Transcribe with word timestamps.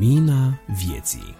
Lumina 0.00 0.60
vieții 0.66 1.36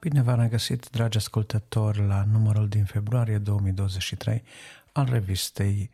Bine 0.00 0.22
v-am 0.22 0.40
regăsit, 0.40 0.90
dragi 0.90 1.16
ascultători, 1.16 2.06
la 2.06 2.24
numărul 2.24 2.68
din 2.68 2.84
februarie 2.84 3.38
2023 3.38 4.42
al 4.92 5.08
revistei 5.10 5.90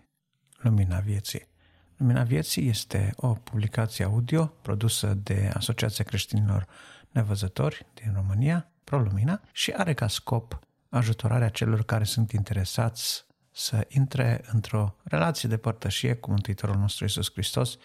Lumina 0.57 0.99
Vieții. 0.99 1.49
Lumina 1.97 2.23
Vieții 2.23 2.69
este 2.69 3.13
o 3.17 3.33
publicație 3.33 4.05
audio 4.05 4.47
produsă 4.63 5.15
de 5.15 5.51
Asociația 5.55 6.05
Creștinilor 6.05 6.67
Nevăzători 7.11 7.87
din 7.95 8.13
România, 8.15 8.71
ProLumina, 8.85 9.41
și 9.53 9.71
are 9.71 9.95
ca 9.95 10.09
scop 10.09 10.59
ajutorarea 10.89 11.49
celor 11.49 11.83
care 11.85 12.05
sunt 12.05 12.33
interesați 12.33 13.25
să 13.53 13.87
intre 13.89 14.45
într-o 14.53 14.97
relație 15.03 15.49
de 15.49 15.57
părtășie 15.57 16.15
cu 16.15 16.31
Mântuitorul 16.31 16.77
nostru 16.77 17.05
Isus 17.05 17.33
Hristos 17.33 17.77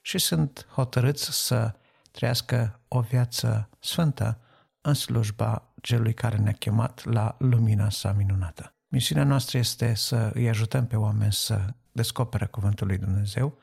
și 0.00 0.18
sunt 0.18 0.66
hotărâți 0.70 1.46
să 1.46 1.74
trăiască 2.10 2.80
o 2.88 3.00
viață 3.00 3.68
sfântă 3.78 4.38
în 4.80 4.94
slujba 4.94 5.72
celui 5.82 6.14
care 6.14 6.36
ne-a 6.36 6.52
chemat 6.52 7.04
la 7.04 7.36
lumina 7.38 7.90
sa 7.90 8.12
minunată. 8.12 8.74
Misiunea 8.88 9.24
noastră 9.24 9.58
este 9.58 9.94
să 9.94 10.30
îi 10.34 10.48
ajutăm 10.48 10.86
pe 10.86 10.96
oameni 10.96 11.32
să 11.32 11.74
descopere 11.92 12.46
Cuvântul 12.46 12.86
lui 12.86 12.98
Dumnezeu, 12.98 13.58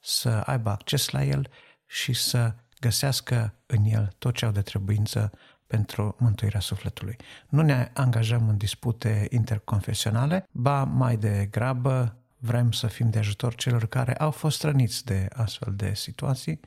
să 0.00 0.28
aibă 0.28 0.70
acces 0.70 1.08
la 1.08 1.24
el 1.24 1.50
și 1.86 2.12
să 2.12 2.54
găsească 2.80 3.54
în 3.66 3.84
el 3.84 4.14
tot 4.18 4.34
ce 4.34 4.44
au 4.44 4.50
de 4.50 4.62
trebuință 4.62 5.32
pentru 5.68 6.16
mântuirea 6.18 6.60
sufletului. 6.60 7.16
Nu 7.48 7.62
ne 7.62 7.90
angajăm 7.94 8.48
în 8.48 8.56
dispute 8.56 9.26
interconfesionale, 9.30 10.48
ba 10.50 10.84
mai 10.84 11.16
degrabă 11.16 12.16
vrem 12.38 12.72
să 12.72 12.86
fim 12.86 13.10
de 13.10 13.18
ajutor 13.18 13.54
celor 13.54 13.86
care 13.86 14.14
au 14.14 14.30
fost 14.30 14.62
răniți 14.62 15.04
de 15.04 15.28
astfel 15.32 15.74
de 15.76 15.94
situații, 15.94 16.60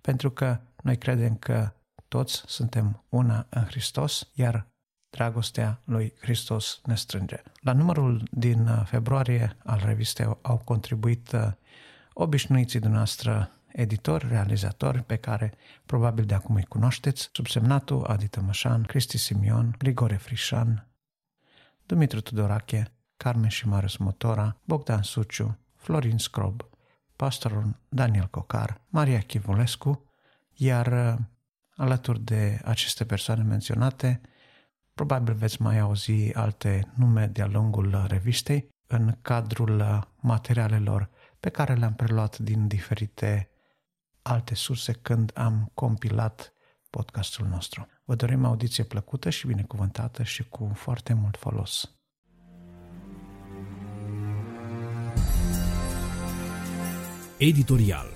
pentru 0.00 0.30
că 0.30 0.60
noi 0.82 0.98
credem 0.98 1.36
că 1.36 1.72
toți 2.08 2.42
suntem 2.46 3.04
una 3.08 3.46
în 3.48 3.62
Hristos, 3.64 4.28
iar 4.34 4.66
dragostea 5.16 5.80
lui 5.84 6.12
Hristos 6.20 6.80
ne 6.84 6.94
strânge. 6.94 7.42
La 7.60 7.72
numărul 7.72 8.22
din 8.30 8.66
februarie 8.84 9.56
al 9.64 9.82
revistei 9.84 10.36
au 10.42 10.56
contribuit 10.64 11.32
uh, 11.32 11.48
obișnuiții 12.12 12.80
dumneavoastră 12.80 13.50
editori, 13.72 14.28
realizatori 14.28 15.02
pe 15.02 15.16
care 15.16 15.54
probabil 15.86 16.24
de 16.24 16.34
acum 16.34 16.54
îi 16.54 16.64
cunoașteți, 16.64 17.28
subsemnatul 17.32 18.04
Adi 18.04 18.28
Tămășan, 18.28 18.82
Cristi 18.82 19.18
Simion, 19.18 19.74
Grigore 19.78 20.16
Frișan, 20.16 20.86
Dumitru 21.86 22.20
Tudorache, 22.20 22.92
Carmen 23.16 23.48
și 23.48 23.68
Marius 23.68 23.96
Motora, 23.96 24.56
Bogdan 24.64 25.02
Suciu, 25.02 25.58
Florin 25.74 26.18
Scrob, 26.18 26.64
pastorul 27.16 27.76
Daniel 27.88 28.26
Cocar, 28.30 28.80
Maria 28.88 29.18
Chivulescu, 29.18 30.04
iar 30.54 31.18
alături 31.76 32.20
de 32.20 32.60
aceste 32.64 33.04
persoane 33.04 33.42
menționate, 33.42 34.20
probabil 34.94 35.34
veți 35.34 35.62
mai 35.62 35.78
auzi 35.78 36.32
alte 36.34 36.92
nume 36.94 37.26
de-a 37.26 37.46
lungul 37.46 38.04
revistei 38.08 38.68
în 38.86 39.16
cadrul 39.22 40.06
materialelor 40.20 41.10
pe 41.40 41.48
care 41.48 41.74
le-am 41.74 41.94
preluat 41.94 42.38
din 42.38 42.66
diferite 42.66 43.51
alte 44.22 44.54
surse 44.54 44.92
când 44.92 45.30
am 45.34 45.70
compilat 45.74 46.52
podcastul 46.90 47.46
nostru. 47.46 47.86
Vă 48.04 48.14
dorim 48.14 48.44
audiție 48.44 48.84
plăcută 48.84 49.30
și 49.30 49.46
binecuvântată 49.46 50.22
și 50.22 50.48
cu 50.48 50.72
foarte 50.74 51.12
mult 51.12 51.36
folos. 51.36 51.94
Editorial 57.38 58.06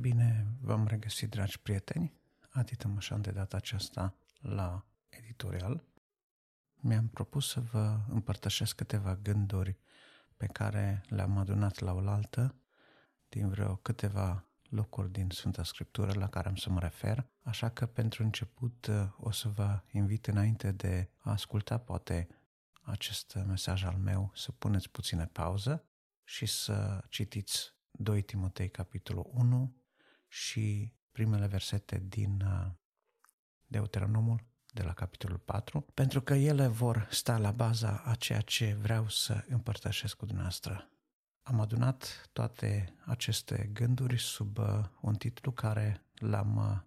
Bine 0.00 0.46
v-am 0.60 0.86
regăsit, 0.86 1.30
dragi 1.30 1.60
prieteni. 1.60 2.12
Adi 2.50 2.76
Tămășan 2.76 3.20
de 3.20 3.30
data 3.30 3.56
aceasta 3.56 4.14
la 4.40 4.84
editorial. 5.08 5.84
Mi-am 6.74 7.08
propus 7.08 7.48
să 7.48 7.60
vă 7.60 7.98
împărtășesc 8.08 8.76
câteva 8.76 9.18
gânduri 9.22 9.76
pe 10.42 10.48
care 10.52 11.04
le-am 11.08 11.36
adunat 11.36 11.78
la 11.78 11.92
oaltă 11.92 12.54
din 13.28 13.48
vreo 13.48 13.76
câteva 13.76 14.48
locuri 14.62 15.12
din 15.12 15.28
Sfânta 15.30 15.64
Scriptură 15.64 16.12
la 16.14 16.28
care 16.28 16.48
am 16.48 16.56
să 16.56 16.70
mă 16.70 16.80
refer, 16.80 17.26
așa 17.42 17.68
că 17.68 17.86
pentru 17.86 18.22
început 18.22 18.90
o 19.16 19.30
să 19.30 19.48
vă 19.48 19.80
invit 19.92 20.26
înainte 20.26 20.72
de 20.72 21.10
a 21.16 21.30
asculta 21.30 21.78
poate 21.78 22.28
acest 22.82 23.34
mesaj 23.46 23.84
al 23.84 23.96
meu 23.96 24.30
să 24.34 24.52
puneți 24.52 24.90
puțină 24.90 25.26
pauză 25.26 25.84
și 26.24 26.46
să 26.46 27.04
citiți 27.08 27.74
2 27.90 28.22
Timotei 28.22 28.70
capitolul 28.70 29.30
1 29.32 29.76
și 30.28 30.94
primele 31.12 31.46
versete 31.46 32.02
din 32.08 32.40
uh, 32.40 32.70
Deuteronomul 33.66 34.44
de 34.74 34.82
la 34.82 34.92
capitolul 34.92 35.38
4, 35.38 35.86
pentru 35.94 36.22
că 36.22 36.34
ele 36.34 36.66
vor 36.66 37.08
sta 37.10 37.38
la 37.38 37.50
baza 37.50 38.02
a 38.04 38.14
ceea 38.14 38.40
ce 38.40 38.76
vreau 38.80 39.08
să 39.08 39.44
împărtășesc 39.48 40.16
cu 40.16 40.24
dumneavoastră. 40.24 40.90
Am 41.42 41.60
adunat 41.60 42.28
toate 42.32 42.94
aceste 43.04 43.70
gânduri 43.72 44.18
sub 44.18 44.58
uh, 44.58 44.84
un 45.00 45.14
titlu 45.14 45.52
care 45.52 46.04
l-am 46.14 46.56
uh, 46.56 46.78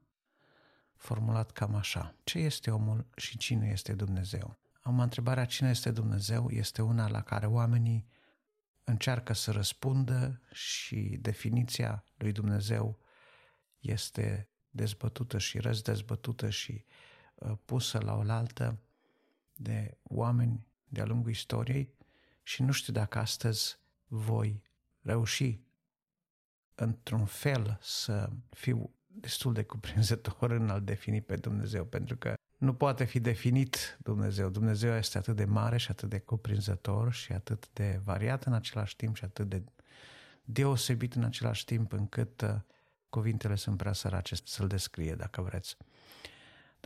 formulat 0.95 1.51
cam 1.51 1.75
așa. 1.75 2.15
Ce 2.23 2.39
este 2.39 2.71
omul 2.71 3.07
și 3.15 3.37
cine 3.37 3.69
este 3.71 3.93
Dumnezeu? 3.93 4.57
Am 4.81 4.99
întrebarea 4.99 5.45
cine 5.45 5.69
este 5.69 5.91
Dumnezeu 5.91 6.49
este 6.49 6.81
una 6.81 7.09
la 7.09 7.21
care 7.21 7.45
oamenii 7.45 8.07
încearcă 8.83 9.33
să 9.33 9.51
răspundă 9.51 10.41
și 10.51 11.17
definiția 11.21 12.03
lui 12.17 12.31
Dumnezeu 12.31 12.99
este 13.79 14.49
dezbătută 14.69 15.37
și 15.37 15.59
răzdezbătută 15.59 16.49
și 16.49 16.85
Uh, 16.85 17.14
pusă 17.65 17.99
la 17.99 18.15
oaltă 18.15 18.79
de 19.55 19.97
oameni 20.03 20.67
de-a 20.87 21.05
lungul 21.05 21.29
istoriei 21.29 21.93
și 22.43 22.61
nu 22.61 22.71
știu 22.71 22.93
dacă 22.93 23.19
astăzi 23.19 23.77
voi 24.07 24.61
reuși 25.01 25.59
într-un 26.75 27.25
fel 27.25 27.77
să 27.81 28.29
fiu 28.49 28.93
destul 29.07 29.53
de 29.53 29.63
cuprinzător 29.63 30.51
în 30.51 30.69
a-L 30.69 30.83
defini 30.83 31.21
pe 31.21 31.35
Dumnezeu, 31.35 31.85
pentru 31.85 32.17
că 32.17 32.33
nu 32.57 32.73
poate 32.73 33.03
fi 33.03 33.19
definit 33.19 33.97
Dumnezeu. 34.03 34.49
Dumnezeu 34.49 34.95
este 34.95 35.17
atât 35.17 35.35
de 35.35 35.45
mare 35.45 35.77
și 35.77 35.91
atât 35.91 36.09
de 36.09 36.19
cuprinzător 36.19 37.13
și 37.13 37.31
atât 37.31 37.69
de 37.73 37.99
variat 38.03 38.43
în 38.43 38.53
același 38.53 38.95
timp 38.95 39.15
și 39.15 39.23
atât 39.23 39.49
de 39.49 39.63
deosebit 40.43 41.13
în 41.13 41.23
același 41.23 41.65
timp 41.65 41.91
încât 41.91 42.41
uh, 42.41 42.55
cuvintele 43.09 43.55
sunt 43.55 43.77
prea 43.77 43.93
sărace 43.93 44.35
să-L 44.43 44.67
descrie, 44.67 45.15
dacă 45.15 45.41
vreți. 45.41 45.77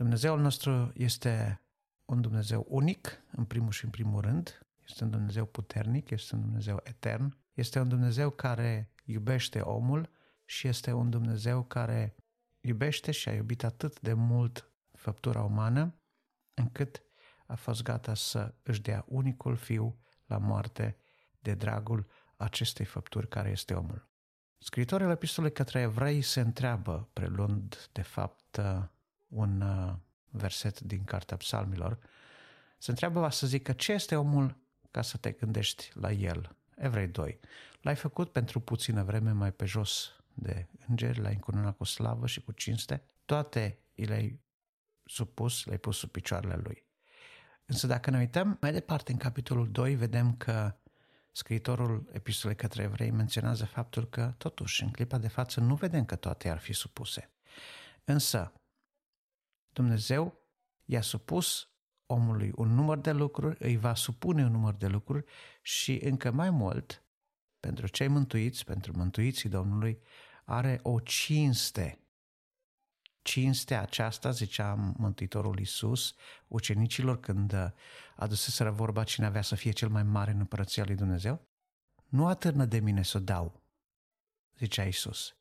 Dumnezeul 0.00 0.40
nostru 0.40 0.90
este 0.94 1.60
un 2.04 2.20
Dumnezeu 2.20 2.66
unic, 2.68 3.22
în 3.30 3.44
primul 3.44 3.70
și 3.70 3.84
în 3.84 3.90
primul 3.90 4.20
rând, 4.20 4.66
este 4.88 5.04
un 5.04 5.10
Dumnezeu 5.10 5.46
puternic, 5.46 6.10
este 6.10 6.34
un 6.34 6.40
Dumnezeu 6.40 6.80
etern, 6.82 7.36
este 7.52 7.80
un 7.80 7.88
Dumnezeu 7.88 8.30
care 8.30 8.92
iubește 9.04 9.60
omul 9.60 10.10
și 10.44 10.68
este 10.68 10.92
un 10.92 11.10
Dumnezeu 11.10 11.62
care 11.62 12.14
iubește 12.60 13.10
și 13.10 13.28
a 13.28 13.32
iubit 13.32 13.64
atât 13.64 14.00
de 14.00 14.12
mult 14.12 14.72
făptura 14.92 15.42
umană, 15.42 15.94
încât 16.54 17.02
a 17.46 17.54
fost 17.54 17.82
gata 17.82 18.14
să 18.14 18.54
își 18.62 18.82
dea 18.82 19.04
unicul 19.08 19.56
fiu 19.56 19.98
la 20.26 20.38
moarte 20.38 20.96
de 21.40 21.54
dragul 21.54 22.06
acestei 22.36 22.84
făpturi 22.84 23.28
care 23.28 23.50
este 23.50 23.74
omul. 23.74 24.08
Scritorul 24.58 25.10
epistolei 25.10 25.52
către 25.52 25.80
evrei 25.80 26.22
se 26.22 26.40
întreabă, 26.40 27.08
preluând 27.12 27.88
de 27.92 28.02
fapt 28.02 28.60
un 29.30 29.60
uh, 29.60 29.92
verset 30.30 30.80
din 30.80 31.04
Cartea 31.04 31.36
Psalmilor, 31.36 31.98
se 32.78 32.90
întreabă, 32.90 33.28
să 33.30 33.46
zică, 33.46 33.72
ce 33.72 33.92
este 33.92 34.16
omul 34.16 34.56
ca 34.90 35.02
să 35.02 35.16
te 35.16 35.30
gândești 35.30 35.90
la 35.94 36.10
el? 36.10 36.56
Evrei 36.76 37.06
2. 37.06 37.40
L-ai 37.80 37.96
făcut 37.96 38.32
pentru 38.32 38.60
puțină 38.60 39.02
vreme 39.02 39.30
mai 39.30 39.52
pe 39.52 39.64
jos 39.64 40.12
de 40.34 40.66
îngeri, 40.88 41.20
l-ai 41.20 41.32
încununat 41.32 41.76
cu 41.76 41.84
slavă 41.84 42.26
și 42.26 42.40
cu 42.40 42.52
cinste, 42.52 43.02
toate 43.24 43.78
le-ai 43.94 44.40
supus, 45.04 45.64
le-ai 45.64 45.78
pus 45.78 45.96
sub 45.96 46.10
picioarele 46.10 46.60
lui. 46.62 46.84
Însă 47.64 47.86
dacă 47.86 48.10
ne 48.10 48.18
uităm 48.18 48.58
mai 48.60 48.72
departe 48.72 49.12
în 49.12 49.18
capitolul 49.18 49.70
2, 49.70 49.94
vedem 49.94 50.36
că 50.36 50.74
scriitorul 51.32 52.08
epistolei 52.12 52.56
către 52.56 52.82
evrei 52.82 53.10
menționează 53.10 53.64
faptul 53.64 54.08
că, 54.08 54.34
totuși, 54.38 54.82
în 54.82 54.90
clipa 54.90 55.18
de 55.18 55.28
față 55.28 55.60
nu 55.60 55.74
vedem 55.74 56.04
că 56.04 56.16
toate 56.16 56.48
ar 56.48 56.58
fi 56.58 56.72
supuse. 56.72 57.30
Însă, 58.04 58.52
Dumnezeu 59.72 60.40
i-a 60.84 61.02
supus 61.02 61.70
omului 62.06 62.52
un 62.54 62.74
număr 62.74 62.98
de 62.98 63.12
lucruri, 63.12 63.56
îi 63.58 63.76
va 63.76 63.94
supune 63.94 64.44
un 64.44 64.50
număr 64.50 64.74
de 64.74 64.86
lucruri 64.86 65.24
și 65.62 66.00
încă 66.02 66.30
mai 66.30 66.50
mult, 66.50 67.04
pentru 67.60 67.86
cei 67.86 68.08
mântuiți, 68.08 68.64
pentru 68.64 68.96
mântuiții 68.96 69.48
Domnului, 69.48 69.98
are 70.44 70.80
o 70.82 71.00
cinste. 71.00 72.04
Cinstea 73.22 73.80
aceasta, 73.80 74.30
zicea 74.30 74.74
Mântuitorul 74.74 75.58
Iisus, 75.58 76.14
ucenicilor 76.46 77.20
când 77.20 77.74
aduseseră 78.16 78.70
vorba 78.70 79.04
cine 79.04 79.26
avea 79.26 79.42
să 79.42 79.54
fie 79.54 79.70
cel 79.70 79.88
mai 79.88 80.02
mare 80.02 80.30
în 80.30 80.38
împărăția 80.38 80.84
lui 80.84 80.94
Dumnezeu, 80.94 81.48
nu 82.06 82.26
atârnă 82.26 82.64
de 82.64 82.78
mine 82.78 83.02
să 83.02 83.16
o 83.16 83.20
dau, 83.20 83.62
zicea 84.58 84.84
Isus, 84.84 85.36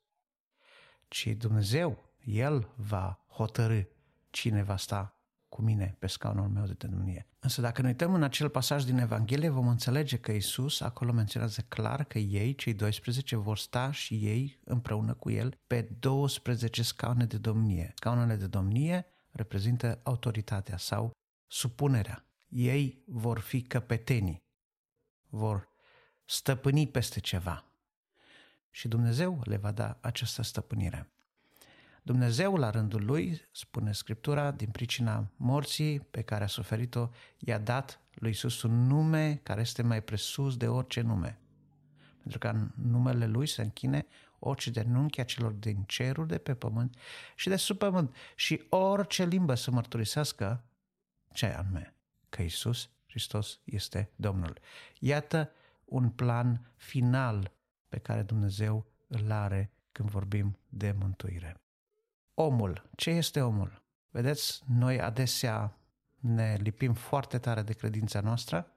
ci 1.07 1.27
Dumnezeu, 1.27 2.13
El 2.23 2.73
va 2.75 3.25
hotărâ 3.27 3.81
cine 4.29 4.63
va 4.63 4.77
sta 4.77 5.19
cu 5.49 5.61
mine 5.61 5.95
pe 5.99 6.07
scaunul 6.07 6.47
meu 6.47 6.65
de 6.65 6.87
domnie. 6.87 7.27
Însă 7.39 7.61
dacă 7.61 7.81
ne 7.81 7.87
uităm 7.87 8.13
în 8.13 8.23
acel 8.23 8.49
pasaj 8.49 8.83
din 8.83 8.97
Evanghelie, 8.97 9.49
vom 9.49 9.67
înțelege 9.67 10.17
că 10.17 10.31
Isus 10.31 10.81
acolo 10.81 11.11
menționează 11.11 11.61
clar 11.61 12.03
că 12.03 12.17
ei, 12.17 12.55
cei 12.55 12.73
12, 12.73 13.35
vor 13.35 13.57
sta 13.57 13.91
și 13.91 14.13
ei 14.13 14.59
împreună 14.63 15.13
cu 15.13 15.29
el 15.29 15.53
pe 15.67 15.81
12 15.81 16.83
scaune 16.83 17.25
de 17.25 17.37
domnie. 17.37 17.91
Scaunele 17.95 18.35
de 18.35 18.47
domnie 18.47 19.05
reprezintă 19.31 19.99
autoritatea 20.03 20.77
sau 20.77 21.11
supunerea. 21.47 22.25
Ei 22.47 23.03
vor 23.05 23.39
fi 23.39 23.61
căpetenii, 23.61 24.43
vor 25.29 25.69
stăpâni 26.25 26.87
peste 26.87 27.19
ceva. 27.19 27.63
Și 28.71 28.87
Dumnezeu 28.87 29.41
le 29.43 29.57
va 29.57 29.71
da 29.71 29.97
această 30.01 30.41
stăpânire. 30.41 31.11
Dumnezeu, 32.03 32.55
la 32.55 32.69
rândul 32.69 33.05
lui, 33.05 33.41
spune 33.51 33.91
Scriptura, 33.91 34.51
din 34.51 34.69
pricina 34.69 35.31
morții 35.35 35.99
pe 35.99 36.21
care 36.21 36.43
a 36.43 36.47
suferit-o, 36.47 37.09
i-a 37.37 37.57
dat 37.57 38.01
lui 38.13 38.29
Isus 38.29 38.61
un 38.61 38.87
nume 38.87 39.39
care 39.43 39.61
este 39.61 39.81
mai 39.81 40.03
presus 40.03 40.57
de 40.57 40.67
orice 40.67 41.01
nume. 41.01 41.39
Pentru 42.21 42.39
că 42.39 42.47
în 42.47 42.71
numele 42.75 43.27
lui 43.27 43.47
se 43.47 43.61
închine 43.61 44.05
orice 44.39 44.69
de 44.69 44.81
nunchi 44.81 45.19
a 45.19 45.23
celor 45.23 45.51
din 45.51 45.83
cerul, 45.87 46.27
de 46.27 46.37
pe 46.37 46.55
pământ 46.55 46.97
și 47.35 47.49
de 47.49 47.55
sub 47.55 47.77
pământ 47.77 48.15
și 48.35 48.65
orice 48.69 49.25
limbă 49.25 49.55
să 49.55 49.71
mărturisească 49.71 50.63
ce 51.33 51.45
anume, 51.45 51.95
că 52.29 52.41
Isus 52.41 52.89
Hristos 53.07 53.59
este 53.63 54.11
Domnul. 54.15 54.59
Iată 54.99 55.51
un 55.85 56.09
plan 56.09 56.73
final 56.75 57.51
pe 57.87 57.97
care 57.97 58.21
Dumnezeu 58.21 58.85
îl 59.07 59.31
are 59.31 59.71
când 59.91 60.09
vorbim 60.09 60.57
de 60.69 60.91
mântuire. 60.91 61.61
Omul. 62.41 62.89
Ce 62.95 63.09
este 63.09 63.41
omul? 63.41 63.81
Vedeți, 64.09 64.61
noi 64.77 65.01
adesea 65.01 65.77
ne 66.15 66.57
lipim 66.59 66.93
foarte 66.93 67.37
tare 67.37 67.61
de 67.61 67.73
credința 67.73 68.19
noastră 68.19 68.73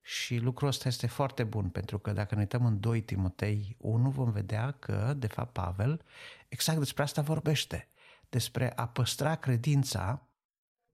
și 0.00 0.36
lucrul 0.36 0.68
ăsta 0.68 0.88
este 0.88 1.06
foarte 1.06 1.44
bun, 1.44 1.68
pentru 1.68 1.98
că 1.98 2.12
dacă 2.12 2.34
ne 2.34 2.40
uităm 2.40 2.64
în 2.64 2.80
2 2.80 3.00
Timotei 3.00 3.76
1, 3.78 4.10
vom 4.10 4.30
vedea 4.30 4.70
că, 4.70 5.14
de 5.16 5.26
fapt, 5.26 5.52
Pavel 5.52 6.04
exact 6.48 6.78
despre 6.78 7.02
asta 7.02 7.22
vorbește, 7.22 7.88
despre 8.28 8.72
a 8.76 8.88
păstra 8.88 9.34
credința, 9.34 10.28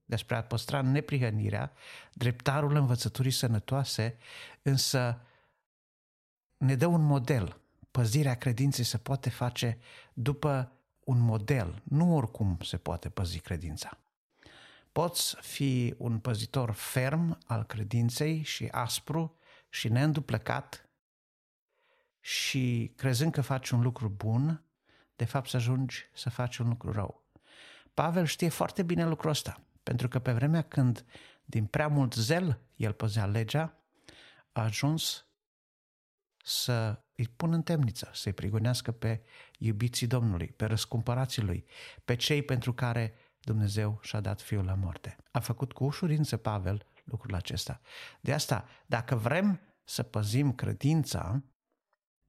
despre 0.05 0.35
a 0.35 0.43
păstra 0.43 0.81
neprihănirea, 0.81 1.71
dreptarul 2.13 2.75
învățăturii 2.75 3.31
sănătoase, 3.31 4.17
însă 4.61 5.21
ne 6.57 6.75
dă 6.75 6.85
un 6.85 7.01
model. 7.01 7.59
Păzirea 7.91 8.35
credinței 8.35 8.83
se 8.83 8.97
poate 8.97 9.29
face 9.29 9.77
după 10.13 10.74
un 11.05 11.19
model. 11.19 11.81
Nu 11.83 12.15
oricum 12.15 12.57
se 12.63 12.77
poate 12.77 13.09
păzi 13.09 13.39
credința. 13.39 13.97
Poți 14.91 15.35
fi 15.35 15.93
un 15.97 16.19
păzitor 16.19 16.71
ferm 16.71 17.37
al 17.45 17.63
credinței 17.63 18.43
și 18.43 18.67
aspru 18.71 19.37
și 19.69 19.89
neînduplecat 19.89 20.89
și 22.19 22.91
crezând 22.95 23.31
că 23.31 23.41
faci 23.41 23.69
un 23.69 23.81
lucru 23.81 24.09
bun, 24.09 24.63
de 25.15 25.25
fapt 25.25 25.49
să 25.49 25.55
ajungi 25.55 26.09
să 26.13 26.29
faci 26.29 26.57
un 26.57 26.67
lucru 26.67 26.91
rău. 26.91 27.23
Pavel 27.93 28.25
știe 28.25 28.49
foarte 28.49 28.83
bine 28.83 29.05
lucrul 29.05 29.29
ăsta, 29.29 29.61
pentru 29.83 30.07
că 30.07 30.19
pe 30.19 30.31
vremea 30.31 30.61
când 30.61 31.05
din 31.45 31.65
prea 31.65 31.87
mult 31.87 32.13
zel 32.13 32.59
el 32.75 32.93
păzea 32.93 33.25
legea, 33.25 33.77
a 34.51 34.61
ajuns 34.61 35.25
să 36.43 36.99
îi 37.15 37.27
pună 37.35 37.55
în 37.55 37.61
temniță, 37.61 38.09
să-i 38.13 38.33
prigonească 38.33 38.91
pe 38.91 39.21
iubiții 39.57 40.07
Domnului, 40.07 40.47
pe 40.47 40.65
răscumpărații 40.65 41.41
lui, 41.41 41.65
pe 42.05 42.15
cei 42.15 42.43
pentru 42.43 42.73
care 42.73 43.13
Dumnezeu 43.39 43.99
și-a 44.01 44.19
dat 44.19 44.41
Fiul 44.41 44.65
la 44.65 44.73
moarte. 44.73 45.15
A 45.31 45.39
făcut 45.39 45.73
cu 45.73 45.83
ușurință 45.83 46.37
Pavel 46.37 46.85
lucrul 47.03 47.35
acesta. 47.35 47.81
De 48.21 48.33
asta, 48.33 48.67
dacă 48.85 49.15
vrem 49.15 49.59
să 49.83 50.03
păzim 50.03 50.53
credința, 50.53 51.43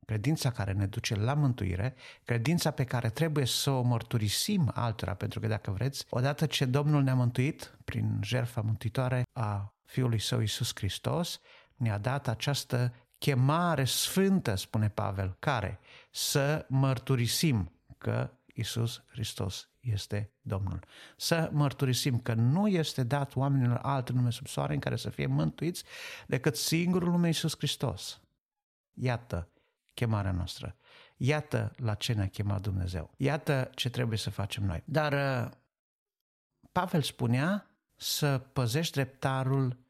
credința 0.06 0.50
care 0.50 0.72
ne 0.72 0.86
duce 0.86 1.14
la 1.14 1.34
mântuire, 1.34 1.94
credința 2.24 2.70
pe 2.70 2.84
care 2.84 3.10
trebuie 3.10 3.46
să 3.46 3.70
o 3.70 3.82
mărturisim 3.82 4.70
altora, 4.74 5.14
pentru 5.14 5.40
că 5.40 5.46
dacă 5.46 5.70
vreți, 5.70 6.06
odată 6.10 6.46
ce 6.46 6.64
Domnul 6.64 7.02
ne-a 7.02 7.14
mântuit 7.14 7.78
prin 7.84 8.20
jertfa 8.22 8.60
mântuitoare 8.60 9.22
a 9.32 9.74
Fiului 9.84 10.18
Său 10.18 10.40
Iisus 10.40 10.70
Hristos, 10.74 11.40
ne-a 11.74 11.98
dat 11.98 12.28
această 12.28 12.94
chemare 13.18 13.84
sfântă, 13.84 14.54
spune 14.54 14.88
Pavel, 14.88 15.36
care 15.38 15.78
să 16.10 16.66
mărturisim 16.68 17.72
că 17.98 18.30
Isus 18.54 19.02
Hristos 19.06 19.68
este 19.80 20.32
Domnul. 20.40 20.84
Să 21.16 21.50
mărturisim 21.52 22.18
că 22.18 22.34
nu 22.34 22.68
este 22.68 23.02
dat 23.02 23.36
oamenilor 23.36 23.78
alt 23.82 24.10
nume 24.10 24.30
sub 24.30 24.46
soare 24.46 24.74
în 24.74 24.80
care 24.80 24.96
să 24.96 25.10
fie 25.10 25.26
mântuiți 25.26 25.84
decât 26.26 26.56
singurul 26.56 27.10
nume 27.10 27.28
Isus 27.28 27.56
Hristos. 27.56 28.20
Iată 28.92 29.48
chemarea 29.94 30.32
noastră. 30.32 30.76
Iată 31.16 31.72
la 31.76 31.94
ce 31.94 32.12
ne-a 32.12 32.28
chemat 32.28 32.60
Dumnezeu. 32.60 33.10
Iată 33.16 33.70
ce 33.74 33.90
trebuie 33.90 34.19
să 34.19 34.30
facem 34.30 34.64
noi. 34.64 34.82
Dar 34.84 35.12
uh, 35.12 35.52
Pavel 36.72 37.02
spunea 37.02 37.70
să 37.96 38.38
păzești 38.38 38.92
dreptarul 38.92 39.85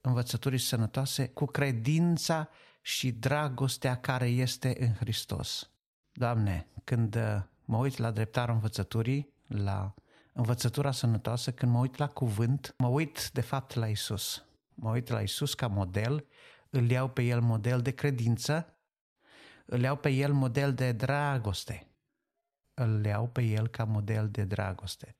învățăturii 0.00 0.58
sănătoase 0.58 1.28
cu 1.28 1.44
credința 1.44 2.48
și 2.82 3.12
dragostea 3.12 3.96
care 3.96 4.26
este 4.26 4.76
în 4.80 4.94
Hristos. 4.94 5.70
Doamne, 6.12 6.66
când 6.84 7.14
uh, 7.14 7.42
mă 7.64 7.76
uit 7.76 7.96
la 7.96 8.10
dreptarul 8.10 8.54
învățăturii, 8.54 9.32
la 9.46 9.94
învățătura 10.32 10.92
sănătoasă, 10.92 11.52
când 11.52 11.72
mă 11.72 11.78
uit 11.78 11.96
la 11.96 12.06
cuvânt, 12.06 12.74
mă 12.78 12.88
uit 12.88 13.30
de 13.32 13.40
fapt 13.40 13.74
la 13.74 13.86
Isus. 13.86 14.44
Mă 14.74 14.90
uit 14.90 15.08
la 15.08 15.20
Isus 15.20 15.54
ca 15.54 15.66
model, 15.66 16.26
îl 16.70 16.90
iau 16.90 17.08
pe 17.08 17.22
el 17.22 17.40
model 17.40 17.82
de 17.82 17.90
credință, 17.90 18.74
îl 19.66 19.80
iau 19.80 19.96
pe 19.96 20.08
el 20.08 20.32
model 20.32 20.74
de 20.74 20.92
dragoste. 20.92 21.86
Îl 22.74 23.04
iau 23.04 23.28
pe 23.28 23.42
el 23.42 23.68
ca 23.68 23.84
model 23.84 24.28
de 24.30 24.44
dragoste. 24.44 25.16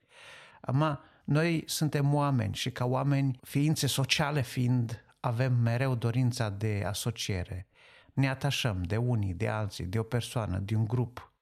Ama 0.61 1.05
noi 1.31 1.63
suntem 1.67 2.15
oameni 2.15 2.55
și 2.55 2.71
ca 2.71 2.85
oameni, 2.85 3.39
ființe 3.43 3.87
sociale 3.87 4.43
fiind, 4.43 5.05
avem 5.21 5.53
mereu 5.53 5.95
dorința 5.95 6.49
de 6.49 6.83
asociere. 6.87 7.67
Ne 8.13 8.29
atașăm 8.29 8.83
de 8.83 8.97
unii, 8.97 9.35
de 9.35 9.49
alții, 9.49 9.85
de 9.85 9.99
o 9.99 10.03
persoană, 10.03 10.59
de 10.59 10.75
un 10.75 10.85
grup, 10.87 11.33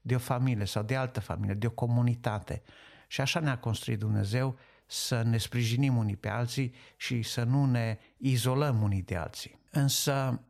de 0.00 0.14
o 0.14 0.18
familie 0.18 0.64
sau 0.64 0.82
de 0.82 0.96
altă 0.96 1.20
familie, 1.20 1.54
de 1.54 1.66
o 1.66 1.70
comunitate. 1.70 2.62
Și 3.08 3.20
așa 3.20 3.40
ne-a 3.40 3.58
construit 3.58 3.98
Dumnezeu 3.98 4.58
să 4.86 5.22
ne 5.22 5.38
sprijinim 5.38 5.96
unii 5.96 6.16
pe 6.16 6.28
alții 6.28 6.74
și 6.96 7.22
să 7.22 7.42
nu 7.42 7.66
ne 7.66 7.98
izolăm 8.16 8.82
unii 8.82 9.02
de 9.02 9.16
alții. 9.16 9.58
Însă, 9.70 10.42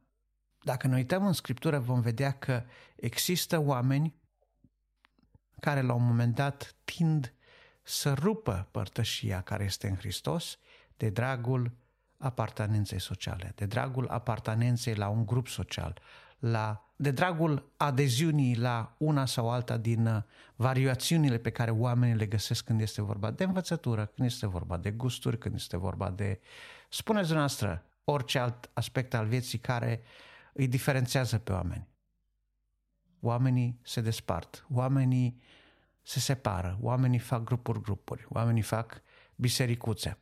dacă 0.63 0.87
ne 0.87 0.95
uităm 0.95 1.27
în 1.27 1.33
Scriptură, 1.33 1.79
vom 1.79 2.01
vedea 2.01 2.33
că 2.33 2.65
există 2.97 3.59
oameni 3.59 4.15
care 5.61 5.81
la 5.81 5.93
un 5.93 6.07
moment 6.07 6.35
dat 6.35 6.77
tind 6.85 7.31
să 7.89 8.13
rupă 8.13 8.69
părtășia 8.71 9.41
care 9.41 9.65
este 9.65 9.89
în 9.89 9.97
Hristos 9.97 10.59
de 10.97 11.09
dragul 11.09 11.73
apartenenței 12.19 13.01
sociale, 13.01 13.53
de 13.55 13.67
dragul 13.67 14.09
apartenenței 14.09 14.95
la 14.95 15.09
un 15.09 15.27
grup 15.27 15.49
social, 15.49 15.99
la, 16.39 16.91
de 16.97 17.11
dragul 17.11 17.73
adeziunii 17.77 18.57
la 18.57 18.95
una 18.99 19.27
sau 19.27 19.51
alta 19.51 19.77
din 19.77 20.07
uh, 20.07 20.23
variațiunile 20.57 21.39
pe 21.39 21.51
care 21.51 21.71
oamenii 21.71 22.17
le 22.17 22.27
găsesc 22.27 22.65
când 22.65 22.81
este 22.81 23.03
vorba 23.03 23.31
de 23.31 23.45
învățătură, 23.45 24.07
când 24.07 24.29
este 24.29 24.47
vorba 24.47 24.77
de 24.77 24.91
gusturi, 24.91 25.39
când 25.39 25.55
este 25.55 25.77
vorba 25.77 26.11
de, 26.11 26.41
spuneți 26.89 27.33
noastră, 27.33 27.85
orice 28.05 28.39
alt 28.39 28.71
aspect 28.73 29.15
al 29.15 29.27
vieții 29.27 29.59
care 29.59 30.03
îi 30.53 30.69
diferențiază 30.69 31.39
pe 31.39 31.53
oameni. 31.53 31.89
Oamenii 33.21 33.79
se 33.83 34.01
despart, 34.01 34.67
oamenii 34.73 35.41
se 36.07 36.21
separă, 36.21 36.79
oamenii 36.81 37.19
fac 37.19 37.45
grupuri-grupuri, 37.45 38.27
oamenii 38.29 38.63
fac 38.63 39.03
bisericuțe, 39.35 40.19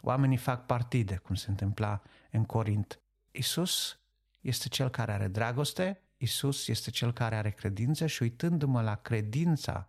oamenii 0.00 0.36
fac 0.36 0.66
partide, 0.66 1.16
cum 1.16 1.34
se 1.34 1.50
întâmpla 1.50 2.02
în 2.30 2.44
Corint. 2.44 3.00
Isus 3.30 4.00
este 4.40 4.68
cel 4.68 4.88
care 4.88 5.12
are 5.12 5.28
dragoste, 5.28 6.02
Isus 6.16 6.68
este 6.68 6.90
cel 6.90 7.12
care 7.12 7.36
are 7.36 7.50
credință 7.50 8.06
și 8.06 8.22
uitându-mă 8.22 8.82
la 8.82 8.94
credința, 8.94 9.88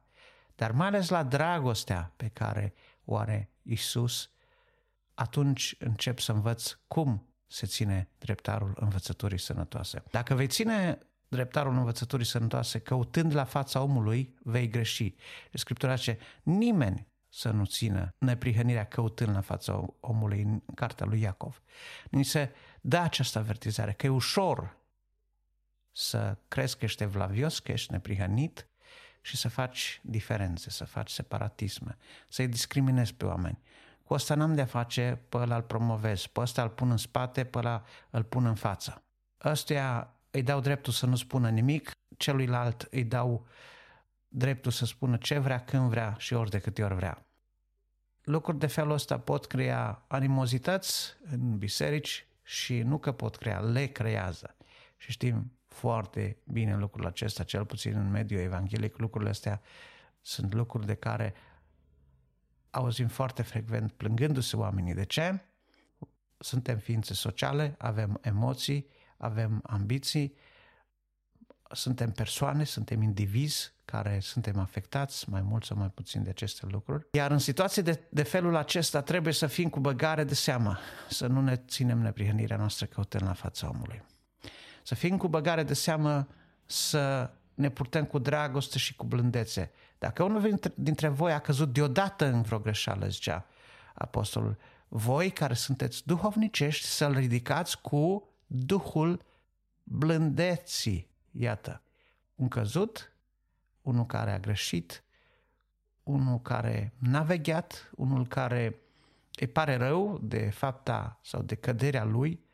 dar 0.56 0.72
mai 0.72 0.88
ales 0.88 1.10
la 1.10 1.24
dragostea 1.24 2.14
pe 2.16 2.28
care 2.28 2.74
o 3.06 3.18
are 3.18 3.50
Isus, 3.62 4.32
atunci 5.14 5.76
încep 5.80 6.20
să 6.20 6.32
învăț 6.32 6.78
cum 6.88 7.28
se 7.48 7.66
ține 7.66 8.10
dreptarul 8.18 8.78
învățăturii 8.80 9.40
sănătoase. 9.40 10.04
Dacă 10.12 10.34
vei 10.36 10.48
ține 10.48 11.00
dreptarul 11.28 11.74
învățăturii 11.74 12.26
sănătoase, 12.26 12.80
căutând 12.80 13.34
la 13.34 13.44
fața 13.44 13.82
omului, 13.82 14.36
vei 14.44 14.70
greși. 14.70 15.16
Scriptura 15.54 15.96
zice, 15.96 16.18
nimeni 16.44 17.08
să 17.30 17.50
nu 17.50 17.66
țină 17.66 18.16
neprihănirea 18.18 18.86
căutând 18.86 19.34
la 19.34 19.42
fața 19.42 19.86
omului 20.00 20.42
în 20.42 20.62
cartea 20.76 21.06
lui 21.06 21.22
Iacov. 21.22 21.62
Ni 22.10 22.24
se 22.24 22.52
dă 22.82 22.98
această 22.98 23.40
avertizare 23.40 23.94
că 23.94 24.06
e 24.06 24.10
ușor 24.10 24.78
să 25.92 26.38
crezi 26.48 26.78
că 26.78 26.86
ești 26.86 27.04
evlavios, 27.04 27.60
că 27.60 27.72
ești 27.72 27.92
neprihănit 27.92 28.68
și 29.22 29.38
să 29.38 29.50
faci 29.50 30.02
diferențe, 30.04 30.70
să 30.70 30.86
faci 30.86 31.12
separatisme, 31.12 31.98
să-i 32.30 32.48
discriminezi 32.48 33.14
pe 33.14 33.26
oameni. 33.26 33.60
Cu 34.04 34.14
asta 34.14 34.36
n-am 34.36 34.56
de-a 34.56 34.66
face, 34.66 35.22
pe 35.30 35.38
ăla 35.38 35.56
îl 35.56 35.62
promovez, 35.62 36.26
pe 36.26 36.40
ăsta 36.40 36.62
îl 36.62 36.70
pun 36.70 36.92
în 36.92 36.98
spate, 36.98 37.44
pe 37.44 37.58
ăla 37.58 37.84
îl 38.10 38.24
pun 38.24 38.46
în 38.46 38.56
față. 38.56 39.04
Ăstuia 39.44 40.17
îi 40.38 40.44
dau 40.44 40.60
dreptul 40.60 40.94
să 40.94 41.06
nu 41.06 41.16
spună 41.16 41.50
nimic, 41.50 41.92
celuilalt 42.18 42.88
îi 42.92 43.04
dau 43.04 43.48
dreptul 44.28 44.72
să 44.72 44.86
spună 44.86 45.18
ce 45.18 45.38
vrea, 45.38 45.64
când 45.64 45.90
vrea 45.90 46.16
și 46.18 46.34
ori 46.34 46.50
de 46.50 46.60
câte 46.60 46.84
ori 46.84 46.96
vrea. 46.96 47.26
Lucruri 48.24 48.60
de 48.60 48.68
felul 48.68 48.92
ăsta 48.92 49.20
pot 49.20 49.46
crea 49.46 50.06
animozități 50.08 51.14
în 51.32 51.58
biserici 51.58 52.28
și 52.44 52.82
nu 52.82 52.98
că 52.98 53.12
pot 53.12 53.36
crea, 53.36 53.60
le 53.60 53.86
creează. 53.86 54.56
Și 54.98 55.12
știm 55.12 55.52
foarte 55.68 56.38
bine 56.46 56.78
lucrul 56.78 57.06
acesta, 57.06 57.44
cel 57.44 57.66
puțin 57.66 57.96
în 57.96 58.10
mediul 58.10 58.42
evanghelic, 58.42 58.98
lucrurile 58.98 59.30
astea 59.30 59.62
sunt 60.22 60.54
lucruri 60.54 60.86
de 60.86 60.96
care 60.96 61.34
auzim 62.70 63.08
foarte 63.08 63.42
frecvent 63.42 63.92
plângându-se 63.92 64.58
oamenii. 64.58 64.94
De 64.94 65.06
ce? 65.06 65.40
Suntem 66.38 66.78
ființe 66.78 67.14
sociale, 67.14 67.76
avem 67.78 68.20
emoții, 68.22 68.88
avem 69.18 69.62
ambiții, 69.64 70.36
suntem 71.72 72.12
persoane, 72.12 72.64
suntem 72.64 73.02
indivizi 73.02 73.76
care 73.86 74.20
suntem 74.22 74.60
afectați 74.60 75.30
mai 75.30 75.42
mult 75.42 75.64
sau 75.64 75.78
mai 75.78 75.90
puțin 75.90 76.24
de 76.24 76.30
aceste 76.30 76.66
lucruri. 76.70 77.08
Iar 77.12 77.32
în 77.32 77.38
situații 77.38 77.82
de, 77.82 78.02
de 78.10 78.24
felul 78.24 78.56
acesta 78.56 79.02
trebuie 79.02 79.34
să 79.34 79.48
fim 79.48 79.70
cu 79.70 79.80
băgare 79.80 80.24
de 80.24 80.34
seamă, 80.34 80.78
să 81.10 81.28
nu 81.28 81.42
ne 81.42 81.56
ținem 81.56 82.00
neprihănirea 82.00 82.58
noastră 82.58 82.86
căutând 82.86 83.24
la 83.24 83.34
fața 83.34 83.70
omului. 83.70 84.04
Să 84.84 84.96
fim 84.96 85.18
cu 85.18 85.28
băgare 85.28 85.64
de 85.64 85.74
seamă 85.74 86.28
să 86.66 87.32
ne 87.54 87.70
purtăm 87.70 88.06
cu 88.06 88.20
dragoste 88.20 88.78
și 88.78 88.96
cu 88.96 89.06
blândețe. 89.06 89.72
Dacă 90.00 90.24
unul 90.24 90.42
dintre, 90.42 90.72
dintre 90.76 91.08
voi 91.08 91.32
a 91.32 91.40
căzut 91.40 91.74
deodată 91.74 92.26
în 92.26 92.42
vreo 92.42 92.60
greșeală, 92.60 93.08
zicea 93.08 93.46
apostolul, 93.94 94.58
voi 94.88 95.30
care 95.30 95.54
sunteți 95.54 96.02
duhovnicești 96.06 96.86
să-l 96.86 97.14
ridicați 97.14 97.82
cu 97.82 98.27
Duhul 98.48 99.26
blândeții. 99.84 101.10
Iată, 101.32 101.82
un 102.36 102.48
căzut, 102.48 103.14
unul 103.82 104.06
care 104.06 104.32
a 104.32 104.40
greșit, 104.40 105.04
unul 106.04 106.42
care 106.42 106.94
n-a 106.98 107.24
vegheat, 107.24 107.92
unul 107.96 108.28
care 108.28 108.80
îi 109.40 109.48
pare 109.48 109.76
rău 109.76 110.20
de 110.24 110.50
fapta 110.50 111.20
sau 111.24 111.42
de 111.42 111.56
căderea 111.56 112.04
lui, 112.04 112.46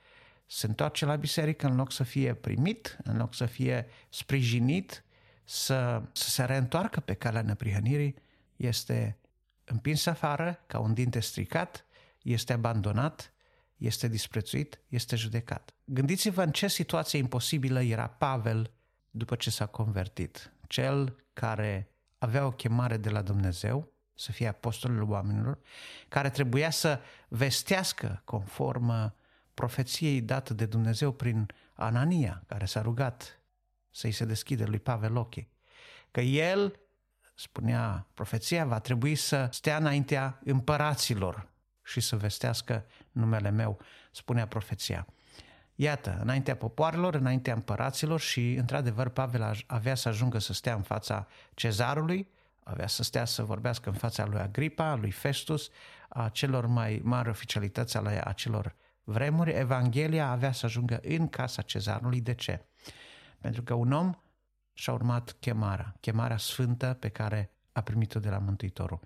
se 0.45 0.67
întoarce 0.67 1.05
la 1.05 1.15
biserică 1.15 1.67
în 1.67 1.75
loc 1.75 1.91
să 1.91 2.03
fie 2.03 2.33
primit, 2.33 2.97
în 3.03 3.17
loc 3.17 3.33
să 3.33 3.45
fie 3.45 3.87
sprijinit, 4.09 5.03
să, 5.43 6.03
să 6.11 6.29
se 6.29 6.43
reîntoarcă 6.43 6.99
pe 6.99 7.13
calea 7.13 7.41
neprihănirii, 7.41 8.15
este 8.55 9.17
împins 9.63 10.05
afară 10.05 10.63
ca 10.67 10.79
un 10.79 10.93
dinte 10.93 11.19
stricat, 11.19 11.85
este 12.21 12.53
abandonat, 12.53 13.32
este 13.85 14.07
disprețuit, 14.07 14.79
este 14.87 15.15
judecat. 15.15 15.73
Gândiți-vă 15.85 16.43
în 16.43 16.51
ce 16.51 16.67
situație 16.67 17.19
imposibilă 17.19 17.81
era 17.81 18.07
Pavel 18.07 18.71
după 19.09 19.35
ce 19.35 19.49
s-a 19.49 19.65
convertit. 19.65 20.53
Cel 20.67 21.15
care 21.33 21.89
avea 22.17 22.45
o 22.45 22.51
chemare 22.51 22.97
de 22.97 23.09
la 23.09 23.21
Dumnezeu, 23.21 23.91
să 24.15 24.31
fie 24.31 24.47
apostolul 24.47 25.09
oamenilor, 25.09 25.59
care 26.07 26.29
trebuia 26.29 26.69
să 26.69 26.99
vestească 27.27 28.21
conform 28.25 29.15
profeției 29.53 30.21
dată 30.21 30.53
de 30.53 30.65
Dumnezeu 30.65 31.11
prin 31.11 31.45
Anania, 31.73 32.43
care 32.47 32.65
s-a 32.65 32.81
rugat 32.81 33.41
să-i 33.91 34.11
se 34.11 34.25
deschide 34.25 34.63
lui 34.63 34.79
Pavel 34.79 35.15
ochii. 35.15 35.49
Că 36.11 36.21
el, 36.21 36.79
spunea 37.35 38.07
profeția, 38.13 38.65
va 38.65 38.79
trebui 38.79 39.15
să 39.15 39.47
stea 39.51 39.77
înaintea 39.77 40.39
împăraților 40.43 41.51
și 41.83 41.99
să 41.99 42.15
vestească 42.15 42.85
numele 43.11 43.49
meu, 43.49 43.79
spunea 44.11 44.47
profeția. 44.47 45.07
Iată, 45.75 46.17
înaintea 46.21 46.55
popoarelor, 46.55 47.15
înaintea 47.15 47.53
împăraților 47.53 48.19
și, 48.19 48.53
într-adevăr, 48.53 49.09
Pavel 49.09 49.55
avea 49.67 49.95
să 49.95 50.07
ajungă 50.07 50.39
să 50.39 50.53
stea 50.53 50.73
în 50.73 50.81
fața 50.81 51.27
cezarului, 51.53 52.29
avea 52.63 52.87
să 52.87 53.03
stea 53.03 53.25
să 53.25 53.43
vorbească 53.43 53.89
în 53.89 53.95
fața 53.95 54.25
lui 54.25 54.39
Agripa, 54.39 54.95
lui 54.95 55.11
Festus, 55.11 55.69
a 56.09 56.29
celor 56.29 56.65
mai 56.65 57.01
mari 57.03 57.29
oficialități 57.29 57.97
ale 57.97 58.21
acelor 58.23 58.75
vremuri. 59.03 59.53
Evanghelia 59.53 60.29
avea 60.29 60.51
să 60.51 60.65
ajungă 60.65 60.99
în 61.01 61.27
casa 61.27 61.61
cezarului. 61.61 62.21
De 62.21 62.33
ce? 62.33 62.65
Pentru 63.39 63.63
că 63.63 63.73
un 63.73 63.91
om 63.91 64.13
și-a 64.73 64.93
urmat 64.93 65.35
chemarea, 65.39 65.95
chemarea 65.99 66.37
sfântă 66.37 66.97
pe 66.99 67.09
care 67.09 67.51
a 67.71 67.81
primit-o 67.81 68.19
de 68.19 68.29
la 68.29 68.37
Mântuitorul. 68.37 68.99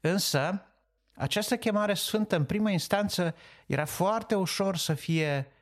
Însă, 0.00 0.66
această 1.14 1.56
chemare 1.56 1.94
sfântă, 1.94 2.36
în 2.36 2.44
primă 2.44 2.70
instanță, 2.70 3.34
era 3.66 3.84
foarte 3.84 4.34
ușor 4.34 4.76
să 4.76 4.94
fie 4.94 5.52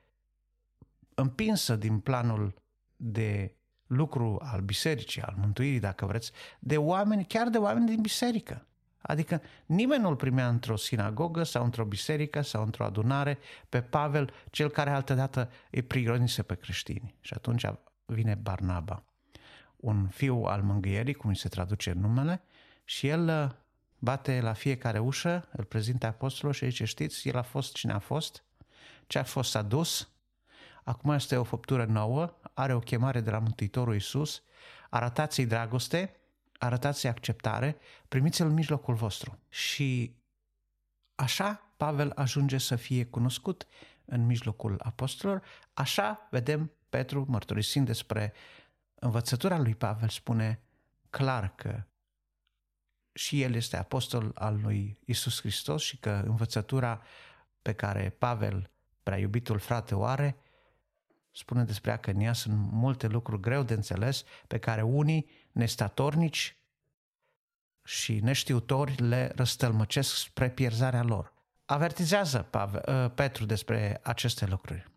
împinsă 1.14 1.76
din 1.76 1.98
planul 1.98 2.54
de 2.96 3.56
lucru 3.86 4.38
al 4.42 4.60
bisericii, 4.60 5.22
al 5.22 5.34
mântuirii, 5.38 5.80
dacă 5.80 6.06
vreți, 6.06 6.32
de 6.58 6.76
oameni, 6.76 7.24
chiar 7.24 7.48
de 7.48 7.58
oameni 7.58 7.86
din 7.86 8.00
biserică. 8.00 8.66
Adică 9.02 9.42
nimeni 9.66 10.02
nu-l 10.02 10.16
primea 10.16 10.48
într-o 10.48 10.76
sinagogă 10.76 11.42
sau 11.42 11.64
într-o 11.64 11.84
biserică 11.84 12.40
sau 12.40 12.62
într-o 12.62 12.84
adunare 12.84 13.38
pe 13.68 13.80
Pavel, 13.82 14.32
cel 14.50 14.68
care 14.70 14.90
altădată 14.90 15.50
îi 15.70 15.82
prigonise 15.82 16.42
pe 16.42 16.54
creștini. 16.54 17.14
Și 17.20 17.34
atunci 17.34 17.64
vine 18.04 18.34
Barnaba, 18.34 19.04
un 19.76 20.08
fiu 20.08 20.42
al 20.42 20.62
mângâierii, 20.62 21.14
cum 21.14 21.30
îi 21.30 21.36
se 21.36 21.48
traduce 21.48 21.92
numele, 21.92 22.42
și 22.84 23.08
el 23.08 23.28
uh, 23.28 23.50
bate 24.02 24.40
la 24.40 24.52
fiecare 24.52 24.98
ușă, 24.98 25.48
îl 25.52 25.64
prezintă 25.64 26.06
apostolul 26.06 26.54
și 26.54 26.68
zice, 26.68 26.84
știți, 26.84 27.28
el 27.28 27.36
a 27.36 27.42
fost 27.42 27.74
cine 27.74 27.92
a 27.92 27.98
fost, 27.98 28.44
ce 29.06 29.18
a 29.18 29.24
fost 29.24 29.56
adus, 29.56 30.10
acum 30.84 31.10
este 31.10 31.36
o 31.36 31.44
făptură 31.44 31.84
nouă, 31.84 32.40
are 32.54 32.74
o 32.74 32.78
chemare 32.78 33.20
de 33.20 33.30
la 33.30 33.38
Mântuitorul 33.38 33.92
Iisus, 33.94 34.42
arătați-i 34.90 35.46
dragoste, 35.46 36.16
arătați-i 36.58 37.08
acceptare, 37.08 37.76
primiți-l 38.08 38.46
în 38.46 38.52
mijlocul 38.52 38.94
vostru. 38.94 39.38
Și 39.48 40.16
așa 41.14 41.72
Pavel 41.76 42.12
ajunge 42.14 42.58
să 42.58 42.76
fie 42.76 43.04
cunoscut 43.04 43.66
în 44.04 44.26
mijlocul 44.26 44.80
apostolilor, 44.82 45.42
așa 45.74 46.28
vedem 46.30 46.72
Petru 46.88 47.24
mărturisind 47.28 47.86
despre 47.86 48.32
învățătura 48.94 49.58
lui 49.58 49.74
Pavel, 49.74 50.08
spune 50.08 50.62
clar 51.10 51.54
că 51.54 51.82
și 53.12 53.42
el 53.42 53.54
este 53.54 53.76
apostol 53.76 54.32
al 54.34 54.60
lui 54.62 54.98
Isus 55.04 55.40
Hristos 55.40 55.82
și 55.82 55.96
că 55.96 56.22
învățătura 56.26 57.02
pe 57.62 57.72
care 57.72 58.14
Pavel, 58.18 58.70
prea 59.02 59.18
iubitul 59.18 59.58
frate, 59.58 59.94
o 59.94 60.04
are, 60.04 60.36
spune 61.32 61.64
despre 61.64 61.90
ea 61.90 61.96
că 61.96 62.10
în 62.10 62.20
ea 62.20 62.32
sunt 62.32 62.54
multe 62.70 63.06
lucruri 63.06 63.40
greu 63.40 63.62
de 63.62 63.74
înțeles 63.74 64.24
pe 64.46 64.58
care 64.58 64.82
unii 64.82 65.30
nestatornici 65.52 66.56
și 67.84 68.20
neștiutori 68.20 68.94
le 68.94 69.32
răstălmăcesc 69.34 70.14
spre 70.14 70.50
pierzarea 70.50 71.02
lor. 71.02 71.32
Avertizează 71.64 72.38
Pavel, 72.50 72.82
ă, 72.86 73.08
Petru 73.08 73.44
despre 73.44 74.00
aceste 74.02 74.46
lucruri. 74.46 74.90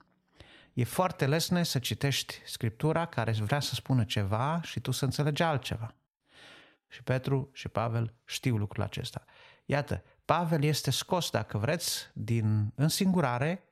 E 0.73 0.83
foarte 0.83 1.27
lesne 1.27 1.63
să 1.63 1.79
citești 1.79 2.41
Scriptura 2.45 3.05
care 3.05 3.31
vrea 3.31 3.59
să 3.59 3.73
spună 3.73 4.03
ceva 4.03 4.61
și 4.63 4.79
tu 4.79 4.91
să 4.91 5.05
înțelegi 5.05 5.43
altceva. 5.43 5.95
Și 6.95 7.03
Petru 7.03 7.49
și 7.53 7.67
Pavel 7.67 8.13
știu 8.25 8.57
lucrul 8.57 8.83
acesta. 8.83 9.23
Iată, 9.65 10.03
Pavel 10.25 10.63
este 10.63 10.91
scos, 10.91 11.29
dacă 11.29 11.57
vreți, 11.57 12.09
din 12.13 12.71
însingurare, 12.75 13.69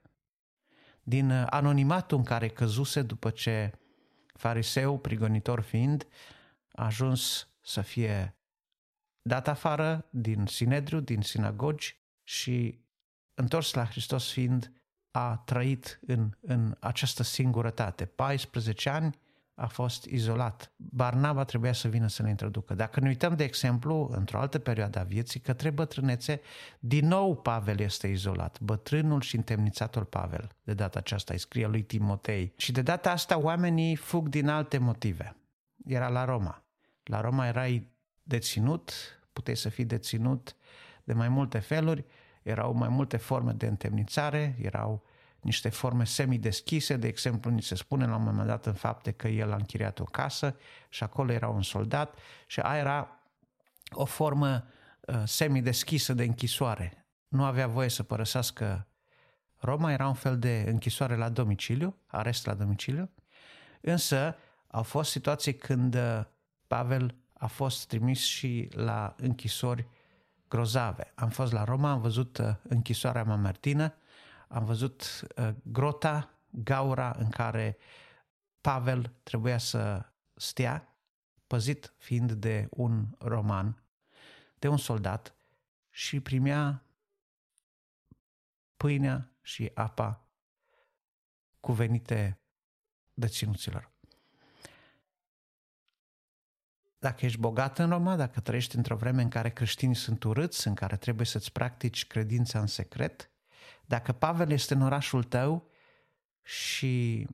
din 1.03 1.31
anonimatul 1.31 2.17
în 2.17 2.23
care 2.23 2.47
căzuse 2.47 3.01
după 3.01 3.29
ce 3.29 3.71
fariseu, 4.33 4.99
prigonitor 4.99 5.61
fiind, 5.61 6.07
a 6.71 6.85
ajuns 6.85 7.49
să 7.61 7.81
fie 7.81 8.35
dat 9.21 9.47
afară 9.47 10.05
din 10.09 10.45
Sinedriu, 10.45 10.99
din 10.99 11.21
sinagogi 11.21 11.99
și 12.23 12.79
întors 13.33 13.73
la 13.73 13.85
Hristos 13.85 14.31
fiind 14.31 14.71
a 15.11 15.37
trăit 15.37 15.99
în, 16.07 16.37
în 16.41 16.75
această 16.79 17.23
singurătate. 17.23 18.05
14 18.05 18.89
ani 18.89 19.19
a 19.55 19.67
fost 19.67 20.05
izolat. 20.05 20.71
Barnaba 20.75 21.43
trebuia 21.43 21.73
să 21.73 21.87
vină 21.87 22.07
să 22.07 22.21
ne 22.21 22.29
introducă. 22.29 22.73
Dacă 22.73 22.99
ne 22.99 23.07
uităm, 23.07 23.35
de 23.35 23.43
exemplu, 23.43 24.09
într-o 24.11 24.39
altă 24.39 24.59
perioadă 24.59 24.99
a 24.99 25.03
vieții, 25.03 25.39
către 25.39 25.69
bătrânețe, 25.69 26.41
din 26.79 27.07
nou 27.07 27.35
Pavel 27.35 27.79
este 27.79 28.07
izolat. 28.07 28.59
Bătrânul 28.59 29.21
și 29.21 29.35
întemnițatul 29.35 30.03
Pavel. 30.03 30.49
De 30.63 30.73
data 30.73 30.99
aceasta 30.99 31.33
îi 31.33 31.39
scrie 31.39 31.67
lui 31.67 31.81
Timotei. 31.83 32.53
Și 32.57 32.71
de 32.71 32.81
data 32.81 33.11
asta 33.11 33.37
oamenii 33.37 33.95
fug 33.95 34.29
din 34.29 34.47
alte 34.47 34.77
motive. 34.77 35.35
Era 35.85 36.07
la 36.07 36.25
Roma. 36.25 36.63
La 37.03 37.21
Roma 37.21 37.47
erai 37.47 37.91
deținut, 38.23 38.91
puteai 39.33 39.57
să 39.57 39.69
fii 39.69 39.85
deținut 39.85 40.55
de 41.03 41.13
mai 41.13 41.29
multe 41.29 41.59
feluri, 41.59 42.05
erau 42.43 42.73
mai 42.73 42.89
multe 42.89 43.17
forme 43.17 43.51
de 43.51 43.67
întemnițare, 43.67 44.55
erau 44.61 45.03
niște 45.43 45.69
forme 45.69 46.05
semideschise, 46.05 46.95
de 46.95 47.07
exemplu, 47.07 47.51
ni 47.51 47.61
se 47.61 47.75
spune 47.75 48.05
la 48.05 48.15
un 48.15 48.23
moment 48.23 48.47
dat 48.47 48.65
în 48.65 48.73
fapte 48.73 49.11
că 49.11 49.27
el 49.27 49.51
a 49.51 49.55
închiriat 49.55 49.99
o 49.99 50.03
casă 50.03 50.55
și 50.89 51.03
acolo 51.03 51.31
era 51.31 51.47
un 51.47 51.61
soldat 51.61 52.17
și 52.47 52.59
aia 52.59 52.79
era 52.79 53.19
o 53.89 54.05
formă 54.05 54.65
uh, 55.01 55.21
semideschisă 55.25 56.13
de 56.13 56.23
închisoare. 56.23 57.07
Nu 57.27 57.43
avea 57.43 57.67
voie 57.67 57.89
să 57.89 58.03
părăsească 58.03 58.87
Roma, 59.57 59.91
era 59.91 60.07
un 60.07 60.13
fel 60.13 60.39
de 60.39 60.65
închisoare 60.67 61.15
la 61.15 61.29
domiciliu, 61.29 61.95
arest 62.07 62.45
la 62.45 62.53
domiciliu, 62.53 63.09
însă 63.81 64.35
au 64.67 64.83
fost 64.83 65.11
situații 65.11 65.55
când 65.55 65.95
uh, 65.95 66.21
Pavel 66.67 67.15
a 67.33 67.47
fost 67.47 67.87
trimis 67.87 68.19
și 68.19 68.69
la 68.71 69.15
închisori 69.17 69.87
grozave. 70.47 71.11
Am 71.15 71.29
fost 71.29 71.51
la 71.51 71.63
Roma, 71.63 71.91
am 71.91 72.01
văzut 72.01 72.37
uh, 72.37 72.55
închisoarea 72.63 73.23
Mamertină, 73.23 73.93
am 74.53 74.65
văzut 74.65 75.27
uh, 75.37 75.49
grota, 75.63 76.39
gaura 76.49 77.15
în 77.17 77.29
care 77.29 77.77
Pavel 78.61 79.13
trebuia 79.23 79.57
să 79.57 80.05
stea, 80.33 80.97
păzit 81.47 81.93
fiind 81.97 82.31
de 82.31 82.67
un 82.69 83.05
roman, 83.17 83.83
de 84.59 84.67
un 84.67 84.77
soldat 84.77 85.35
și 85.89 86.19
primea 86.19 86.83
pâinea 88.77 89.31
și 89.41 89.71
apa 89.73 90.27
cuvenite 91.59 92.39
deținuților. 93.13 93.91
Dacă 96.99 97.25
ești 97.25 97.39
bogat 97.39 97.79
în 97.79 97.89
Roma, 97.89 98.15
dacă 98.15 98.39
trăiești 98.39 98.75
într-o 98.75 98.95
vreme 98.95 99.21
în 99.21 99.29
care 99.29 99.49
creștinii 99.49 99.95
sunt 99.95 100.23
urâți, 100.23 100.67
în 100.67 100.73
care 100.73 100.97
trebuie 100.97 101.25
să-ți 101.25 101.51
practici 101.51 102.07
credința 102.07 102.59
în 102.59 102.67
secret, 102.67 103.32
dacă 103.85 104.11
Pavel 104.11 104.51
este 104.51 104.73
în 104.73 104.81
orașul 104.81 105.23
tău 105.23 105.69
și 106.41 107.27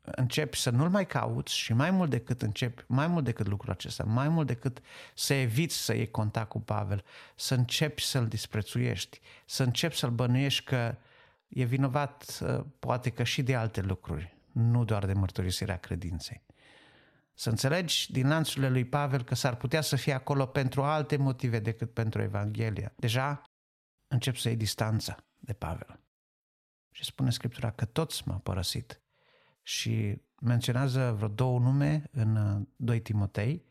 începi 0.00 0.58
să 0.58 0.70
nu-l 0.70 0.88
mai 0.88 1.06
cauți 1.06 1.56
și 1.56 1.72
mai 1.72 1.90
mult 1.90 2.10
decât 2.10 2.42
începi, 2.42 2.84
mai 2.86 3.06
mult 3.06 3.24
decât 3.24 3.46
lucrul 3.46 3.72
acesta, 3.72 4.04
mai 4.04 4.28
mult 4.28 4.46
decât 4.46 4.80
să 5.14 5.34
eviți 5.34 5.76
să 5.76 5.94
iei 5.94 6.10
contact 6.10 6.48
cu 6.48 6.60
Pavel, 6.60 7.04
să 7.36 7.54
începi 7.54 8.02
să-l 8.02 8.28
disprețuiești, 8.28 9.20
să 9.46 9.62
începi 9.62 9.96
să-l 9.96 10.10
bănuiești 10.10 10.64
că 10.64 10.96
e 11.48 11.64
vinovat 11.64 12.38
uh, 12.42 12.64
poate 12.78 13.10
că 13.10 13.22
și 13.22 13.42
de 13.42 13.54
alte 13.54 13.80
lucruri, 13.80 14.36
nu 14.52 14.84
doar 14.84 15.06
de 15.06 15.12
mărturisirea 15.12 15.76
credinței. 15.76 16.44
Să 17.34 17.48
înțelegi 17.48 18.12
din 18.12 18.28
lanțurile 18.28 18.68
lui 18.68 18.84
Pavel 18.84 19.22
că 19.22 19.34
s-ar 19.34 19.54
putea 19.54 19.80
să 19.80 19.96
fie 19.96 20.12
acolo 20.12 20.46
pentru 20.46 20.82
alte 20.82 21.16
motive 21.16 21.58
decât 21.58 21.92
pentru 21.92 22.22
Evanghelia. 22.22 22.92
Deja 22.96 23.42
încep 24.08 24.36
să 24.36 24.48
iei 24.48 24.56
distanța 24.56 25.16
de 25.46 25.52
Pavel. 25.52 26.00
Și 26.90 27.04
spune 27.04 27.30
Scriptura 27.30 27.70
că 27.70 27.84
toți 27.84 28.28
m-au 28.28 28.38
părăsit. 28.38 29.00
Și 29.62 30.22
menționează 30.40 31.12
vreo 31.16 31.28
două 31.28 31.58
nume 31.58 32.08
în 32.12 32.62
2 32.76 32.96
uh, 32.96 33.02
Timotei, 33.02 33.64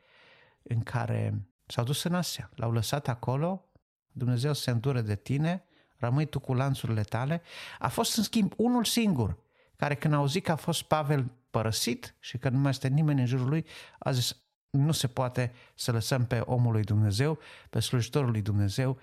în 0.63 0.81
care 0.81 1.47
s-au 1.65 1.83
dus 1.83 2.03
în 2.03 2.13
Asia. 2.13 2.51
L-au 2.55 2.71
lăsat 2.71 3.07
acolo, 3.07 3.69
Dumnezeu 4.11 4.53
se 4.53 4.71
îndură 4.71 5.01
de 5.01 5.15
tine, 5.15 5.63
rămâi 5.97 6.25
tu 6.25 6.39
cu 6.39 6.53
lanțurile 6.53 7.01
tale. 7.01 7.41
A 7.79 7.87
fost, 7.87 8.17
în 8.17 8.23
schimb, 8.23 8.53
unul 8.57 8.83
singur 8.83 9.37
care 9.75 9.95
când 9.95 10.13
a 10.13 10.17
auzit 10.17 10.43
că 10.43 10.51
a 10.51 10.55
fost 10.55 10.81
Pavel 10.81 11.31
părăsit 11.49 12.15
și 12.19 12.37
că 12.37 12.49
nu 12.49 12.57
mai 12.57 12.69
este 12.69 12.87
nimeni 12.87 13.19
în 13.19 13.25
jurul 13.25 13.47
lui, 13.47 13.65
a 13.99 14.11
zis, 14.11 14.37
nu 14.69 14.91
se 14.91 15.07
poate 15.07 15.53
să 15.75 15.91
lăsăm 15.91 16.25
pe 16.25 16.39
omul 16.39 16.71
lui 16.71 16.83
Dumnezeu, 16.83 17.39
pe 17.69 17.79
slujitorul 17.79 18.31
lui 18.31 18.41
Dumnezeu 18.41 18.99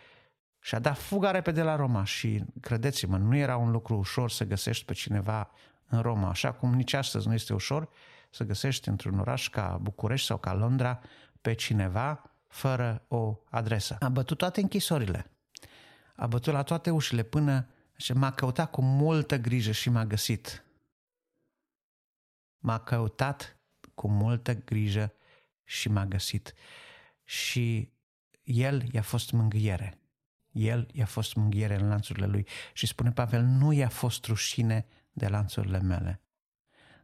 și 0.64 0.74
a 0.74 0.78
dat 0.78 0.98
fuga 0.98 1.30
repede 1.30 1.62
la 1.62 1.76
Roma 1.76 2.04
și 2.04 2.44
credeți-mă, 2.60 3.16
nu 3.16 3.36
era 3.36 3.56
un 3.56 3.70
lucru 3.70 3.96
ușor 3.96 4.30
să 4.30 4.44
găsești 4.44 4.84
pe 4.84 4.92
cineva 4.92 5.50
în 5.86 6.00
Roma, 6.00 6.28
așa 6.28 6.52
cum 6.52 6.74
nici 6.74 6.92
astăzi 6.92 7.26
nu 7.26 7.34
este 7.34 7.52
ușor 7.52 7.88
să 8.30 8.44
găsești 8.44 8.88
într-un 8.88 9.18
oraș 9.18 9.48
ca 9.48 9.78
București 9.80 10.26
sau 10.26 10.38
ca 10.38 10.54
Londra 10.54 11.00
pe 11.40 11.52
cineva 11.52 12.22
fără 12.48 13.04
o 13.08 13.38
adresă. 13.50 13.96
A 14.00 14.08
bătut 14.08 14.38
toate 14.38 14.60
închisorile, 14.60 15.30
a 16.16 16.26
bătut 16.26 16.52
la 16.52 16.62
toate 16.62 16.90
ușile 16.90 17.22
până 17.22 17.68
și 17.96 18.12
m-a 18.12 18.30
căutat 18.30 18.70
cu 18.70 18.82
multă 18.82 19.38
grijă 19.38 19.70
și 19.70 19.90
m-a 19.90 20.04
găsit. 20.04 20.64
M-a 22.58 22.78
căutat 22.78 23.56
cu 23.94 24.08
multă 24.08 24.54
grijă 24.54 25.12
și 25.64 25.88
m-a 25.88 26.06
găsit. 26.06 26.54
Și 27.24 27.92
el 28.42 28.92
i-a 28.92 29.02
fost 29.02 29.32
mângâiere. 29.32 30.01
El 30.52 30.88
i-a 30.92 31.06
fost 31.06 31.34
mânghiere 31.34 31.74
în 31.74 31.88
lanțurile 31.88 32.26
lui 32.26 32.46
și 32.72 32.86
spune 32.86 33.10
Pavel, 33.10 33.42
nu 33.42 33.72
i-a 33.72 33.88
fost 33.88 34.26
rușine 34.26 34.86
de 35.12 35.28
lanțurile 35.28 35.80
mele. 35.80 36.20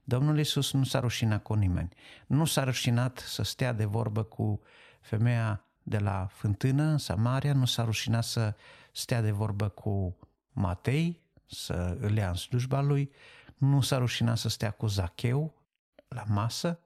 Domnul 0.04 0.36
Iisus 0.36 0.72
nu 0.72 0.84
s-a 0.84 1.00
rușinat 1.00 1.42
cu 1.42 1.54
nimeni. 1.54 1.88
Nu 2.26 2.44
s-a 2.44 2.64
rușinat 2.64 3.18
să 3.18 3.42
stea 3.42 3.72
de 3.72 3.84
vorbă 3.84 4.22
cu 4.22 4.60
femeia 5.00 5.64
de 5.82 5.98
la 5.98 6.26
fântână 6.30 6.82
în 6.82 6.98
Samaria, 6.98 7.52
nu 7.52 7.64
s-a 7.64 7.84
rușinat 7.84 8.24
să 8.24 8.54
stea 8.92 9.20
de 9.20 9.30
vorbă 9.30 9.68
cu 9.68 10.16
Matei, 10.52 11.22
să 11.46 11.96
îl 12.00 12.16
ia 12.16 12.28
în 12.28 12.34
slujba 12.34 12.80
lui, 12.80 13.10
nu 13.56 13.80
s-a 13.80 13.98
rușinat 13.98 14.38
să 14.38 14.48
stea 14.48 14.70
cu 14.70 14.86
Zacheu 14.86 15.54
la 16.08 16.24
masă, 16.26 16.80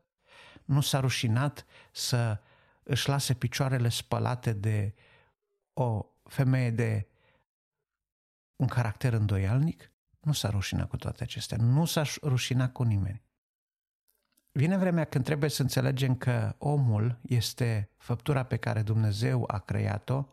nu 0.64 0.80
s-a 0.80 1.00
rușinat 1.00 1.66
să 1.92 2.40
își 2.82 3.08
lase 3.08 3.34
picioarele 3.34 3.88
spălate 3.88 4.52
de 4.52 4.94
o 5.72 6.06
femeie 6.32 6.70
de 6.70 7.06
un 8.56 8.66
caracter 8.66 9.12
îndoialnic, 9.12 9.92
nu 10.20 10.32
s-a 10.32 10.50
rușinat 10.50 10.88
cu 10.88 10.96
toate 10.96 11.22
acestea, 11.22 11.56
nu 11.56 11.84
s-a 11.84 12.02
rușinat 12.22 12.72
cu 12.72 12.82
nimeni. 12.82 13.22
Vine 14.52 14.76
vremea 14.76 15.04
când 15.04 15.24
trebuie 15.24 15.50
să 15.50 15.62
înțelegem 15.62 16.16
că 16.16 16.54
omul 16.58 17.18
este 17.22 17.90
făptura 17.96 18.42
pe 18.42 18.56
care 18.56 18.82
Dumnezeu 18.82 19.44
a 19.46 19.58
creat-o 19.58 20.26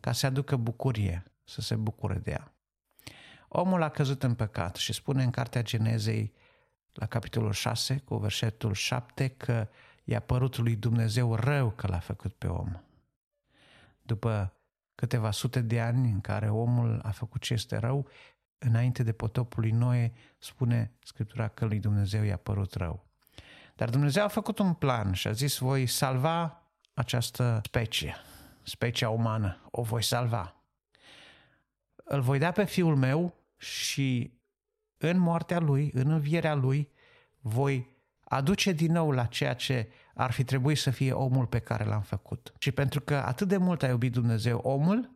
ca 0.00 0.12
să 0.12 0.26
aducă 0.26 0.56
bucurie, 0.56 1.24
să 1.44 1.60
se 1.60 1.76
bucure 1.76 2.18
de 2.18 2.30
ea. 2.30 2.54
Omul 3.48 3.82
a 3.82 3.88
căzut 3.88 4.22
în 4.22 4.34
păcat 4.34 4.76
și 4.76 4.92
spune 4.92 5.22
în 5.22 5.30
Cartea 5.30 5.62
Genezei, 5.62 6.32
la 6.92 7.06
capitolul 7.06 7.52
6, 7.52 7.98
cu 7.98 8.16
versetul 8.16 8.74
7, 8.74 9.28
că 9.28 9.68
i-a 10.04 10.20
părut 10.20 10.56
lui 10.56 10.76
Dumnezeu 10.76 11.34
rău 11.34 11.70
că 11.70 11.86
l-a 11.86 11.98
făcut 11.98 12.34
pe 12.34 12.46
om. 12.46 12.80
După 14.02 14.53
câteva 14.94 15.30
sute 15.30 15.60
de 15.60 15.80
ani 15.80 16.10
în 16.10 16.20
care 16.20 16.48
omul 16.48 17.00
a 17.02 17.10
făcut 17.10 17.40
ce 17.40 17.52
este 17.52 17.76
rău, 17.76 18.08
înainte 18.58 19.02
de 19.02 19.12
potopul 19.12 19.60
lui 19.62 19.70
Noe, 19.70 20.12
spune 20.38 20.92
Scriptura 21.02 21.48
că 21.48 21.64
lui 21.64 21.78
Dumnezeu 21.78 22.22
i-a 22.22 22.36
părut 22.36 22.74
rău. 22.74 23.06
Dar 23.76 23.90
Dumnezeu 23.90 24.24
a 24.24 24.28
făcut 24.28 24.58
un 24.58 24.74
plan 24.74 25.12
și 25.12 25.28
a 25.28 25.32
zis, 25.32 25.58
voi 25.58 25.86
salva 25.86 26.62
această 26.94 27.60
specie, 27.64 28.14
specia 28.62 29.08
umană, 29.08 29.68
o 29.70 29.82
voi 29.82 30.02
salva. 30.02 30.54
Îl 31.94 32.20
voi 32.20 32.38
da 32.38 32.50
pe 32.50 32.64
fiul 32.64 32.96
meu 32.96 33.34
și 33.56 34.38
în 34.98 35.18
moartea 35.18 35.58
lui, 35.58 35.90
în 35.94 36.10
învierea 36.10 36.54
lui, 36.54 36.90
voi 37.40 37.92
aduce 38.24 38.72
din 38.72 38.92
nou 38.92 39.10
la 39.10 39.24
ceea 39.24 39.54
ce 39.54 39.88
ar 40.14 40.30
fi 40.30 40.44
trebuit 40.44 40.78
să 40.78 40.90
fie 40.90 41.12
omul 41.12 41.46
pe 41.46 41.58
care 41.58 41.84
l-am 41.84 42.02
făcut. 42.02 42.54
Și 42.58 42.72
pentru 42.72 43.00
că 43.00 43.14
atât 43.14 43.48
de 43.48 43.56
mult 43.56 43.82
a 43.82 43.88
iubit 43.88 44.12
Dumnezeu 44.12 44.58
omul, 44.58 45.10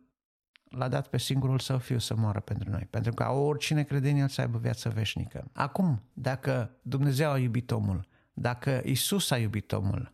l-a 0.69 0.87
dat 0.87 1.07
pe 1.07 1.17
singurul 1.17 1.59
său 1.59 1.77
fiu 1.77 1.97
să 1.97 2.15
moară 2.15 2.39
pentru 2.39 2.69
noi, 2.69 2.87
pentru 2.89 3.13
ca 3.13 3.29
oricine 3.29 3.83
crede 3.83 4.09
în 4.09 4.17
el 4.17 4.27
să 4.27 4.41
aibă 4.41 4.57
viață 4.57 4.89
veșnică. 4.89 5.49
Acum, 5.53 6.01
dacă 6.13 6.71
Dumnezeu 6.81 7.31
a 7.31 7.37
iubit 7.37 7.71
omul, 7.71 8.07
dacă 8.33 8.81
Isus 8.85 9.31
a 9.31 9.37
iubit 9.37 9.71
omul, 9.71 10.13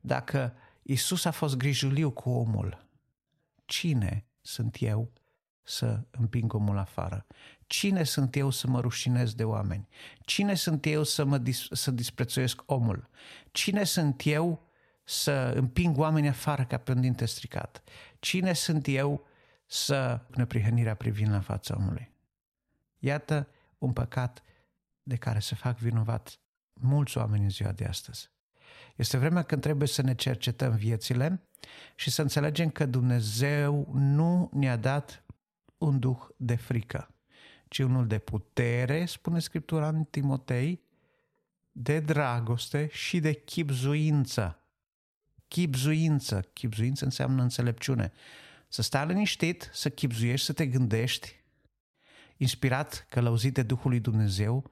dacă 0.00 0.52
Isus 0.82 1.24
a 1.24 1.30
fost 1.30 1.56
grijuliu 1.56 2.10
cu 2.10 2.30
omul, 2.30 2.86
cine 3.64 4.26
sunt 4.40 4.76
eu 4.80 5.12
să 5.62 6.00
împing 6.10 6.54
omul 6.54 6.78
afară? 6.78 7.26
Cine 7.78 8.04
sunt 8.04 8.36
eu 8.36 8.50
să 8.50 8.66
mă 8.66 8.80
rușinez 8.80 9.34
de 9.34 9.44
oameni? 9.44 9.88
Cine 10.20 10.54
sunt 10.54 10.86
eu 10.86 11.02
să, 11.02 11.24
mă 11.24 11.38
dis- 11.38 11.68
să 11.70 11.90
disprețuiesc 11.90 12.62
omul? 12.66 13.08
Cine 13.50 13.84
sunt 13.84 14.22
eu 14.24 14.68
să 15.04 15.52
împing 15.54 15.98
oamenii 15.98 16.28
afară 16.28 16.64
ca 16.64 16.78
pe 16.78 16.92
un 16.92 17.00
dinte 17.00 17.24
stricat? 17.24 17.82
Cine 18.18 18.52
sunt 18.52 18.86
eu 18.86 19.26
să 19.66 20.20
neprihănirea 20.34 20.94
privind 20.94 21.30
la 21.30 21.40
fața 21.40 21.74
omului? 21.76 22.10
Iată 22.98 23.48
un 23.78 23.92
păcat 23.92 24.42
de 25.02 25.16
care 25.16 25.38
se 25.38 25.54
fac 25.54 25.78
vinovat 25.78 26.38
mulți 26.72 27.18
oameni 27.18 27.44
în 27.44 27.50
ziua 27.50 27.72
de 27.72 27.84
astăzi. 27.84 28.30
Este 28.96 29.16
vremea 29.16 29.42
când 29.42 29.62
trebuie 29.62 29.88
să 29.88 30.02
ne 30.02 30.14
cercetăm 30.14 30.74
viețile 30.74 31.48
și 31.94 32.10
să 32.10 32.22
înțelegem 32.22 32.70
că 32.70 32.86
Dumnezeu 32.86 33.88
nu 33.92 34.50
ne-a 34.52 34.76
dat 34.76 35.24
un 35.78 35.98
duh 35.98 36.20
de 36.36 36.54
frică, 36.54 37.08
ci 37.74 37.78
unul 37.78 38.06
de 38.06 38.18
putere, 38.18 39.04
spune 39.04 39.38
Scriptura 39.38 39.88
în 39.88 40.04
Timotei, 40.04 40.82
de 41.72 42.00
dragoste 42.00 42.88
și 42.92 43.20
de 43.20 43.32
chipzuință. 43.32 44.58
Chipzuință. 45.48 46.40
Chipzuință 46.52 47.04
înseamnă 47.04 47.42
înțelepciune. 47.42 48.12
să 48.68 48.82
stai 48.82 49.06
liniștit, 49.06 49.70
să 49.72 49.90
chipzuiești, 49.90 50.46
să 50.46 50.52
te 50.52 50.66
gândești, 50.66 51.42
inspirat, 52.36 53.06
călăuzit 53.08 53.54
de 53.54 53.62
Duhul 53.62 53.90
lui 53.90 54.00
Dumnezeu, 54.00 54.70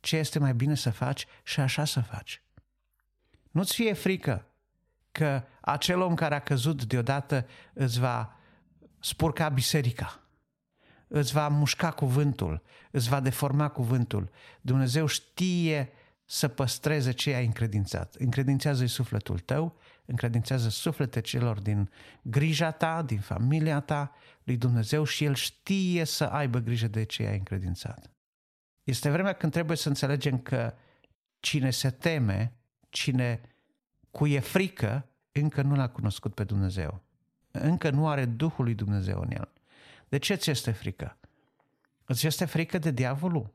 ce 0.00 0.16
este 0.16 0.38
mai 0.38 0.54
bine 0.54 0.74
să 0.74 0.90
faci 0.90 1.26
și 1.42 1.60
așa 1.60 1.84
să 1.84 2.00
faci. 2.00 2.42
Nu-ți 3.50 3.74
fie 3.74 3.92
frică 3.92 4.46
că 5.12 5.44
acel 5.60 6.00
om 6.00 6.14
care 6.14 6.34
a 6.34 6.40
căzut 6.40 6.84
deodată 6.84 7.46
îți 7.72 8.00
va 8.00 8.36
spurca 9.00 9.48
biserica, 9.48 10.23
îți 11.08 11.32
va 11.32 11.48
mușca 11.48 11.90
cuvântul, 11.90 12.62
îți 12.90 13.08
va 13.08 13.20
deforma 13.20 13.68
cuvântul. 13.68 14.30
Dumnezeu 14.60 15.06
știe 15.06 15.92
să 16.24 16.48
păstreze 16.48 17.12
ce 17.12 17.34
ai 17.34 17.44
încredințat. 17.44 18.14
Încredințează-i 18.14 18.86
sufletul 18.86 19.38
tău, 19.38 19.76
încredințează 20.04 20.68
suflete 20.68 21.20
celor 21.20 21.60
din 21.60 21.90
grija 22.22 22.70
ta, 22.70 23.02
din 23.02 23.20
familia 23.20 23.80
ta, 23.80 24.12
lui 24.42 24.56
Dumnezeu 24.56 25.04
și 25.04 25.24
El 25.24 25.34
știe 25.34 26.04
să 26.04 26.24
aibă 26.24 26.58
grijă 26.58 26.88
de 26.88 27.04
ce 27.04 27.26
ai 27.26 27.36
încredințat. 27.36 28.10
Este 28.84 29.10
vremea 29.10 29.32
când 29.32 29.52
trebuie 29.52 29.76
să 29.76 29.88
înțelegem 29.88 30.38
că 30.38 30.74
cine 31.40 31.70
se 31.70 31.90
teme, 31.90 32.52
cine 32.88 33.40
cu 34.10 34.26
e 34.26 34.38
frică, 34.38 35.08
încă 35.32 35.62
nu 35.62 35.74
l-a 35.74 35.88
cunoscut 35.88 36.34
pe 36.34 36.44
Dumnezeu. 36.44 37.02
Încă 37.50 37.90
nu 37.90 38.08
are 38.08 38.24
Duhul 38.24 38.64
lui 38.64 38.74
Dumnezeu 38.74 39.20
în 39.20 39.30
el. 39.30 39.53
De 40.14 40.20
ce 40.20 40.34
ți 40.34 40.50
este 40.50 40.70
frică? 40.70 41.16
Îți 42.04 42.26
este 42.26 42.44
frică 42.44 42.78
de 42.78 42.90
diavolul? 42.90 43.54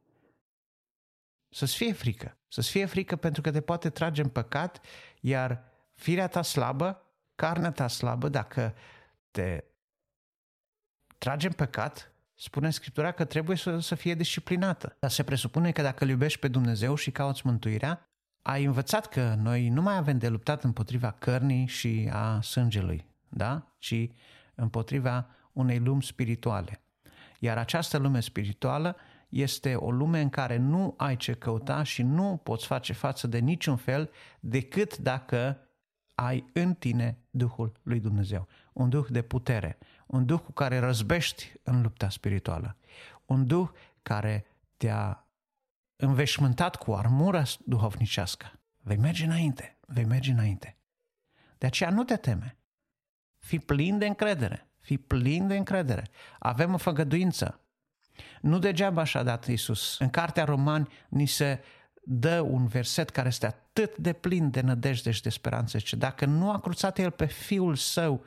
Să-ți 1.50 1.76
fie 1.76 1.94
frică. 1.94 2.38
Să-ți 2.48 2.70
fie 2.70 2.86
frică 2.86 3.16
pentru 3.16 3.42
că 3.42 3.52
te 3.52 3.62
poate 3.62 3.90
trage 3.90 4.22
în 4.22 4.30
păcat, 4.30 4.82
iar 5.20 5.64
firea 5.94 6.28
ta 6.28 6.42
slabă, 6.42 7.06
carnea 7.36 7.72
ta 7.72 7.88
slabă, 7.88 8.30
dacă 8.30 8.76
te 9.32 9.64
trage 11.18 11.48
în 11.48 11.54
păcat, 11.54 12.12
spune 12.36 12.70
Scriptura 12.70 13.12
că 13.12 13.26
trebuie 13.26 13.58
să, 13.58 13.80
să 13.80 13.96
fie 13.96 14.16
disciplinată. 14.16 14.96
Dar 15.00 15.10
se 15.10 15.24
presupune 15.24 15.72
că 15.72 15.82
dacă 15.82 16.04
îl 16.04 16.10
iubești 16.10 16.40
pe 16.40 16.48
Dumnezeu 16.48 16.96
și 16.96 17.12
cauți 17.12 17.46
mântuirea, 17.46 18.10
ai 18.42 18.64
învățat 18.64 19.08
că 19.08 19.36
noi 19.38 19.70
nu 19.70 19.82
mai 19.82 19.98
avem 19.98 20.18
de 20.18 20.28
luptat 20.28 20.64
împotriva 20.64 21.12
cărnii 21.12 21.68
și 21.68 22.10
a 22.12 22.42
sângelui, 22.42 23.06
da? 23.30 23.76
ci 23.78 24.10
împotriva 24.56 25.30
unei 25.60 25.80
lumi 25.80 26.04
spirituale. 26.04 26.82
Iar 27.40 27.58
această 27.58 27.98
lume 27.98 28.20
spirituală 28.20 28.96
este 29.30 29.76
o 29.76 29.92
lume 29.92 30.22
în 30.22 30.30
care 30.30 30.58
nu 30.58 30.94
ai 30.98 31.16
ce 31.16 31.34
căuta 31.34 31.84
și 31.84 32.04
nu 32.04 32.40
poți 32.44 32.66
face 32.66 32.94
față 32.94 33.28
de 33.28 33.38
niciun 33.38 33.76
fel 33.76 34.10
decât 34.40 34.98
dacă 34.98 35.58
ai 36.16 36.46
în 36.54 36.74
tine 36.74 37.18
Duhul 37.30 37.72
lui 37.84 38.00
Dumnezeu. 38.00 38.48
Un 38.74 38.90
Duh 38.90 39.06
de 39.10 39.22
putere, 39.22 39.78
un 40.08 40.26
Duh 40.26 40.40
cu 40.40 40.52
care 40.52 40.80
răzbești 40.80 41.54
în 41.64 41.82
lupta 41.82 42.10
spirituală, 42.10 42.78
un 43.26 43.48
Duh 43.48 43.70
care 44.02 44.46
te-a 44.78 45.28
înveșmântat 45.96 46.76
cu 46.76 46.94
armură 46.94 47.44
duhovnicească. 47.66 48.52
Vei 48.78 48.98
merge 48.98 49.26
înainte, 49.26 49.78
vei 49.88 50.06
merge 50.06 50.32
înainte. 50.32 50.78
De 51.58 51.66
aceea 51.66 51.90
nu 51.90 52.04
te 52.04 52.16
teme. 52.16 52.58
Fii 53.38 53.60
plin 53.60 53.98
de 53.98 54.08
încredere, 54.08 54.69
fii 54.90 54.98
plin 54.98 55.48
de 55.48 55.58
încredere. 55.58 56.08
Avem 56.40 56.74
o 56.74 56.78
făgăduință. 56.78 57.60
Nu 58.42 58.60
degeaba 58.60 59.02
așa 59.02 59.24
dat 59.24 59.48
Iisus. 59.48 60.00
În 60.00 60.10
cartea 60.10 60.44
Romani 60.44 60.88
ni 61.10 61.26
se 61.26 61.64
dă 62.04 62.40
un 62.40 62.68
verset 62.68 63.10
care 63.10 63.28
este 63.28 63.46
atât 63.46 63.98
de 63.98 64.14
plin 64.14 64.50
de 64.50 64.62
nădejde 64.62 65.12
și 65.12 65.22
de 65.22 65.30
speranță, 65.30 65.80
ce 65.80 65.96
dacă 65.96 66.26
nu 66.26 66.52
a 66.52 66.60
cruțat 66.60 67.00
El 67.00 67.12
pe 67.12 67.26
Fiul 67.26 67.76
Său, 67.76 68.24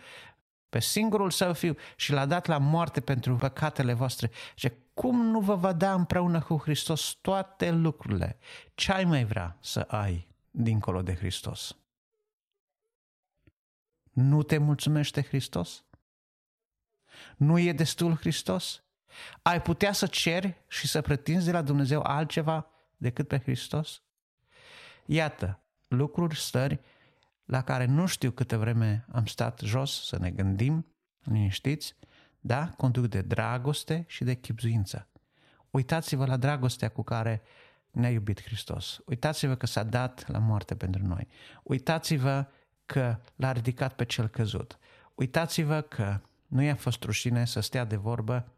pe 0.69 0.81
singurul 0.81 1.31
Său 1.31 1.53
Fiu 1.53 1.77
și 1.97 2.13
l-a 2.13 2.27
dat 2.27 2.47
la 2.47 2.59
moarte 2.59 3.01
pentru 3.01 3.37
păcatele 3.37 3.93
voastre, 3.93 4.31
ce 4.55 4.77
cum 4.95 5.27
nu 5.27 5.41
vă 5.41 5.55
va 5.55 5.73
da 5.73 5.93
împreună 5.93 6.41
cu 6.41 6.57
Hristos 6.57 7.19
toate 7.21 7.71
lucrurile? 7.71 8.39
Ce 8.75 8.93
ai 8.93 9.05
mai 9.05 9.25
vrea 9.25 9.57
să 9.61 9.81
ai 9.81 10.29
dincolo 10.51 11.03
de 11.03 11.15
Hristos? 11.15 11.77
Nu 14.13 14.43
te 14.43 14.59
mulțumește 14.59 15.23
Hristos? 15.23 15.85
Nu 17.37 17.59
e 17.59 17.73
destul 17.73 18.17
Hristos? 18.17 18.83
Ai 19.43 19.63
putea 19.63 19.93
să 19.93 20.07
ceri 20.07 20.63
și 20.69 20.89
să 20.89 21.01
pretinzi 21.01 21.45
de 21.45 21.53
la 21.53 21.63
Dumnezeu 21.63 22.03
altceva 22.03 22.67
decât 22.97 23.29
pe 23.29 23.39
Hristos? 23.39 24.03
Iată, 25.07 25.61
lucruri, 25.89 26.37
stări 26.37 26.81
la 27.45 27.63
care 27.63 27.85
nu 27.85 28.07
știu 28.07 28.31
câte 28.31 28.57
vreme 28.57 29.07
am 29.13 29.27
stat 29.27 29.61
jos 29.61 30.07
să 30.07 30.19
ne 30.19 30.31
gândim, 30.31 30.87
liniștiți, 31.23 31.97
da? 32.41 32.69
Conduc 32.77 33.07
de 33.07 33.21
dragoste 33.21 34.05
și 34.09 34.25
de 34.25 34.35
chipzuință. 34.35 35.09
Uitați-vă 35.71 36.27
la 36.27 36.37
dragostea 36.37 36.89
cu 36.89 37.03
care 37.03 37.43
ne-a 37.91 38.11
iubit 38.11 38.43
Hristos. 38.43 39.01
Uitați-vă 39.07 39.55
că 39.55 39.67
s-a 39.67 39.83
dat 39.83 40.29
la 40.29 40.39
moarte 40.39 40.75
pentru 40.75 41.07
noi. 41.07 41.29
Uitați-vă 41.63 42.47
că 42.87 43.19
l-a 43.37 43.53
ridicat 43.53 43.93
pe 43.95 44.05
cel 44.05 44.29
căzut. 44.29 44.79
Uitați-vă 45.15 45.81
că 45.81 46.21
nu 46.53 46.63
i-a 46.63 46.77
fost 46.77 47.03
rușine 47.03 47.45
să 47.45 47.61
stea 47.61 47.85
de 47.85 47.97
vorbă 47.97 48.53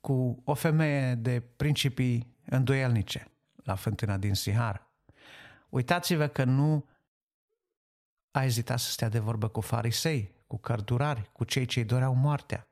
cu 0.00 0.42
o 0.44 0.54
femeie 0.54 1.14
de 1.14 1.40
principii 1.40 2.36
îndoielnice 2.46 3.30
la 3.56 3.74
fântâna 3.74 4.16
din 4.16 4.34
Sihar. 4.34 4.88
Uitați-vă 5.68 6.26
că 6.26 6.44
nu 6.44 6.88
a 8.30 8.44
ezitat 8.44 8.78
să 8.78 8.90
stea 8.90 9.08
de 9.08 9.18
vorbă 9.18 9.48
cu 9.48 9.60
farisei, 9.60 10.34
cu 10.46 10.58
cărturari, 10.58 11.30
cu 11.32 11.44
cei 11.44 11.66
ce 11.66 11.78
îi 11.78 11.84
doreau 11.84 12.14
moartea. 12.14 12.68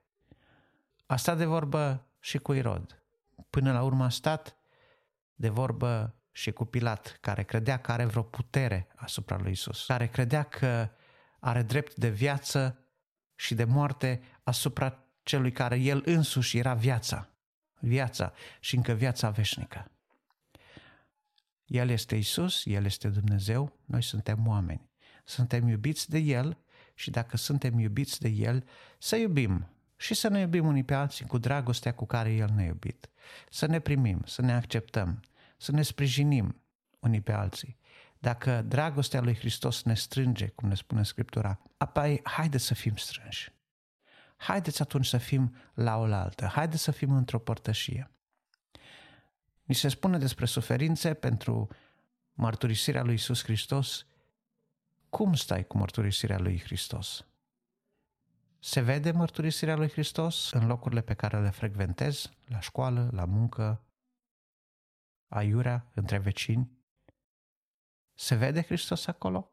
A 1.07 1.16
stat 1.16 1.37
de 1.37 1.44
vorbă 1.44 2.07
și 2.20 2.38
cu 2.38 2.53
Irod. 2.53 3.03
Până 3.51 3.72
la 3.72 3.83
urmă 3.83 4.05
a 4.05 4.09
stat 4.09 4.57
de 5.35 5.48
vorbă 5.48 6.14
și 6.31 6.53
cu 6.53 6.64
Pilat, 6.64 7.18
care 7.20 7.42
credea 7.42 7.79
că 7.79 7.92
are 7.92 8.05
vreo 8.05 8.22
putere 8.22 8.88
asupra 8.96 9.38
lui 9.38 9.51
Isus, 9.51 9.87
care 9.87 10.07
credea 10.07 10.42
că 10.42 10.88
are 11.40 11.62
drept 11.62 11.94
de 11.94 12.09
viață 12.09 12.81
și 13.42 13.55
de 13.55 13.64
moarte 13.64 14.22
asupra 14.42 15.05
celui 15.22 15.52
care 15.52 15.76
el 15.76 16.02
însuși 16.05 16.59
era 16.59 16.74
viața, 16.74 17.28
viața 17.81 18.33
și 18.61 18.76
încă 18.76 18.92
viața 18.92 19.31
veșnică. 19.31 19.90
El 21.64 21.88
este 21.88 22.16
Isus, 22.16 22.64
El 22.64 22.85
este 22.85 23.09
Dumnezeu, 23.09 23.78
noi 23.85 24.02
suntem 24.02 24.46
oameni. 24.46 24.90
Suntem 25.24 25.68
iubiți 25.68 26.11
de 26.11 26.18
El 26.18 26.59
și 26.94 27.11
dacă 27.11 27.37
suntem 27.37 27.78
iubiți 27.78 28.20
de 28.20 28.28
El, 28.28 28.64
să 28.98 29.16
iubim 29.16 29.68
și 29.96 30.14
să 30.14 30.28
ne 30.28 30.40
iubim 30.40 30.66
unii 30.66 30.85
pe 30.85 30.94
alții 30.94 31.26
cu 31.26 31.38
dragostea 31.38 31.94
cu 31.94 32.07
care 32.07 32.33
El 32.33 32.50
ne-a 32.55 32.64
iubit. 32.64 33.11
Să 33.50 33.66
ne 33.66 33.78
primim, 33.78 34.22
să 34.26 34.42
ne 34.42 34.52
acceptăm, 34.52 35.22
să 35.57 35.72
ne 35.72 35.83
sprijinim 35.83 36.62
unii 36.98 37.20
pe 37.20 37.33
alții. 37.33 37.76
Dacă 38.22 38.62
dragostea 38.62 39.20
lui 39.20 39.35
Hristos 39.35 39.82
ne 39.82 39.94
strânge, 39.94 40.48
cum 40.48 40.68
ne 40.68 40.74
spune 40.74 41.02
Scriptura, 41.02 41.61
apoi 41.76 42.20
haideți 42.22 42.64
să 42.64 42.74
fim 42.74 42.96
strânși. 42.96 43.52
Haideți 44.37 44.82
atunci 44.82 45.06
să 45.06 45.18
fim 45.18 45.56
la 45.74 45.96
oaltă, 45.96 46.46
haideți 46.46 46.82
să 46.82 46.90
fim 46.90 47.12
într-o 47.12 47.38
părtășie. 47.38 48.11
Ni 49.62 49.74
se 49.74 49.88
spune 49.88 50.18
despre 50.18 50.44
suferințe 50.44 51.14
pentru 51.14 51.68
mărturisirea 52.32 53.02
lui 53.02 53.14
Isus 53.14 53.42
Hristos. 53.42 54.06
Cum 55.08 55.35
stai 55.35 55.66
cu 55.66 55.76
mărturisirea 55.76 56.38
lui 56.38 56.61
Hristos? 56.61 57.26
Se 58.58 58.80
vede 58.80 59.11
mărturisirea 59.11 59.76
lui 59.76 59.90
Hristos 59.90 60.50
în 60.50 60.66
locurile 60.66 61.00
pe 61.00 61.14
care 61.14 61.40
le 61.40 61.50
frecventezi, 61.50 62.30
la 62.46 62.61
școală, 62.61 63.11
la 63.12 63.24
muncă, 63.24 63.85
aiurea, 65.28 65.87
între 65.94 66.18
vecini? 66.18 66.80
Se 68.14 68.35
vede 68.35 68.62
Hristos 68.62 69.07
acolo? 69.07 69.53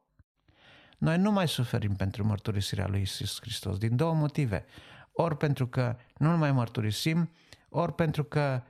Noi 0.98 1.18
nu 1.18 1.32
mai 1.32 1.48
suferim 1.48 1.96
pentru 1.96 2.26
mărturisirea 2.26 2.88
lui 2.88 3.02
Isus 3.02 3.42
Hristos 3.42 3.78
din 3.78 3.96
două 3.96 4.14
motive. 4.14 4.66
Ori 5.12 5.38
pentru 5.38 5.68
că 5.68 5.98
nu 6.18 6.38
mai 6.38 6.52
mărturisim, 6.52 7.32
ori 7.70 7.94
pentru 7.94 8.24
că 8.24 8.64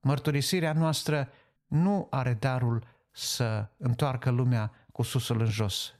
mărturisirea 0.00 0.72
noastră 0.72 1.28
nu 1.66 2.06
are 2.10 2.34
darul 2.34 2.86
să 3.10 3.68
întoarcă 3.76 4.30
lumea 4.30 4.72
cu 4.92 5.02
susul 5.02 5.40
în 5.40 5.50
jos. 5.50 5.94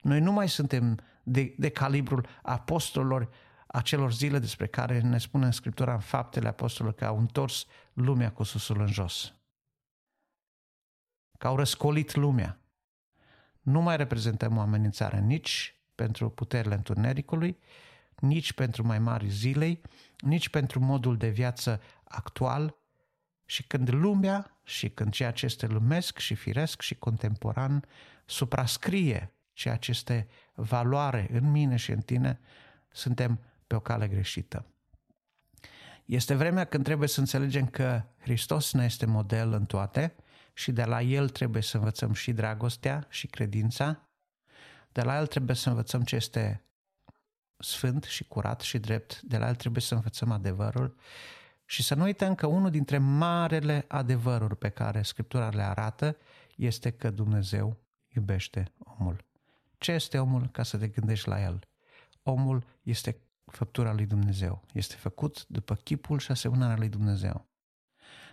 Noi 0.00 0.20
nu 0.20 0.32
mai 0.32 0.48
suntem 0.48 0.98
de, 1.22 1.54
de 1.58 1.68
calibrul 1.68 2.26
apostolilor 2.42 3.28
acelor 3.66 4.12
zile 4.12 4.38
despre 4.38 4.66
care 4.66 5.00
ne 5.00 5.18
spune 5.18 5.44
în 5.44 5.52
Scriptura 5.52 5.92
în 5.92 6.00
faptele 6.00 6.48
apostolilor 6.48 6.98
că 6.98 7.04
au 7.04 7.18
întors 7.18 7.66
lumea 7.92 8.32
cu 8.32 8.42
susul 8.42 8.80
în 8.80 8.86
jos. 8.86 9.34
Că 11.40 11.46
au 11.46 11.56
răscolit 11.56 12.14
lumea. 12.14 12.58
Nu 13.60 13.80
mai 13.80 13.96
reprezentăm 13.96 14.56
o 14.56 14.60
amenințare 14.60 15.20
nici 15.20 15.74
pentru 15.94 16.30
puterile 16.30 16.74
întunericului, 16.74 17.58
nici 18.18 18.52
pentru 18.52 18.86
mai 18.86 18.98
mari 18.98 19.28
zilei, 19.28 19.80
nici 20.18 20.48
pentru 20.48 20.80
modul 20.80 21.16
de 21.16 21.28
viață 21.28 21.80
actual 22.04 22.76
și 23.44 23.62
când 23.62 23.92
lumea 23.92 24.58
și 24.64 24.88
când 24.90 25.12
ceea 25.12 25.30
ce 25.30 25.44
este 25.44 25.66
lumesc 25.66 26.18
și 26.18 26.34
firesc 26.34 26.80
și 26.80 26.94
contemporan 26.94 27.84
suprascrie 28.24 29.34
ceea 29.52 29.76
ce 29.76 29.90
este 29.90 30.28
valoare 30.54 31.28
în 31.32 31.50
mine 31.50 31.76
și 31.76 31.90
în 31.90 32.00
tine, 32.00 32.40
suntem 32.90 33.40
pe 33.66 33.74
o 33.74 33.80
cale 33.80 34.08
greșită. 34.08 34.66
Este 36.04 36.34
vremea 36.34 36.64
când 36.64 36.84
trebuie 36.84 37.08
să 37.08 37.20
înțelegem 37.20 37.66
că 37.66 38.02
Hristos 38.18 38.72
ne 38.72 38.84
este 38.84 39.06
model 39.06 39.52
în 39.52 39.66
toate 39.66 40.14
și 40.52 40.72
de 40.72 40.84
la 40.84 41.02
El 41.02 41.28
trebuie 41.28 41.62
să 41.62 41.76
învățăm 41.76 42.12
și 42.12 42.32
dragostea 42.32 43.06
și 43.08 43.26
credința. 43.26 44.08
De 44.92 45.02
la 45.02 45.18
El 45.18 45.26
trebuie 45.26 45.56
să 45.56 45.68
învățăm 45.68 46.02
ce 46.02 46.16
este 46.16 46.64
sfânt 47.56 48.04
și 48.04 48.24
curat 48.24 48.60
și 48.60 48.78
drept. 48.78 49.20
De 49.20 49.38
la 49.38 49.48
El 49.48 49.54
trebuie 49.54 49.82
să 49.82 49.94
învățăm 49.94 50.30
adevărul 50.30 50.96
și 51.64 51.82
să 51.82 51.94
nu 51.94 52.02
uităm 52.02 52.34
că 52.34 52.46
unul 52.46 52.70
dintre 52.70 52.98
marele 52.98 53.84
adevăruri 53.88 54.56
pe 54.56 54.68
care 54.68 55.02
Scriptura 55.02 55.48
le 55.48 55.62
arată 55.62 56.16
este 56.56 56.90
că 56.90 57.10
Dumnezeu 57.10 57.76
iubește 58.08 58.72
omul. 58.78 59.24
Ce 59.78 59.92
este 59.92 60.18
omul 60.18 60.48
ca 60.48 60.62
să 60.62 60.78
te 60.78 60.88
gândești 60.88 61.28
la 61.28 61.42
el? 61.42 61.58
Omul 62.22 62.64
este 62.82 63.20
făptura 63.44 63.92
lui 63.92 64.06
Dumnezeu. 64.06 64.62
Este 64.72 64.94
făcut 64.94 65.46
după 65.48 65.74
chipul 65.74 66.18
și 66.18 66.30
asemănarea 66.30 66.76
lui 66.76 66.88
Dumnezeu. 66.88 67.46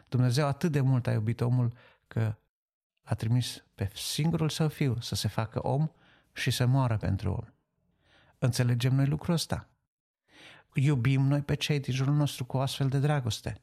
Dumnezeu 0.10 0.46
atât 0.48 0.72
de 0.72 0.82
mult 0.82 1.08
a 1.08 1.12
iubit 1.12 1.42
omul 1.42 1.74
că 2.08 2.36
a 3.04 3.14
trimis 3.14 3.64
pe 3.76 3.90
singurul 3.94 4.50
său 4.50 4.68
fiu 4.68 5.00
să 5.00 5.16
se 5.16 5.28
facă 5.28 5.68
om 5.68 5.92
și 6.34 6.52
să 6.52 6.66
moară 6.66 6.98
pentru 6.98 7.32
om. 7.32 7.46
Înțelegem 8.40 8.96
noi 8.96 9.06
lucrul 9.06 9.34
ăsta. 9.34 9.70
Iubim 10.74 11.22
noi 11.22 11.42
pe 11.42 11.56
cei 11.56 11.80
din 11.80 11.94
jurul 11.94 12.14
nostru 12.14 12.46
cu 12.46 12.58
o 12.58 12.60
astfel 12.60 12.90
de 12.90 13.00
dragoste. 13.00 13.62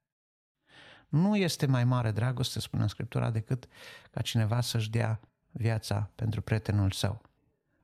Nu 1.08 1.36
este 1.36 1.66
mai 1.66 1.84
mare 1.84 2.10
dragoste, 2.10 2.60
spune 2.60 2.86
Scriptura, 2.86 3.30
decât 3.30 3.66
ca 4.10 4.20
cineva 4.20 4.60
să-și 4.60 4.90
dea 4.90 5.20
viața 5.50 6.10
pentru 6.14 6.40
prietenul 6.42 6.90
său. 6.90 7.22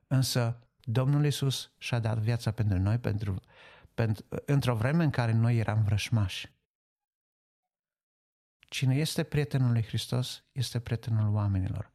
Însă 0.07 0.59
Domnul 0.83 1.25
Isus 1.25 1.71
și-a 1.77 1.99
dat 1.99 2.17
viața 2.17 2.51
pentru 2.51 2.79
noi 2.79 2.97
pentru, 2.97 3.41
pentru, 3.93 4.25
într-o 4.45 4.75
vreme 4.75 5.03
în 5.03 5.09
care 5.09 5.31
noi 5.31 5.57
eram 5.57 5.83
vrășmași. 5.83 6.51
Cine 8.71 8.95
este 8.95 9.23
prietenul 9.23 9.71
lui 9.71 9.83
Hristos 9.83 10.43
este 10.51 10.79
prietenul 10.79 11.33
oamenilor. 11.33 11.91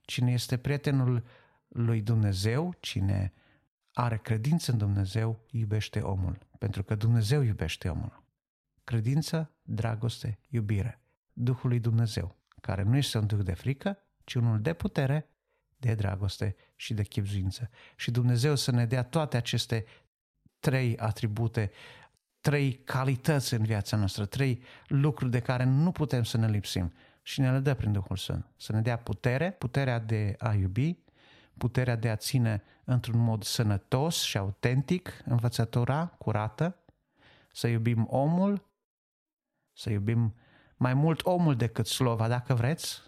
Cine 0.00 0.32
este 0.32 0.56
prietenul 0.56 1.24
lui 1.68 2.02
Dumnezeu, 2.02 2.74
cine 2.80 3.32
are 3.92 4.18
credință 4.18 4.72
în 4.72 4.78
Dumnezeu, 4.78 5.40
iubește 5.50 6.00
omul, 6.00 6.38
pentru 6.58 6.82
că 6.82 6.94
Dumnezeu 6.94 7.42
iubește 7.42 7.88
omul. 7.88 8.22
Credință, 8.84 9.50
dragoste, 9.62 10.38
iubire. 10.48 11.00
Duhul 11.32 11.68
lui 11.68 11.80
Dumnezeu, 11.80 12.36
care 12.60 12.82
nu 12.82 12.96
este 12.96 13.18
un 13.18 13.26
duh 13.26 13.44
de 13.44 13.54
frică, 13.54 13.98
ci 14.24 14.34
unul 14.34 14.60
de 14.60 14.72
putere, 14.72 15.28
de 15.76 15.94
dragoste 15.94 16.56
și 16.76 16.94
de 16.94 17.02
chipzuință. 17.02 17.70
Și 17.96 18.10
Dumnezeu 18.10 18.54
să 18.54 18.70
ne 18.70 18.86
dea 18.86 19.02
toate 19.02 19.36
aceste 19.36 19.84
trei 20.58 20.96
atribute, 20.98 21.70
trei 22.48 22.72
calități 22.72 23.54
în 23.54 23.62
viața 23.62 23.96
noastră, 23.96 24.26
trei 24.26 24.62
lucruri 24.86 25.30
de 25.30 25.40
care 25.40 25.64
nu 25.64 25.92
putem 25.92 26.22
să 26.22 26.36
ne 26.36 26.48
lipsim 26.48 26.92
și 27.22 27.40
ne 27.40 27.52
le 27.52 27.58
dă 27.58 27.74
prin 27.74 27.92
Duhul 27.92 28.16
Sfânt. 28.16 28.46
Să 28.56 28.72
ne 28.72 28.80
dea 28.80 28.96
putere, 28.96 29.50
puterea 29.50 29.98
de 29.98 30.34
a 30.38 30.54
iubi, 30.54 30.98
puterea 31.58 31.96
de 31.96 32.08
a 32.08 32.16
ține 32.16 32.62
într-un 32.84 33.18
mod 33.20 33.42
sănătos 33.42 34.22
și 34.22 34.38
autentic 34.38 35.22
învățătura 35.24 36.06
curată, 36.06 36.76
să 37.52 37.66
iubim 37.66 38.06
omul, 38.10 38.68
să 39.72 39.90
iubim 39.90 40.34
mai 40.76 40.94
mult 40.94 41.24
omul 41.24 41.56
decât 41.56 41.86
slova, 41.86 42.28
dacă 42.28 42.54
vreți, 42.54 43.02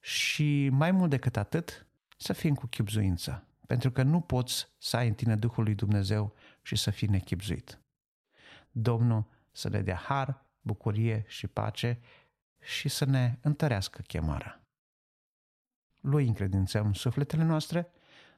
și 0.00 0.68
mai 0.72 0.90
mult 0.90 1.10
decât 1.10 1.36
atât, 1.36 1.86
să 2.16 2.32
fim 2.32 2.54
cu 2.54 2.66
chipzuință, 2.66 3.46
pentru 3.66 3.90
că 3.90 4.02
nu 4.02 4.20
poți 4.20 4.68
să 4.78 4.96
ai 4.96 5.08
în 5.08 5.14
tine 5.14 5.36
Duhul 5.36 5.64
lui 5.64 5.74
Dumnezeu 5.74 6.34
și 6.66 6.76
să 6.76 6.90
fii 6.90 7.08
nechipzuit. 7.08 7.80
Domnul 8.70 9.26
să 9.52 9.68
le 9.68 9.82
dea 9.82 9.96
har, 9.96 10.44
bucurie 10.60 11.24
și 11.26 11.46
pace 11.46 12.00
și 12.60 12.88
să 12.88 13.04
ne 13.04 13.38
întărească 13.40 14.02
chemarea. 14.02 14.60
Lui 16.00 16.26
încredințăm 16.26 16.92
sufletele 16.92 17.44
noastre, 17.44 17.90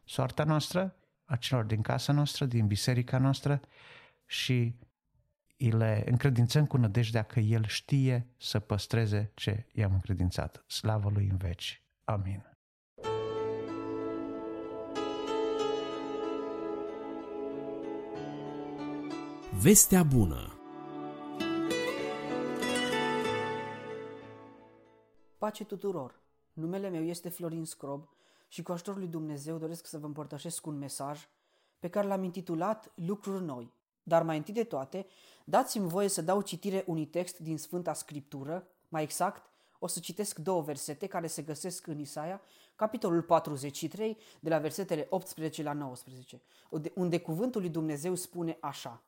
soarta 0.05 0.45
noastră, 0.45 0.97
a 1.25 1.37
celor 1.37 1.65
din 1.65 1.83
casa 1.83 2.13
noastră, 2.13 2.47
din 2.47 2.67
biserica 2.67 3.19
noastră 3.19 3.61
și 4.27 4.75
îi 5.57 5.71
le 5.71 6.03
încredințăm 6.07 6.67
cu 6.67 6.77
nădejdea 6.77 7.23
că 7.23 7.41
El 7.41 7.67
știe 7.67 8.27
să 8.37 8.61
păstreze 8.61 9.31
ce 9.35 9.67
i-am 9.73 9.93
încredințat. 9.93 10.65
Slavă 10.67 11.11
Lui 11.11 11.29
în 11.29 11.37
veci. 11.37 11.83
Amin. 12.05 12.48
Vestea 19.63 20.03
bună 20.03 20.59
Pace 25.39 25.65
tuturor! 25.65 26.21
Numele 26.53 26.89
meu 26.89 27.03
este 27.03 27.29
Florin 27.29 27.65
Scrob 27.65 28.09
și 28.49 28.63
cu 28.63 28.73
ajutorul 28.73 29.01
lui 29.01 29.09
Dumnezeu 29.09 29.59
doresc 29.59 29.87
să 29.87 29.99
vă 29.99 30.07
împărtășesc 30.07 30.67
un 30.67 30.79
mesaj 30.79 31.29
pe 31.79 31.89
care 31.89 32.07
l-am 32.07 32.25
intitulat 32.25 32.93
Lucruri 32.95 33.45
Noi. 33.45 33.73
Dar 34.03 34.23
mai 34.23 34.37
întâi 34.37 34.55
de 34.55 34.65
toate, 34.65 35.07
dați-mi 35.45 35.89
voie 35.89 36.09
să 36.09 36.23
dau 36.23 36.41
citire 36.41 36.85
unui 36.87 37.07
text 37.07 37.39
din 37.39 37.59
Sfânta 37.59 37.93
Scriptură, 37.93 38.67
mai 38.89 39.03
exact, 39.03 39.51
o 39.79 39.87
să 39.87 40.01
citesc 40.01 40.39
două 40.39 40.63
versete 40.63 41.07
care 41.07 41.27
se 41.27 41.43
găsesc 41.43 41.87
în 41.87 41.99
Isaia, 41.99 42.41
capitolul 42.77 43.23
43, 43.23 44.17
de 44.41 44.49
la 44.49 44.59
versetele 44.59 45.07
18 45.11 45.63
la 45.63 45.73
19, 45.73 46.43
unde 46.95 47.21
cuvântul 47.21 47.61
lui 47.61 47.71
Dumnezeu 47.71 48.15
spune 48.15 48.57
așa. 48.61 49.03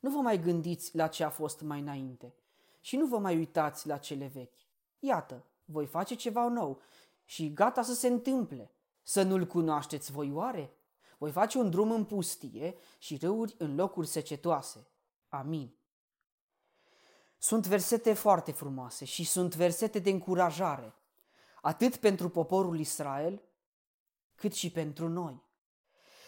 Nu 0.00 0.10
vă 0.10 0.18
mai 0.18 0.40
gândiți 0.40 0.96
la 0.96 1.06
ce 1.06 1.24
a 1.24 1.30
fost 1.30 1.60
mai 1.60 1.80
înainte 1.80 2.34
și 2.80 2.96
nu 2.96 3.06
vă 3.06 3.18
mai 3.18 3.36
uitați 3.36 3.86
la 3.86 3.98
cele 3.98 4.26
vechi. 4.26 4.58
Iată, 4.98 5.44
voi 5.64 5.86
face 5.86 6.14
ceva 6.14 6.48
nou 6.48 6.80
și 7.24 7.52
gata 7.52 7.82
să 7.82 7.94
se 7.94 8.06
întâmple. 8.06 8.70
Să 9.02 9.22
nu-l 9.22 9.46
cunoașteți 9.46 10.12
voi 10.12 10.32
oare? 10.32 10.74
Voi 11.18 11.30
face 11.30 11.58
un 11.58 11.70
drum 11.70 11.90
în 11.90 12.04
pustie 12.04 12.76
și 12.98 13.16
râuri 13.16 13.54
în 13.58 13.74
locuri 13.74 14.06
secetoase. 14.06 14.86
Amin. 15.28 15.74
Sunt 17.38 17.66
versete 17.66 18.12
foarte 18.12 18.52
frumoase 18.52 19.04
și 19.04 19.24
sunt 19.24 19.54
versete 19.54 19.98
de 19.98 20.10
încurajare, 20.10 20.94
atât 21.62 21.96
pentru 21.96 22.28
poporul 22.28 22.78
Israel, 22.78 23.42
cât 24.34 24.52
și 24.52 24.70
pentru 24.70 25.08
noi. 25.08 25.42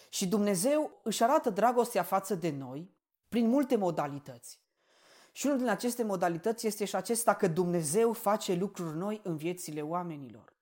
Și 0.09 0.27
Dumnezeu 0.27 0.99
își 1.03 1.23
arată 1.23 1.49
dragostea 1.49 2.03
față 2.03 2.35
de 2.35 2.49
noi 2.49 2.92
prin 3.33 3.47
multe 3.47 3.75
modalități. 3.75 4.61
Și 5.31 5.45
unul 5.45 5.57
din 5.57 5.67
aceste 5.67 6.03
modalități 6.03 6.67
este 6.67 6.85
și 6.85 6.95
acesta 6.95 7.33
că 7.33 7.47
Dumnezeu 7.47 8.13
face 8.13 8.53
lucruri 8.53 8.97
noi 8.97 9.19
în 9.23 9.37
viețile 9.37 9.81
oamenilor. 9.81 10.53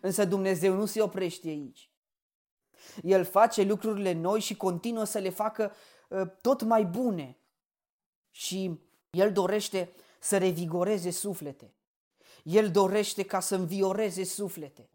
Însă 0.00 0.24
Dumnezeu 0.24 0.74
nu 0.74 0.86
se 0.86 1.02
oprește 1.02 1.48
aici. 1.48 1.90
El 3.02 3.24
face 3.24 3.62
lucrurile 3.62 4.12
noi 4.12 4.40
și 4.40 4.56
continuă 4.56 5.04
să 5.04 5.18
le 5.18 5.30
facă 5.30 5.72
uh, 6.08 6.30
tot 6.40 6.62
mai 6.62 6.84
bune. 6.84 7.38
Și 8.30 8.80
El 9.10 9.32
dorește 9.32 9.92
să 10.20 10.38
revigoreze 10.38 11.10
suflete. 11.10 11.74
El 12.42 12.70
dorește 12.70 13.22
ca 13.22 13.40
să 13.40 13.54
învioreze 13.54 14.24
suflete. 14.24 14.90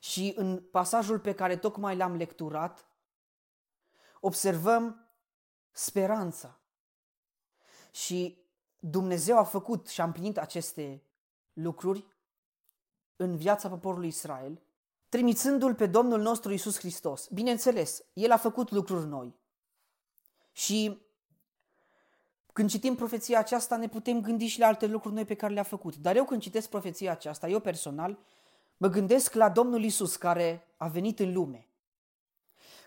Și 0.00 0.32
în 0.36 0.62
pasajul 0.70 1.18
pe 1.18 1.34
care 1.34 1.56
tocmai 1.56 1.96
l-am 1.96 2.16
lecturat, 2.16 2.89
observăm 4.20 5.08
speranța. 5.70 6.60
Și 7.90 8.38
Dumnezeu 8.78 9.38
a 9.38 9.44
făcut 9.44 9.88
și 9.88 10.00
a 10.00 10.04
împlinit 10.04 10.38
aceste 10.38 11.02
lucruri 11.52 12.06
în 13.16 13.36
viața 13.36 13.68
poporului 13.68 14.08
Israel 14.08 14.62
trimițându-L 15.08 15.74
pe 15.74 15.86
Domnul 15.86 16.20
nostru 16.20 16.52
Isus 16.52 16.78
Hristos. 16.78 17.28
Bineînțeles, 17.28 18.02
El 18.12 18.30
a 18.30 18.36
făcut 18.36 18.70
lucruri 18.70 19.06
noi. 19.06 19.34
Și 20.52 21.00
când 22.52 22.70
citim 22.70 22.94
profeția 22.94 23.38
aceasta, 23.38 23.76
ne 23.76 23.88
putem 23.88 24.20
gândi 24.20 24.46
și 24.46 24.58
la 24.58 24.66
alte 24.66 24.86
lucruri 24.86 25.14
noi 25.14 25.24
pe 25.24 25.34
care 25.34 25.52
le-a 25.52 25.62
făcut. 25.62 25.96
Dar 25.96 26.16
eu 26.16 26.24
când 26.24 26.40
citesc 26.40 26.68
profeția 26.68 27.10
aceasta, 27.10 27.48
eu 27.48 27.60
personal, 27.60 28.18
mă 28.76 28.88
gândesc 28.88 29.34
la 29.34 29.48
Domnul 29.48 29.82
Isus 29.82 30.16
care 30.16 30.68
a 30.76 30.88
venit 30.88 31.18
în 31.18 31.32
lume 31.32 31.69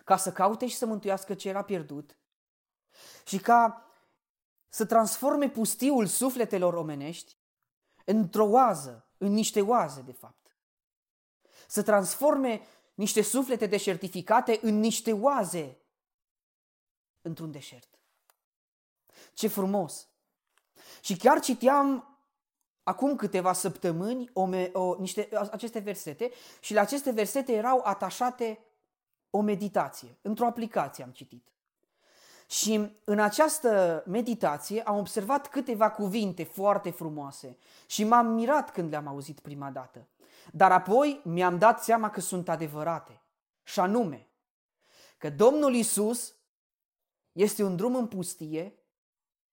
ca 0.04 0.18
să 0.18 0.32
caute 0.32 0.68
și 0.68 0.76
să 0.76 0.86
mântuiască 0.86 1.34
ce 1.34 1.50
era 1.50 1.64
pierdut 1.64 2.18
și 3.26 3.40
ca 3.40 3.88
să 4.70 4.86
transforme 4.86 5.50
pustiul 5.50 6.06
sufletelor 6.06 6.74
omenești 6.74 7.38
într-o 8.06 8.46
oază, 8.46 9.08
în 9.18 9.32
niște 9.32 9.62
oaze, 9.62 10.02
de 10.02 10.12
fapt 10.12 10.44
să 11.68 11.84
transforme 11.84 12.62
niște 12.94 13.22
suflete 13.22 13.66
deșertificate 13.66 14.60
în 14.62 14.80
niște 14.80 15.14
oaze 15.14 15.78
într-un 17.22 17.52
deșert. 17.52 18.00
Ce 19.34 19.48
frumos! 19.48 20.08
Și 21.02 21.18
chiar 21.18 21.40
citeam 21.40 22.18
acum 22.84 23.16
câteva 23.16 23.54
săptămâni 23.54 24.30
o, 24.34 24.50
o, 24.74 24.96
niște, 25.00 25.30
aceste 25.52 25.80
versete 25.80 26.32
și 26.60 26.74
la 26.74 26.82
aceste 26.82 27.12
versete 27.12 27.54
erau 27.54 27.82
atașate 27.84 28.60
o 29.36 29.42
meditație. 29.42 30.18
Într-o 30.22 30.46
aplicație 30.46 31.04
am 31.04 31.10
citit. 31.10 31.48
Și 32.48 32.92
în 33.04 33.20
această 33.20 34.04
meditație 34.08 34.82
am 34.82 34.98
observat 34.98 35.48
câteva 35.48 35.92
cuvinte 35.92 36.44
foarte 36.44 36.90
frumoase 36.90 37.58
și 37.86 38.04
m-am 38.04 38.28
mirat 38.28 38.72
când 38.72 38.90
le-am 38.90 39.08
auzit 39.08 39.40
prima 39.40 39.70
dată. 39.70 40.08
Dar 40.52 40.72
apoi 40.72 41.22
mi-am 41.24 41.58
dat 41.58 41.84
seama 41.84 42.10
că 42.10 42.20
sunt 42.20 42.50
adevărate. 42.50 43.22
Și 43.64 43.80
anume, 43.80 44.28
că 45.18 45.30
Domnul 45.30 45.74
Isus 45.74 46.36
este 47.32 47.64
un 47.64 47.76
drum 47.76 47.96
în 47.96 48.08
pustie 48.08 48.74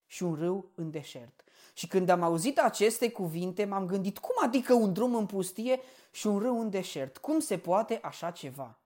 și 0.06 0.22
un 0.22 0.34
râu 0.34 0.70
în 0.74 0.90
deșert. 0.90 1.44
Și 1.74 1.86
când 1.86 2.08
am 2.08 2.22
auzit 2.22 2.58
aceste 2.58 3.10
cuvinte, 3.10 3.64
m-am 3.64 3.86
gândit, 3.86 4.18
cum 4.18 4.34
adică 4.42 4.74
un 4.74 4.92
drum 4.92 5.14
în 5.14 5.26
pustie 5.26 5.80
și 6.10 6.26
un 6.26 6.38
râu 6.38 6.60
în 6.60 6.70
deșert? 6.70 7.18
Cum 7.18 7.38
se 7.38 7.58
poate 7.58 7.98
așa 8.02 8.30
ceva? 8.30 8.79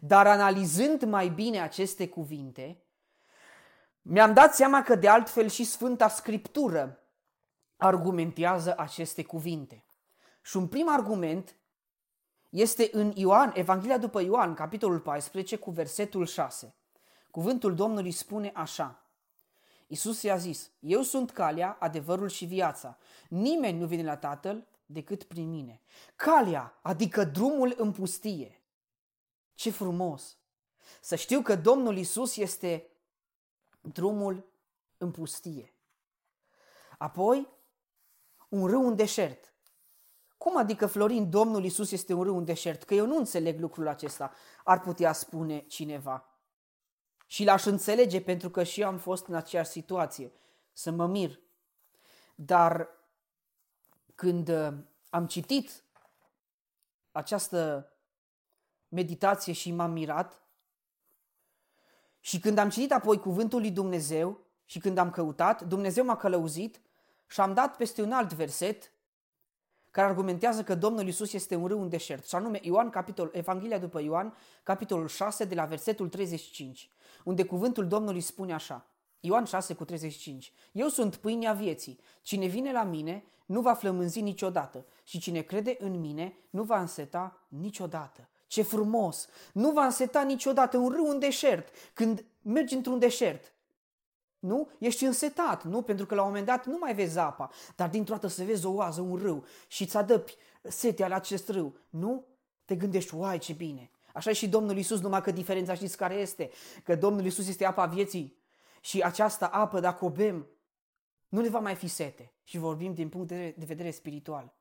Dar 0.00 0.26
analizând 0.26 1.02
mai 1.02 1.28
bine 1.28 1.60
aceste 1.60 2.08
cuvinte, 2.08 2.82
mi-am 4.02 4.32
dat 4.32 4.54
seama 4.54 4.82
că 4.82 4.94
de 4.94 5.08
altfel 5.08 5.48
și 5.48 5.64
Sfânta 5.64 6.08
Scriptură 6.08 6.98
argumentează 7.76 8.74
aceste 8.78 9.24
cuvinte. 9.24 9.84
Și 10.42 10.56
un 10.56 10.66
prim 10.66 10.88
argument 10.88 11.54
este 12.48 12.88
în 12.92 13.12
Ioan, 13.14 13.52
Evanghelia 13.54 13.98
după 13.98 14.20
Ioan, 14.20 14.54
capitolul 14.54 15.00
14, 15.00 15.56
cu 15.56 15.70
versetul 15.70 16.26
6. 16.26 16.74
Cuvântul 17.30 17.74
Domnului 17.74 18.10
spune 18.10 18.50
așa. 18.54 19.04
Isus 19.86 20.22
i-a 20.22 20.36
zis, 20.36 20.70
eu 20.80 21.02
sunt 21.02 21.30
calea, 21.30 21.76
adevărul 21.80 22.28
și 22.28 22.44
viața. 22.44 22.98
Nimeni 23.28 23.78
nu 23.78 23.86
vine 23.86 24.02
la 24.02 24.16
Tatăl 24.16 24.66
decât 24.86 25.22
prin 25.22 25.50
mine. 25.50 25.80
Calea, 26.16 26.78
adică 26.82 27.24
drumul 27.24 27.74
în 27.76 27.92
pustie. 27.92 28.59
Ce 29.60 29.70
frumos! 29.70 30.38
Să 31.00 31.16
știu 31.16 31.42
că 31.42 31.56
Domnul 31.56 31.96
Isus 31.96 32.36
este 32.36 32.90
drumul 33.80 34.52
în 34.96 35.10
pustie. 35.10 35.74
Apoi, 36.98 37.48
un 38.48 38.66
râu 38.66 38.86
în 38.86 38.96
deșert. 38.96 39.54
Cum 40.36 40.56
adică, 40.56 40.86
Florin, 40.86 41.30
Domnul 41.30 41.64
Isus 41.64 41.90
este 41.90 42.12
un 42.12 42.22
râu 42.22 42.36
în 42.36 42.44
deșert? 42.44 42.82
Că 42.82 42.94
eu 42.94 43.06
nu 43.06 43.16
înțeleg 43.16 43.60
lucrul 43.60 43.88
acesta, 43.88 44.32
ar 44.64 44.80
putea 44.80 45.12
spune 45.12 45.58
cineva. 45.58 46.28
Și 47.26 47.44
l-aș 47.44 47.64
înțelege 47.64 48.20
pentru 48.20 48.50
că 48.50 48.62
și 48.62 48.80
eu 48.80 48.88
am 48.88 48.98
fost 48.98 49.26
în 49.26 49.34
aceeași 49.34 49.70
situație, 49.70 50.32
să 50.72 50.90
mă 50.90 51.06
mir. 51.06 51.40
Dar 52.34 52.88
când 54.14 54.48
uh, 54.48 54.72
am 55.10 55.26
citit 55.26 55.84
această 57.12 57.90
meditație 58.90 59.52
și 59.52 59.72
m-am 59.72 59.92
mirat, 59.92 60.44
și 62.20 62.38
când 62.40 62.58
am 62.58 62.68
citit 62.68 62.92
apoi 62.92 63.18
cuvântul 63.18 63.60
lui 63.60 63.70
Dumnezeu 63.70 64.40
și 64.64 64.78
când 64.78 64.98
am 64.98 65.10
căutat, 65.10 65.62
Dumnezeu 65.62 66.04
m-a 66.04 66.16
călăuzit 66.16 66.80
și 67.26 67.40
am 67.40 67.54
dat 67.54 67.76
peste 67.76 68.02
un 68.02 68.12
alt 68.12 68.32
verset 68.32 68.92
care 69.90 70.08
argumentează 70.08 70.62
că 70.62 70.74
Domnul 70.74 71.06
Isus 71.06 71.32
este 71.32 71.54
un 71.54 71.66
râu 71.66 71.82
în 71.82 71.88
deșert. 71.88 72.26
Și 72.26 72.34
anume 72.34 72.58
Ioan, 72.62 72.90
capitol, 72.90 73.30
Evanghelia 73.32 73.78
după 73.78 74.00
Ioan, 74.00 74.34
capitolul 74.62 75.08
6, 75.08 75.44
de 75.44 75.54
la 75.54 75.64
versetul 75.64 76.08
35, 76.08 76.90
unde 77.24 77.44
cuvântul 77.44 77.86
Domnului 77.86 78.20
spune 78.20 78.52
așa. 78.52 78.86
Ioan 79.20 79.44
6 79.44 79.74
cu 79.74 79.84
35. 79.84 80.52
Eu 80.72 80.88
sunt 80.88 81.16
pâinea 81.16 81.52
vieții. 81.52 82.00
Cine 82.22 82.46
vine 82.46 82.72
la 82.72 82.82
mine 82.82 83.24
nu 83.46 83.60
va 83.60 83.74
flămânzi 83.74 84.20
niciodată 84.20 84.86
și 85.04 85.18
cine 85.18 85.40
crede 85.40 85.76
în 85.78 86.00
mine 86.00 86.36
nu 86.50 86.62
va 86.62 86.80
înseta 86.80 87.46
niciodată. 87.48 88.29
Ce 88.50 88.62
frumos! 88.62 89.28
Nu 89.52 89.70
va 89.70 89.84
înseta 89.84 90.22
niciodată 90.22 90.76
un 90.76 90.88
râu 90.88 91.08
în 91.08 91.18
deșert. 91.18 91.68
Când 91.94 92.24
mergi 92.42 92.74
într-un 92.74 92.98
deșert, 92.98 93.52
nu? 94.38 94.70
Ești 94.78 95.04
însetat, 95.04 95.64
nu? 95.64 95.82
Pentru 95.82 96.06
că 96.06 96.14
la 96.14 96.20
un 96.20 96.26
moment 96.26 96.46
dat 96.46 96.66
nu 96.66 96.76
mai 96.80 96.94
vezi 96.94 97.18
apa, 97.18 97.50
dar 97.76 97.88
dintr-o 97.88 98.14
dată 98.14 98.26
să 98.26 98.44
vezi 98.44 98.66
o 98.66 98.72
oază, 98.72 99.00
un 99.00 99.16
râu 99.16 99.44
și 99.68 99.82
îți 99.82 99.96
adăpi 99.96 100.36
setea 100.62 101.08
la 101.08 101.14
acest 101.14 101.48
râu, 101.48 101.76
nu? 101.90 102.24
Te 102.64 102.74
gândești, 102.76 103.14
uai, 103.14 103.38
ce 103.38 103.52
bine! 103.52 103.90
Așa 104.14 104.32
și 104.32 104.48
Domnul 104.48 104.76
Isus, 104.76 105.00
numai 105.00 105.22
că 105.22 105.30
diferența 105.30 105.74
știți 105.74 105.96
care 105.96 106.14
este? 106.14 106.50
Că 106.84 106.94
Domnul 106.96 107.24
Isus 107.24 107.48
este 107.48 107.64
apa 107.64 107.86
vieții 107.86 108.36
și 108.80 109.02
această 109.02 109.48
apă, 109.52 109.80
dacă 109.80 110.04
o 110.04 110.10
bem, 110.10 110.46
nu 111.28 111.40
ne 111.40 111.48
va 111.48 111.58
mai 111.58 111.74
fi 111.74 111.86
sete. 111.86 112.32
Și 112.44 112.58
vorbim 112.58 112.94
din 112.94 113.08
punct 113.08 113.28
de 113.28 113.54
vedere 113.66 113.90
spiritual. 113.90 114.54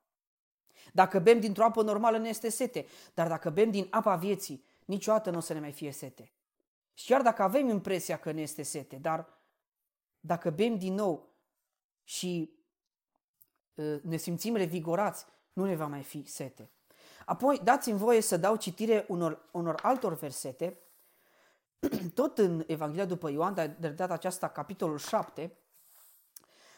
Dacă 0.94 1.20
bem 1.20 1.39
dintr-o 1.39 1.63
apă 1.63 1.82
normală 1.82 2.18
ne 2.18 2.30
este 2.30 2.50
sete, 2.50 2.86
dar 3.13 3.28
dacă 3.28 3.50
bem 3.50 3.72
din 3.72 3.88
apa 3.89 4.15
vieții, 4.15 4.65
niciodată 4.86 5.30
nu 5.30 5.38
o 5.38 5.42
să 5.42 5.54
ne 5.54 5.60
mai 5.60 5.72
fie 5.72 5.92
sete. 5.92 6.32
Și 6.94 7.06
chiar 7.06 7.22
dacă 7.22 7.42
avem 7.42 7.70
impresia 7.70 8.18
că 8.18 8.32
ne 8.32 8.42
este 8.42 8.63
sete, 8.63 8.96
dar 8.96 9.28
dacă 10.20 10.50
bem 10.50 10.78
din 10.78 10.94
nou 10.94 11.30
și 12.04 12.54
uh, 13.74 14.02
ne 14.02 14.18
simțim 14.18 14.56
revigorați, 14.56 15.26
nu 15.54 15.65
ne 15.65 15.76
va 15.76 15.86
mai 15.86 16.04
fi 16.04 16.24
sete. 16.26 16.70
Apoi 17.26 17.62
dați-mi 17.63 17.98
voie 17.98 18.22
să 18.22 18.38
dau 18.38 18.56
citire 18.56 19.06
unor, 19.08 19.50
unor 19.52 19.80
altor 19.82 20.13
versete, 20.13 20.80
tot 22.13 22.38
în 22.38 22.63
Evanghelia 22.68 23.06
după 23.06 23.30
Ioan, 23.30 23.54
dar 23.54 23.68
de 23.68 23.89
data 23.89 24.13
aceasta 24.13 24.50
capitolul 24.50 24.98
7, 24.98 25.58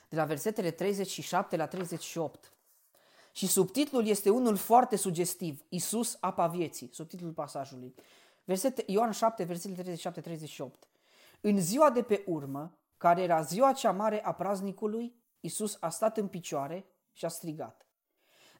de 0.09 0.15
la 0.15 0.25
versetele 0.25 0.71
37 0.71 1.55
la 1.55 1.67
38. 1.67 2.51
Și 3.31 3.47
subtitlul 3.47 4.05
este 4.05 4.29
unul 4.29 4.55
foarte 4.55 4.95
sugestiv, 4.95 5.65
Isus, 5.69 6.17
apa 6.19 6.47
vieții, 6.47 6.89
subtitlul 6.93 7.31
pasajului. 7.31 7.95
Versete, 8.43 8.83
Ioan 8.87 9.11
7, 9.11 9.43
versetele 9.43 9.95
37-38. 9.95 10.89
În 11.41 11.61
ziua 11.61 11.89
de 11.89 12.01
pe 12.01 12.23
urmă, 12.25 12.77
care 12.97 13.21
era 13.21 13.41
ziua 13.41 13.71
cea 13.71 13.91
mare 13.91 14.23
a 14.23 14.31
praznicului, 14.31 15.15
Isus 15.39 15.77
a 15.79 15.89
stat 15.89 16.17
în 16.17 16.27
picioare 16.27 16.85
și 17.11 17.25
a 17.25 17.27
strigat. 17.27 17.85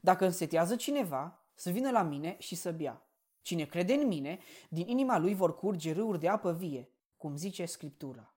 Dacă 0.02 0.26
însetează 0.26 0.76
cineva, 0.76 1.46
să 1.56 1.70
vină 1.70 1.92
la 1.92 2.02
mine 2.02 2.36
și 2.40 2.56
să 2.56 2.72
bea. 2.72 3.06
Cine 3.42 3.66
crede 3.66 3.94
în 3.94 4.08
mine, 4.08 4.40
din 4.70 4.88
inima 4.88 5.18
lui 5.18 5.34
vor 5.34 5.56
curge 5.56 5.94
râuri 5.94 6.20
de 6.20 6.28
apă 6.28 6.54
vie, 6.54 6.90
cum 7.18 7.36
zice 7.36 7.66
Scriptura. 7.66 8.36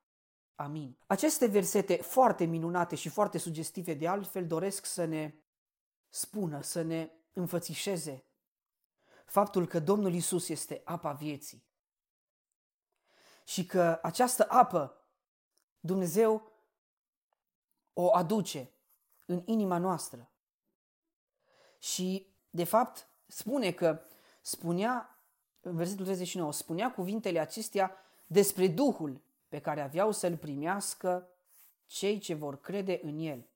Amin. 0.54 0.98
Aceste 1.06 1.46
versete 1.46 1.94
foarte 1.94 2.44
minunate 2.44 2.94
și 2.94 3.08
foarte 3.08 3.38
sugestive 3.38 3.94
de 3.94 4.08
altfel 4.08 4.46
doresc 4.46 4.86
să 4.86 5.04
ne 5.04 5.34
spună, 6.14 6.60
să 6.60 6.82
ne 6.82 7.10
înfățișeze 7.32 8.24
faptul 9.24 9.66
că 9.66 9.80
Domnul 9.80 10.14
Isus 10.14 10.48
este 10.48 10.82
apa 10.84 11.12
vieții. 11.12 11.64
Și 13.44 13.66
că 13.66 13.98
această 14.02 14.46
apă 14.48 15.06
Dumnezeu 15.80 16.52
o 17.92 18.14
aduce 18.14 18.70
în 19.24 19.42
inima 19.44 19.78
noastră. 19.78 20.30
Și, 21.78 22.34
de 22.50 22.64
fapt, 22.64 23.08
spune 23.26 23.72
că 23.72 24.00
spunea, 24.40 25.18
în 25.60 25.76
versetul 25.76 26.04
39, 26.04 26.52
spunea 26.52 26.92
cuvintele 26.92 27.38
acestea 27.38 27.96
despre 28.26 28.68
Duhul 28.68 29.22
pe 29.48 29.60
care 29.60 29.80
aveau 29.80 30.12
să-l 30.12 30.36
primească 30.36 31.28
cei 31.86 32.18
ce 32.18 32.34
vor 32.34 32.60
crede 32.60 33.00
în 33.02 33.18
el. 33.18 33.48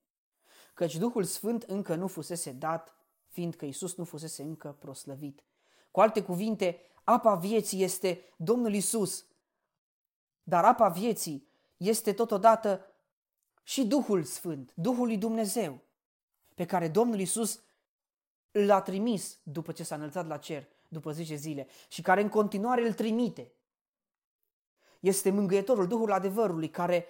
Căci 0.79 0.97
Duhul 0.97 1.25
Sfânt 1.25 1.63
încă 1.63 1.95
nu 1.95 2.07
fusese 2.07 2.53
dat, 2.53 2.95
fiindcă 3.29 3.65
Isus 3.65 3.95
nu 3.95 4.05
fusese 4.05 4.43
încă 4.43 4.77
proslăvit. 4.79 5.45
Cu 5.91 6.01
alte 6.01 6.23
cuvinte, 6.23 6.81
apa 7.05 7.35
vieții 7.35 7.83
este 7.83 8.21
Domnul 8.37 8.75
Isus, 8.75 9.27
dar 10.43 10.65
apa 10.65 10.89
vieții 10.89 11.49
este 11.77 12.13
totodată 12.13 12.87
și 13.63 13.87
Duhul 13.87 14.25
Sfânt, 14.25 14.73
Duhul 14.75 15.07
lui 15.07 15.17
Dumnezeu, 15.17 15.81
pe 16.55 16.65
care 16.65 16.89
Domnul 16.89 17.19
Isus 17.19 17.61
l-a 18.51 18.83
trimis 18.83 19.39
după 19.43 19.73
ce 19.73 19.83
s-a 19.83 19.95
înălțat 19.95 20.27
la 20.27 20.37
cer, 20.37 20.69
după 20.89 21.13
10 21.13 21.35
zile, 21.35 21.67
și 21.89 22.03
care 22.03 22.21
în 22.21 22.29
continuare 22.29 22.87
îl 22.87 22.93
trimite. 22.93 23.53
Este 25.01 25.31
mângâietorul, 25.31 25.87
Duhul 25.87 26.13
adevărului, 26.13 26.71
care 26.71 27.07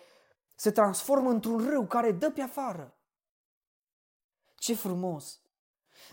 se 0.55 0.71
transformă 0.71 1.31
într-un 1.31 1.69
râu 1.69 1.87
care 1.87 2.13
dă 2.13 2.31
pe 2.31 2.41
afară. 2.41 2.93
Ce 4.59 4.75
frumos! 4.75 5.41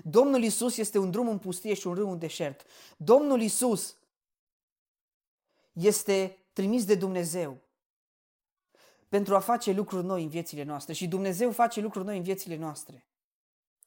Domnul 0.04 0.44
Isus 0.44 0.78
este 0.78 0.98
un 0.98 1.12
drum 1.12 1.28
în 1.28 1.40
pustie 1.40 1.74
și 1.74 1.88
un 1.88 1.94
râu 1.94 2.12
în 2.12 2.20
deșert. 2.20 2.66
Domnul 2.98 3.42
Isus 3.42 3.96
este 5.74 6.38
trimis 6.54 6.86
de 6.86 6.96
Dumnezeu 6.96 7.58
pentru 9.10 9.36
a 9.36 9.40
face 9.40 9.72
lucruri 9.72 10.06
noi 10.06 10.24
în 10.24 10.30
viețile 10.30 10.64
noastre 10.64 10.94
și 10.94 11.08
Dumnezeu 11.08 11.52
face 11.52 11.82
lucruri 11.82 12.06
noi 12.06 12.18
în 12.18 12.24
viețile 12.24 12.56
noastre. 12.56 13.06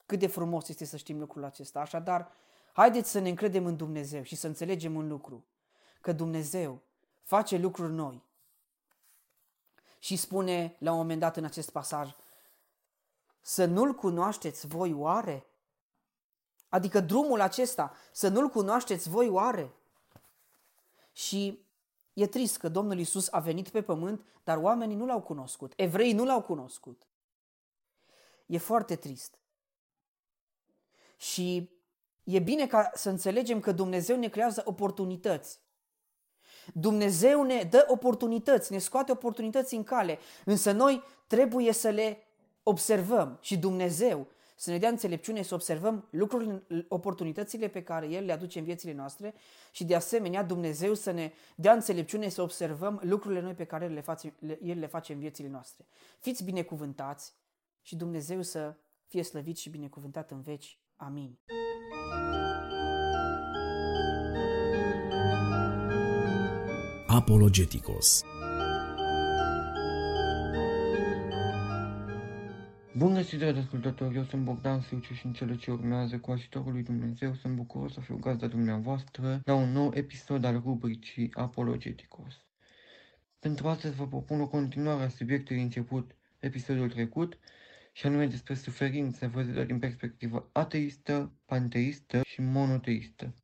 Cât 0.07 0.19
de 0.19 0.27
frumos 0.27 0.69
este 0.69 0.85
să 0.85 0.97
știm 0.97 1.19
lucrul 1.19 1.45
acesta. 1.45 1.81
Așadar, 1.81 2.33
haideți 2.73 3.11
să 3.11 3.19
ne 3.19 3.29
încredem 3.29 3.67
în 3.67 3.77
Dumnezeu 3.77 4.23
și 4.23 4.37
să 4.37 4.47
înțelegem 4.47 4.95
un 4.95 5.09
lucru, 5.09 5.45
că 6.01 6.13
Dumnezeu 6.13 6.83
face 7.23 7.57
lucruri 7.57 7.93
noi. 7.93 8.23
Și 9.99 10.17
spune 10.17 10.77
la 10.79 10.91
un 10.91 10.97
moment 10.97 11.21
dat 11.21 11.37
în 11.37 11.45
acest 11.45 11.71
pasaj, 11.71 12.11
să 13.49 13.65
nu-L 13.65 13.95
cunoașteți 13.95 14.67
voi 14.67 14.93
oare? 14.93 15.47
Adică 16.69 17.01
drumul 17.01 17.41
acesta, 17.41 17.93
să 18.13 18.29
nu-L 18.29 18.49
cunoașteți 18.49 19.09
voi 19.09 19.29
oare? 19.29 19.73
Și 21.13 21.67
e 22.13 22.27
trist 22.27 22.57
că 22.57 22.69
Domnul 22.69 22.99
Isus 22.99 23.29
a 23.31 23.39
venit 23.39 23.69
pe 23.69 23.83
pământ, 23.83 24.25
dar 24.45 24.57
oamenii 24.57 24.97
nu 24.97 25.07
l-au 25.07 25.21
cunoscut, 25.21 25.73
evreii 25.77 26.13
nu 26.13 26.25
l-au 26.25 26.43
cunoscut. 26.43 27.07
E 28.47 28.59
foarte 28.59 28.97
trist. 28.97 29.39
Și 31.17 31.71
e 32.25 32.39
bine 32.39 32.67
ca 32.67 32.91
să 32.95 33.09
înțelegem 33.09 33.61
că 33.61 33.73
Dumnezeu 33.73 34.17
ne 34.17 34.29
creează 34.29 34.63
oportunități. 34.65 35.61
Dumnezeu 36.75 37.43
ne 37.43 37.63
dă 37.63 37.85
oportunități, 37.89 38.73
ne 38.73 38.79
scoate 38.79 39.13
oportunități 39.13 39.75
în 39.75 39.85
cale, 39.85 40.19
însă 40.45 40.73
noi 40.73 41.03
trebuie 41.27 41.73
să 41.73 41.89
le 41.89 42.23
observăm 42.69 43.39
și 43.41 43.59
Dumnezeu 43.59 44.27
să 44.57 44.71
ne 44.71 44.79
dea 44.79 44.89
înțelepciune 44.89 45.43
să 45.43 45.55
observăm 45.55 46.09
lucrurile, 46.11 46.65
oportunitățile 46.89 47.69
pe 47.69 47.83
care 47.83 48.07
El 48.07 48.25
le 48.25 48.33
aduce 48.33 48.59
în 48.59 48.65
viețile 48.65 48.93
noastre 48.93 49.35
și 49.71 49.85
de 49.85 49.95
asemenea 49.95 50.43
Dumnezeu 50.43 50.95
să 50.95 51.11
ne 51.11 51.33
dea 51.57 51.73
înțelepciune 51.73 52.29
să 52.29 52.43
observăm 52.43 53.01
lucrurile 53.05 53.41
noi 53.41 53.55
pe 53.55 53.65
care 53.65 53.89
le 53.89 54.01
face, 54.01 54.35
El 54.63 54.79
le 54.79 54.87
face 54.87 55.13
în 55.13 55.19
viețile 55.19 55.49
noastre. 55.49 55.87
Fiți 56.19 56.45
binecuvântați 56.45 57.35
și 57.83 57.97
Dumnezeu 57.97 58.43
să 58.43 58.75
fie 59.07 59.23
slăvit 59.23 59.57
și 59.57 59.71
binecuvântat 59.71 60.31
în 60.31 60.41
veci. 60.41 60.79
Amin. 60.97 61.39
Apologeticos 67.07 68.25
Bun 72.99 73.15
găsit, 73.15 73.39
dragi 73.39 73.59
ascultători, 73.59 74.17
eu 74.17 74.25
sunt 74.25 74.45
Bogdan 74.45 74.81
Silciu 74.81 75.15
și 75.15 75.27
în 75.27 75.33
cele 75.33 75.57
ce 75.57 75.71
urmează, 75.71 76.19
cu 76.19 76.31
ajutorul 76.31 76.73
lui 76.73 76.83
Dumnezeu, 76.83 77.35
sunt 77.35 77.55
bucuros 77.55 77.93
să 77.93 78.01
fiu 78.01 78.17
gazda 78.17 78.47
dumneavoastră 78.47 79.41
la 79.45 79.55
un 79.55 79.73
nou 79.73 79.93
episod 79.95 80.45
al 80.45 80.61
rubricii 80.61 81.31
Apologeticos. 81.35 82.47
Pentru 83.39 83.69
astăzi 83.69 83.95
vă 83.95 84.07
propun 84.07 84.41
o 84.41 84.49
continuare 84.49 85.03
a 85.03 85.09
subiectului 85.09 85.63
început 85.63 86.17
episodul 86.39 86.91
trecut, 86.91 87.39
și 87.93 88.07
anume 88.07 88.27
despre 88.27 88.55
suferință 88.55 89.29
văzută 89.29 89.65
din 89.65 89.79
perspectivă 89.79 90.49
ateistă, 90.53 91.33
panteistă 91.45 92.21
și 92.25 92.41
monoteistă. 92.41 93.35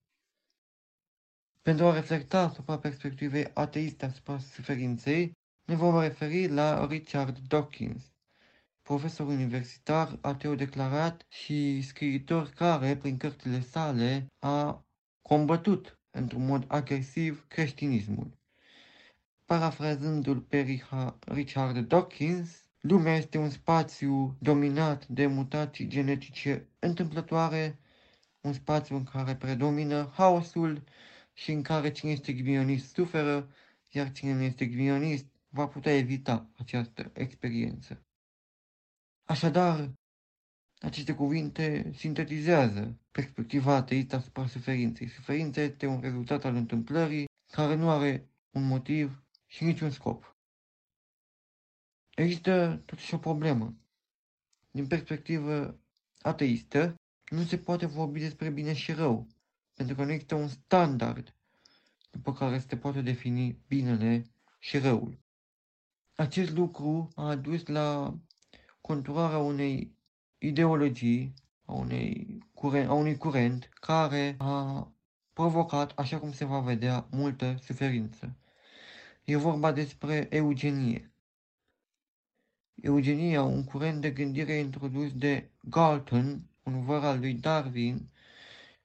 Pentru 1.63 1.85
a 1.85 1.95
reflecta 1.95 2.41
asupra 2.41 2.79
perspectivei 2.79 3.51
ateiste 3.53 4.05
asupra 4.05 4.39
suferinței, 4.39 5.33
ne 5.65 5.75
vom 5.75 6.01
referi 6.01 6.49
la 6.49 6.87
Richard 6.87 7.39
Dawkins, 7.39 8.14
profesor 8.85 9.27
universitar, 9.27 10.19
ateu 10.21 10.55
declarat 10.55 11.27
și 11.29 11.83
scriitor 11.83 12.49
care, 12.49 12.97
prin 12.97 13.17
cărțile 13.17 13.61
sale, 13.61 14.27
a 14.39 14.85
combătut 15.23 15.99
într-un 16.11 16.45
mod 16.45 16.65
agresiv 16.69 17.45
creștinismul. 17.49 18.39
Parafrazându-l 19.45 20.41
pe 20.41 20.81
Richard 21.21 21.79
Dawkins, 21.79 22.69
lumea 22.81 23.17
este 23.17 23.39
un 23.39 23.51
spațiu 23.51 24.37
dominat 24.41 25.07
de 25.07 25.27
mutații 25.27 25.87
genetice 25.87 26.69
întâmplătoare, 26.79 27.79
un 28.41 28.53
spațiu 28.53 28.97
în 28.97 29.05
care 29.05 29.35
predomină 29.37 30.13
haosul 30.15 30.83
și 31.33 31.53
în 31.53 31.63
care 31.63 31.91
cine 31.91 32.11
este 32.11 32.33
ghinionist 32.33 32.95
suferă, 32.95 33.49
iar 33.91 34.13
cine 34.13 34.33
nu 34.33 34.43
este 34.43 34.67
ghinionist 34.67 35.27
va 35.49 35.67
putea 35.67 35.97
evita 35.97 36.51
această 36.59 37.11
experiență. 37.15 38.04
Așadar, 39.25 39.93
aceste 40.79 41.15
cuvinte 41.15 41.93
sintetizează 41.95 42.99
perspectiva 43.11 43.75
ateistă 43.75 44.17
asupra 44.17 44.47
suferinței. 44.47 45.09
Suferința 45.09 45.61
este 45.61 45.87
un 45.87 46.01
rezultat 46.01 46.45
al 46.45 46.55
întâmplării 46.55 47.25
care 47.53 47.75
nu 47.75 47.91
are 47.91 48.29
un 48.51 48.67
motiv 48.67 49.25
și 49.47 49.65
niciun 49.65 49.91
scop. 49.91 50.37
Există 52.15 52.83
totuși 52.85 53.15
o 53.15 53.19
problemă. 53.19 53.77
Din 54.71 54.87
perspectivă 54.87 55.81
ateistă, 56.21 56.95
nu 57.31 57.43
se 57.43 57.59
poate 57.59 57.87
vorbi 57.87 58.21
despre 58.21 58.51
bine 58.51 58.75
și 58.75 58.93
rău, 58.93 59.27
pentru 59.75 59.95
că 59.95 60.05
nu 60.05 60.11
există 60.11 60.35
un 60.35 60.49
standard 60.49 61.37
după 62.11 62.33
care 62.33 62.59
se 62.59 62.77
poate 62.77 63.01
defini 63.01 63.59
binele 63.69 64.25
și 64.59 64.79
răul. 64.79 65.19
Acest 66.17 66.51
lucru 66.51 67.09
a 67.15 67.29
adus 67.29 67.67
la 67.67 68.19
conturarea 68.87 69.39
unei 69.39 69.97
ideologii, 70.39 71.35
a, 71.65 71.73
unei 71.73 72.39
curent, 72.55 72.89
a 72.89 72.93
unui 72.93 73.17
curent 73.17 73.69
care 73.81 74.35
a 74.39 74.93
provocat, 75.33 75.93
așa 75.99 76.19
cum 76.19 76.33
se 76.33 76.45
va 76.45 76.61
vedea, 76.61 77.07
multă 77.11 77.57
suferință. 77.63 78.37
E 79.25 79.37
vorba 79.37 79.73
despre 79.73 80.27
eugenie. 80.31 81.13
Eugenia, 82.75 83.43
un 83.43 83.65
curent 83.65 84.01
de 84.01 84.11
gândire 84.11 84.53
introdus 84.53 85.13
de 85.13 85.51
Galton, 85.61 86.51
un 86.63 86.85
văr 86.85 87.05
al 87.05 87.19
lui 87.19 87.35
Darwin, 87.35 88.11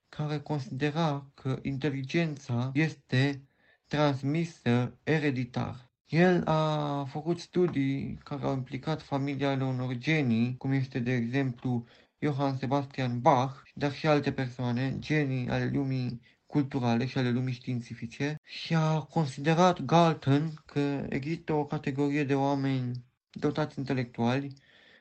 care 0.10 0.39
considera 0.39 1.32
că 1.34 1.60
inteligența 1.62 2.72
este 2.74 3.47
transmisă 3.88 4.97
ereditar. 5.04 5.88
El 6.10 6.43
a 6.47 7.03
făcut 7.03 7.39
studii 7.39 8.18
care 8.24 8.43
au 8.43 8.53
implicat 8.53 9.01
familia 9.01 9.49
ale 9.49 9.64
unor 9.64 9.93
genii, 9.93 10.57
cum 10.57 10.72
este 10.72 10.99
de 10.99 11.14
exemplu 11.14 11.86
Johann 12.20 12.57
Sebastian 12.57 13.20
Bach, 13.20 13.62
dar 13.74 13.93
și 13.93 14.07
alte 14.07 14.32
persoane, 14.32 14.95
genii 14.99 15.49
ale 15.49 15.70
lumii 15.74 16.22
culturale 16.45 17.05
și 17.05 17.18
ale 17.18 17.30
lumii 17.30 17.53
științifice. 17.53 18.36
Și 18.43 18.76
a 18.76 18.99
considerat 18.99 19.82
Galton 19.82 20.53
că 20.66 21.05
există 21.10 21.53
o 21.53 21.66
categorie 21.66 22.24
de 22.24 22.36
oameni 22.36 23.05
dotați 23.30 23.80
intelectuali 23.80 24.53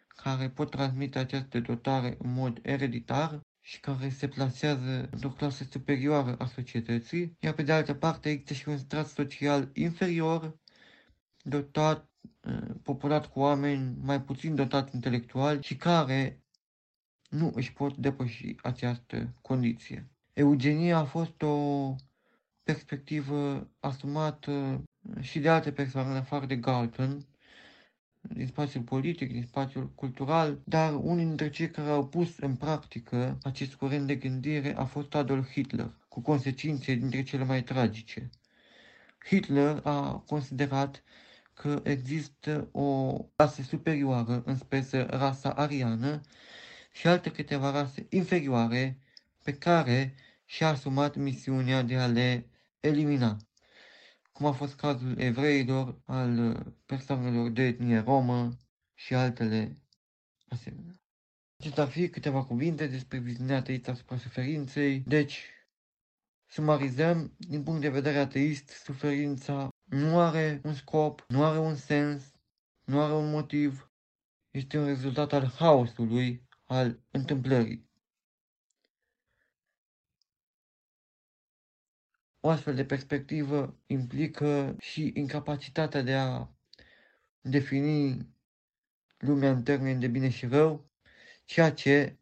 care 0.07 0.51
pot 0.51 0.71
transmite 0.71 1.19
această 1.19 1.61
dotare 1.61 2.17
în 2.19 2.33
mod 2.33 2.59
ereditar 2.63 3.41
și 3.61 3.81
care 3.81 4.09
se 4.09 4.29
plasează 4.29 5.09
într-o 5.11 5.29
clasă 5.29 5.65
superioară 5.71 6.35
a 6.39 6.47
societății, 6.47 7.37
iar 7.41 7.55
pe 7.55 7.63
de 7.63 7.73
altă 7.73 7.95
parte 7.95 8.31
există 8.31 8.55
și 8.55 8.69
un 8.69 8.79
strat 8.79 9.07
social 9.07 9.71
inferior 9.75 10.59
dotat, 11.43 12.11
uh, 12.45 12.75
populat 12.83 13.27
cu 13.27 13.41
oameni 13.41 13.97
mai 14.03 14.23
puțin 14.23 14.55
dotați 14.55 14.95
intelectual 14.95 15.61
și 15.61 15.77
care 15.77 16.43
nu 17.29 17.53
își 17.55 17.73
pot 17.73 17.97
depăși 17.97 18.57
această 18.63 19.35
condiție. 19.41 20.09
Eugenia 20.33 20.99
a 20.99 21.05
fost 21.05 21.43
o 21.43 21.95
perspectivă 22.63 23.69
asumată 23.81 24.83
și 25.21 25.39
de 25.39 25.49
alte 25.49 25.73
persoane 25.73 26.11
în 26.11 26.17
afară 26.17 26.47
de 26.47 26.57
Galton, 26.57 27.27
din 28.21 28.47
spațiul 28.47 28.83
politic, 28.83 29.33
din 29.33 29.43
spațiul 29.43 29.91
cultural, 29.95 30.61
dar 30.65 30.95
unii 30.95 31.25
dintre 31.25 31.51
cei 31.51 31.71
care 31.71 31.91
au 31.91 32.07
pus 32.07 32.39
în 32.39 32.57
practică 32.57 33.39
acest 33.43 33.75
curent 33.75 34.07
de 34.07 34.15
gândire 34.15 34.77
a 34.77 34.85
fost 34.85 35.15
Adolf 35.15 35.51
Hitler, 35.51 35.91
cu 36.09 36.21
consecințe 36.21 36.95
dintre 36.95 37.23
cele 37.23 37.45
mai 37.45 37.63
tragice. 37.63 38.31
Hitler 39.27 39.81
a 39.85 40.23
considerat 40.27 41.03
că 41.61 41.81
există 41.85 42.69
o 42.73 43.17
rasă 43.37 43.63
superioară, 43.63 44.43
în 44.47 44.57
speță 44.57 45.03
rasa 45.03 45.51
ariană, 45.51 46.21
și 46.93 47.07
alte 47.07 47.31
câteva 47.31 47.71
rase 47.71 48.07
inferioare 48.11 48.99
pe 49.43 49.53
care 49.55 50.15
și-a 50.45 50.69
asumat 50.69 51.17
misiunea 51.17 51.83
de 51.83 51.97
a 51.97 52.07
le 52.07 52.51
elimina, 52.81 53.37
cum 54.33 54.47
a 54.47 54.53
fost 54.53 54.75
cazul 54.75 55.19
evreilor, 55.19 56.01
al 56.05 56.57
persoanelor 56.87 57.51
de 57.51 57.63
etnie 57.63 57.99
romă 57.99 58.57
și 58.95 59.15
altele 59.15 59.77
asemenea. 60.49 61.01
Acestea 61.59 61.83
ar 61.83 61.89
fi 61.89 62.09
câteva 62.09 62.45
cuvinte 62.45 62.87
despre 62.87 63.19
viziunea 63.19 63.57
ateistă 63.57 63.91
asupra 63.91 64.17
suferinței. 64.17 65.01
Deci, 65.07 65.45
sumarizăm, 66.47 67.35
din 67.39 67.63
punct 67.63 67.81
de 67.81 67.89
vedere 67.89 68.19
ateist, 68.19 68.69
suferința 68.69 69.69
nu 69.89 70.21
are 70.21 70.61
un 70.65 70.75
scop, 70.75 71.25
nu 71.29 71.45
are 71.45 71.59
un 71.59 71.75
sens, 71.75 72.35
nu 72.85 73.01
are 73.01 73.13
un 73.13 73.31
motiv, 73.31 73.93
este 74.51 74.79
un 74.79 74.87
rezultat 74.87 75.33
al 75.33 75.47
haosului, 75.47 76.49
al 76.65 77.01
întâmplării. 77.11 77.87
O 82.41 82.49
astfel 82.49 82.75
de 82.75 82.85
perspectivă 82.85 83.79
implică 83.87 84.77
și 84.81 85.13
incapacitatea 85.15 86.03
de 86.03 86.15
a 86.15 86.49
defini 87.41 88.29
lumea 89.19 89.51
în 89.51 89.63
termeni 89.63 90.01
de 90.01 90.09
bine 90.09 90.29
și 90.29 90.47
rău, 90.47 90.91
ceea 91.45 91.73
ce 91.73 92.19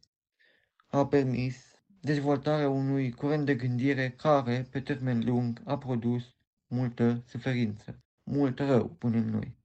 a 0.86 1.06
permis 1.06 1.80
dezvoltarea 2.00 2.68
unui 2.68 3.12
curent 3.12 3.44
de 3.46 3.54
gândire 3.54 4.10
care, 4.10 4.62
pe 4.70 4.80
termen 4.80 5.24
lung, 5.24 5.62
a 5.64 5.78
produs 5.78 6.35
multă 6.66 7.22
suferință, 7.26 8.02
mult 8.22 8.58
rău, 8.58 8.88
punem 8.88 9.28
noi. 9.28 9.56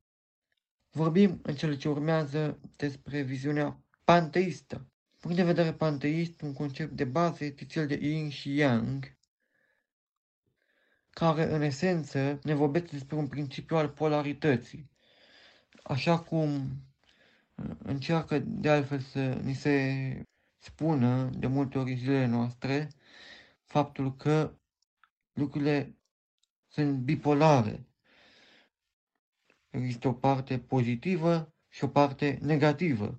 Vorbim 0.92 1.40
în 1.44 1.56
cele 1.56 1.78
ce 1.78 1.90
urmează 1.90 2.60
despre 2.76 3.22
viziunea 3.22 3.84
panteistă. 4.04 4.86
Punct 5.20 5.38
de 5.38 5.44
vedere 5.44 5.74
panteist, 5.74 6.42
un 6.42 6.54
concept 6.54 6.92
de 6.92 7.04
bază 7.04 7.44
este 7.44 7.66
cel 7.66 7.88
de 7.88 8.00
yin 8.02 8.30
și 8.30 8.56
yang, 8.56 9.18
care 11.10 11.54
în 11.54 11.62
esență 11.62 12.40
ne 12.44 12.54
vorbește 12.54 12.90
despre 12.92 13.16
un 13.16 13.28
principiu 13.28 13.76
al 13.76 13.90
polarității. 13.90 14.90
Așa 15.84 16.20
cum 16.20 16.56
uh, 17.56 17.76
încearcă 17.84 18.40
de 18.40 18.70
altfel 18.70 19.00
să 19.00 19.34
ni 19.34 19.54
se 19.54 20.26
spună 20.58 21.30
de 21.38 21.48
multe 21.48 21.78
ori 21.78 21.96
zilele 21.96 22.26
noastre 22.26 22.90
faptul 23.66 24.16
că 24.16 24.56
lucrurile 25.34 25.96
sunt 26.72 26.98
bipolare. 26.98 27.86
Există 29.70 30.08
o 30.08 30.14
parte 30.14 30.60
pozitivă 30.60 31.54
și 31.70 31.84
o 31.84 31.88
parte 31.88 32.40
negativă. 32.42 33.18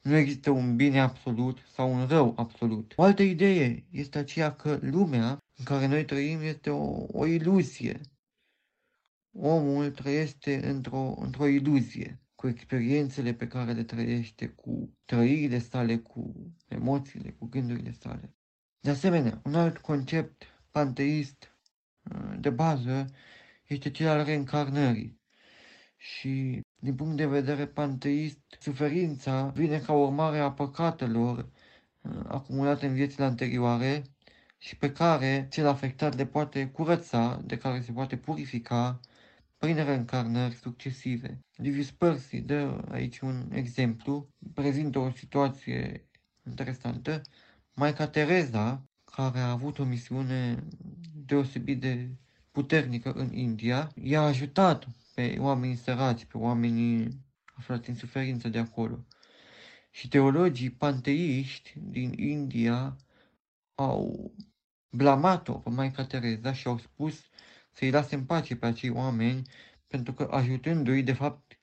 Nu 0.00 0.16
există 0.16 0.50
un 0.50 0.76
bine 0.76 1.00
absolut 1.00 1.58
sau 1.72 1.92
un 1.92 2.06
rău 2.06 2.34
absolut. 2.36 2.92
O 2.96 3.02
altă 3.02 3.22
idee 3.22 3.86
este 3.90 4.18
aceea 4.18 4.54
că 4.54 4.78
lumea 4.82 5.38
în 5.56 5.64
care 5.64 5.86
noi 5.86 6.04
trăim 6.04 6.40
este 6.40 6.70
o, 6.70 7.06
o 7.08 7.26
iluzie. 7.26 8.00
Omul 9.34 9.90
trăiește 9.90 10.68
într-o, 10.68 11.14
într-o 11.18 11.46
iluzie, 11.46 12.20
cu 12.34 12.48
experiențele 12.48 13.34
pe 13.34 13.46
care 13.46 13.72
le 13.72 13.84
trăiește, 13.84 14.48
cu 14.48 14.98
trăirile 15.04 15.58
sale, 15.58 15.98
cu 15.98 16.52
emoțiile, 16.68 17.30
cu 17.30 17.46
gândurile 17.46 17.92
sale. 17.92 18.36
De 18.80 18.90
asemenea, 18.90 19.40
un 19.44 19.54
alt 19.54 19.78
concept 19.78 20.44
panteist 20.70 21.44
uh, 21.44 21.51
de 22.38 22.50
bază 22.50 23.06
este 23.66 23.90
cel 23.90 24.08
al 24.08 24.24
reîncarnării. 24.24 25.20
Și 25.96 26.60
din 26.76 26.94
punct 26.94 27.16
de 27.16 27.26
vedere 27.26 27.66
panteist, 27.66 28.38
suferința 28.58 29.46
vine 29.46 29.78
ca 29.78 29.92
urmare 29.92 30.38
a 30.38 30.52
păcatelor 30.52 31.38
uh, 31.38 32.20
acumulate 32.26 32.86
în 32.86 32.94
viețile 32.94 33.24
anterioare 33.24 34.02
și 34.58 34.76
pe 34.76 34.92
care 34.92 35.46
cel 35.50 35.66
afectat 35.66 36.16
le 36.16 36.26
poate 36.26 36.68
curăța, 36.68 37.40
de 37.44 37.56
care 37.58 37.80
se 37.80 37.92
poate 37.92 38.16
purifica 38.16 39.00
prin 39.58 39.84
reîncarnări 39.84 40.54
succesive. 40.54 41.40
Livius 41.56 41.90
Percy 41.90 42.40
dă 42.40 42.84
aici 42.90 43.18
un 43.18 43.48
exemplu, 43.52 44.28
prezintă 44.54 44.98
o 44.98 45.10
situație 45.10 46.08
interesantă. 46.46 47.20
Maica 47.74 48.08
Teresa, 48.08 48.84
care 49.16 49.38
a 49.38 49.50
avut 49.50 49.78
o 49.78 49.84
misiune 49.84 50.64
deosebit 51.14 51.80
de 51.80 52.08
puternică 52.50 53.12
în 53.12 53.32
India, 53.32 53.90
i-a 53.94 54.22
ajutat 54.22 54.86
pe 55.14 55.36
oamenii 55.38 55.76
săraci, 55.76 56.24
pe 56.24 56.38
oamenii 56.38 57.08
aflați 57.54 57.88
în 57.88 57.94
suferință 57.94 58.48
de 58.48 58.58
acolo. 58.58 59.06
Și 59.90 60.08
teologii 60.08 60.70
panteiști 60.70 61.72
din 61.76 62.12
India 62.12 62.96
au 63.74 64.32
blamat-o 64.88 65.52
pe 65.52 65.70
Maica 65.70 66.04
Tereza 66.04 66.52
și 66.52 66.66
au 66.66 66.78
spus 66.78 67.20
să-i 67.70 67.90
lase 67.90 68.14
în 68.14 68.24
pace 68.24 68.56
pe 68.56 68.66
acei 68.66 68.90
oameni, 68.90 69.42
pentru 69.86 70.12
că 70.12 70.28
ajutându-i, 70.30 71.02
de 71.02 71.12
fapt, 71.12 71.58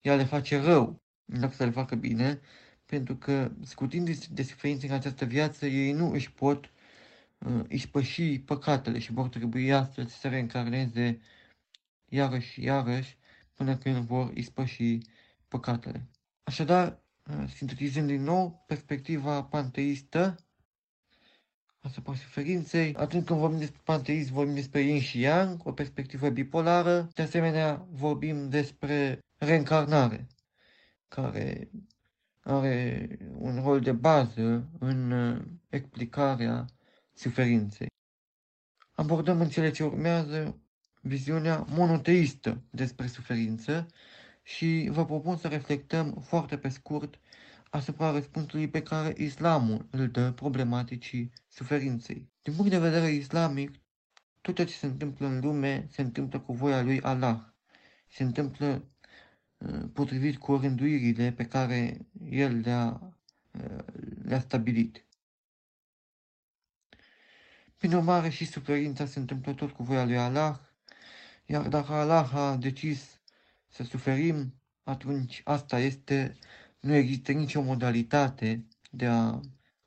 ea 0.00 0.14
le 0.14 0.24
face 0.24 0.60
rău, 0.60 1.02
în 1.24 1.40
loc 1.40 1.52
să 1.52 1.64
le 1.64 1.70
facă 1.70 1.94
bine, 1.94 2.40
pentru 2.86 3.16
că, 3.16 3.52
scutindu-se 3.62 4.26
de 4.30 4.42
suferințe 4.42 4.86
în 4.86 4.92
această 4.92 5.24
viață, 5.24 5.66
ei 5.66 5.92
nu 5.92 6.10
își 6.10 6.32
pot 6.32 6.64
uh, 6.64 6.70
ispăși 7.68 8.38
păcatele 8.38 8.98
și 8.98 9.12
vor 9.12 9.28
trebui 9.28 9.72
astfel 9.72 10.06
să 10.06 10.16
se 10.16 10.28
reîncarneze 10.28 11.20
iarăși 12.08 12.50
și 12.50 12.62
iarăși 12.62 13.16
până 13.54 13.76
când 13.76 13.96
vor 13.96 14.36
ispăși 14.36 14.98
păcatele. 15.48 16.08
Așadar, 16.42 17.02
uh, 17.30 17.48
sintetizând 17.54 18.06
din 18.06 18.22
nou 18.22 18.64
perspectiva 18.66 19.42
panteistă 19.42 20.36
asupra 21.80 22.14
suferinței, 22.14 22.94
atunci 22.94 23.24
când 23.24 23.38
vorbim 23.38 23.58
despre 23.58 23.80
panteism, 23.84 24.32
vorbim 24.32 24.54
despre 24.54 24.80
yin 24.80 25.00
și 25.00 25.20
yang, 25.20 25.66
o 25.66 25.72
perspectivă 25.72 26.28
bipolară, 26.28 27.08
de 27.14 27.22
asemenea 27.22 27.86
vorbim 27.90 28.48
despre 28.48 29.18
reîncarnare, 29.36 30.26
care 31.08 31.70
are 32.40 33.08
un 33.38 33.60
rol 33.62 33.80
de 33.80 33.92
bază 33.92 34.68
în 34.78 35.10
uh, 35.10 35.42
explicarea 35.68 36.66
suferinței. 37.14 37.86
Abordăm 38.94 39.40
în 39.40 39.48
cele 39.48 39.70
ce 39.70 39.84
urmează 39.84 40.58
viziunea 41.00 41.64
monoteistă 41.68 42.62
despre 42.70 43.06
suferință 43.06 43.86
și 44.42 44.88
vă 44.92 45.04
propun 45.04 45.36
să 45.36 45.48
reflectăm 45.48 46.22
foarte 46.26 46.58
pe 46.58 46.68
scurt 46.68 47.18
asupra 47.70 48.10
răspunsului 48.10 48.68
pe 48.68 48.82
care 48.82 49.14
islamul 49.16 49.86
îl 49.90 50.08
dă 50.08 50.32
problematicii 50.32 51.32
suferinței. 51.48 52.30
Din 52.42 52.54
punct 52.54 52.70
de 52.70 52.78
vedere 52.78 53.10
islamic, 53.10 53.70
tot 54.40 54.54
ce 54.56 54.66
se 54.66 54.86
întâmplă 54.86 55.26
în 55.26 55.40
lume 55.40 55.86
se 55.90 56.02
întâmplă 56.02 56.40
cu 56.40 56.52
voia 56.52 56.82
lui 56.82 57.00
Allah. 57.00 57.40
Se 58.08 58.22
întâmplă 58.22 58.88
uh, 59.56 59.84
potrivit 59.92 60.38
cu 60.38 60.56
rânduirile 60.56 61.32
pe 61.32 61.44
care 61.44 62.06
el 62.30 62.58
le-a, 62.58 63.16
uh, 63.52 63.84
le-a 64.22 64.40
stabilit. 64.40 65.04
Prin 67.84 67.96
urmare, 67.96 68.28
și 68.28 68.44
suferința 68.44 69.06
se 69.06 69.18
întâmplă 69.18 69.52
tot 69.52 69.70
cu 69.70 69.82
voia 69.82 70.04
lui 70.04 70.18
Allah, 70.18 70.58
iar 71.46 71.68
dacă 71.68 71.92
Allah 71.92 72.34
a 72.34 72.56
decis 72.56 73.20
să 73.68 73.82
suferim, 73.82 74.54
atunci 74.82 75.40
asta 75.44 75.78
este, 75.78 76.36
nu 76.80 76.94
există 76.94 77.32
nicio 77.32 77.62
modalitate 77.62 78.66
de 78.90 79.06
a 79.06 79.40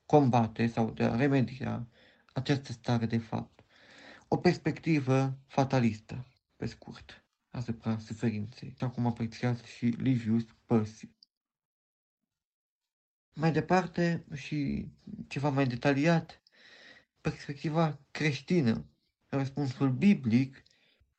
combate 0.06 0.66
sau 0.66 0.90
de 0.90 1.04
a 1.04 1.16
remedia 1.16 1.88
această 2.32 2.72
stare 2.72 3.06
de 3.06 3.18
fapt. 3.18 3.64
O 4.28 4.36
perspectivă 4.36 5.38
fatalistă, 5.46 6.26
pe 6.56 6.66
scurt, 6.66 7.24
asupra 7.50 7.98
suferinței, 7.98 8.72
așa 8.74 8.90
cum 8.90 9.06
apreciat 9.06 9.64
și 9.64 9.84
Livius 9.86 10.44
Percy. 10.64 11.08
Mai 13.34 13.52
departe 13.52 14.24
și 14.34 14.88
ceva 15.28 15.48
mai 15.50 15.66
detaliat, 15.66 16.37
perspectiva 17.30 17.98
creștină, 18.10 18.84
răspunsul 19.28 19.90
biblic 19.90 20.62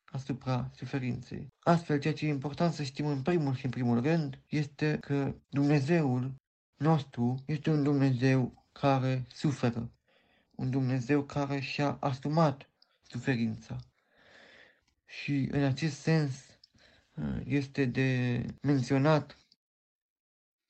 asupra 0.04 0.70
suferinței. 0.76 1.48
Astfel, 1.58 1.98
ceea 1.98 2.14
ce 2.14 2.26
e 2.26 2.28
important 2.28 2.72
să 2.72 2.82
știm 2.82 3.06
în 3.06 3.22
primul 3.22 3.54
și 3.54 3.64
în 3.64 3.70
primul 3.70 4.00
rând 4.00 4.38
este 4.48 4.98
că 5.00 5.34
Dumnezeul 5.48 6.34
nostru 6.76 7.42
este 7.46 7.70
un 7.70 7.82
Dumnezeu 7.82 8.64
care 8.72 9.26
suferă, 9.34 9.90
un 10.54 10.70
Dumnezeu 10.70 11.22
care 11.22 11.60
și-a 11.60 11.96
asumat 12.00 12.70
suferința. 13.02 13.78
Și 15.06 15.48
în 15.50 15.62
acest 15.62 15.98
sens 15.98 16.34
este 17.44 17.84
de 17.84 18.44
menționat 18.62 19.36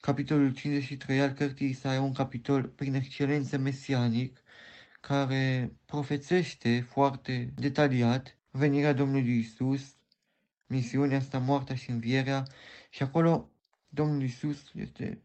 capitolul 0.01 0.55
53 0.55 1.20
al 1.20 1.30
cărții 1.32 1.68
Isaia, 1.68 2.01
un 2.01 2.12
capitol 2.12 2.62
prin 2.64 2.95
excelență 2.95 3.59
mesianic, 3.59 4.43
care 5.01 5.73
profețește 5.87 6.81
foarte 6.81 7.53
detaliat 7.55 8.39
venirea 8.51 8.93
Domnului 8.93 9.39
Isus, 9.39 9.97
misiunea 10.67 11.17
asta, 11.19 11.39
moartea 11.39 11.75
și 11.75 11.91
învierea 11.91 12.47
și 12.91 13.03
acolo 13.03 13.51
Domnul 13.89 14.23
Isus 14.23 14.71
este 14.75 15.23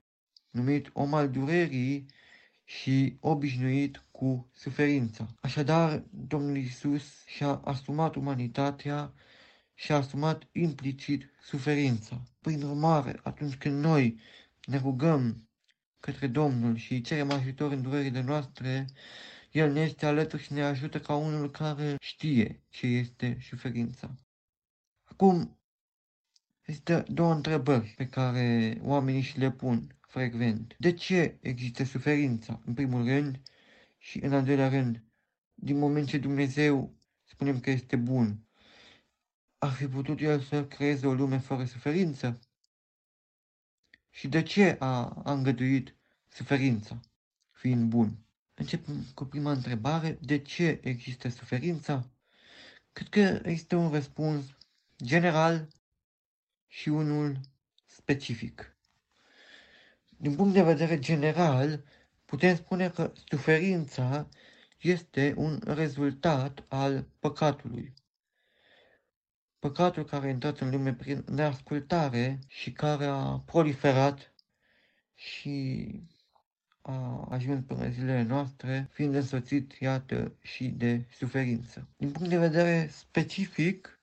numit 0.49 0.89
om 0.93 1.13
al 1.13 1.29
durerii 1.29 2.05
și 2.63 3.17
obișnuit 3.19 4.03
cu 4.11 4.49
suferința. 4.53 5.27
Așadar, 5.41 6.03
Domnul 6.09 6.57
Isus 6.57 7.25
și-a 7.25 7.61
asumat 7.63 8.15
umanitatea 8.15 9.13
și 9.73 9.91
a 9.91 9.95
asumat 9.95 10.43
implicit 10.51 11.31
suferința. 11.41 12.21
Prin 12.41 12.63
urmare, 12.63 13.19
atunci 13.23 13.55
când 13.55 13.83
noi 13.83 14.19
ne 14.65 14.77
rugăm 14.77 15.49
către 15.99 16.27
Domnul 16.27 16.75
și 16.75 16.93
îi 16.93 17.01
cerem 17.01 17.31
ajutor 17.31 17.71
în 17.71 17.81
durerile 17.81 18.21
noastre, 18.21 18.85
el 19.55 19.71
ne 19.71 19.81
este 19.81 20.05
alături 20.05 20.41
și 20.41 20.53
ne 20.53 20.63
ajută 20.63 20.99
ca 20.99 21.15
unul 21.15 21.51
care 21.51 21.95
știe 21.99 22.63
ce 22.69 22.87
este 22.87 23.37
suferința. 23.41 24.15
Acum, 25.03 25.59
există 26.61 27.05
două 27.07 27.33
întrebări 27.33 27.93
pe 27.97 28.07
care 28.07 28.77
oamenii 28.81 29.21
și 29.21 29.37
le 29.37 29.51
pun 29.51 29.97
frecvent. 30.01 30.75
De 30.79 30.93
ce 30.93 31.37
există 31.41 31.83
suferința, 31.83 32.61
în 32.65 32.73
primul 32.73 33.05
rând, 33.05 33.41
și 33.97 34.19
în 34.23 34.33
al 34.33 34.43
doilea 34.43 34.69
rând, 34.69 35.03
din 35.53 35.77
moment 35.77 36.07
ce 36.07 36.17
Dumnezeu 36.17 36.97
spunem 37.23 37.59
că 37.59 37.69
este 37.69 37.95
bun, 37.95 38.45
ar 39.57 39.71
fi 39.71 39.87
putut 39.87 40.19
El 40.21 40.41
să 40.41 40.67
creeze 40.67 41.07
o 41.07 41.13
lume 41.13 41.37
fără 41.37 41.65
suferință? 41.65 42.39
Și 44.09 44.27
de 44.27 44.41
ce 44.41 44.75
a, 44.79 45.09
a 45.23 45.31
îngăduit 45.33 45.95
suferința, 46.27 46.99
fiind 47.51 47.89
bun? 47.89 48.24
Începem 48.57 49.05
cu 49.13 49.25
prima 49.25 49.51
întrebare. 49.51 50.17
De 50.21 50.39
ce 50.39 50.79
există 50.83 51.29
suferința? 51.29 52.09
Cred 52.93 53.09
că 53.09 53.19
există 53.49 53.75
un 53.75 53.91
răspuns 53.91 54.45
general 55.03 55.67
și 56.67 56.89
unul 56.89 57.39
specific. 57.85 58.77
Din 60.17 60.35
punct 60.35 60.53
de 60.53 60.63
vedere 60.63 60.99
general, 60.99 61.83
putem 62.25 62.55
spune 62.55 62.89
că 62.89 63.13
suferința 63.25 64.29
este 64.79 65.33
un 65.37 65.61
rezultat 65.65 66.65
al 66.67 67.07
păcatului. 67.19 67.93
Păcatul 69.59 70.05
care 70.05 70.27
a 70.27 70.29
intrat 70.29 70.59
în 70.59 70.69
lume 70.69 70.93
prin 70.93 71.23
neascultare 71.27 72.39
și 72.47 72.71
care 72.71 73.05
a 73.05 73.39
proliferat 73.39 74.33
și 75.13 75.87
a 76.87 77.27
ajuns 77.29 77.63
până 77.65 77.89
zilele 77.89 78.21
noastre, 78.21 78.89
fiind 78.91 79.15
însoțit, 79.15 79.73
iată, 79.73 80.35
și 80.41 80.67
de 80.67 81.05
suferință. 81.11 81.87
Din 81.97 82.11
punct 82.11 82.29
de 82.29 82.37
vedere 82.37 82.87
specific, 82.91 83.99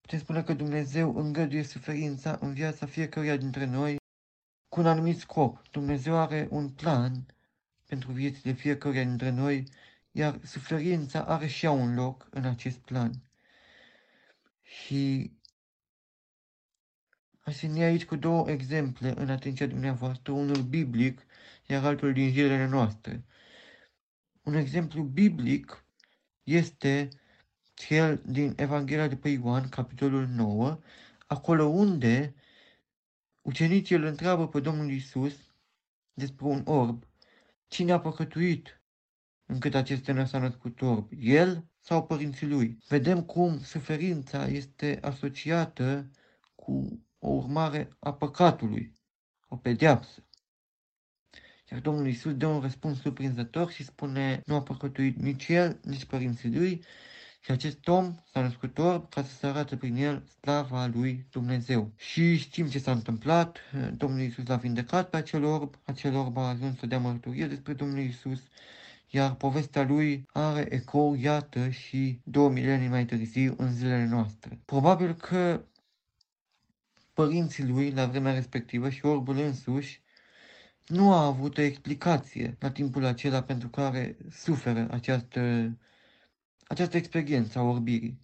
putem 0.00 0.18
spune 0.18 0.42
că 0.42 0.52
Dumnezeu 0.52 1.16
îngăduie 1.16 1.62
suferința 1.62 2.38
în 2.40 2.52
viața 2.52 2.86
fiecăruia 2.86 3.36
dintre 3.36 3.64
noi 3.64 3.96
cu 4.68 4.80
un 4.80 4.86
anumit 4.86 5.18
scop. 5.18 5.68
Dumnezeu 5.70 6.16
are 6.16 6.48
un 6.50 6.68
plan 6.68 7.26
pentru 7.86 8.12
viețile 8.12 8.52
fiecăruia 8.52 9.04
dintre 9.04 9.30
noi, 9.30 9.66
iar 10.10 10.40
suferința 10.44 11.24
are 11.24 11.46
și 11.46 11.64
ea 11.64 11.70
un 11.70 11.94
loc 11.94 12.28
în 12.30 12.44
acest 12.44 12.78
plan. 12.78 13.12
Și 14.62 15.32
Aș 17.50 17.60
veni 17.60 17.82
aici 17.82 18.04
cu 18.04 18.16
două 18.16 18.50
exemple 18.50 19.14
în 19.16 19.30
atenția 19.30 19.66
dumneavoastră, 19.66 20.32
unul 20.32 20.62
biblic, 20.62 21.26
iar 21.66 21.84
altul 21.84 22.12
din 22.12 22.30
zilele 22.30 22.66
noastre. 22.66 23.24
Un 24.42 24.54
exemplu 24.54 25.02
biblic 25.02 25.84
este 26.42 27.08
cel 27.74 28.22
din 28.26 28.52
Evanghelia 28.56 29.08
de 29.08 29.16
pe 29.16 29.28
Ioan, 29.28 29.68
capitolul 29.68 30.26
9, 30.26 30.78
acolo 31.26 31.64
unde 31.64 32.34
ucenicii 33.42 33.96
îl 33.96 34.04
întreabă 34.04 34.48
pe 34.48 34.60
Domnul 34.60 34.90
Isus 34.90 35.34
despre 36.12 36.46
un 36.46 36.62
orb. 36.64 37.04
Cine 37.66 37.92
a 37.92 38.00
păcătuit 38.00 38.82
încât 39.46 39.74
acesta 39.74 40.12
nu 40.12 40.26
s-a 40.26 40.38
născut 40.38 40.82
orb? 40.82 41.08
El 41.18 41.68
sau 41.78 42.06
părinții 42.06 42.46
lui? 42.46 42.78
Vedem 42.88 43.22
cum 43.22 43.60
suferința 43.60 44.46
este 44.46 44.98
asociată 45.02 46.10
cu 46.54 47.04
o 47.20 47.28
urmare 47.28 47.88
a 47.98 48.12
păcatului, 48.12 48.92
o 49.48 49.56
pedeapsă. 49.56 50.24
Iar 51.70 51.80
Domnul 51.80 52.06
Isus 52.06 52.34
dă 52.34 52.46
un 52.46 52.60
răspuns 52.60 53.00
surprinzător 53.00 53.70
și 53.70 53.84
spune, 53.84 54.42
nu 54.46 54.54
a 54.54 54.62
păcătuit 54.62 55.16
nici 55.16 55.48
el, 55.48 55.80
nici 55.82 56.04
părinții 56.04 56.54
lui, 56.54 56.84
și 57.42 57.50
acest 57.50 57.88
om 57.88 58.14
s-a 58.32 58.40
născut 58.40 58.78
orb 58.78 59.08
ca 59.08 59.22
să 59.22 59.34
se 59.34 59.46
arate 59.46 59.76
prin 59.76 59.96
el 59.96 60.24
slava 60.40 60.86
lui 60.86 61.26
Dumnezeu. 61.30 61.92
Și 61.96 62.36
știm 62.36 62.68
ce 62.68 62.78
s-a 62.78 62.90
întâmplat, 62.90 63.58
Domnul 63.96 64.20
Isus 64.20 64.46
l-a 64.46 64.56
vindecat 64.56 65.10
pe 65.10 65.16
acel 65.16 65.44
orb, 65.44 65.74
acel 65.84 66.14
orb 66.14 66.36
a 66.36 66.48
ajuns 66.48 66.78
să 66.78 66.86
dea 66.86 66.98
mărturie 66.98 67.46
despre 67.46 67.72
Domnul 67.72 67.98
Isus, 67.98 68.40
iar 69.08 69.34
povestea 69.34 69.82
lui 69.82 70.26
are 70.32 70.66
ecou, 70.74 71.14
iată, 71.14 71.68
și 71.68 72.20
două 72.24 72.48
milenii 72.48 72.88
mai 72.88 73.04
târziu 73.04 73.54
în 73.56 73.72
zilele 73.72 74.06
noastre. 74.06 74.60
Probabil 74.64 75.14
că 75.14 75.64
părinții 77.20 77.66
lui 77.66 77.90
la 77.90 78.06
vremea 78.06 78.32
respectivă 78.32 78.90
și 78.90 79.04
orbul 79.06 79.36
însuși 79.38 80.02
nu 80.86 81.12
a 81.12 81.24
avut 81.24 81.58
o 81.58 81.60
explicație 81.60 82.56
la 82.60 82.70
timpul 82.70 83.04
acela 83.04 83.42
pentru 83.42 83.68
care 83.68 84.16
suferă 84.30 84.88
această, 84.90 85.72
această 86.66 86.96
experiență 86.96 87.58
a 87.58 87.62
orbirii. 87.62 88.18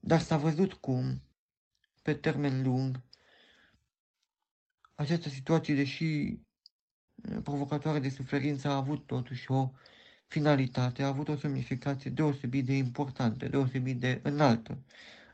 Dar 0.00 0.20
s-a 0.20 0.36
văzut 0.36 0.72
cum, 0.72 1.22
pe 2.02 2.14
termen 2.14 2.62
lung, 2.62 3.00
această 4.94 5.28
situație, 5.28 5.74
deși 5.74 6.38
provocatoare 7.42 7.98
de 7.98 8.08
suferință, 8.08 8.68
a 8.68 8.76
avut 8.76 9.06
totuși 9.06 9.50
o 9.50 9.70
finalitate, 10.26 11.02
a 11.02 11.06
avut 11.06 11.28
o 11.28 11.36
semnificație 11.36 12.10
deosebit 12.10 12.66
de 12.66 12.76
importantă, 12.76 13.48
deosebit 13.48 14.00
de 14.00 14.20
înaltă 14.22 14.78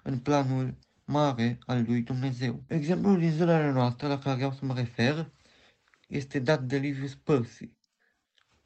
în 0.03 0.19
planul 0.19 0.77
mare 1.05 1.59
al 1.67 1.85
lui 1.85 2.01
Dumnezeu. 2.03 2.65
Exemplul 2.67 3.19
din 3.19 3.31
zilele 3.31 3.71
noastre 3.71 4.07
la 4.07 4.19
care 4.19 4.37
vreau 4.37 4.53
să 4.53 4.65
mă 4.65 4.75
refer 4.75 5.33
este 6.09 6.39
dat 6.39 6.63
de 6.63 6.77
Livius 6.77 7.15
Percy. 7.15 7.73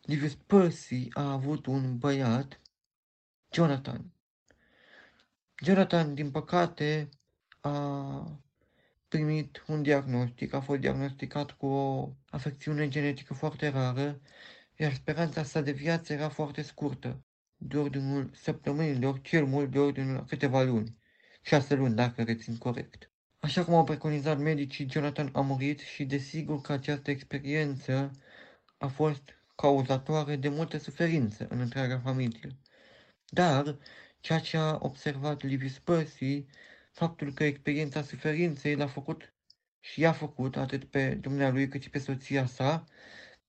Livius 0.02 0.34
Percy 0.34 1.08
a 1.10 1.32
avut 1.32 1.66
un 1.66 1.98
băiat, 1.98 2.60
Jonathan. 3.50 4.12
Jonathan, 5.62 6.14
din 6.14 6.30
păcate, 6.30 7.08
a 7.60 8.40
primit 9.08 9.64
un 9.66 9.82
diagnostic, 9.82 10.52
a 10.52 10.60
fost 10.60 10.80
diagnosticat 10.80 11.50
cu 11.50 11.66
o 11.66 12.12
afecțiune 12.30 12.88
genetică 12.88 13.34
foarte 13.34 13.68
rară, 13.68 14.20
iar 14.76 14.92
speranța 14.92 15.42
sa 15.42 15.60
de 15.60 15.72
viață 15.72 16.12
era 16.12 16.28
foarte 16.28 16.62
scurtă, 16.62 17.24
de 17.56 17.78
ordinul 17.78 18.30
săptămânilor, 18.34 19.20
cel 19.20 19.46
mult 19.46 19.70
de 19.70 19.78
ordinul 19.78 20.24
câteva 20.24 20.62
luni 20.62 20.96
șase 21.46 21.74
luni, 21.74 21.94
dacă 21.94 22.22
rețin 22.22 22.56
corect. 22.56 23.10
Așa 23.38 23.64
cum 23.64 23.74
au 23.74 23.84
preconizat 23.84 24.38
medicii, 24.38 24.90
Jonathan 24.90 25.30
a 25.32 25.40
murit 25.40 25.80
și 25.80 26.04
desigur 26.04 26.60
că 26.60 26.72
această 26.72 27.10
experiență 27.10 28.10
a 28.78 28.86
fost 28.86 29.22
cauzatoare 29.56 30.36
de 30.36 30.48
multă 30.48 30.78
suferință 30.78 31.46
în 31.50 31.60
întreaga 31.60 31.98
familie. 31.98 32.56
Dar, 33.28 33.78
ceea 34.20 34.38
ce 34.38 34.56
a 34.56 34.78
observat 34.80 35.42
Livius 35.42 35.78
Percy, 35.78 36.46
faptul 36.92 37.32
că 37.32 37.44
experiența 37.44 38.02
suferinței 38.02 38.76
l-a 38.76 38.86
făcut 38.86 39.34
și 39.80 40.00
i-a 40.00 40.12
făcut 40.12 40.56
atât 40.56 40.84
pe 40.84 41.14
dumnealui 41.14 41.68
cât 41.68 41.82
și 41.82 41.90
pe 41.90 41.98
soția 41.98 42.46
sa 42.46 42.84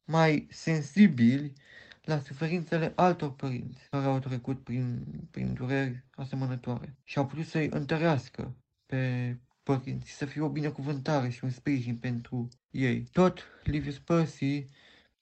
mai 0.04 0.48
sensibili 0.52 1.54
la 2.08 2.20
suferințele 2.20 2.94
altor 2.96 3.34
părinți 3.36 3.88
care 3.90 4.06
au 4.06 4.20
trecut 4.20 4.64
prin, 4.64 5.06
prin 5.32 5.54
dureri 5.54 6.06
asemănătoare 6.16 6.98
și 7.04 7.18
au 7.18 7.26
putut 7.26 7.46
să-i 7.46 7.68
întărească 7.72 8.56
pe 8.86 9.38
părinți, 9.64 10.12
să 10.12 10.26
fie 10.26 10.42
o 10.42 10.50
binecuvântare 10.50 11.30
și 11.30 11.44
un 11.44 11.50
sprijin 11.50 11.98
pentru 11.98 12.48
ei. 12.72 13.04
Tot 13.04 13.44
Livius 13.64 14.00
Percy 14.00 14.66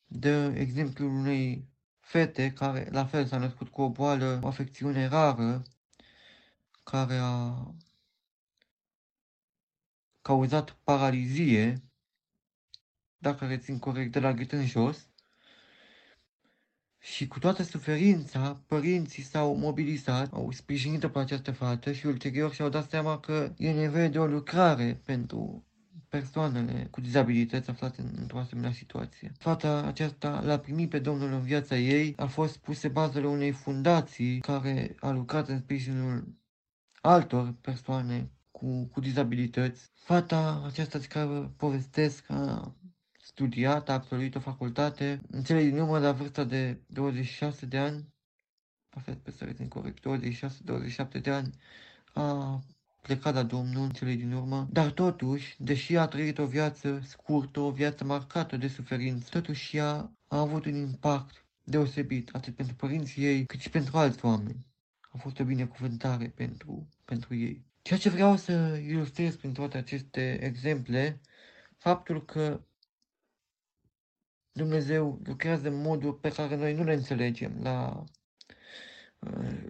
dă 0.05 0.53
exemplul 0.55 1.09
unei 1.09 1.67
fete 1.99 2.53
care 2.53 2.87
la 2.91 3.05
fel 3.05 3.25
s-a 3.25 3.37
născut 3.37 3.69
cu 3.69 3.81
o 3.81 3.89
boală, 3.89 4.39
o 4.43 4.47
afecțiune 4.47 5.07
rară, 5.07 5.61
care 6.83 7.15
a 7.15 7.67
cauzat 10.21 10.71
paralizie, 10.71 11.83
dacă 13.17 13.47
rețin 13.47 13.79
corect, 13.79 14.11
de 14.11 14.19
la 14.19 14.33
gât 14.33 14.51
în 14.51 14.65
jos, 14.65 15.09
și 17.05 17.27
cu 17.27 17.39
toată 17.39 17.63
suferința, 17.63 18.61
părinții 18.67 19.23
s-au 19.23 19.55
mobilizat, 19.55 20.33
au 20.33 20.51
sprijinit 20.51 21.05
pe 21.05 21.19
această 21.19 21.51
fată 21.51 21.91
și 21.91 22.05
ulterior 22.05 22.53
și-au 22.53 22.69
dat 22.69 22.89
seama 22.89 23.19
că 23.19 23.53
e 23.57 23.71
nevoie 23.71 24.07
de 24.07 24.19
o 24.19 24.25
lucrare 24.25 25.01
pentru 25.05 25.65
persoanele 26.09 26.87
cu 26.91 27.01
dizabilități 27.01 27.69
aflate 27.69 28.11
într-o 28.15 28.39
asemenea 28.39 28.71
situație. 28.71 29.31
Fata 29.37 29.83
aceasta 29.83 30.41
l-a 30.43 30.59
primit 30.59 30.89
pe 30.89 30.99
Domnul 30.99 31.31
în 31.31 31.41
viața 31.41 31.77
ei, 31.77 32.13
a 32.17 32.25
fost 32.25 32.57
puse 32.57 32.87
bazele 32.87 33.27
unei 33.27 33.51
fundații 33.51 34.39
care 34.39 34.95
a 34.99 35.11
lucrat 35.11 35.47
în 35.47 35.59
sprijinul 35.59 36.27
altor 37.01 37.55
persoane 37.61 38.29
cu, 38.51 38.85
cu 38.85 38.99
dizabilități. 38.99 39.89
Fata 39.93 40.63
aceasta 40.65 40.97
de 40.99 41.05
care 41.05 41.51
povestesc 41.57 42.29
a 42.29 42.75
studiat, 43.35 43.89
a 43.89 43.93
absolvit 43.93 44.35
o 44.35 44.39
facultate, 44.39 45.21
în 45.31 45.43
cele 45.43 45.63
din 45.63 45.79
urmă, 45.79 45.99
la 45.99 46.11
vârsta 46.11 46.43
de 46.43 46.79
26 46.87 47.65
de 47.65 47.77
ani, 47.77 48.13
parfait 48.89 49.17
pe 49.17 49.31
să 49.31 49.43
rețin 49.43 49.67
corect, 49.67 50.03
26-27 51.17 51.21
de 51.21 51.31
ani, 51.31 51.49
a 52.13 52.59
plecat 53.01 53.33
la 53.33 53.43
Domnul 53.43 53.83
în 53.83 53.89
cele 53.89 54.13
din 54.13 54.33
urmă, 54.33 54.67
dar 54.71 54.91
totuși, 54.91 55.55
deși 55.63 55.97
a 55.97 56.07
trăit 56.07 56.37
o 56.37 56.45
viață 56.45 57.01
scurtă, 57.03 57.59
o 57.59 57.71
viață 57.71 58.03
marcată 58.03 58.57
de 58.57 58.67
suferință, 58.67 59.29
totuși 59.29 59.77
ea 59.77 60.11
a 60.27 60.39
avut 60.39 60.65
un 60.65 60.75
impact 60.75 61.45
deosebit, 61.63 62.29
atât 62.33 62.55
pentru 62.55 62.75
părinții 62.75 63.23
ei, 63.23 63.45
cât 63.45 63.59
și 63.59 63.69
pentru 63.69 63.97
alți 63.97 64.25
oameni. 64.25 64.65
A 65.11 65.17
fost 65.17 65.39
o 65.39 65.43
binecuvântare 65.43 66.27
pentru, 66.27 66.89
pentru 67.05 67.35
ei. 67.35 67.65
Ceea 67.81 67.99
ce 67.99 68.09
vreau 68.09 68.35
să 68.35 68.79
ilustrez 68.87 69.35
prin 69.35 69.53
toate 69.53 69.77
aceste 69.77 70.43
exemple, 70.43 71.21
faptul 71.77 72.25
că 72.25 72.61
Dumnezeu 74.57 75.19
lucrează 75.23 75.67
în 75.67 75.81
moduri 75.81 76.19
pe 76.19 76.31
care 76.31 76.55
noi 76.55 76.73
nu 76.73 76.83
le 76.83 76.93
înțelegem 76.93 77.59
la, 77.61 78.03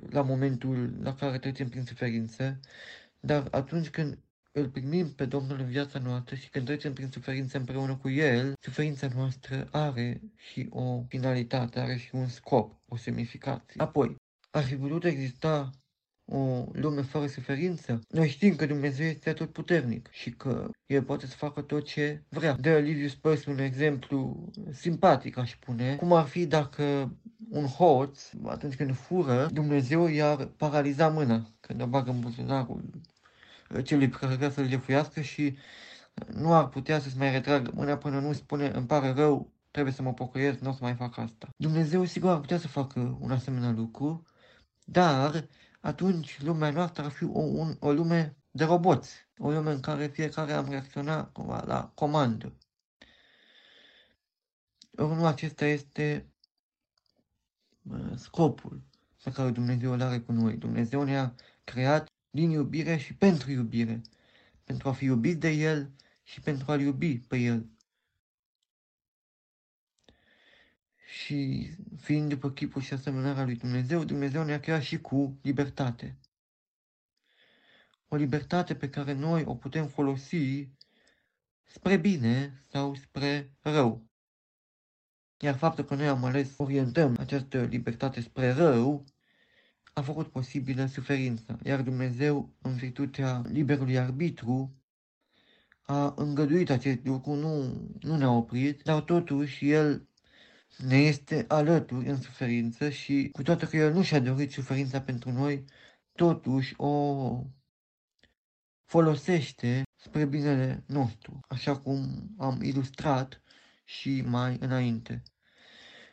la 0.10 0.22
momentul 0.22 0.98
la 1.02 1.16
care 1.16 1.40
trecem 1.40 1.70
prin 1.70 1.84
suferință, 1.86 2.60
dar 3.20 3.48
atunci 3.52 3.90
când 3.90 4.20
îl 4.52 4.70
primim 4.70 5.14
pe 5.14 5.26
Domnul 5.26 5.60
în 5.60 5.66
viața 5.66 6.00
noastră 6.00 6.36
și 6.36 6.50
când 6.50 6.66
trecem 6.66 6.94
prin 6.94 7.10
suferință 7.12 7.58
împreună 7.58 7.96
cu 7.96 8.10
El, 8.10 8.54
suferința 8.62 9.08
noastră 9.16 9.68
are 9.72 10.22
și 10.36 10.68
o 10.70 11.04
finalitate, 11.08 11.80
are 11.80 11.98
și 11.98 12.16
un 12.16 12.28
scop, 12.28 12.82
o 12.88 12.96
semnificație. 12.96 13.82
Apoi, 13.82 14.16
ar 14.52 14.64
fi 14.64 14.76
putut 14.76 15.04
exista 15.04 15.70
o 16.26 16.66
lume 16.72 17.02
fără 17.02 17.28
suferință? 17.28 18.00
Noi 18.10 18.30
știm 18.30 18.56
că 18.56 18.66
Dumnezeu 18.66 19.06
este 19.06 19.34
tot 19.34 19.52
puternic 19.52 20.10
și 20.12 20.32
că 20.32 20.70
El 20.86 21.04
poate 21.04 21.26
să 21.26 21.36
facă 21.36 21.62
tot 21.62 21.86
ce 21.86 22.24
vrea. 22.30 22.56
De 22.60 22.80
Livius 22.80 23.16
Pers 23.16 23.46
un 23.46 23.60
exemplu 23.60 24.50
simpatic, 24.72 25.38
aș 25.38 25.52
spune, 25.52 25.96
cum 25.96 26.14
ar 26.14 26.26
fi 26.26 26.46
dacă 26.46 27.16
un 27.50 27.66
hoț, 27.66 28.30
atunci 28.46 28.76
când 28.76 28.96
fură, 28.96 29.50
Dumnezeu 29.54 30.08
i-ar 30.08 30.46
paraliza 30.46 31.08
mâna, 31.08 31.52
când 31.60 31.82
o 31.82 31.86
bagă 31.86 32.10
în 32.10 32.20
buzunarul 32.20 32.84
celui 33.84 34.10
pe 34.10 34.18
care 34.20 34.36
vrea 34.36 34.50
să-l 34.50 34.68
jefuiască 34.68 35.22
și 35.22 35.58
nu 36.34 36.54
ar 36.54 36.68
putea 36.68 37.00
să-ți 37.00 37.18
mai 37.18 37.32
retragă 37.32 37.72
mâna 37.74 37.98
până 37.98 38.20
nu 38.20 38.34
spune 38.34 38.68
îmi 38.68 38.86
pare 38.88 39.12
rău, 39.12 39.52
trebuie 39.72 39.94
să 39.94 40.02
mă 40.02 40.14
pocăiesc, 40.14 40.60
nu 40.60 40.70
o 40.70 40.74
să 40.74 40.80
mai 40.82 40.94
fac 40.94 41.18
asta. 41.18 41.50
Dumnezeu 41.58 42.06
sigur 42.06 42.30
ar 42.30 42.40
putea 42.40 42.58
să 42.58 42.68
facă 42.68 43.18
un 43.20 43.32
asemenea 43.32 43.72
lucru, 43.72 44.24
dar 44.86 45.48
atunci 45.86 46.42
lumea 46.42 46.72
noastră 46.72 47.04
ar 47.04 47.12
fi 47.12 47.24
o, 47.24 47.40
un, 47.40 47.78
o 47.80 47.92
lume 47.92 48.38
de 48.52 48.64
roboți, 48.64 49.28
o 49.38 49.52
lume 49.52 49.72
în 49.72 49.80
care 49.80 50.08
fiecare 50.08 50.54
am 50.54 50.70
reacționat 50.70 51.32
cumva 51.32 51.64
la 51.66 51.92
comandă. 51.96 52.58
Ori 54.98 55.16
nu 55.16 55.26
acesta 55.26 55.66
este 55.66 56.34
scopul 58.16 58.82
pe 59.24 59.32
care 59.32 59.52
Dumnezeu 59.52 59.92
îl 59.92 60.02
are 60.02 60.20
cu 60.20 60.32
noi. 60.32 60.58
Dumnezeu 60.58 61.04
ne-a 61.04 61.36
creat 61.64 62.08
din 62.30 62.50
iubire 62.50 62.98
și 62.98 63.16
pentru 63.16 63.52
iubire, 63.52 64.02
pentru 64.64 64.90
a 64.90 64.92
fi 64.92 65.04
iubit 65.06 65.40
de 65.40 65.50
El 65.50 65.92
și 66.24 66.42
pentru 66.42 66.72
a-L 66.72 66.82
iubi 66.82 67.20
pe 67.20 67.38
El. 67.38 67.70
Și 71.16 71.70
fiind 71.98 72.30
după 72.30 72.52
chipul 72.52 72.82
și 72.82 72.94
asemănarea 72.94 73.44
lui 73.44 73.56
Dumnezeu, 73.56 74.04
Dumnezeu 74.04 74.44
ne-a 74.44 74.60
creat 74.60 74.82
și 74.82 75.02
cu 75.02 75.40
libertate. 75.42 76.20
O 78.08 78.16
libertate 78.16 78.76
pe 78.76 78.90
care 78.90 79.14
noi 79.14 79.44
o 79.46 79.56
putem 79.56 79.88
folosi 79.88 80.70
spre 81.64 81.98
bine 81.98 82.62
sau 82.70 82.96
spre 82.96 83.58
rău. 83.60 84.10
Iar 85.40 85.58
faptul 85.58 85.84
că 85.84 85.96
noi 85.96 86.08
am 86.08 86.24
ales 86.24 86.54
orientăm 86.58 87.16
această 87.20 87.64
libertate 87.64 88.22
spre 88.22 88.52
rău, 88.52 89.06
a 89.94 90.02
făcut 90.02 90.28
posibilă 90.28 90.86
suferința, 90.86 91.58
iar 91.64 91.82
Dumnezeu, 91.82 92.56
în 92.62 92.76
virtutea 92.76 93.42
liberului 93.46 93.98
arbitru, 93.98 94.76
a 95.82 96.14
îngăduit 96.18 96.70
acest 96.70 97.06
lucru, 97.06 97.34
nu, 97.34 97.64
nu 98.00 98.18
ne-a 98.18 98.32
oprit, 98.32 98.82
dar 98.84 99.02
totuși 99.02 99.70
El 99.70 100.10
ne 100.78 100.98
este 100.98 101.46
alături 101.48 102.08
în 102.08 102.22
suferință 102.22 102.90
și 102.90 103.30
cu 103.32 103.42
toate 103.42 103.68
că 103.68 103.78
El 103.78 103.94
nu 103.94 104.04
și-a 104.04 104.20
dorit 104.20 104.52
suferința 104.52 105.02
pentru 105.02 105.32
noi, 105.32 105.64
totuși 106.12 106.74
o 106.78 107.44
folosește 108.86 109.84
spre 109.96 110.26
binele 110.26 110.84
nostru, 110.88 111.40
așa 111.48 111.80
cum 111.80 112.30
am 112.38 112.62
ilustrat 112.62 113.42
și 113.84 114.22
mai 114.22 114.58
înainte. 114.60 115.24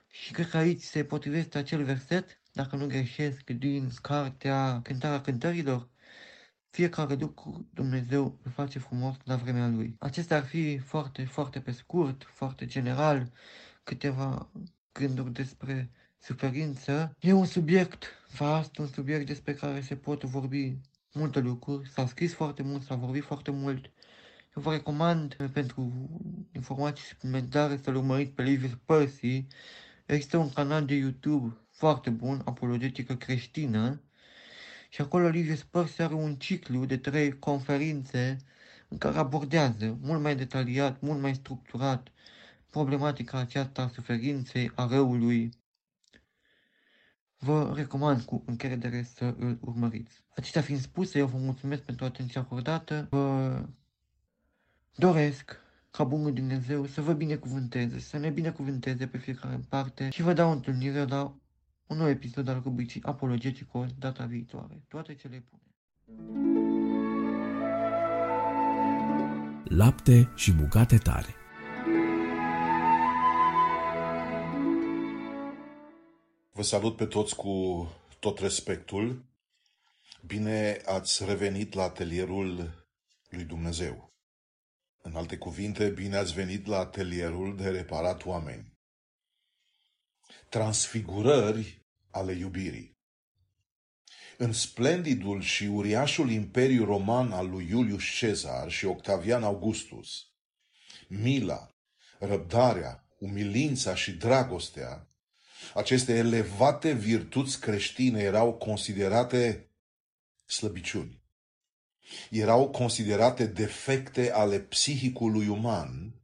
Și 0.09 0.33
cred 0.33 0.49
că 0.49 0.57
aici 0.57 0.83
se 0.83 1.05
potrivește 1.05 1.59
acel 1.59 1.85
verset, 1.85 2.41
dacă 2.53 2.77
nu 2.77 2.87
greșesc, 2.87 3.51
din 3.51 3.91
cartea 4.03 4.81
Cântarea 4.83 5.21
Cântărilor, 5.21 5.91
fiecare 6.71 7.15
lucru 7.15 7.69
Dumnezeu 7.75 8.39
îl 8.43 8.51
face 8.51 8.79
frumos 8.79 9.17
la 9.25 9.37
vremea 9.37 9.69
Lui. 9.69 9.97
Acesta 9.99 10.37
ar 10.37 10.45
fi 10.45 10.79
foarte, 10.79 11.25
foarte 11.25 11.61
pe 11.61 11.71
scurt, 11.71 12.25
foarte 12.25 12.67
general, 12.67 13.33
câteva 13.83 14.51
gânduri 14.93 15.33
despre 15.33 15.91
suferință. 16.19 17.17
E 17.21 17.33
un 17.33 17.45
subiect 17.45 18.05
vast, 18.37 18.79
un 18.79 18.87
subiect 18.87 19.27
despre 19.27 19.55
care 19.55 19.81
se 19.81 19.97
pot 19.97 20.25
vorbi 20.25 20.77
multe 21.13 21.41
lucruri. 21.41 21.89
S-a 21.89 22.07
scris 22.07 22.35
foarte 22.35 22.63
mult, 22.63 22.83
s-a 22.83 22.95
vorbit 22.95 23.25
foarte 23.25 23.51
mult. 23.51 23.91
Eu 24.57 24.63
vă 24.63 24.71
recomand 24.71 25.37
pentru 25.53 26.11
informații 26.53 27.05
suplimentare 27.05 27.81
să-l 27.83 27.97
urmăriți 27.97 28.31
pe 28.31 28.43
Livius 28.43 28.79
Percy. 28.85 29.47
Există 30.07 30.37
un 30.37 30.53
canal 30.53 30.85
de 30.85 30.95
YouTube 30.95 31.57
foarte 31.71 32.11
bun, 32.11 32.43
apologetică 32.45 33.15
creștină, 33.15 34.01
și 34.93 35.01
acolo 35.01 35.29
Livius 35.29 35.63
Percy 35.63 36.03
are 36.03 36.15
un 36.15 36.37
ciclu 36.37 36.85
de 36.85 36.97
trei 36.97 37.39
conferințe 37.39 38.37
în 38.89 38.99
care 38.99 39.19
abordează 39.19 39.99
mult 40.01 40.21
mai 40.21 40.37
detaliat, 40.37 41.01
mult 41.01 41.21
mai 41.21 41.35
structurat 41.35 42.09
problematica 42.73 43.39
aceasta 43.39 43.83
a 43.83 43.89
suferinței, 43.89 44.71
a 44.75 44.87
răului. 44.87 45.51
Vă 47.39 47.73
recomand 47.75 48.23
cu 48.23 48.43
încredere 48.47 49.03
să 49.03 49.35
îl 49.39 49.59
urmăriți. 49.61 50.25
Acestea 50.37 50.63
fiind 50.63 50.81
spuse, 50.81 51.19
eu 51.19 51.27
vă 51.27 51.39
mulțumesc 51.39 51.83
pentru 51.83 52.05
atenția 52.05 52.41
acordată. 52.41 53.07
Vă 53.11 53.63
doresc 54.95 55.61
ca 55.91 56.05
Bunul 56.05 56.33
Dumnezeu 56.33 56.87
să 56.87 57.01
vă 57.01 57.13
binecuvânteze, 57.13 57.99
să 57.99 58.19
ne 58.19 58.31
binecuvânteze 58.31 59.07
pe 59.07 59.19
fiecare 59.19 59.55
în 59.55 59.63
parte 59.63 60.09
și 60.11 60.23
vă 60.23 60.33
dau 60.33 60.53
întâlnire 60.53 61.05
la 61.05 61.37
un 61.87 61.97
nou 61.97 62.09
episod 62.09 62.49
al 62.49 62.61
rubricii 62.65 63.03
Apologeticos 63.03 63.89
data 63.99 64.25
viitoare. 64.25 64.83
Toate 64.89 65.15
cele 65.15 65.45
bune! 65.51 65.63
Lapte 69.65 70.33
și 70.35 70.53
bucate 70.53 70.97
tare 70.97 71.42
Vă 76.63 76.69
salut 76.69 76.97
pe 76.97 77.07
toți 77.07 77.37
cu 77.37 77.87
tot 78.19 78.39
respectul. 78.39 79.25
Bine 80.27 80.81
ați 80.85 81.25
revenit 81.25 81.75
la 81.75 81.83
atelierul 81.83 82.71
lui 83.29 83.45
Dumnezeu. 83.45 84.13
În 85.03 85.15
alte 85.15 85.37
cuvinte, 85.37 85.89
bine 85.89 86.17
ați 86.17 86.33
venit 86.33 86.67
la 86.67 86.79
atelierul 86.79 87.57
de 87.57 87.69
reparat 87.69 88.25
oameni. 88.25 88.79
Transfigurări 90.49 91.87
ale 92.11 92.33
iubirii. 92.33 92.99
În 94.39 94.53
splendidul 94.53 95.41
și 95.41 95.65
uriașul 95.65 96.31
imperiu 96.31 96.85
roman 96.85 97.33
al 97.33 97.49
lui 97.49 97.69
Iulius 97.69 98.05
Cezar 98.05 98.71
și 98.71 98.85
Octavian 98.85 99.43
Augustus, 99.43 100.27
mila, 101.09 101.69
răbdarea, 102.19 103.07
umilința 103.19 103.95
și 103.95 104.13
dragostea, 104.13 105.12
aceste 105.75 106.15
elevate 106.15 106.93
virtuți 106.93 107.61
creștine 107.61 108.21
erau 108.21 108.53
considerate 108.53 109.71
slăbiciuni. 110.47 111.23
Erau 112.31 112.71
considerate 112.71 113.47
defecte 113.47 114.33
ale 114.33 114.59
psihicului 114.59 115.49
uman 115.49 116.15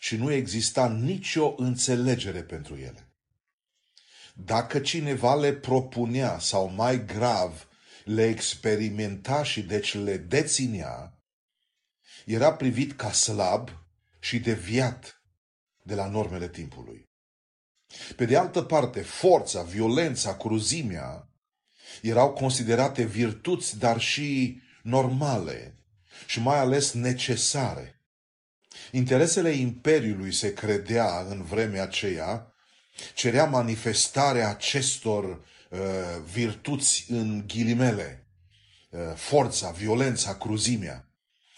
și 0.00 0.16
nu 0.16 0.32
exista 0.32 0.88
nicio 0.88 1.54
înțelegere 1.56 2.42
pentru 2.42 2.76
ele. 2.76 3.12
Dacă 4.34 4.78
cineva 4.78 5.34
le 5.34 5.52
propunea 5.52 6.38
sau 6.38 6.68
mai 6.68 7.04
grav 7.04 7.68
le 8.04 8.26
experimenta 8.26 9.42
și 9.42 9.62
deci 9.62 9.94
le 9.94 10.16
deținea, 10.16 11.22
era 12.26 12.52
privit 12.52 12.92
ca 12.92 13.12
slab 13.12 13.70
și 14.18 14.38
deviat 14.38 15.22
de 15.82 15.94
la 15.94 16.06
normele 16.06 16.48
timpului. 16.48 17.07
Pe 18.16 18.24
de 18.24 18.36
altă 18.36 18.62
parte, 18.62 19.00
forța, 19.00 19.62
violența, 19.62 20.36
cruzimea 20.36 21.28
erau 22.02 22.32
considerate 22.32 23.04
virtuți, 23.04 23.78
dar 23.78 24.00
și 24.00 24.60
normale 24.82 25.78
și 26.26 26.40
mai 26.40 26.58
ales 26.58 26.92
necesare. 26.92 28.02
Interesele 28.92 29.50
Imperiului 29.50 30.32
se 30.32 30.52
credea 30.52 31.20
în 31.28 31.42
vremea 31.42 31.82
aceea 31.82 32.52
cerea 33.14 33.44
manifestarea 33.44 34.48
acestor 34.48 35.24
uh, 35.24 35.78
virtuți 36.32 37.06
în 37.10 37.44
ghilimele, 37.46 38.26
uh, 38.90 39.00
forța, 39.14 39.70
violența, 39.70 40.36
cruzimea, 40.36 41.08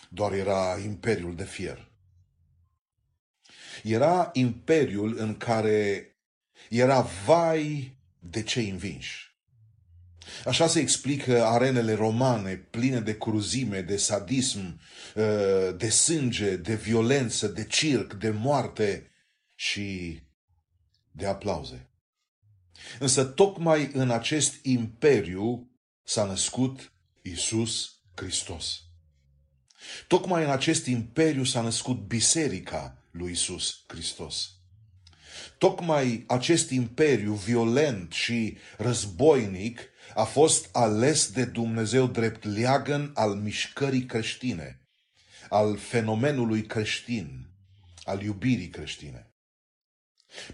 doar 0.08 0.32
era 0.32 0.78
imperiul 0.84 1.36
de 1.36 1.44
fier. 1.44 1.90
Era 3.82 4.30
imperiul 4.32 5.18
în 5.18 5.36
care 5.36 6.04
era 6.70 7.00
vai 7.24 7.96
de 8.18 8.42
cei 8.42 8.70
învinși. 8.70 9.34
Așa 10.44 10.66
se 10.66 10.80
explică 10.80 11.44
arenele 11.44 11.94
romane 11.94 12.54
pline 12.56 13.00
de 13.00 13.18
cruzime, 13.18 13.80
de 13.80 13.96
sadism, 13.96 14.80
uh, 15.14 15.76
de 15.76 15.88
sânge, 15.88 16.56
de 16.56 16.74
violență, 16.74 17.48
de 17.48 17.64
circ, 17.64 18.12
de 18.12 18.30
moarte 18.30 19.10
și 19.54 20.20
de 21.10 21.26
aplauze. 21.26 21.88
Însă 22.98 23.24
tocmai 23.24 23.90
în 23.92 24.10
acest 24.10 24.64
imperiu 24.64 25.70
s-a 26.02 26.24
născut 26.24 26.92
Isus 27.22 27.94
Hristos. 28.14 28.82
Tocmai 30.06 30.44
în 30.44 30.50
acest 30.50 30.86
imperiu 30.86 31.44
s-a 31.44 31.60
născut 31.60 31.96
biserica 31.96 33.04
lui 33.10 33.30
Isus 33.30 33.84
Hristos. 33.86 34.59
Tocmai 35.60 36.24
acest 36.26 36.70
imperiu 36.70 37.32
violent 37.32 38.12
și 38.12 38.56
războinic 38.78 39.80
a 40.14 40.24
fost 40.24 40.68
ales 40.72 41.30
de 41.30 41.44
Dumnezeu 41.44 42.06
drept 42.06 42.44
leagăn 42.44 43.10
al 43.14 43.34
mișcării 43.34 44.04
creștine, 44.06 44.80
al 45.48 45.76
fenomenului 45.76 46.62
creștin, 46.62 47.46
al 48.02 48.22
iubirii 48.22 48.68
creștine. 48.68 49.30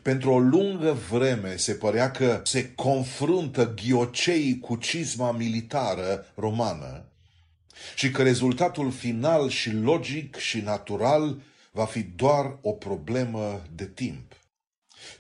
Pentru 0.02 0.30
o 0.30 0.38
lungă 0.38 0.92
vreme 0.92 1.56
se 1.56 1.72
părea 1.74 2.10
că 2.10 2.40
se 2.44 2.74
confruntă 2.74 3.74
ghioceii 3.74 4.58
cu 4.58 4.76
cizma 4.76 5.32
militară 5.32 6.26
romană 6.34 7.08
și 7.94 8.10
că 8.10 8.22
rezultatul 8.22 8.90
final 8.90 9.48
și 9.48 9.70
logic 9.70 10.36
și 10.36 10.60
natural 10.60 11.40
va 11.70 11.84
fi 11.84 12.02
doar 12.02 12.58
o 12.60 12.72
problemă 12.72 13.62
de 13.74 13.86
timp. 13.86 14.34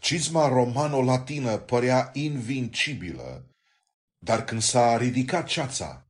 Cizma 0.00 0.48
romano-latină 0.48 1.56
părea 1.56 2.10
invincibilă, 2.12 3.50
dar 4.18 4.44
când 4.44 4.62
s-a 4.62 4.96
ridicat 4.96 5.46
ceața 5.46 6.06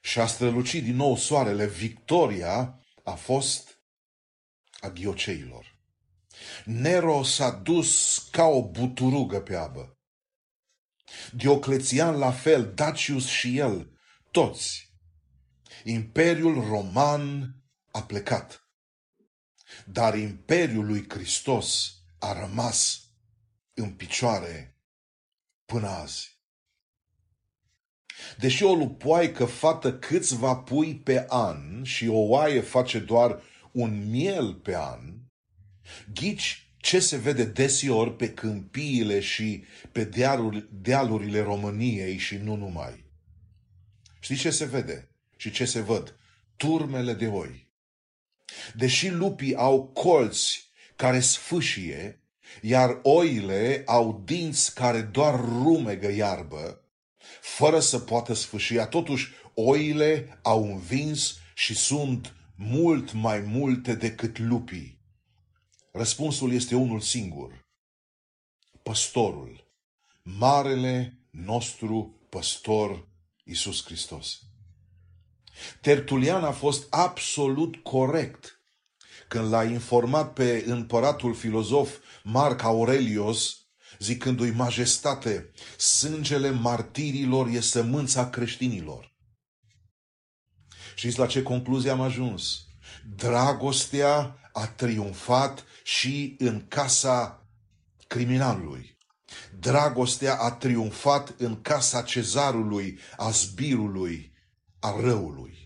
și 0.00 0.18
a 0.20 0.26
strălucit 0.26 0.84
din 0.84 0.96
nou 0.96 1.16
soarele, 1.16 1.66
victoria 1.66 2.80
a 3.04 3.14
fost 3.14 3.78
a 4.80 4.88
ghioceilor. 4.88 5.78
Nero 6.64 7.22
s-a 7.22 7.50
dus 7.50 8.18
ca 8.30 8.44
o 8.44 8.68
buturugă 8.70 9.40
pe 9.40 9.56
apă. 9.56 9.98
Dioclețian 11.32 12.16
la 12.16 12.32
fel, 12.32 12.72
Dacius 12.74 13.26
și 13.26 13.58
el, 13.58 13.98
toți. 14.30 14.92
Imperiul 15.84 16.64
roman 16.64 17.54
a 17.90 18.02
plecat. 18.02 18.68
Dar 19.84 20.18
Imperiul 20.18 20.86
lui 20.86 21.08
Hristos 21.08 21.92
a 22.24 22.40
rămas 22.40 23.02
în 23.74 23.90
picioare 23.90 24.76
până 25.64 25.88
azi. 25.88 26.38
Deși 28.38 28.62
o 28.62 28.74
lupoaică 28.74 29.44
fată 29.44 29.98
câțiva 29.98 30.56
pui 30.56 30.94
pe 30.94 31.24
an 31.28 31.82
și 31.82 32.06
o 32.08 32.18
oaie 32.18 32.60
face 32.60 32.98
doar 32.98 33.42
un 33.72 34.10
miel 34.10 34.54
pe 34.54 34.76
an, 34.76 35.14
Ghici 36.14 36.68
ce 36.76 37.00
se 37.00 37.16
vede 37.16 37.44
deseori 37.44 38.16
pe 38.16 38.34
câmpiile 38.34 39.20
și 39.20 39.64
pe 39.92 40.04
dealuri, 40.04 40.68
dealurile 40.72 41.42
României 41.42 42.16
și 42.16 42.36
nu 42.36 42.56
numai. 42.56 43.04
Știți 44.20 44.40
ce 44.40 44.50
se 44.50 44.64
vede 44.64 45.08
și 45.36 45.50
ce 45.50 45.64
se 45.64 45.80
văd? 45.80 46.18
Turmele 46.56 47.12
de 47.12 47.26
oi. 47.26 47.68
Deși 48.74 49.08
lupii 49.08 49.54
au 49.54 49.84
colți 49.84 50.63
care 50.96 51.20
sfâșie, 51.20 52.22
iar 52.60 53.00
oile 53.02 53.82
au 53.86 54.22
dinți 54.24 54.74
care 54.74 55.00
doar 55.00 55.40
rumegă 55.40 56.10
iarbă, 56.10 56.84
fără 57.40 57.80
să 57.80 57.98
poată 57.98 58.32
sfâșia, 58.32 58.86
totuși 58.86 59.32
oile 59.54 60.38
au 60.42 60.64
învins 60.64 61.36
și 61.54 61.74
sunt 61.74 62.34
mult 62.56 63.12
mai 63.12 63.40
multe 63.40 63.94
decât 63.94 64.38
lupii. 64.38 65.00
Răspunsul 65.92 66.52
este 66.52 66.74
unul 66.74 67.00
singur. 67.00 67.64
Păstorul, 68.82 69.72
marele 70.22 71.18
nostru 71.30 72.26
păstor 72.28 73.08
Isus 73.44 73.84
Hristos. 73.84 74.40
Tertulian 75.80 76.44
a 76.44 76.52
fost 76.52 76.86
absolut 76.90 77.76
corect 77.76 78.53
când 79.28 79.48
l-a 79.48 79.64
informat 79.64 80.32
pe 80.32 80.64
împăratul 80.66 81.34
filozof 81.34 81.90
Marc 82.22 82.62
Aurelius, 82.62 83.58
zicându-i 83.98 84.50
majestate, 84.50 85.50
sângele 85.76 86.50
martirilor 86.50 87.48
e 87.48 87.60
sămânța 87.60 88.30
creștinilor. 88.30 89.12
Știți 90.94 91.18
la 91.18 91.26
ce 91.26 91.42
concluzie 91.42 91.90
am 91.90 92.00
ajuns? 92.00 92.58
Dragostea 93.16 94.38
a 94.52 94.66
triumfat 94.66 95.64
și 95.82 96.36
în 96.38 96.66
casa 96.68 97.46
criminalului. 98.06 98.98
Dragostea 99.58 100.36
a 100.36 100.50
triumfat 100.50 101.34
în 101.38 101.60
casa 101.62 102.02
cezarului, 102.02 102.98
a 103.16 103.30
zbirului, 103.30 104.32
a 104.80 105.00
răului. 105.00 105.63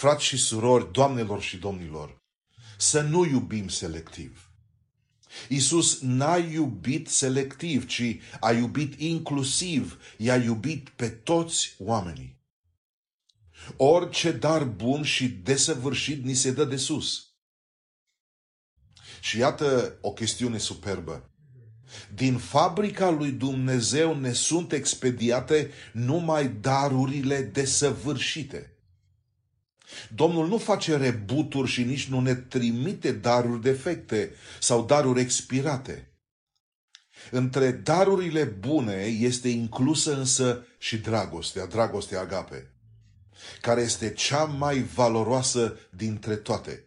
Frați 0.00 0.24
și 0.24 0.36
surori, 0.36 0.92
doamnelor 0.92 1.42
și 1.42 1.56
domnilor, 1.56 2.16
să 2.78 3.00
nu 3.00 3.24
iubim 3.24 3.68
selectiv. 3.68 4.50
Iisus 5.48 6.00
n-a 6.00 6.36
iubit 6.36 7.08
selectiv, 7.08 7.86
ci 7.86 8.16
a 8.40 8.52
iubit 8.52 9.00
inclusiv, 9.00 10.00
i-a 10.16 10.36
iubit 10.36 10.88
pe 10.88 11.08
toți 11.08 11.74
oamenii. 11.78 12.40
Orice 13.76 14.32
dar 14.32 14.64
bun 14.64 15.02
și 15.02 15.28
desăvârșit 15.28 16.24
ni 16.24 16.34
se 16.34 16.52
dă 16.52 16.64
de 16.64 16.76
sus. 16.76 17.26
Și 19.20 19.38
iată 19.38 19.98
o 20.00 20.12
chestiune 20.12 20.58
superbă. 20.58 21.30
Din 22.14 22.38
fabrica 22.38 23.10
lui 23.10 23.30
Dumnezeu 23.30 24.16
ne 24.16 24.32
sunt 24.32 24.72
expediate 24.72 25.70
numai 25.92 26.48
darurile 26.48 27.42
desăvârșite. 27.42 28.74
Domnul 30.14 30.48
nu 30.48 30.58
face 30.58 30.96
rebuturi 30.96 31.70
și 31.70 31.82
nici 31.82 32.08
nu 32.08 32.20
ne 32.20 32.34
trimite 32.34 33.12
daruri 33.12 33.62
defecte 33.62 34.34
sau 34.60 34.84
daruri 34.84 35.20
expirate. 35.20 36.08
Între 37.30 37.70
darurile 37.70 38.44
bune 38.44 39.02
este 39.04 39.48
inclusă 39.48 40.16
însă 40.16 40.66
și 40.78 40.96
dragostea, 40.96 41.66
dragostea 41.66 42.20
agape 42.20 42.70
care 43.60 43.80
este 43.80 44.12
cea 44.12 44.44
mai 44.44 44.82
valoroasă 44.82 45.78
dintre 45.90 46.36
toate. 46.36 46.84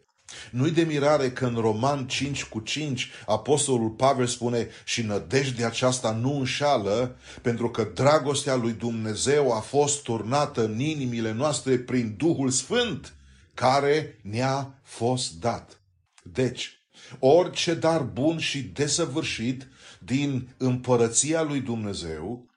Nu-i 0.52 0.72
de 0.72 0.82
mirare 0.82 1.32
că 1.32 1.46
în 1.46 1.56
Roman 1.56 2.08
5 2.08 2.44
cu 2.44 2.60
5 2.60 3.12
Apostolul 3.26 3.90
Pavel 3.90 4.26
spune 4.26 4.68
și 4.84 5.02
nădejdea 5.02 5.68
aceasta 5.68 6.12
nu 6.12 6.38
înșală, 6.38 7.18
pentru 7.42 7.70
că 7.70 7.92
dragostea 7.94 8.56
lui 8.56 8.72
Dumnezeu 8.72 9.52
a 9.52 9.60
fost 9.60 10.04
turnată 10.04 10.66
în 10.66 10.80
inimile 10.80 11.32
noastre 11.32 11.78
prin 11.78 12.16
Duhul 12.18 12.50
Sfânt, 12.50 13.14
care 13.54 14.20
ne-a 14.22 14.80
fost 14.84 15.40
dat. 15.40 15.82
Deci, 16.24 16.82
orice 17.20 17.74
dar 17.74 18.02
bun 18.02 18.38
și 18.38 18.62
desăvârșit 18.62 19.68
din 20.00 20.56
împărăția 20.58 21.42
lui 21.42 21.60
Dumnezeu 21.60 22.52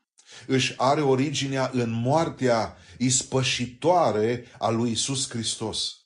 își 0.46 0.74
are 0.76 1.00
originea 1.00 1.70
în 1.72 1.90
moartea 1.90 2.76
ispășitoare 2.98 4.44
a 4.58 4.70
lui 4.70 4.90
Isus 4.90 5.30
Hristos. 5.30 6.05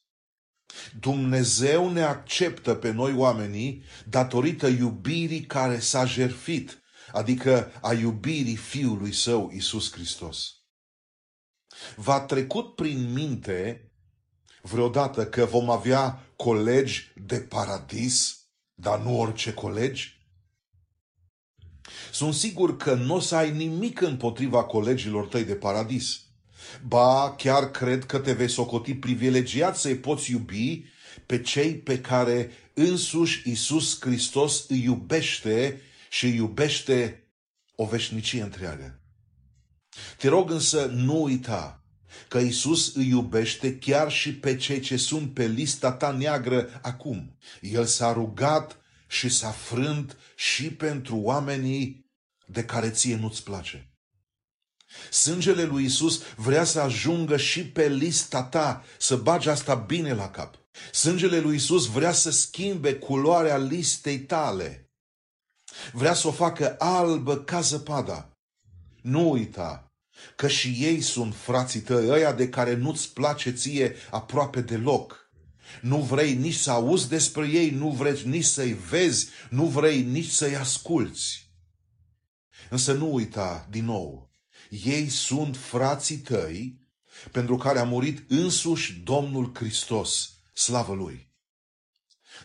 Dumnezeu 1.00 1.92
ne 1.92 2.02
acceptă 2.02 2.74
pe 2.74 2.90
noi 2.90 3.14
oamenii 3.14 3.82
datorită 4.08 4.66
iubirii 4.66 5.44
care 5.46 5.78
s-a 5.78 6.04
jerfit, 6.04 6.82
adică 7.12 7.72
a 7.80 7.92
iubirii 7.92 8.56
Fiului 8.56 9.12
Său, 9.12 9.50
Isus 9.54 9.92
Hristos. 9.92 10.54
V-a 11.96 12.20
trecut 12.20 12.74
prin 12.74 13.12
minte 13.12 13.90
vreodată 14.62 15.26
că 15.26 15.44
vom 15.44 15.70
avea 15.70 16.32
colegi 16.36 17.12
de 17.16 17.40
paradis, 17.40 18.38
dar 18.74 19.00
nu 19.00 19.20
orice 19.20 19.54
colegi? 19.54 20.18
Sunt 22.12 22.34
sigur 22.34 22.76
că 22.76 22.94
nu 22.94 23.14
o 23.14 23.20
să 23.20 23.36
ai 23.36 23.50
nimic 23.50 24.00
împotriva 24.00 24.64
colegilor 24.64 25.26
tăi 25.26 25.44
de 25.44 25.54
paradis. 25.54 26.20
Ba, 26.86 27.34
chiar 27.38 27.70
cred 27.70 28.04
că 28.04 28.18
te 28.18 28.32
vei 28.32 28.48
socoti 28.48 28.94
privilegiat 28.94 29.76
să-i 29.76 29.96
poți 29.96 30.30
iubi 30.30 30.84
pe 31.26 31.40
cei 31.40 31.74
pe 31.74 32.00
care 32.00 32.50
însuși 32.74 33.50
Isus 33.50 34.00
Hristos 34.00 34.64
îi 34.68 34.82
iubește 34.82 35.80
și 36.10 36.24
îi 36.24 36.34
iubește 36.34 37.24
o 37.74 37.84
veșnicie 37.84 38.42
întreagă. 38.42 39.00
Te 40.16 40.28
rog 40.28 40.50
însă 40.50 40.86
nu 40.86 41.22
uita 41.22 41.84
că 42.28 42.38
Isus 42.38 42.94
îi 42.94 43.08
iubește 43.08 43.78
chiar 43.78 44.10
și 44.10 44.34
pe 44.34 44.56
cei 44.56 44.80
ce 44.80 44.96
sunt 44.96 45.34
pe 45.34 45.46
lista 45.46 45.92
ta 45.92 46.10
neagră 46.10 46.80
acum. 46.82 47.36
El 47.60 47.84
s-a 47.84 48.12
rugat 48.12 48.80
și 49.08 49.28
s-a 49.28 49.50
frânt 49.50 50.16
și 50.36 50.70
pentru 50.72 51.16
oamenii 51.16 52.10
de 52.46 52.64
care 52.64 52.90
ție 52.90 53.16
nu-ți 53.16 53.44
place. 53.44 53.89
Sângele 55.10 55.62
lui 55.62 55.84
Isus 55.84 56.22
vrea 56.36 56.64
să 56.64 56.80
ajungă 56.80 57.36
și 57.36 57.66
pe 57.66 57.88
lista 57.88 58.42
ta, 58.42 58.84
să 58.98 59.16
bagi 59.16 59.48
asta 59.48 59.74
bine 59.74 60.14
la 60.14 60.30
cap. 60.30 60.54
Sângele 60.92 61.40
lui 61.40 61.56
Isus 61.56 61.86
vrea 61.86 62.12
să 62.12 62.30
schimbe 62.30 62.94
culoarea 62.94 63.56
listei 63.56 64.18
tale. 64.18 64.90
Vrea 65.92 66.14
să 66.14 66.28
o 66.28 66.32
facă 66.32 66.76
albă 66.78 67.36
ca 67.38 67.60
zăpada. 67.60 68.30
Nu 69.02 69.30
uita 69.30 69.84
că 70.36 70.48
și 70.48 70.76
ei 70.78 71.00
sunt 71.00 71.34
frații 71.34 71.80
tăi, 71.80 72.08
ăia 72.08 72.32
de 72.32 72.48
care 72.48 72.74
nu-ți 72.74 73.12
place 73.12 73.50
ție 73.50 73.94
aproape 74.10 74.60
deloc. 74.60 75.30
Nu 75.80 75.98
vrei 75.98 76.34
nici 76.34 76.54
să 76.54 76.70
auzi 76.70 77.08
despre 77.08 77.48
ei, 77.48 77.70
nu 77.70 77.90
vrei 77.90 78.22
nici 78.24 78.44
să-i 78.44 78.72
vezi, 78.72 79.28
nu 79.50 79.64
vrei 79.64 80.02
nici 80.02 80.30
să-i 80.30 80.56
asculți. 80.56 81.50
Însă 82.70 82.92
nu 82.92 83.14
uita, 83.14 83.66
din 83.70 83.84
nou, 83.84 84.29
ei 84.70 85.08
sunt 85.08 85.56
frații 85.56 86.18
tăi 86.18 86.80
pentru 87.32 87.56
care 87.56 87.78
a 87.78 87.84
murit 87.84 88.30
însuși 88.30 88.92
Domnul 88.92 89.50
Hristos, 89.54 90.38
slavă 90.52 90.94
Lui. 90.94 91.28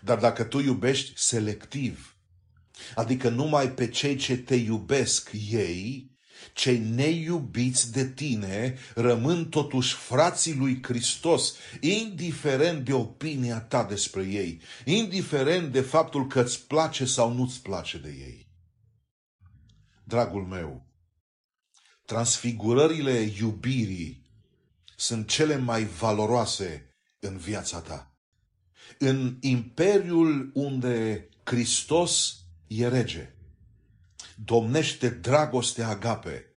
Dar 0.01 0.19
dacă 0.19 0.43
tu 0.43 0.59
iubești 0.59 1.13
selectiv, 1.15 2.17
adică 2.95 3.29
numai 3.29 3.71
pe 3.71 3.87
cei 3.87 4.15
ce 4.15 4.37
te 4.37 4.55
iubesc 4.55 5.29
ei, 5.49 6.13
cei 6.53 6.77
neiubiți 6.77 7.91
de 7.91 8.09
tine 8.09 8.77
rămân 8.95 9.49
totuși 9.49 9.93
frații 9.93 10.55
lui 10.55 10.79
Hristos, 10.83 11.55
indiferent 11.79 12.85
de 12.85 12.93
opinia 12.93 13.61
ta 13.61 13.83
despre 13.83 14.23
ei, 14.23 14.61
indiferent 14.85 15.71
de 15.71 15.81
faptul 15.81 16.27
că 16.27 16.41
îți 16.41 16.67
place 16.67 17.05
sau 17.05 17.33
nu-ți 17.33 17.61
place 17.61 17.97
de 17.97 18.09
ei. 18.09 18.49
Dragul 20.03 20.45
meu, 20.45 20.85
transfigurările 22.05 23.33
iubirii 23.39 24.25
sunt 24.95 25.29
cele 25.29 25.57
mai 25.57 25.83
valoroase 25.83 26.95
în 27.19 27.37
viața 27.37 27.79
ta. 27.79 28.15
În 28.97 29.37
imperiul 29.39 30.51
unde 30.53 31.29
Hristos 31.43 32.35
e 32.67 32.87
rege, 32.87 33.33
domnește 34.35 35.09
dragostea 35.09 35.87
agape, 35.87 36.55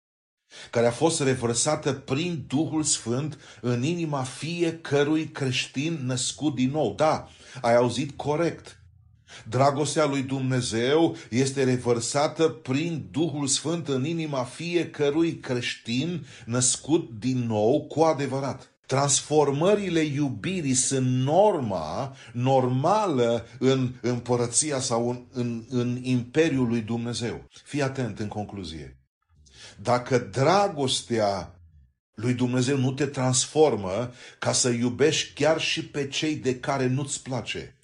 care 0.71 0.87
a 0.87 0.91
fost 0.91 1.21
revărsată 1.21 1.93
prin 1.93 2.45
Duhul 2.47 2.83
Sfânt 2.83 3.39
în 3.61 3.83
inima 3.83 4.23
fiecărui 4.23 5.29
creștin 5.29 5.99
născut 6.05 6.55
din 6.55 6.71
nou. 6.71 6.95
Da, 6.95 7.29
ai 7.61 7.75
auzit 7.75 8.17
corect. 8.17 8.76
Dragostea 9.49 10.05
lui 10.05 10.23
Dumnezeu 10.23 11.17
este 11.31 11.65
revărsată 11.65 12.49
prin 12.49 13.09
Duhul 13.11 13.47
Sfânt 13.47 13.89
în 13.89 14.05
inima 14.05 14.43
fiecărui 14.45 15.39
creștin 15.39 16.27
născut 16.45 17.11
din 17.19 17.39
nou 17.39 17.87
cu 17.87 18.01
adevărat. 18.01 18.71
Transformările 18.87 20.01
iubirii 20.01 20.75
sunt 20.75 21.07
norma 21.07 22.17
normală 22.33 23.47
în 23.59 23.95
împărăția 24.01 24.81
sau 24.81 25.09
în, 25.09 25.25
în, 25.33 25.65
în 25.69 25.99
imperiul 26.03 26.69
lui 26.69 26.81
Dumnezeu. 26.81 27.49
Fii 27.65 27.83
atent 27.83 28.19
în 28.19 28.29
concluzie. 28.29 28.99
Dacă 29.83 30.19
dragostea 30.19 31.61
lui 32.15 32.35
Dumnezeu 32.35 32.77
nu 32.77 32.93
te 32.93 33.07
transformă 33.07 34.13
ca 34.39 34.53
să 34.53 34.69
iubești 34.69 35.33
chiar 35.33 35.61
și 35.61 35.85
pe 35.85 36.09
cei 36.09 36.37
de 36.37 36.59
care 36.59 36.87
nu-ți 36.87 37.23
place, 37.23 37.76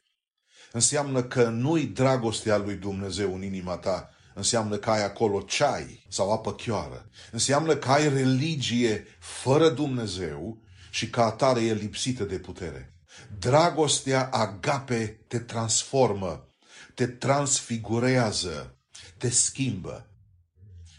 înseamnă 0.73 1.23
că 1.23 1.49
nu-i 1.49 1.87
dragostea 1.87 2.57
lui 2.57 2.75
Dumnezeu 2.75 3.35
în 3.35 3.43
inima 3.43 3.77
ta, 3.77 4.11
înseamnă 4.35 4.77
că 4.77 4.91
ai 4.91 5.05
acolo 5.05 5.41
ceai 5.41 6.05
sau 6.09 6.33
apă 6.33 6.55
chioară. 6.55 7.09
Înseamnă 7.31 7.77
că 7.77 7.91
ai 7.91 8.09
religie 8.09 9.07
fără 9.19 9.69
Dumnezeu 9.69 10.63
și 10.91 11.11
ca 11.11 11.25
atare 11.25 11.61
e 11.61 11.75
lipsită 11.75 12.25
de 12.25 12.39
putere. 12.39 12.95
Dragostea 13.39 14.29
agape 14.33 15.21
te 15.27 15.39
transformă, 15.39 16.47
te 16.95 17.07
transfigurează, 17.07 18.77
te 19.19 19.31
schimbă. 19.31 20.07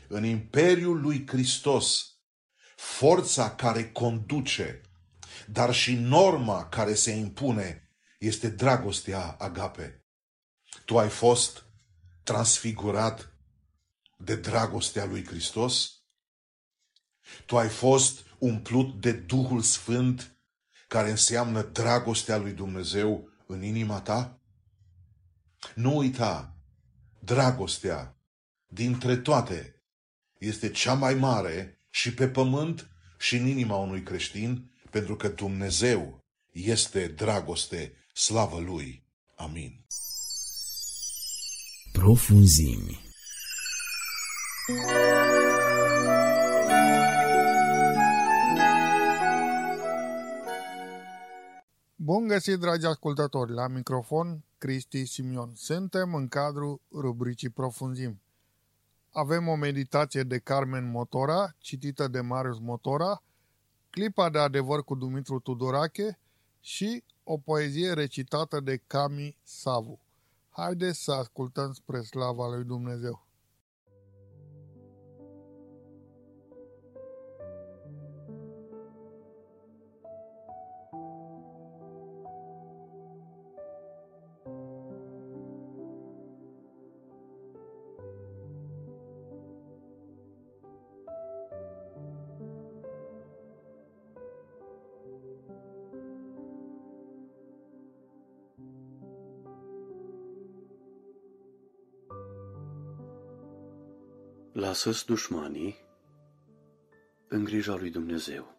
În 0.08 0.24
Imperiul 0.24 1.02
lui 1.02 1.28
Hristos, 1.28 2.08
forța 2.76 3.50
care 3.50 3.90
conduce, 3.90 4.82
dar 5.48 5.74
și 5.74 5.94
norma 5.94 6.66
care 6.66 6.94
se 6.94 7.12
impune 7.12 7.83
este 8.24 8.50
dragostea 8.50 9.36
agape. 9.40 10.06
Tu 10.86 11.00
ai 11.00 11.10
fost 11.10 11.66
transfigurat 12.24 13.34
de 14.18 14.36
dragostea 14.36 15.06
lui 15.06 15.26
Hristos? 15.26 15.92
Tu 17.46 17.58
ai 17.58 17.70
fost 17.70 18.26
umplut 18.38 19.02
de 19.02 19.12
Duhul 19.12 19.62
Sfânt, 19.62 20.38
care 20.88 21.10
înseamnă 21.10 21.62
dragostea 21.62 22.38
lui 22.38 22.52
Dumnezeu 22.52 23.30
în 23.48 23.64
inima 23.64 24.02
ta? 24.02 24.42
Nu 25.76 25.98
uita, 25.98 26.58
dragostea 27.20 28.18
dintre 28.66 29.18
toate 29.18 29.84
este 30.40 30.70
cea 30.70 30.94
mai 30.94 31.14
mare 31.14 31.86
și 31.90 32.14
pe 32.14 32.30
pământ 32.30 32.90
și 33.18 33.36
în 33.36 33.48
inima 33.48 33.76
unui 33.76 34.04
creștin, 34.04 34.72
pentru 34.90 35.16
că 35.16 35.28
Dumnezeu 35.28 36.24
este 36.52 37.08
dragoste, 37.08 38.03
slavă 38.14 38.60
Lui. 38.60 39.04
Amin. 39.36 39.86
Profunzimi. 41.92 43.02
Bun 51.96 52.28
găsit, 52.28 52.58
dragi 52.58 52.86
ascultători, 52.86 53.52
la 53.52 53.68
microfon 53.68 54.44
Cristi 54.58 55.06
Simion. 55.06 55.52
Suntem 55.56 56.14
în 56.14 56.28
cadrul 56.28 56.82
rubricii 56.92 57.50
Profunzim. 57.50 58.22
Avem 59.12 59.48
o 59.48 59.56
meditație 59.56 60.24
de 60.24 60.38
Carmen 60.38 60.92
Motora, 60.92 61.56
citită 61.58 62.08
de 62.08 62.22
Marius 62.22 62.60
Motora, 62.60 63.24
clipa 63.90 64.30
de 64.30 64.40
adevăr 64.40 64.84
cu 64.84 64.96
Dumitru 64.96 65.40
Tudorache 65.40 66.20
și 66.60 67.04
o 67.24 67.38
poezie 67.38 67.94
recitată 67.94 68.60
de 68.60 68.78
Cami 68.88 69.38
Savu. 69.44 70.00
Haideți 70.50 71.04
să 71.04 71.12
ascultăm 71.12 71.74
spre 71.74 72.02
slava 72.02 72.48
lui 72.48 72.64
Dumnezeu. 72.64 73.23
Lasă-ți 104.74 105.06
dușmanii 105.06 105.76
în 107.28 107.44
grija 107.44 107.76
lui 107.76 107.90
Dumnezeu. 107.90 108.56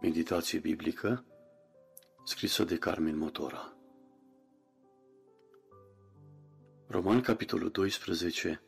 Meditație 0.00 0.58
biblică 0.58 1.24
scrisă 2.24 2.64
de 2.64 2.78
Carmen 2.78 3.16
Motora. 3.16 3.76
Roman, 6.86 7.20
capitolul 7.20 7.70
12, 7.70 8.62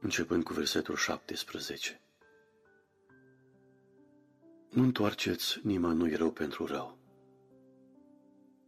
începând 0.00 0.44
cu 0.44 0.52
versetul 0.52 0.96
17. 0.96 2.00
Nu 4.70 4.82
întoarceți 4.82 5.60
nimănui 5.62 6.14
rău 6.14 6.30
pentru 6.30 6.66
rău. 6.66 6.98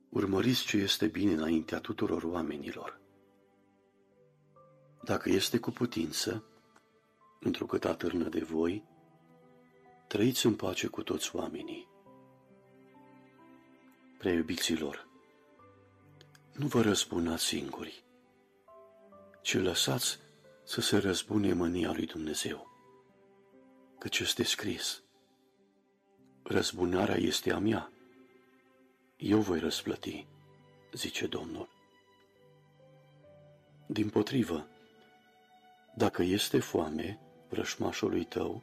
Urmăriți 0.08 0.64
ce 0.64 0.76
este 0.76 1.06
bine 1.06 1.32
înaintea 1.32 1.78
tuturor 1.78 2.22
oamenilor 2.22 2.99
dacă 5.02 5.28
este 5.28 5.58
cu 5.58 5.70
putință, 5.70 6.44
întrucât 7.40 7.84
atârnă 7.84 8.28
de 8.28 8.40
voi, 8.40 8.84
trăiți 10.06 10.46
în 10.46 10.54
pace 10.54 10.86
cu 10.86 11.02
toți 11.02 11.36
oamenii. 11.36 11.88
Preiubiților, 14.18 15.08
nu 16.52 16.66
vă 16.66 16.82
răzbunați 16.82 17.44
singuri, 17.44 18.04
ci 19.42 19.54
lăsați 19.54 20.18
să 20.64 20.80
se 20.80 20.96
răzbune 20.96 21.52
mânia 21.52 21.92
lui 21.92 22.06
Dumnezeu, 22.06 22.68
căci 23.98 24.18
este 24.18 24.42
scris, 24.42 25.02
răzbunarea 26.42 27.16
este 27.16 27.52
a 27.52 27.58
mea, 27.58 27.92
eu 29.16 29.40
voi 29.40 29.58
răsplăti, 29.58 30.26
zice 30.92 31.26
Domnul. 31.26 31.68
Din 33.86 34.08
potrivă, 34.08 34.69
dacă 36.00 36.22
este 36.22 36.60
foame 36.60 37.18
vrășmașului 37.48 38.24
tău, 38.24 38.62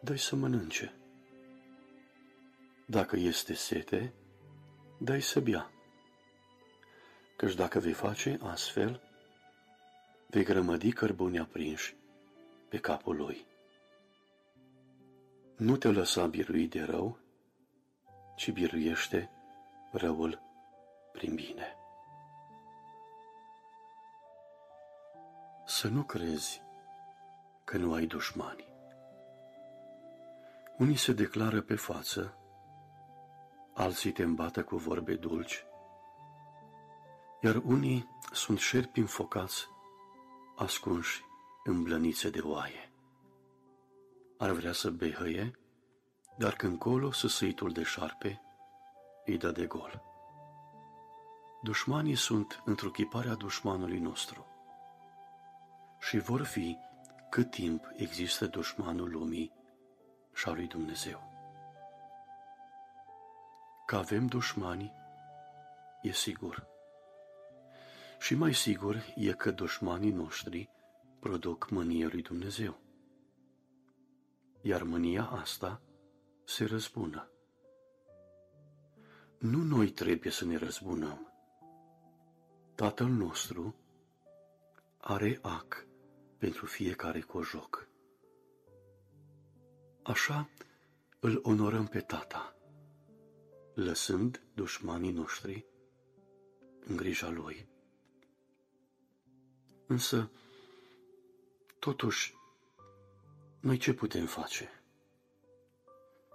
dă 0.00 0.16
să 0.16 0.36
mănânce. 0.36 0.94
Dacă 2.86 3.16
este 3.16 3.54
sete, 3.54 4.12
dă 4.98 5.18
să 5.18 5.40
bea. 5.40 5.70
Căci 7.36 7.54
dacă 7.54 7.78
vei 7.78 7.92
face 7.92 8.38
astfel, 8.42 9.00
vei 10.26 10.44
grămădi 10.44 10.92
cărbuni 10.92 11.38
aprinși 11.38 11.94
pe 12.68 12.78
capul 12.78 13.16
lui. 13.16 13.46
Nu 15.56 15.76
te 15.76 15.88
lăsa 15.88 16.26
birui 16.26 16.68
de 16.68 16.82
rău, 16.82 17.18
ci 18.36 18.50
biruiește 18.50 19.30
răul 19.92 20.40
prin 21.12 21.34
bine. 21.34 21.76
Să 25.66 25.88
nu 25.88 26.02
crezi 26.02 26.62
că 27.64 27.76
nu 27.76 27.92
ai 27.92 28.06
dușmani. 28.06 28.64
Unii 30.78 30.96
se 30.96 31.12
declară 31.12 31.60
pe 31.60 31.74
față, 31.74 32.38
alții 33.74 34.12
te 34.12 34.22
îmbată 34.22 34.64
cu 34.64 34.76
vorbe 34.76 35.14
dulci, 35.14 35.64
iar 37.40 37.56
unii 37.56 38.08
sunt 38.32 38.58
șerpi 38.58 39.00
înfocați, 39.00 39.68
ascunși 40.56 41.24
în 41.64 41.82
blănițe 41.82 42.30
de 42.30 42.40
oaie. 42.40 42.92
Ar 44.38 44.50
vrea 44.50 44.72
să 44.72 44.90
behăie, 44.90 45.58
dar 46.38 46.52
când 46.52 46.78
colo 46.78 47.12
săsăitul 47.12 47.72
de 47.72 47.82
șarpe 47.82 48.40
îi 49.24 49.38
dă 49.38 49.50
de 49.50 49.66
gol. 49.66 50.02
Dușmanii 51.62 52.16
sunt 52.16 52.62
întruchiparea 52.64 53.34
dușmanului 53.34 53.98
nostru 53.98 54.46
și 56.08 56.18
vor 56.18 56.42
fi 56.42 56.78
cât 57.30 57.50
timp 57.50 57.92
există 57.96 58.46
dușmanul 58.46 59.10
lumii 59.10 59.52
și 60.34 60.48
al 60.48 60.54
lui 60.54 60.66
Dumnezeu. 60.66 61.32
Că 63.86 63.96
avem 63.96 64.26
dușmani 64.26 64.92
e 66.02 66.12
sigur. 66.12 66.66
Și 68.18 68.34
mai 68.34 68.54
sigur 68.54 69.04
e 69.16 69.32
că 69.32 69.50
dușmanii 69.50 70.10
noștri 70.10 70.70
produc 71.20 71.70
mânia 71.70 72.08
lui 72.10 72.22
Dumnezeu. 72.22 72.80
Iar 74.60 74.82
mânia 74.82 75.24
asta 75.24 75.82
se 76.44 76.64
răzbună. 76.64 77.28
Nu 79.38 79.62
noi 79.62 79.90
trebuie 79.90 80.32
să 80.32 80.44
ne 80.44 80.56
răzbunăm. 80.56 81.32
Tatăl 82.74 83.08
nostru 83.08 83.74
are 84.98 85.38
ac 85.42 85.86
pentru 86.44 86.66
fiecare 86.66 87.20
cojoc. 87.20 87.88
Așa 90.02 90.48
îl 91.20 91.40
onorăm 91.42 91.86
pe 91.86 92.00
Tata, 92.00 92.56
lăsând 93.74 94.42
dușmanii 94.54 95.10
noștri 95.10 95.66
în 96.80 96.96
grija 96.96 97.28
Lui. 97.28 97.68
Însă, 99.86 100.30
totuși, 101.78 102.34
noi 103.60 103.76
ce 103.76 103.92
putem 103.92 104.26
face? 104.26 104.82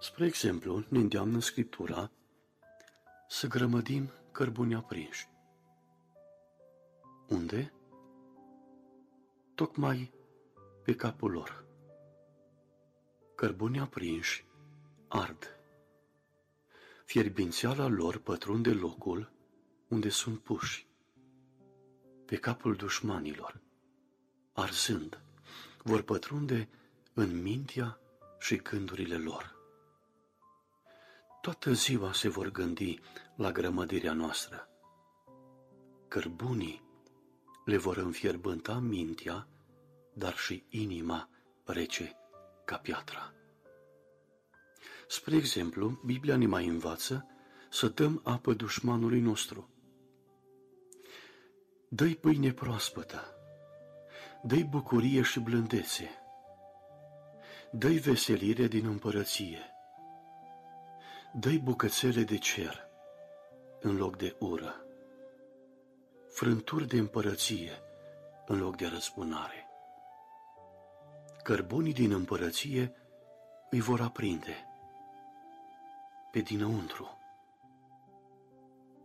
Spre 0.00 0.26
exemplu, 0.26 0.84
ne 0.88 0.98
îndeamnă 0.98 1.40
Scriptura 1.40 2.10
să 3.28 3.46
grămădim 3.46 4.10
cărbuni 4.32 4.74
aprinși. 4.74 5.28
Unde? 7.28 7.72
Tocmai 9.60 10.12
pe 10.84 10.94
capul 10.94 11.30
lor. 11.30 11.64
Cărbuni 13.34 13.80
aprinși 13.80 14.44
ard. 15.08 15.58
Fierbințeala 17.04 17.86
lor 17.86 18.18
pătrunde 18.18 18.70
locul 18.70 19.32
unde 19.88 20.08
sunt 20.08 20.38
puși. 20.38 20.88
Pe 22.26 22.36
capul 22.36 22.74
dușmanilor, 22.74 23.60
arzând, 24.52 25.22
vor 25.82 26.02
pătrunde 26.02 26.68
în 27.14 27.42
mintea 27.42 28.00
și 28.38 28.56
gândurile 28.56 29.16
lor. 29.16 29.56
Toată 31.40 31.72
ziua 31.72 32.12
se 32.12 32.28
vor 32.28 32.50
gândi 32.50 33.00
la 33.36 33.52
grămădirea 33.52 34.12
noastră. 34.12 34.68
Cărbunii 36.08 36.89
le 37.70 37.76
vor 37.76 37.96
înfierbânta 37.96 38.78
mintea, 38.78 39.46
dar 40.12 40.36
și 40.36 40.64
inima 40.68 41.28
rece 41.64 42.16
ca 42.64 42.76
piatra. 42.76 43.32
Spre 45.08 45.36
exemplu, 45.36 46.00
Biblia 46.04 46.36
ne 46.36 46.46
mai 46.46 46.66
învață 46.66 47.26
să 47.70 47.88
dăm 47.88 48.20
apă 48.24 48.52
dușmanului 48.52 49.20
nostru. 49.20 49.68
Dă-i 51.88 52.14
pâine 52.14 52.52
proaspătă, 52.52 53.34
dă-i 54.42 54.64
bucurie 54.64 55.22
și 55.22 55.40
blândețe, 55.40 56.10
dă-i 57.72 57.98
veselire 57.98 58.66
din 58.66 58.86
împărăție, 58.86 59.70
dă-i 61.32 61.58
bucățele 61.58 62.22
de 62.22 62.38
cer 62.38 62.88
în 63.80 63.96
loc 63.96 64.16
de 64.16 64.36
ură, 64.38 64.84
frânturi 66.30 66.86
de 66.86 66.98
împărăție 66.98 67.82
în 68.46 68.58
loc 68.58 68.76
de 68.76 68.86
răzbunare. 68.86 69.68
Cărbunii 71.42 71.92
din 71.92 72.12
împărăție 72.12 72.94
îi 73.70 73.80
vor 73.80 74.00
aprinde 74.00 74.64
pe 76.30 76.40
dinăuntru. 76.40 77.18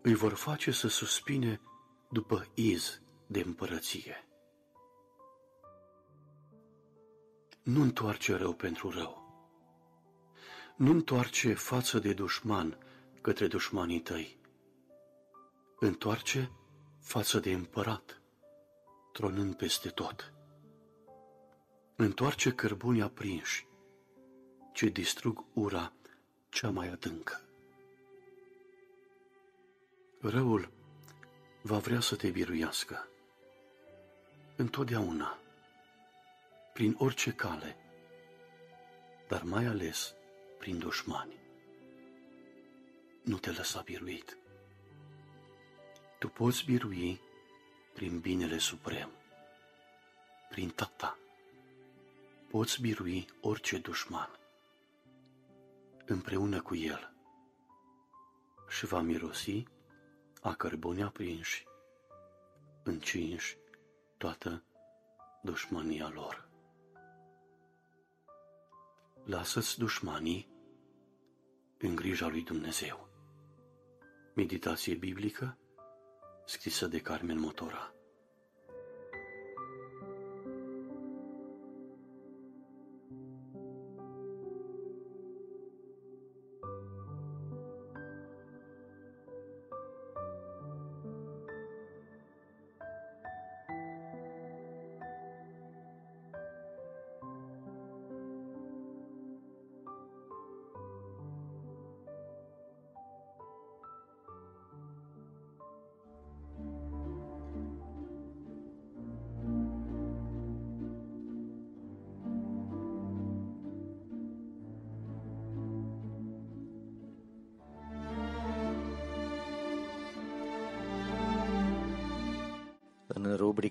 Îi 0.01 0.13
vor 0.13 0.33
face 0.33 0.71
să 0.71 0.87
suspine 0.87 1.61
după 2.09 2.47
iz 2.53 3.01
de 3.27 3.39
împărăție. 3.39 4.27
Nu 7.63 7.81
întoarce 7.81 8.35
rău 8.35 8.53
pentru 8.53 8.89
rău. 8.89 9.23
Nu 10.75 10.91
întoarce 10.91 11.53
față 11.53 11.99
de 11.99 12.13
dușman 12.13 12.77
către 13.21 13.47
dușmanii 13.47 13.99
tăi. 13.99 14.37
Întoarce 15.79 16.51
față 17.05 17.39
de 17.39 17.51
împărat, 17.51 18.21
tronând 19.11 19.55
peste 19.55 19.89
tot. 19.89 20.33
Întoarce 21.95 22.51
cărbuni 22.51 23.01
aprinși, 23.01 23.67
ce 24.73 24.87
distrug 24.87 25.45
ura 25.53 25.93
cea 26.49 26.69
mai 26.69 26.87
adâncă. 26.87 27.41
Răul 30.21 30.71
va 31.61 31.77
vrea 31.77 31.99
să 31.99 32.15
te 32.15 32.29
biruiască. 32.29 33.07
Întotdeauna, 34.55 35.37
prin 36.73 36.95
orice 36.97 37.31
cale, 37.31 37.77
dar 39.27 39.43
mai 39.43 39.65
ales 39.65 40.13
prin 40.57 40.77
dușmani. 40.77 41.39
Nu 43.23 43.37
te 43.37 43.51
lăsa 43.51 43.81
biruit. 43.81 44.37
Tu 46.19 46.29
poți 46.29 46.65
birui 46.65 47.21
prin 47.93 48.19
binele 48.19 48.57
suprem, 48.57 49.09
prin 50.49 50.69
tata. 50.69 51.17
Poți 52.49 52.81
birui 52.81 53.27
orice 53.41 53.77
dușman 53.77 54.29
împreună 56.05 56.61
cu 56.61 56.75
el 56.75 57.13
și 58.67 58.85
va 58.85 59.01
mirosi 59.01 59.63
a 60.41 60.53
cărbuni 60.53 61.03
aprinși, 61.03 61.65
încinși 62.83 63.57
toată 64.17 64.63
dușmania 65.43 66.09
lor. 66.09 66.49
Lasă-ți 69.23 69.77
dușmanii 69.77 70.49
în 71.77 71.95
grija 71.95 72.27
lui 72.27 72.43
Dumnezeu. 72.43 73.09
Meditație 74.33 74.93
biblică 74.95 75.57
scrisă 76.45 76.87
de 76.87 76.99
Carmen 76.99 77.39
Motora. 77.39 77.94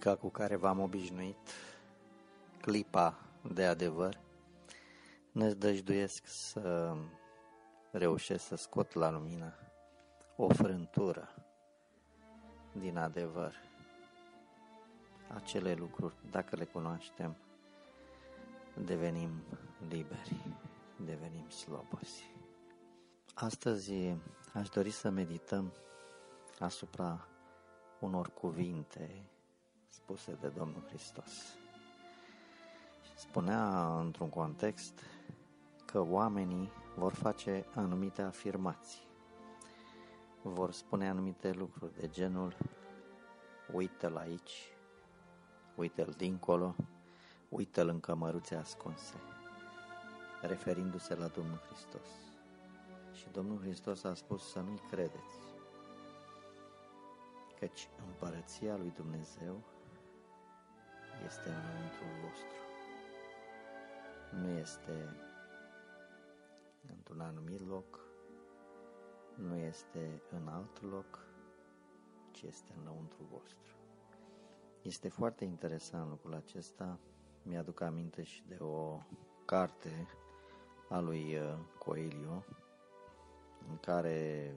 În 0.05 0.11
rubrica 0.11 0.17
cu 0.17 0.29
care 0.29 0.57
v-am 0.57 0.81
obișnuit, 0.81 1.37
clipa 2.61 3.19
de 3.53 3.65
adevăr, 3.65 4.21
năzdăjduiesc 5.33 6.27
să 6.27 6.97
reușesc 7.91 8.45
să 8.45 8.57
scot 8.57 8.93
la 8.93 9.11
lumină 9.11 9.55
o 10.37 10.49
frântură 10.49 11.35
din 12.73 12.97
adevăr. 12.97 13.55
Acele 15.35 15.75
lucruri, 15.75 16.15
dacă 16.31 16.57
le 16.57 16.65
cunoaștem, 16.65 17.37
devenim 18.85 19.43
liberi, 19.89 20.37
devenim 20.97 21.49
slobozi. 21.49 22.33
Astăzi 23.35 23.93
aș 24.53 24.69
dori 24.69 24.91
să 24.91 25.11
medităm 25.11 25.73
asupra 26.59 27.29
unor 28.01 28.33
cuvinte 28.33 29.29
spuse 29.95 30.37
de 30.41 30.49
Domnul 30.49 30.83
Hristos. 30.89 31.57
Spunea 33.17 33.97
într-un 33.99 34.29
context 34.29 35.01
că 35.85 36.01
oamenii 36.01 36.71
vor 36.97 37.13
face 37.13 37.67
anumite 37.75 38.23
afirmații, 38.23 39.07
vor 40.43 40.73
spune 40.73 41.09
anumite 41.09 41.51
lucruri 41.51 41.95
de 41.95 42.09
genul 42.09 42.57
uite-l 43.73 44.17
aici, 44.17 44.73
uite-l 45.75 46.15
dincolo, 46.17 46.75
uite-l 47.49 47.89
în 47.89 48.01
cămăruțe 48.01 48.55
ascunse, 48.55 49.15
referindu-se 50.41 51.15
la 51.15 51.27
Domnul 51.27 51.63
Hristos. 51.67 52.07
Și 53.13 53.27
Domnul 53.33 53.61
Hristos 53.61 54.05
a 54.05 54.15
spus 54.15 54.51
să 54.51 54.61
nu-i 54.61 54.83
credeți, 54.91 55.37
căci 57.59 57.89
împărăția 58.07 58.77
lui 58.77 58.91
Dumnezeu 58.91 59.63
este 61.25 61.49
înăuntrul 61.49 62.09
vostru. 62.23 62.59
Nu 64.41 64.49
este 64.49 65.17
într-un 66.89 67.21
anumit 67.21 67.67
loc, 67.69 68.01
nu 69.35 69.57
este 69.57 70.23
în 70.31 70.49
alt 70.49 70.83
loc, 70.83 71.27
ci 72.31 72.43
este 72.43 72.75
înăuntru 72.81 73.23
vostru. 73.31 73.75
Este 74.83 75.09
foarte 75.09 75.45
interesant 75.45 76.11
lucrul 76.11 76.35
acesta. 76.35 76.99
Mi-aduc 77.43 77.81
aminte 77.81 78.23
și 78.23 78.43
de 78.49 78.57
o 78.61 78.99
carte 79.45 80.09
a 80.89 80.99
lui 80.99 81.37
uh, 81.37 81.59
Coelho, 81.79 82.45
în 83.69 83.79
care 83.81 84.55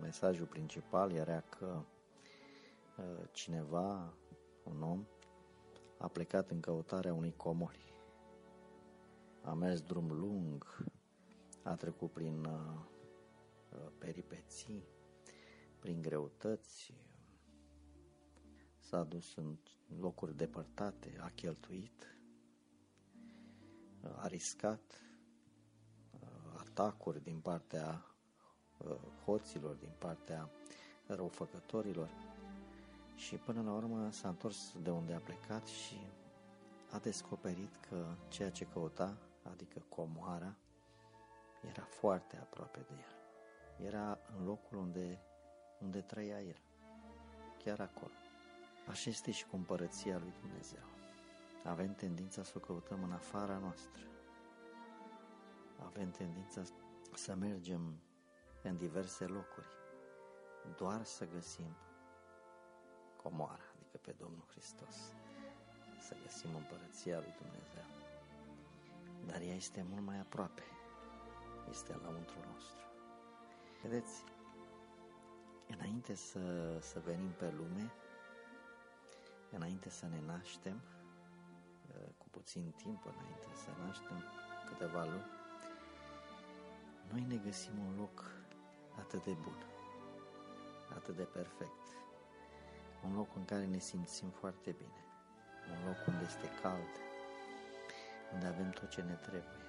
mesajul 0.00 0.46
principal 0.46 1.12
era 1.12 1.40
că 1.40 1.82
uh, 2.96 3.28
cineva, 3.32 4.14
un 4.62 4.82
om, 4.82 5.06
a 5.98 6.08
plecat 6.08 6.50
în 6.50 6.60
căutarea 6.60 7.12
unui 7.14 7.32
comori. 7.36 7.92
A 9.42 9.54
mers 9.54 9.80
drum 9.80 10.12
lung, 10.12 10.84
a 11.62 11.74
trecut 11.74 12.12
prin 12.12 12.44
uh, 12.44 12.80
peripeții, 13.98 14.84
prin 15.78 16.02
greutăți, 16.02 16.94
s-a 18.78 19.02
dus 19.04 19.34
în 19.36 19.56
locuri 20.00 20.36
depărtate, 20.36 21.16
a 21.20 21.28
cheltuit, 21.34 22.18
a 24.16 24.26
riscat 24.26 25.02
atacuri 26.56 27.22
din 27.22 27.40
partea 27.40 28.04
hoților, 29.24 29.74
din 29.74 29.92
partea 29.98 30.50
răufăcătorilor 31.06 32.10
și 33.18 33.36
până 33.36 33.62
la 33.62 33.72
urmă 33.72 34.10
s-a 34.10 34.28
întors 34.28 34.74
de 34.82 34.90
unde 34.90 35.12
a 35.12 35.18
plecat 35.18 35.66
și 35.66 35.96
a 36.90 36.98
descoperit 36.98 37.76
că 37.88 38.06
ceea 38.28 38.50
ce 38.50 38.64
căuta, 38.64 39.16
adică 39.50 39.82
comoara, 39.88 40.56
era 41.70 41.82
foarte 41.82 42.36
aproape 42.36 42.78
de 42.78 42.94
el. 42.94 43.86
Era 43.86 44.18
în 44.36 44.44
locul 44.44 44.78
unde, 44.78 45.20
unde 45.80 46.00
trăia 46.00 46.40
el, 46.40 46.60
chiar 47.64 47.80
acolo. 47.80 48.12
Așa 48.88 49.10
este 49.10 49.30
și 49.30 49.46
cu 49.46 49.56
împărăția 49.56 50.18
lui 50.18 50.32
Dumnezeu. 50.40 50.84
Avem 51.64 51.94
tendința 51.94 52.42
să 52.42 52.52
o 52.56 52.60
căutăm 52.60 53.02
în 53.02 53.12
afara 53.12 53.58
noastră. 53.58 54.02
Avem 55.84 56.10
tendința 56.10 56.62
să 57.14 57.34
mergem 57.34 58.00
în 58.62 58.76
diverse 58.76 59.24
locuri, 59.24 59.66
doar 60.76 61.04
să 61.04 61.26
găsim 61.26 61.76
comoara, 63.22 63.68
adică 63.76 63.98
pe 64.02 64.14
Domnul 64.18 64.44
Hristos, 64.50 64.96
să 66.06 66.14
găsim 66.22 66.54
împărăția 66.54 67.18
lui 67.18 67.34
Dumnezeu. 67.42 67.86
Dar 69.26 69.40
ea 69.40 69.54
este 69.54 69.86
mult 69.90 70.04
mai 70.04 70.18
aproape, 70.18 70.62
este 71.70 71.92
lăuntrul 71.92 72.44
nostru. 72.52 72.82
Vedeți, 73.82 74.24
înainte 75.68 76.14
să, 76.14 76.76
să 76.80 77.00
venim 77.04 77.30
pe 77.30 77.50
lume, 77.50 77.90
înainte 79.50 79.88
să 79.90 80.06
ne 80.06 80.20
naștem, 80.26 80.80
uh, 81.88 82.08
cu 82.18 82.28
puțin 82.30 82.74
timp 82.76 83.04
înainte 83.04 83.48
să 83.54 83.68
naștem, 83.84 84.24
câteva 84.66 85.04
luni, 85.04 85.30
noi 87.10 87.24
ne 87.28 87.36
găsim 87.36 87.78
un 87.86 87.96
loc 87.96 88.30
atât 88.98 89.24
de 89.24 89.32
bun, 89.32 89.66
atât 90.94 91.16
de 91.16 91.22
perfect, 91.22 91.84
un 93.04 93.14
loc 93.16 93.36
în 93.36 93.44
care 93.44 93.66
ne 93.66 93.78
simțim 93.78 94.28
foarte 94.28 94.70
bine, 94.70 95.04
un 95.70 95.86
loc 95.86 96.06
unde 96.06 96.24
este 96.24 96.48
cald, 96.62 96.94
unde 98.32 98.46
avem 98.46 98.70
tot 98.70 98.88
ce 98.88 99.02
ne 99.02 99.14
trebuie, 99.14 99.66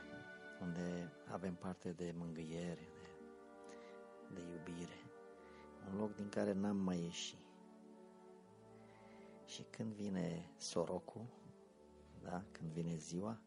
unde 0.62 1.12
avem 1.32 1.56
parte 1.56 1.92
de 1.92 2.14
mângâiere, 2.18 2.88
de, 4.34 4.42
de 4.42 4.42
iubire, 4.42 5.00
un 5.92 6.00
loc 6.00 6.16
din 6.16 6.30
care 6.30 6.54
n-am 6.54 6.78
mai 6.78 7.02
ieșit 7.02 7.48
și 9.50 9.66
când 9.70 9.94
vine 9.94 10.52
sorocul, 10.58 11.26
da? 12.24 12.44
când 12.52 12.72
vine 12.72 12.96
ziua, 12.96 13.40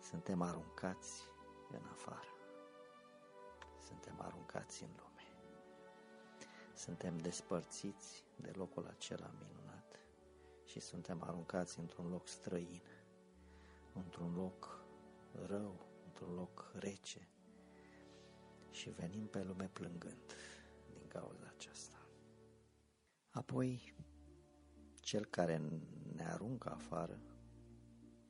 suntem 0.00 0.42
aruncați 0.42 1.22
în 1.70 1.80
afară. 1.90 2.28
Suntem 3.86 4.20
aruncați 4.20 4.82
în 4.82 4.88
lume. 4.96 5.09
Suntem 6.80 7.18
despărțiți 7.18 8.24
de 8.36 8.50
locul 8.54 8.86
acela 8.86 9.30
minunat 9.38 9.98
și 10.64 10.80
suntem 10.80 11.22
aruncați 11.22 11.78
într-un 11.78 12.08
loc 12.08 12.28
străin, 12.28 12.82
într-un 13.92 14.34
loc 14.34 14.84
rău, 15.46 15.86
într-un 16.06 16.34
loc 16.34 16.70
rece 16.74 17.28
și 18.70 18.90
venim 18.90 19.26
pe 19.26 19.42
lume 19.42 19.70
plângând 19.72 20.34
din 20.92 21.08
cauza 21.08 21.52
aceasta. 21.56 22.06
Apoi 23.30 23.94
cel 25.00 25.24
care 25.24 25.56
ne 26.14 26.26
aruncă 26.26 26.70
afară, 26.70 27.20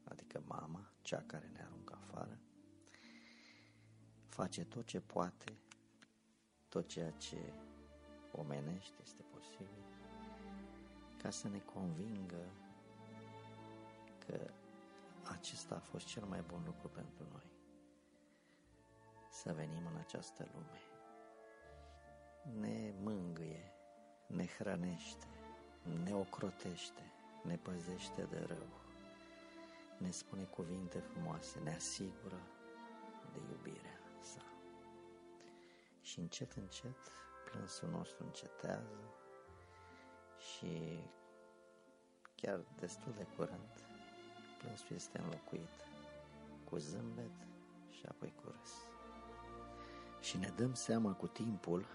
adică 0.05 0.43
mama, 0.47 0.93
cea 1.03 1.23
care 1.27 1.51
ne 1.53 1.63
aruncă 1.63 1.95
afară, 2.01 2.41
face 4.29 4.65
tot 4.65 4.87
ce 4.87 5.01
poate, 5.01 5.59
tot 6.69 6.89
ceea 6.89 7.11
ce 7.11 7.53
omenește 8.33 8.99
este 9.03 9.23
posibil, 9.23 9.85
ca 11.23 11.31
să 11.31 11.49
ne 11.49 11.59
convingă 11.59 12.45
că 14.27 14.51
acesta 15.23 15.75
a 15.75 15.79
fost 15.79 16.07
cel 16.07 16.25
mai 16.25 16.43
bun 16.47 16.63
lucru 16.65 16.89
pentru 16.89 17.25
noi. 17.33 17.51
Să 19.31 19.53
venim 19.53 19.87
în 19.87 19.97
această 19.99 20.49
lume. 20.53 20.81
Ne 22.61 22.93
mângâie, 23.03 23.73
ne 24.27 24.47
hrănește, 24.47 25.27
ne 26.05 26.15
ocrotește, 26.15 27.13
ne 27.43 27.57
păzește 27.57 28.23
de 28.23 28.39
rău, 28.39 28.69
ne 29.99 30.11
spune 30.11 30.45
cuvinte 30.45 30.99
frumoase, 30.99 31.59
ne 31.59 31.75
asigură 31.75 32.41
de 33.33 33.41
iubirea 33.51 34.01
sa. 34.21 34.43
Și 36.01 36.21
încet, 36.21 36.53
încet, 36.53 36.97
plânsul 37.51 37.89
nostru 37.89 38.25
încetează 38.25 38.99
și 40.37 40.99
chiar 42.35 42.61
destul 42.77 43.13
de 43.17 43.27
curând, 43.37 43.85
plânsul 44.59 44.97
este 44.97 45.19
înlocuit 45.19 45.89
cu 46.65 46.77
zâmbet 46.77 47.47
și 47.91 48.07
apoi 48.09 48.33
cu 48.43 48.51
râs. 48.51 48.71
Și 50.21 50.39
ne 50.39 50.53
dăm 50.57 50.75
seama 50.75 51.13
cu 51.13 51.27
timpul 51.27 51.87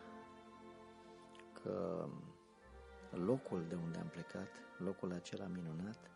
că 1.61 2.07
locul 3.09 3.65
de 3.67 3.75
unde 3.75 3.99
am 3.99 4.07
plecat, 4.07 4.49
locul 4.77 5.11
acela 5.11 5.45
minunat, 5.45 6.11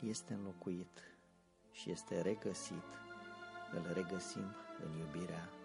este 0.00 0.32
înlocuit 0.32 1.16
și 1.70 1.90
este 1.90 2.20
regăsit, 2.20 2.84
îl 3.72 3.92
regăsim 3.92 4.54
în 4.84 4.98
iubirea 4.98 5.48
mamei. 5.48 5.60
În 5.60 5.61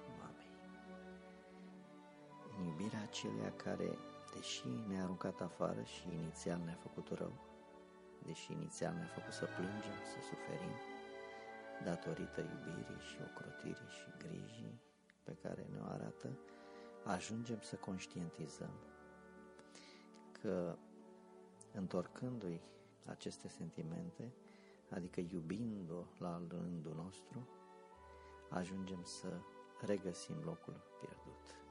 iubirea 2.65 3.01
acelia 3.01 3.51
care, 3.55 3.89
deși 4.35 4.67
ne-a 4.87 5.03
aruncat 5.03 5.41
afară 5.41 5.83
și 5.83 6.13
inițial 6.13 6.61
ne-a 6.65 6.77
făcut 6.81 7.17
rău, 7.17 7.33
deși 8.25 8.51
inițial 8.51 8.93
ne-a 8.93 9.11
făcut 9.15 9.33
să 9.33 9.45
plângem, 9.45 9.97
să 10.13 10.19
suferim, 10.29 10.75
datorită 11.83 12.41
iubirii 12.41 13.01
și 13.09 13.17
ocrotirii 13.29 13.95
și 13.97 14.09
grijii 14.17 14.81
pe 15.23 15.33
care 15.41 15.67
ne-o 15.71 15.83
arată, 15.85 16.29
ajungem 17.03 17.59
să 17.61 17.75
conștientizăm 17.75 18.73
că 20.31 20.77
întorcându-i 21.73 22.61
aceste 23.05 23.47
sentimente, 23.47 24.33
adică 24.89 25.19
iubind-o 25.19 26.03
la 26.17 26.41
rândul 26.47 26.93
nostru, 26.95 27.47
ajungem 28.49 29.03
să 29.03 29.39
regăsim 29.81 30.35
locul 30.43 30.83
pierdut 30.99 31.66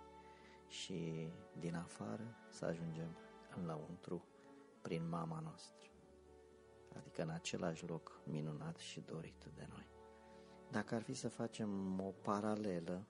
și 0.68 1.28
din 1.58 1.74
afară 1.74 2.36
să 2.48 2.64
ajungem 2.64 3.16
înăuntru 3.56 4.24
prin 4.82 5.08
mama 5.08 5.40
noastră, 5.40 5.90
adică 6.96 7.22
în 7.22 7.28
același 7.28 7.86
loc 7.86 8.20
minunat 8.24 8.76
și 8.76 9.00
dorit 9.00 9.44
de 9.54 9.66
noi. 9.68 9.86
Dacă 10.70 10.94
ar 10.94 11.02
fi 11.02 11.14
să 11.14 11.28
facem 11.28 12.00
o 12.00 12.10
paralelă, 12.22 13.06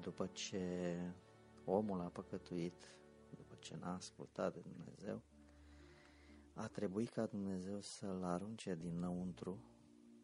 după 0.00 0.26
ce 0.26 0.96
omul 1.64 2.00
a 2.00 2.08
păcătuit, 2.08 2.98
după 3.36 3.54
ce 3.58 3.76
n-a 3.76 3.94
ascultat 3.94 4.54
de 4.54 4.60
Dumnezeu, 4.60 5.22
a 6.54 6.66
trebuit 6.66 7.08
ca 7.08 7.26
Dumnezeu 7.26 7.80
să-l 7.80 8.24
arunce 8.24 8.74
dinăuntru, 8.74 9.58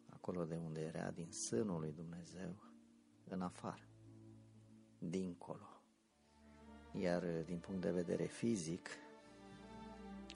acolo 0.09 0.45
de 0.45 0.55
unde 0.55 0.81
era, 0.81 1.11
din 1.11 1.31
sânul 1.31 1.79
lui 1.79 1.91
Dumnezeu, 1.91 2.55
în 3.23 3.41
afară, 3.41 3.89
dincolo. 4.99 5.78
Iar 6.91 7.23
din 7.45 7.57
punct 7.57 7.81
de 7.81 7.91
vedere 7.91 8.23
fizic, 8.23 8.89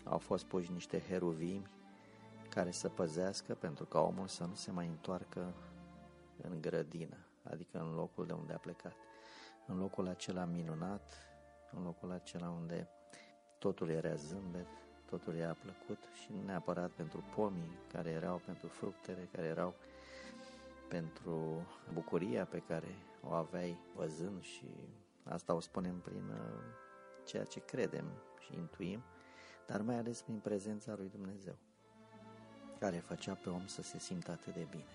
au 0.03 0.17
fost 0.17 0.45
puși 0.45 0.71
niște 0.71 0.99
heruvimi 0.99 1.67
care 2.49 2.71
să 2.71 2.89
păzească 2.89 3.53
pentru 3.53 3.85
ca 3.85 3.99
omul 3.99 4.27
să 4.27 4.43
nu 4.43 4.53
se 4.53 4.71
mai 4.71 4.88
întoarcă 4.88 5.53
în 6.41 6.61
grădină, 6.61 7.17
adică 7.43 7.80
în 7.80 7.95
locul 7.95 8.25
de 8.25 8.34
unde 8.34 8.53
a 8.53 8.57
plecat. 8.57 8.95
În 9.67 9.77
locul 9.77 10.07
acela 10.07 10.45
minunat, 10.45 11.13
în 11.71 11.84
locul 11.84 12.11
acela 12.11 12.49
unde 12.49 12.88
totul 13.57 13.89
era 13.89 14.15
zâmbet, 14.15 14.67
totul 15.05 15.35
i-a 15.35 15.57
plăcut 15.61 16.03
și 16.13 16.31
nu 16.31 16.43
neapărat 16.45 16.89
pentru 16.89 17.23
pomii 17.35 17.77
care 17.91 18.09
erau, 18.09 18.41
pentru 18.45 18.67
fructele 18.67 19.30
care 19.31 19.47
erau, 19.47 19.73
pentru 20.89 21.67
bucuria 21.93 22.45
pe 22.45 22.59
care 22.67 22.95
o 23.21 23.31
aveai 23.31 23.77
văzând 23.95 24.41
și 24.41 24.65
asta 25.24 25.54
o 25.54 25.60
spunem 25.60 26.00
prin 26.00 26.30
uh, 26.30 26.64
ceea 27.26 27.44
ce 27.44 27.60
credem 27.60 28.06
și 28.40 28.56
intuim, 28.56 29.04
dar 29.68 29.82
mai 29.82 29.95
ales 29.95 30.22
prin 30.22 30.40
prezența 30.40 30.95
lui 30.95 31.10
Dumnezeu, 31.10 31.56
care 32.80 32.98
făcea 32.98 33.34
pe 33.34 33.50
om 33.50 33.68
să 33.68 33.82
se 33.82 34.00
simtă 34.00 34.32
atât 34.32 34.54
de 34.54 34.68
bine. 34.70 34.86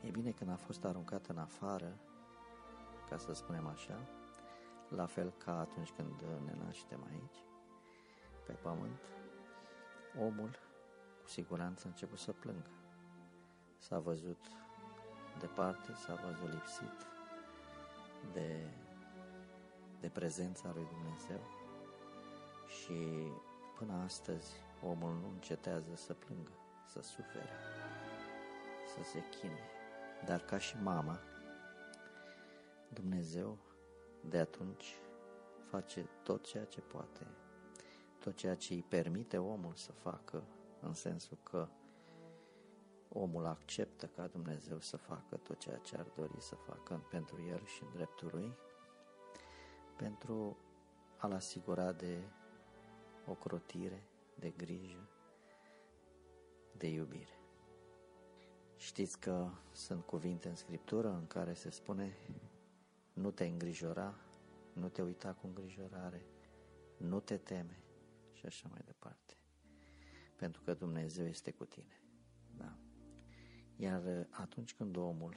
E 0.00 0.10
bine 0.10 0.30
când 0.30 0.50
a 0.50 0.56
fost 0.56 0.84
aruncat 0.84 1.26
în 1.26 1.38
afară, 1.38 1.98
ca 3.08 3.16
să 3.16 3.32
spunem 3.32 3.66
așa, 3.66 4.00
la 4.88 5.06
fel 5.06 5.32
ca 5.44 5.60
atunci 5.60 5.90
când 5.90 6.24
ne 6.44 6.54
naștem 6.64 7.06
aici, 7.10 7.44
pe 8.46 8.52
pământ, 8.52 9.00
omul 10.20 10.58
cu 11.22 11.28
siguranță 11.28 11.82
a 11.86 11.88
început 11.88 12.18
să 12.18 12.32
plângă. 12.32 12.70
S-a 13.78 13.98
văzut 13.98 14.46
departe, 15.38 15.94
s-a 15.94 16.14
văzut 16.14 16.52
lipsit 16.52 17.06
de, 18.32 18.70
de 20.04 20.10
prezența 20.10 20.72
lui 20.74 20.86
Dumnezeu 20.90 21.40
și 22.66 23.28
până 23.78 23.92
astăzi 23.92 24.52
omul 24.82 25.12
nu 25.12 25.28
încetează 25.28 25.94
să 25.94 26.12
plângă, 26.12 26.52
să 26.86 27.00
sufere, 27.02 27.56
să 28.96 29.02
se 29.02 29.22
chine. 29.38 29.60
Dar 30.24 30.40
ca 30.40 30.58
și 30.58 30.76
mama, 30.82 31.20
Dumnezeu 32.88 33.58
de 34.28 34.38
atunci 34.38 34.94
face 35.70 36.08
tot 36.22 36.44
ceea 36.44 36.64
ce 36.64 36.80
poate 36.80 37.26
tot 38.18 38.36
ceea 38.36 38.54
ce 38.54 38.72
îi 38.74 38.82
permite 38.82 39.38
omul 39.38 39.74
să 39.74 39.92
facă, 39.92 40.44
în 40.80 40.92
sensul 40.92 41.38
că 41.42 41.68
omul 43.08 43.46
acceptă 43.46 44.06
ca 44.06 44.26
Dumnezeu 44.26 44.80
să 44.80 44.96
facă 44.96 45.36
tot 45.36 45.58
ceea 45.58 45.76
ce 45.76 45.96
ar 45.96 46.06
dori 46.16 46.40
să 46.40 46.54
facă 46.54 47.06
pentru 47.10 47.42
el 47.48 47.64
și 47.64 47.82
în 47.82 47.88
dreptul 47.92 48.30
lui, 48.32 48.56
pentru 49.96 50.56
a-l 51.16 51.32
asigura 51.32 51.92
de 51.92 52.18
ocrotire, 53.26 54.02
de 54.38 54.50
grijă, 54.50 55.08
de 56.76 56.88
iubire. 56.88 57.38
Știți 58.76 59.20
că 59.20 59.50
sunt 59.72 60.04
cuvinte 60.04 60.48
în 60.48 60.54
Scriptură 60.54 61.08
în 61.08 61.26
care 61.26 61.54
se 61.54 61.70
spune 61.70 62.16
nu 63.12 63.30
te 63.30 63.44
îngrijora, 63.44 64.14
nu 64.72 64.88
te 64.88 65.02
uita 65.02 65.32
cu 65.32 65.46
îngrijorare, 65.46 66.26
nu 66.96 67.20
te 67.20 67.36
teme, 67.36 67.84
și 68.32 68.46
așa 68.46 68.68
mai 68.70 68.80
departe. 68.84 69.36
Pentru 70.36 70.62
că 70.62 70.74
Dumnezeu 70.74 71.26
este 71.26 71.50
cu 71.50 71.64
tine. 71.64 72.02
Da? 72.56 72.76
Iar 73.76 74.26
atunci 74.30 74.74
când 74.74 74.96
omul 74.96 75.36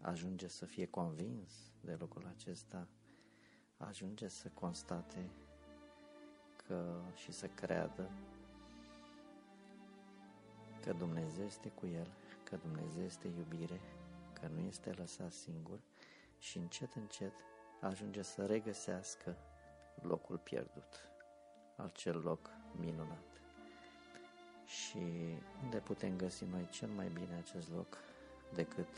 ajunge 0.00 0.48
să 0.48 0.64
fie 0.64 0.86
convins 0.86 1.72
de 1.80 1.96
lucrul 1.98 2.26
acesta, 2.26 2.88
ajunge 3.78 4.28
să 4.28 4.48
constate 4.54 5.30
că 6.66 7.00
și 7.14 7.32
să 7.32 7.46
creadă 7.46 8.10
că 10.82 10.92
Dumnezeu 10.92 11.44
este 11.44 11.68
cu 11.68 11.86
el, 11.86 12.06
că 12.42 12.56
Dumnezeu 12.56 13.04
este 13.04 13.28
iubire, 13.28 13.80
că 14.40 14.46
nu 14.46 14.60
este 14.60 14.90
lăsat 14.90 15.32
singur 15.32 15.78
și 16.38 16.58
încet, 16.58 16.94
încet 16.94 17.32
ajunge 17.80 18.22
să 18.22 18.46
regăsească 18.46 19.36
locul 20.02 20.38
pierdut 20.38 21.08
acel 21.76 22.16
loc 22.16 22.50
minunat. 22.80 23.40
Și 24.66 24.98
unde 25.62 25.78
putem 25.78 26.16
găsi 26.16 26.44
noi 26.44 26.68
cel 26.70 26.88
mai 26.88 27.08
bine 27.08 27.34
acest 27.36 27.70
loc 27.70 27.98
decât 28.54 28.88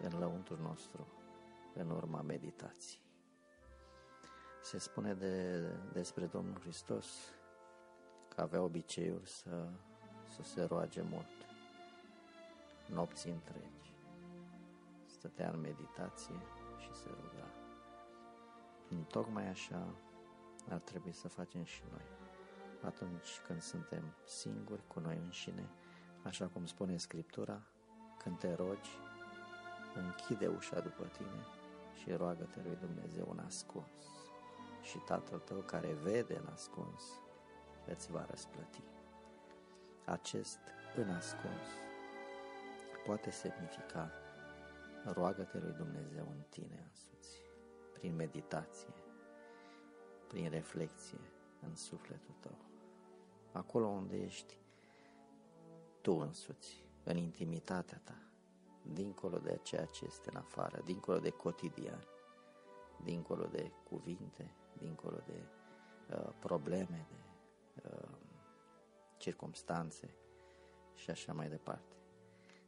în 0.00 0.18
lăuntul 0.18 0.58
nostru, 0.58 1.06
în 1.74 1.90
urma 1.90 2.20
meditației. 2.20 3.11
Se 4.62 4.78
spune 4.78 5.14
de, 5.14 5.60
despre 5.92 6.26
Domnul 6.26 6.60
Hristos 6.60 7.06
că 8.34 8.40
avea 8.40 8.62
obiceiul 8.62 9.24
să, 9.24 9.68
să 10.26 10.42
se 10.42 10.64
roage 10.64 11.02
mult, 11.02 11.26
nopți 12.86 13.28
întregi. 13.28 13.94
Stătea 15.06 15.50
în 15.50 15.60
meditație 15.60 16.34
și 16.78 16.94
se 16.94 17.08
ruga. 17.08 17.46
Tocmai 19.08 19.48
așa 19.48 19.94
ar 20.68 20.78
trebui 20.78 21.12
să 21.12 21.28
facem 21.28 21.64
și 21.64 21.82
noi. 21.90 22.04
Atunci 22.82 23.40
când 23.46 23.60
suntem 23.60 24.14
singuri 24.24 24.86
cu 24.86 25.00
noi 25.00 25.20
înșine, 25.24 25.68
așa 26.22 26.46
cum 26.46 26.64
spune 26.64 26.96
Scriptura, 26.96 27.62
când 28.18 28.38
te 28.38 28.54
rogi, 28.54 28.90
închide 29.94 30.46
ușa 30.46 30.80
după 30.80 31.04
tine 31.04 31.46
și 32.02 32.12
roagă-te 32.12 32.60
lui 32.64 32.76
Dumnezeu 32.80 33.28
în 33.30 33.38
ascuns. 33.38 34.21
Și 34.82 34.98
Tatăl 34.98 35.38
tău 35.38 35.60
care 35.60 35.92
vede 35.92 36.36
în 36.36 36.46
ascuns 36.52 37.02
îți 37.86 38.10
va 38.10 38.26
răsplăti. 38.30 38.82
Acest 40.04 40.58
în 40.96 41.10
ascuns 41.10 41.66
poate 43.06 43.30
semnifica 43.30 44.10
roagă-te 45.04 45.58
lui 45.58 45.72
Dumnezeu 45.72 46.26
în 46.30 46.42
tine 46.48 46.84
însuți, 46.88 47.40
prin 47.92 48.14
meditație, 48.14 48.94
prin 50.28 50.50
reflexie 50.50 51.20
în 51.60 51.76
sufletul 51.76 52.34
tău. 52.40 52.58
Acolo 53.52 53.86
unde 53.86 54.16
ești 54.16 54.58
tu 56.00 56.12
însuți, 56.12 56.84
în 57.04 57.16
intimitatea 57.16 58.00
ta, 58.04 58.18
dincolo 58.82 59.38
de 59.38 59.60
ceea 59.62 59.84
ce 59.84 60.04
este 60.04 60.30
în 60.30 60.36
afară, 60.36 60.82
dincolo 60.84 61.18
de 61.18 61.30
cotidian, 61.30 62.06
dincolo 63.04 63.44
de 63.44 63.72
cuvinte, 63.88 64.54
dincolo 64.82 65.22
de 65.26 65.42
uh, 66.14 66.32
probleme, 66.38 67.06
de 67.10 67.88
uh, 67.88 68.08
circumstanțe 69.18 70.14
și 70.94 71.10
așa 71.10 71.32
mai 71.32 71.48
departe. 71.48 71.96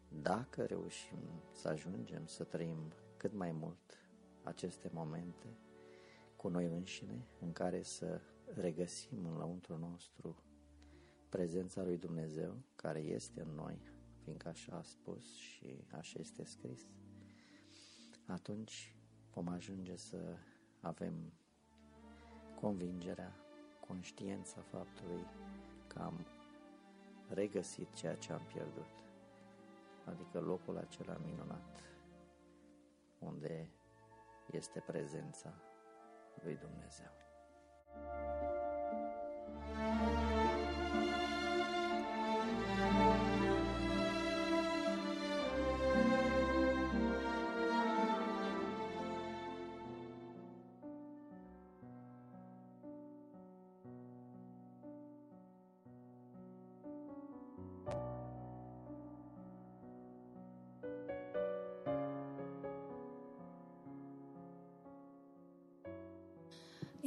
Dacă 0.08 0.64
reușim 0.64 1.18
să 1.52 1.68
ajungem 1.68 2.26
să 2.26 2.44
trăim 2.44 2.92
cât 3.16 3.32
mai 3.32 3.52
mult 3.52 3.98
aceste 4.42 4.90
momente, 4.92 5.56
cu 6.36 6.48
noi 6.48 6.66
înșine, 6.66 7.26
în 7.40 7.52
care 7.52 7.82
să 7.82 8.20
regăsim 8.54 9.24
în 9.24 9.36
lăuntru 9.36 9.76
nostru 9.76 10.36
prezența 11.28 11.82
lui 11.82 11.96
Dumnezeu, 11.96 12.54
care 12.76 12.98
este 12.98 13.40
în 13.40 13.54
noi, 13.54 13.78
fiindcă 14.22 14.48
așa 14.48 14.76
a 14.76 14.82
spus 14.82 15.34
și 15.34 15.84
așa 15.90 16.18
este 16.20 16.44
scris, 16.44 16.86
atunci 18.26 18.96
vom 19.32 19.48
ajunge 19.48 19.96
să 19.96 20.36
avem 20.80 21.32
convingerea, 22.64 23.32
conștiința 23.86 24.60
faptului 24.60 25.26
că 25.86 25.98
am 25.98 26.26
regăsit 27.28 27.92
ceea 27.94 28.14
ce 28.14 28.32
am 28.32 28.40
pierdut, 28.52 28.88
adică 30.04 30.40
locul 30.40 30.76
acela 30.76 31.16
minunat 31.24 31.82
unde 33.18 33.68
este 34.50 34.82
prezența 34.86 35.54
lui 36.42 36.56
Dumnezeu. 36.56 37.12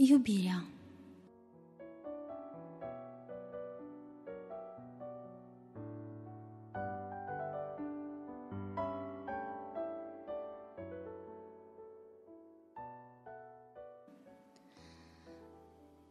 Iubirea. 0.09 0.63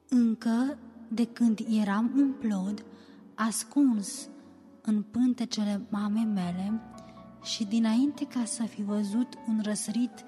Încă 0.09 0.79
de 1.09 1.27
când 1.27 1.59
eram 1.81 2.13
un 2.17 2.33
plod, 2.33 2.85
ascuns 3.35 4.29
în 4.83 5.03
pântecele 5.03 5.81
mamei 5.89 6.25
mele 6.25 6.81
și 7.43 7.65
dinainte 7.65 8.27
ca 8.27 8.45
să 8.45 8.63
fi 8.63 8.83
văzut 8.83 9.35
un 9.49 9.61
răsărit 9.63 10.25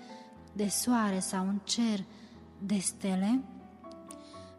de 0.52 0.68
soare 0.68 1.18
sau 1.18 1.46
un 1.46 1.60
cer 1.64 2.04
de 2.58 2.78
stele, 2.78 3.42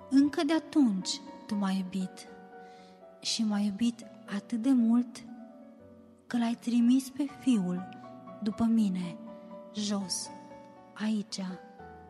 încă 0.09 0.43
de 0.43 0.53
atunci 0.53 1.09
tu 1.45 1.55
m-ai 1.55 1.77
iubit 1.77 2.27
și 3.21 3.43
m-ai 3.43 3.65
iubit 3.65 4.05
atât 4.35 4.61
de 4.61 4.71
mult 4.71 5.23
că 6.27 6.37
l-ai 6.37 6.57
trimis 6.59 7.09
pe 7.09 7.25
fiul 7.39 7.89
după 8.43 8.63
mine, 8.63 9.17
jos, 9.75 10.29
aici, 10.93 11.39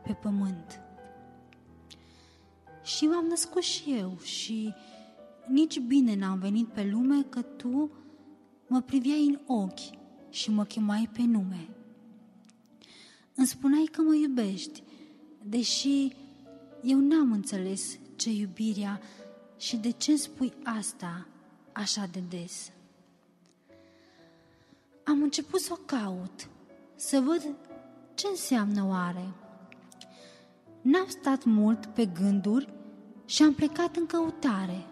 pe 0.03 0.13
pământ. 0.13 0.81
Și 2.83 3.05
m-am 3.05 3.25
născut 3.25 3.61
și 3.61 3.93
eu 3.97 4.17
și 4.17 4.73
nici 5.47 5.79
bine 5.79 6.15
n-am 6.15 6.39
venit 6.39 6.67
pe 6.67 6.89
lume 6.91 7.23
că 7.23 7.41
tu 7.41 7.91
mă 8.67 8.81
priveai 8.81 9.25
în 9.25 9.39
ochi 9.55 9.97
și 10.29 10.51
mă 10.51 10.63
chemai 10.63 11.09
pe 11.13 11.21
nume. 11.21 11.69
Îmi 13.35 13.47
spuneai 13.47 13.85
că 13.91 14.01
mă 14.01 14.13
iubești, 14.13 14.83
deși 15.43 16.15
eu 16.83 16.99
n-am 16.99 17.31
înțeles 17.31 17.97
ce 18.15 18.29
iubirea 18.29 19.01
și 19.57 19.77
de 19.77 19.89
ce 19.89 20.15
spui 20.15 20.53
asta 20.63 21.27
așa 21.71 22.07
de 22.11 22.23
des. 22.29 22.71
Am 25.03 25.21
început 25.21 25.59
să 25.59 25.69
o 25.73 25.81
caut, 25.85 26.49
să 26.95 27.19
văd 27.19 27.55
ce 28.13 28.27
înseamnă 28.29 28.85
oare. 28.87 29.29
N-am 30.81 31.07
stat 31.07 31.43
mult 31.43 31.85
pe 31.85 32.05
gânduri 32.05 32.73
și 33.25 33.43
am 33.43 33.53
plecat 33.53 33.95
în 33.95 34.05
căutare. 34.05 34.85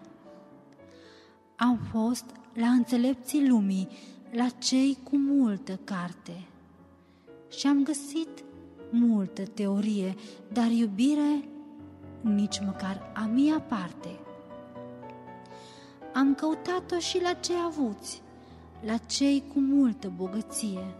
Am 1.56 1.78
fost 1.90 2.24
la 2.54 2.68
înțelepții 2.68 3.48
lumii, 3.48 3.88
la 4.30 4.48
cei 4.48 4.98
cu 5.02 5.16
multă 5.16 5.80
carte 5.84 6.48
și 7.50 7.66
am 7.66 7.82
găsit 7.82 8.28
multă 8.90 9.42
teorie, 9.42 10.14
dar 10.52 10.70
iubire 10.70 11.48
nici 12.20 12.60
măcar 12.60 13.12
a 13.14 13.24
mia 13.32 13.60
parte. 13.60 14.08
Am 16.14 16.34
căutat-o 16.34 16.98
și 16.98 17.22
la 17.22 17.32
cei 17.32 17.56
avuți, 17.66 18.22
la 18.86 18.96
cei 18.96 19.44
cu 19.52 19.60
multă 19.60 20.12
bogăție, 20.16 20.94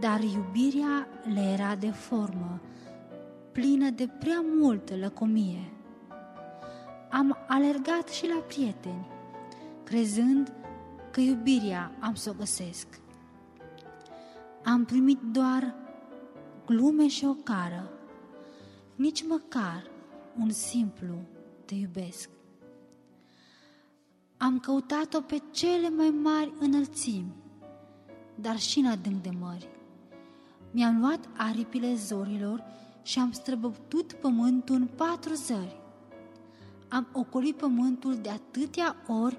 dar 0.00 0.20
iubirea 0.22 1.06
le 1.34 1.40
era 1.40 1.74
de 1.74 1.90
formă, 1.90 2.60
plină 3.52 3.90
de 3.90 4.08
prea 4.18 4.44
multă 4.58 4.96
lăcomie. 4.96 5.72
Am 7.10 7.38
alergat 7.48 8.08
și 8.08 8.26
la 8.26 8.40
prieteni, 8.46 9.06
crezând 9.84 10.52
că 11.10 11.20
iubirea 11.20 11.92
am 12.00 12.14
să 12.14 12.30
o 12.30 12.34
găsesc. 12.38 12.86
Am 14.64 14.84
primit 14.84 15.18
doar 15.20 15.74
glume 16.66 17.08
și 17.08 17.24
o 17.24 17.32
cară, 17.32 17.90
nici 18.94 19.24
măcar 19.26 19.90
un 20.38 20.50
simplu 20.50 21.14
te 21.64 21.74
iubesc. 21.74 22.30
Am 24.36 24.58
căutat-o 24.58 25.20
pe 25.20 25.42
cele 25.50 25.88
mai 25.88 26.10
mari 26.10 26.52
înălțimi, 26.58 27.34
dar 28.34 28.58
și 28.58 28.78
în 28.78 28.86
adânc 28.86 29.22
de 29.22 29.30
mări. 29.38 29.68
Mi-am 30.70 31.00
luat 31.00 31.28
aripile 31.36 31.94
zorilor 31.94 32.64
și 33.02 33.18
am 33.18 33.32
străbătut 33.32 34.12
pământul 34.12 34.74
în 34.74 34.86
patru 34.86 35.34
zări. 35.34 35.80
Am 36.88 37.08
ocolit 37.12 37.56
pământul 37.56 38.16
de 38.16 38.28
atâtea 38.28 38.96
ori 39.08 39.38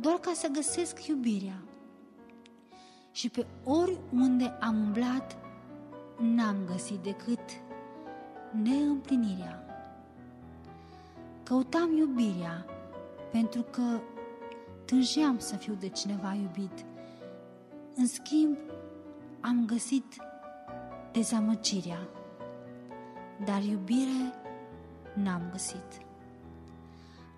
doar 0.00 0.14
ca 0.14 0.32
să 0.34 0.48
găsesc 0.48 1.06
iubirea. 1.06 1.62
Și 3.12 3.28
pe 3.28 3.46
oriunde 3.64 4.44
am 4.60 4.76
umblat, 4.76 5.36
n-am 6.18 6.56
găsit 6.66 6.98
decât 6.98 7.40
neîmplinirea. 8.62 9.59
Căutam 11.50 11.96
iubirea 11.96 12.66
pentru 13.32 13.62
că 13.62 14.00
tângeam 14.84 15.38
să 15.38 15.56
fiu 15.56 15.74
de 15.74 15.88
cineva 15.88 16.34
iubit. 16.34 16.84
În 17.94 18.06
schimb, 18.06 18.56
am 19.40 19.66
găsit 19.66 20.04
dezamăgirea, 21.12 22.08
dar 23.44 23.62
iubire 23.62 24.34
n-am 25.14 25.48
găsit. 25.50 26.00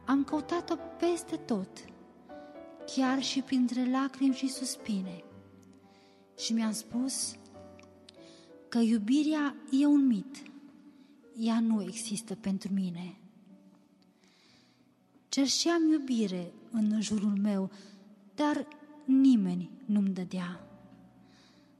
Am 0.07 0.25
căutat-o 0.25 0.75
peste 0.99 1.37
tot, 1.37 1.69
chiar 2.95 3.23
și 3.23 3.43
printre 3.43 3.91
lacrimi 3.91 4.35
și 4.35 4.49
suspine. 4.49 5.25
Și 6.39 6.53
mi-am 6.53 6.73
spus 6.73 7.37
că 8.69 8.79
iubirea 8.79 9.55
e 9.81 9.87
un 9.87 10.07
mit, 10.07 10.43
ea 11.37 11.61
nu 11.61 11.83
există 11.83 12.35
pentru 12.35 12.73
mine. 12.73 13.17
Cerșeam 15.33 15.89
iubire 15.89 16.53
în 16.71 17.01
jurul 17.01 17.39
meu, 17.43 17.71
dar 18.35 18.67
nimeni 19.05 19.71
nu-mi 19.85 20.09
dădea. 20.09 20.67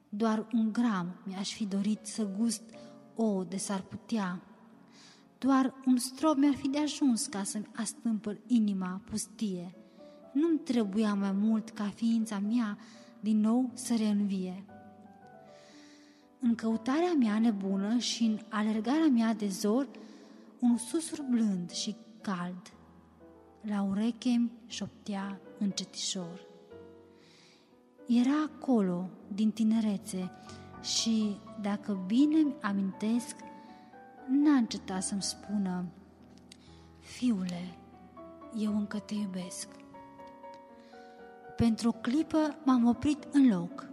Doar 0.09 0.47
un 0.53 0.73
gram 0.73 1.15
mi-aș 1.25 1.55
fi 1.55 1.67
dorit 1.67 1.99
să 2.03 2.29
gust 2.39 2.63
o 3.17 3.45
de 3.45 3.57
s-ar 3.57 3.81
putea. 3.81 4.43
Doar 5.39 5.75
un 5.87 5.97
strop 5.97 6.37
mi-ar 6.37 6.55
fi 6.55 6.69
de 6.69 6.79
ajuns 6.79 7.27
ca 7.27 7.43
să-mi 7.43 7.69
astâmpăr 7.77 8.39
inima 8.47 9.01
pustie. 9.11 9.75
Nu-mi 10.33 10.59
trebuia 10.59 11.15
mai 11.15 11.33
mult 11.33 11.71
ca 11.71 11.93
ființa 11.95 12.39
mea 12.39 12.79
din 13.21 13.41
nou 13.41 13.71
să 13.75 13.95
reînvie. 13.97 14.65
În 16.41 16.55
căutarea 16.55 17.13
mea 17.13 17.39
nebună 17.39 17.99
și 17.99 18.25
în 18.25 18.39
alergarea 18.49 19.09
mea 19.09 19.35
de 19.35 19.49
zor, 19.49 19.89
un 20.61 20.77
susur 20.77 21.23
blând 21.31 21.71
și 21.71 21.97
cald 22.21 22.73
la 23.63 23.83
ureche 23.83 24.51
șoptea 24.67 25.41
încetișor. 25.59 26.41
Era 28.07 28.43
acolo 28.55 29.09
din 29.35 29.51
tinerețe 29.51 30.31
și, 30.81 31.37
dacă 31.61 32.03
bine 32.07 32.37
mi 32.37 32.55
amintesc, 32.61 33.37
n-a 34.29 34.55
încetat 34.55 35.03
să-mi 35.03 35.23
spună 35.23 35.85
Fiule, 36.99 37.79
eu 38.59 38.77
încă 38.77 38.99
te 38.99 39.15
iubesc. 39.15 39.69
Pentru 41.57 41.89
o 41.89 41.93
clipă 41.93 42.57
m-am 42.65 42.87
oprit 42.87 43.29
în 43.33 43.49
loc 43.49 43.87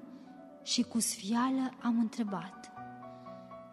și 0.64 0.84
cu 0.84 1.00
sfială 1.00 1.72
am 1.82 2.00
întrebat 2.00 2.72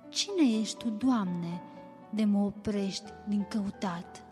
Cine 0.09 0.59
ești 0.61 0.77
tu, 0.77 0.89
Doamne, 0.89 1.63
de 2.11 2.25
mă 2.25 2.45
oprești 2.45 3.13
din 3.29 3.47
căutat? 3.49 4.26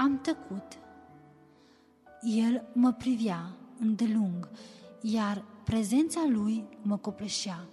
Am 0.00 0.20
tăcut. 0.20 0.78
El 2.22 2.70
mă 2.72 2.92
privea 2.92 3.56
îndelung, 3.78 4.48
iar 5.00 5.44
prezența 5.64 6.26
lui 6.28 6.64
mă 6.82 6.96
copleșea. 6.96 7.68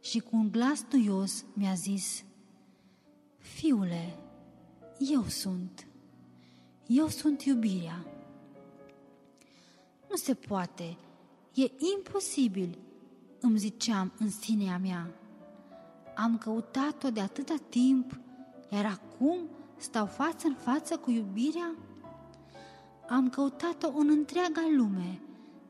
Și 0.00 0.20
cu 0.20 0.36
un 0.36 0.50
glas 0.50 0.84
tuios 0.88 1.44
mi-a 1.52 1.74
zis, 1.74 2.24
Fiule, 3.38 4.18
eu 4.98 5.24
sunt, 5.24 5.86
eu 6.86 7.08
sunt 7.08 7.42
iubirea. 7.42 8.06
Nu 10.10 10.16
se 10.16 10.34
poate, 10.34 10.96
e 11.54 11.70
imposibil, 11.96 12.78
îmi 13.40 13.58
ziceam 13.58 14.12
în 14.18 14.30
sinea 14.30 14.78
mea. 14.78 15.10
Am 16.14 16.38
căutat-o 16.38 17.10
de 17.10 17.20
atâta 17.20 17.54
timp, 17.68 18.20
iar 18.70 18.84
acum 18.84 19.38
stau 19.76 20.06
față 20.06 20.46
în 20.46 20.54
față 20.54 20.96
cu 20.96 21.10
iubirea? 21.10 21.74
Am 23.08 23.28
căutat-o 23.28 23.88
în 23.96 24.08
întreaga 24.08 24.60
lume, 24.76 25.20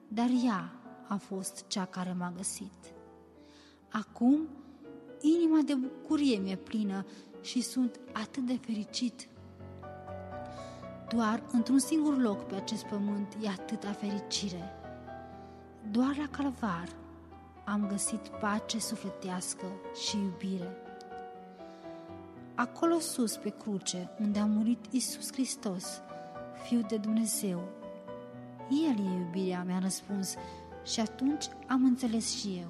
dar 0.09 0.29
ea 0.45 0.73
a 1.09 1.17
fost 1.17 1.65
cea 1.67 1.85
care 1.85 2.13
m-a 2.19 2.33
găsit. 2.37 2.95
Acum, 3.91 4.49
inima 5.21 5.61
de 5.61 5.75
bucurie 5.75 6.39
mi-e 6.39 6.57
plină 6.57 7.07
și 7.41 7.63
sunt 7.63 8.01
atât 8.13 8.47
de 8.47 8.59
fericit. 8.61 9.29
Doar 11.09 11.43
într-un 11.53 11.79
singur 11.79 12.19
loc 12.19 12.43
pe 12.43 12.55
acest 12.55 12.85
pământ 12.85 13.37
e 13.43 13.49
atâta 13.49 13.93
fericire. 13.93 14.73
Doar 15.91 16.17
la 16.17 16.29
calvar 16.37 16.89
am 17.65 17.87
găsit 17.89 18.29
pace 18.41 18.79
sufletească 18.79 19.67
și 20.07 20.17
iubire. 20.17 20.86
Acolo 22.57 22.99
sus 22.99 23.37
pe 23.37 23.51
cruce, 23.51 24.09
unde 24.21 24.39
a 24.39 24.47
murit 24.47 24.85
Isus 24.91 25.33
Hristos, 25.33 26.01
Fiul 26.65 26.85
de 26.89 26.97
Dumnezeu. 26.97 27.69
El 28.71 28.99
e 28.99 29.19
iubirea, 29.19 29.65
mi-a 29.67 29.79
răspuns 29.79 30.35
și 30.85 31.01
atunci 31.01 31.45
am 31.67 31.85
înțeles 31.85 32.37
și 32.39 32.49
eu. 32.61 32.69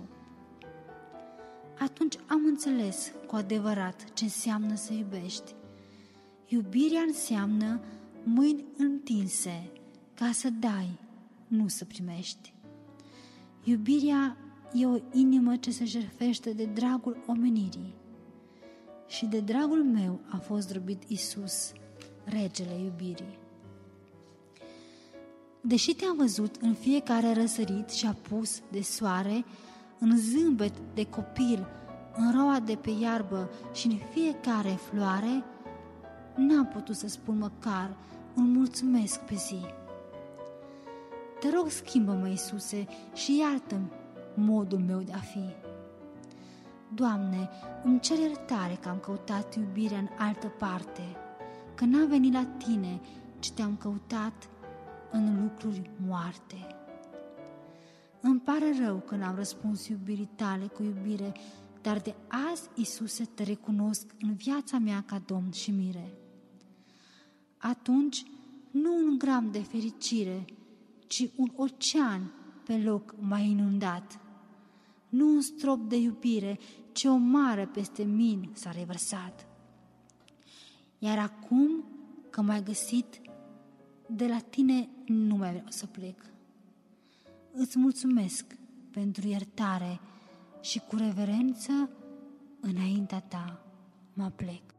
Atunci 1.78 2.16
am 2.26 2.44
înțeles 2.44 3.12
cu 3.26 3.36
adevărat 3.36 4.12
ce 4.14 4.24
înseamnă 4.24 4.74
să 4.74 4.92
iubești. 4.92 5.54
Iubirea 6.46 7.00
înseamnă 7.00 7.80
mâini 8.22 8.64
întinse 8.76 9.70
ca 10.14 10.30
să 10.32 10.50
dai, 10.50 10.98
nu 11.46 11.68
să 11.68 11.84
primești. 11.84 12.54
Iubirea 13.64 14.36
e 14.72 14.86
o 14.86 14.96
inimă 15.12 15.56
ce 15.56 15.70
se 15.70 15.84
jertfește 15.84 16.52
de 16.52 16.64
dragul 16.64 17.24
omenirii. 17.26 17.94
Și 19.07 19.27
de 19.27 19.41
dragul 19.41 19.85
meu 19.85 20.20
a 20.28 20.37
fost 20.37 20.69
drobit 20.69 21.03
Isus, 21.07 21.73
regele 22.24 22.78
iubirii. 22.85 23.39
Deși 25.61 25.95
te-am 25.95 26.16
văzut 26.16 26.57
în 26.61 26.74
fiecare 26.74 27.33
răsărit 27.33 27.91
și 27.91 28.07
apus 28.07 28.61
de 28.70 28.81
soare, 28.81 29.45
în 29.99 30.16
zâmbet 30.16 30.73
de 30.95 31.05
copil, 31.05 31.66
în 32.16 32.33
roa 32.33 32.61
de 32.61 32.74
pe 32.74 32.91
iarbă 32.91 33.51
și 33.73 33.87
în 33.87 33.99
fiecare 34.12 34.78
floare, 34.91 35.45
n-am 36.37 36.66
putut 36.66 36.97
să 36.97 37.09
spun 37.09 37.39
măcar 37.39 37.97
un 38.37 38.51
mulțumesc 38.51 39.20
pe 39.20 39.35
zi. 39.35 39.61
Te 41.41 41.51
rog, 41.51 41.70
schimbă-mă, 41.70 42.28
Iisuse, 42.28 42.87
și 43.15 43.39
iartă-mi 43.39 43.91
modul 44.35 44.78
meu 44.78 45.01
de 45.01 45.12
a 45.12 45.19
fi. 45.19 45.65
Doamne, 46.94 47.48
îmi 47.84 48.00
cer 48.00 48.18
iertare 48.18 48.78
că 48.82 48.88
am 48.88 48.98
căutat 48.98 49.56
iubirea 49.56 49.98
în 49.98 50.08
altă 50.18 50.46
parte, 50.46 51.16
că 51.74 51.84
n-am 51.84 52.08
venit 52.08 52.32
la 52.32 52.44
Tine, 52.44 53.00
ci 53.38 53.50
te-am 53.50 53.76
căutat 53.76 54.48
în 55.10 55.42
lucruri 55.42 55.90
moarte. 56.06 56.66
Îmi 58.20 58.40
pare 58.40 58.74
rău 58.84 58.96
că 58.96 59.16
n-am 59.16 59.34
răspuns 59.34 59.88
iubirii 59.88 60.30
tale 60.34 60.66
cu 60.66 60.82
iubire, 60.82 61.32
dar 61.82 61.98
de 61.98 62.14
azi, 62.50 62.68
Isuse, 62.74 63.24
te 63.24 63.42
recunosc 63.42 64.06
în 64.20 64.34
viața 64.34 64.78
mea 64.78 65.02
ca 65.06 65.22
Domn 65.26 65.50
și 65.50 65.70
Mire. 65.70 66.12
Atunci, 67.58 68.22
nu 68.70 68.96
un 69.06 69.18
gram 69.18 69.50
de 69.50 69.58
fericire, 69.58 70.44
ci 71.06 71.28
un 71.36 71.52
ocean 71.56 72.32
pe 72.64 72.78
loc 72.78 73.14
mai 73.18 73.48
inundat. 73.48 74.18
Nu 75.09 75.28
un 75.28 75.41
strop 75.41 75.89
de 75.89 75.97
iubire, 75.97 76.59
ci 76.93 77.05
o 77.05 77.16
mare 77.16 77.66
peste 77.66 78.03
mine 78.03 78.49
s-a 78.53 78.70
revărsat. 78.70 79.47
Iar 80.99 81.19
acum 81.19 81.85
că 82.31 82.43
m-ai 82.43 82.62
găsit, 82.62 83.20
de 84.09 84.27
la 84.27 84.39
tine 84.39 84.89
nu 85.07 85.37
mai 85.37 85.51
vreau 85.51 85.69
să 85.69 85.87
plec. 85.87 86.19
Îți 87.53 87.78
mulțumesc 87.78 88.57
pentru 88.91 89.28
iertare 89.28 90.01
și 90.61 90.78
cu 90.78 90.97
reverență 90.97 91.91
înaintea 92.61 93.20
ta 93.20 93.65
mă 94.12 94.31
plec. 94.37 94.76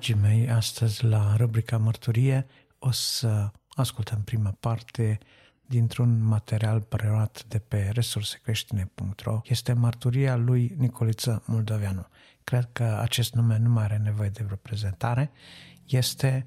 Dragii 0.00 0.22
mei, 0.22 0.50
astăzi 0.50 1.04
la 1.04 1.36
rubrica 1.36 1.78
Mărturie 1.78 2.46
o 2.78 2.90
să 2.90 3.50
ascultăm 3.68 4.22
prima 4.22 4.56
parte 4.60 5.18
dintr-un 5.66 6.22
material 6.22 6.80
preluat 6.80 7.44
de 7.48 7.58
pe 7.58 7.90
resursecreștine.ro. 7.92 9.40
Este 9.44 9.72
mărturia 9.72 10.36
lui 10.36 10.74
Nicoliță 10.78 11.42
Moldoveanu. 11.46 12.06
Cred 12.44 12.68
că 12.72 12.84
acest 12.84 13.34
nume 13.34 13.58
nu 13.58 13.68
mai 13.68 13.84
are 13.84 13.96
nevoie 13.96 14.28
de 14.28 14.42
vreo 14.42 14.56
prezentare. 14.56 15.30
Este 15.86 16.44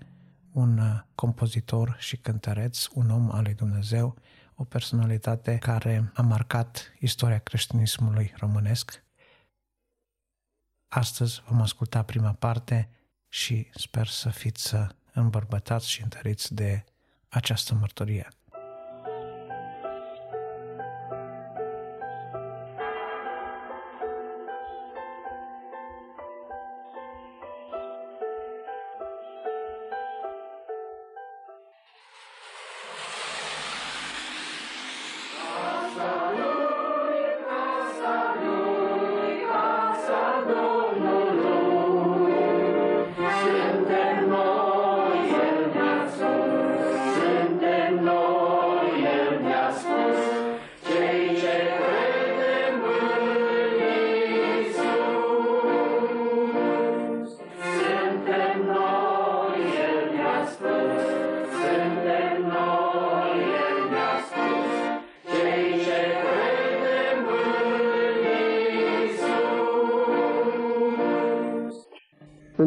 un 0.52 0.80
compozitor 1.16 1.96
și 2.00 2.18
cântăreț, 2.18 2.86
un 2.94 3.10
om 3.10 3.32
al 3.32 3.44
lui 3.44 3.54
Dumnezeu, 3.54 4.18
o 4.56 4.64
personalitate 4.64 5.58
care 5.58 6.12
a 6.14 6.22
marcat 6.22 6.94
istoria 7.00 7.40
creștinismului 7.40 8.34
românesc. 8.38 9.04
Astăzi 10.88 11.44
vom 11.48 11.62
asculta 11.62 12.04
prima 12.04 12.32
parte 12.32 12.88
și 13.34 13.68
sper 13.76 14.08
să 14.08 14.30
fiți 14.30 14.76
îmbărbătați 15.14 15.90
și 15.90 16.02
întăriți 16.02 16.54
de 16.54 16.84
această 17.28 17.74
mărturie. 17.74 18.28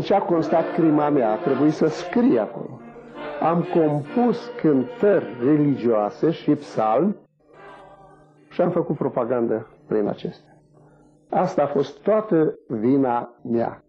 În 0.09 0.13
ce 0.15 0.19
a 0.19 0.25
constat 0.27 0.73
crima 0.73 1.09
mea, 1.09 1.31
a 1.33 1.37
trebuit 1.37 1.73
să 1.73 1.87
scrie 1.87 2.39
acolo. 2.39 2.81
Am 3.43 3.63
compus 3.75 4.51
cântări 4.61 5.27
religioase 5.45 6.31
și 6.31 6.51
psalmi 6.51 7.17
și 8.51 8.61
am 8.61 8.71
făcut 8.71 8.97
propagandă 8.97 9.67
prin 9.87 10.07
acestea. 10.09 10.57
Asta 11.31 11.63
a 11.63 11.67
fost 11.67 11.99
toată 12.03 12.59
vina 12.69 13.35
mea. 13.51 13.85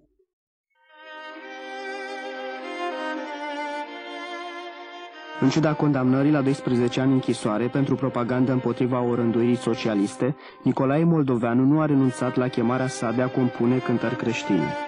În 5.41 5.49
ciuda 5.49 5.73
condamnării 5.73 6.31
la 6.31 6.41
12 6.41 6.99
ani 7.01 7.11
închisoare 7.13 7.67
pentru 7.67 7.95
propagandă 7.95 8.51
împotriva 8.51 9.01
orânduirii 9.01 9.55
socialiste, 9.55 10.35
Nicolae 10.63 11.03
Moldoveanu 11.03 11.63
nu 11.63 11.79
a 11.81 11.85
renunțat 11.85 12.35
la 12.35 12.47
chemarea 12.47 12.87
sa 12.87 13.11
de 13.11 13.21
a 13.21 13.27
compune 13.29 13.77
cântări 13.77 14.15
creștine. 14.15 14.86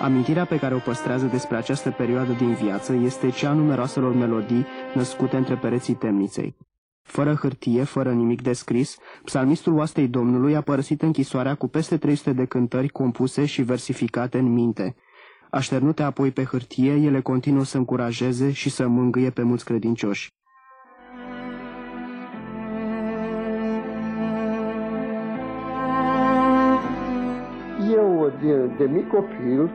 Amintirea 0.00 0.44
pe 0.44 0.58
care 0.58 0.74
o 0.74 0.78
păstrează 0.78 1.26
despre 1.26 1.56
această 1.56 1.90
perioadă 1.90 2.32
din 2.32 2.54
viață 2.54 2.92
este 2.92 3.30
cea 3.30 3.48
a 3.50 3.52
numeroaselor 3.52 4.14
melodii 4.14 4.66
născute 4.94 5.36
între 5.36 5.56
pereții 5.56 5.94
temniței. 5.94 6.56
Fără 7.02 7.34
hârtie, 7.34 7.82
fără 7.82 8.12
nimic 8.12 8.42
de 8.42 8.52
scris, 8.52 8.96
psalmistul 9.24 9.74
oastei 9.76 10.08
Domnului 10.08 10.56
a 10.56 10.60
părăsit 10.60 11.02
închisoarea 11.02 11.54
cu 11.54 11.68
peste 11.68 11.96
300 11.96 12.32
de 12.32 12.44
cântări 12.44 12.88
compuse 12.88 13.44
și 13.44 13.62
versificate 13.62 14.38
în 14.38 14.52
minte. 14.52 14.96
Așternute 15.50 16.02
apoi 16.02 16.30
pe 16.30 16.44
hârtie, 16.44 16.92
ele 16.92 17.20
continuă 17.20 17.64
să 17.64 17.76
încurajeze 17.76 18.52
și 18.52 18.70
să 18.70 18.86
mângâie 18.86 19.30
pe 19.30 19.42
mulți 19.42 19.64
credincioși. 19.64 20.34
De, 28.76 28.84
de 28.86 28.92
mic 28.92 29.08
copil, 29.08 29.70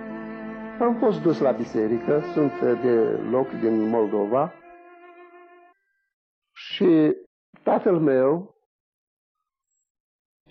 Am 0.80 0.96
fost 1.00 1.22
dus 1.22 1.40
la 1.40 1.52
biserică, 1.52 2.22
sunt 2.34 2.52
de 2.60 3.20
loc 3.30 3.50
din 3.50 3.88
Moldova 3.90 4.54
și 6.52 7.16
tatăl 7.64 8.00
meu, 8.00 8.56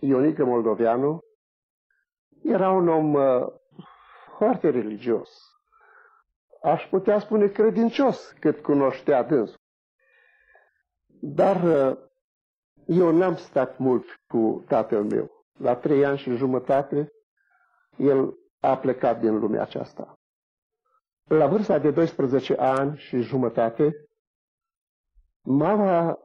Ionică 0.01 0.45
Moldoveanu, 0.45 1.21
era 2.43 2.71
un 2.71 2.89
om 2.89 3.15
uh, 3.15 3.47
foarte 4.37 4.71
religios. 4.71 5.31
Aș 6.63 6.87
putea 6.89 7.19
spune 7.19 7.47
credincios 7.49 8.35
cât 8.41 8.59
cunoștea 8.63 9.23
dânsul. 9.23 9.59
Dar 11.21 11.63
uh, 11.63 11.99
eu 12.87 13.11
n-am 13.17 13.37
stat 13.37 13.79
mult 13.79 14.05
cu 14.27 14.65
tatăl 14.67 15.05
meu. 15.05 15.45
La 15.59 15.77
trei 15.77 16.05
ani 16.05 16.19
și 16.19 16.37
jumătate, 16.37 17.13
el 17.99 18.35
a 18.61 18.77
plecat 18.79 19.21
din 19.21 19.39
lumea 19.39 19.63
aceasta. 19.63 20.19
La 21.25 21.47
vârsta 21.47 21.79
de 21.79 21.91
12 21.91 22.55
ani 22.59 22.97
și 22.99 23.21
jumătate, 23.21 24.09
mama 25.43 26.19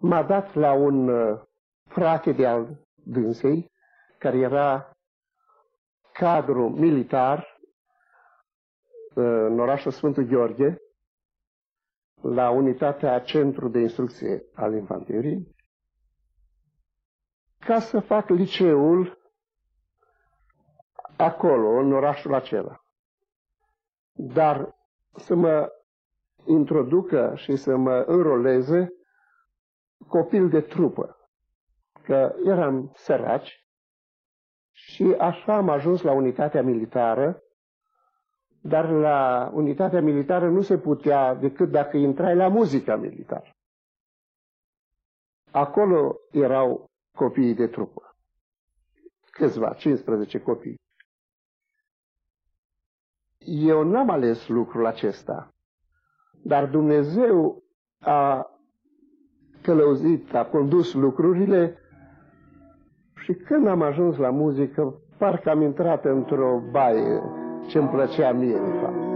m-a 0.00 0.22
dat 0.22 0.54
la 0.54 0.72
un 0.72 1.08
uh, 1.08 1.40
frate 1.88 2.32
de 2.32 2.46
al 2.46 2.86
dânsei, 3.04 3.70
care 4.18 4.38
era 4.38 4.96
cadru 6.12 6.68
militar 6.68 7.38
uh, 7.38 9.24
în 9.24 9.60
orașul 9.60 9.90
Sfântul 9.90 10.22
Gheorghe, 10.24 10.76
la 12.22 12.50
unitatea 12.50 13.20
Centru 13.20 13.68
de 13.68 13.78
Instrucție 13.78 14.44
al 14.54 14.74
Infanteriei, 14.74 15.54
ca 17.58 17.78
să 17.80 18.00
fac 18.00 18.28
liceul 18.28 19.19
acolo, 21.20 21.68
în 21.78 21.92
orașul 21.92 22.34
acela. 22.34 22.84
Dar 24.12 24.76
să 25.16 25.34
mă 25.34 25.72
introducă 26.44 27.32
și 27.36 27.56
să 27.56 27.76
mă 27.76 28.04
înroleze 28.06 28.92
copil 30.08 30.48
de 30.48 30.60
trupă, 30.60 31.16
că 32.02 32.34
eram 32.44 32.90
săraci 32.94 33.66
și 34.72 35.14
așa 35.18 35.54
am 35.56 35.68
ajuns 35.68 36.02
la 36.02 36.12
unitatea 36.12 36.62
militară, 36.62 37.42
dar 38.62 38.90
la 38.90 39.50
unitatea 39.54 40.00
militară 40.00 40.48
nu 40.48 40.60
se 40.60 40.78
putea 40.78 41.34
decât 41.34 41.70
dacă 41.70 41.96
intrai 41.96 42.36
la 42.36 42.48
muzica 42.48 42.96
militară. 42.96 43.50
Acolo 45.50 46.16
erau 46.30 46.90
copiii 47.16 47.54
de 47.54 47.66
trupă. 47.66 48.16
Câțiva, 49.30 49.72
15 49.74 50.40
copii. 50.40 50.79
Eu 53.52 53.82
n-am 53.82 54.10
ales 54.10 54.48
lucrul 54.48 54.86
acesta, 54.86 55.48
dar 56.42 56.66
Dumnezeu 56.66 57.62
a 58.00 58.46
călăuzit, 59.62 60.34
a 60.34 60.44
condus 60.44 60.94
lucrurile 60.94 61.78
și 63.14 63.32
când 63.32 63.66
am 63.66 63.82
ajuns 63.82 64.16
la 64.16 64.30
muzică, 64.30 64.94
parcă 65.18 65.50
am 65.50 65.62
intrat 65.62 66.04
într-o 66.04 66.62
baie 66.70 67.22
ce-mi 67.68 67.88
plăcea 67.88 68.32
mie, 68.32 68.52
de 68.58 68.78
fapt. 68.82 69.09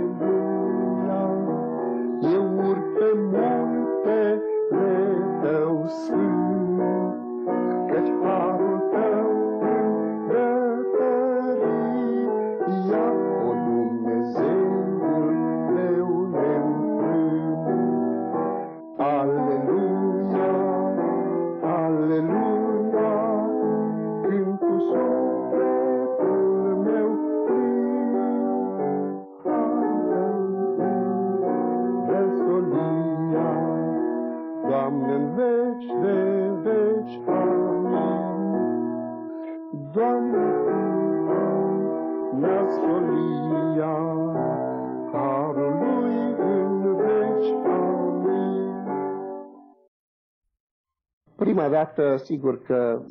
Prima 51.74 51.86
dată, 51.86 52.16
sigur 52.16 52.62
că 52.62 53.02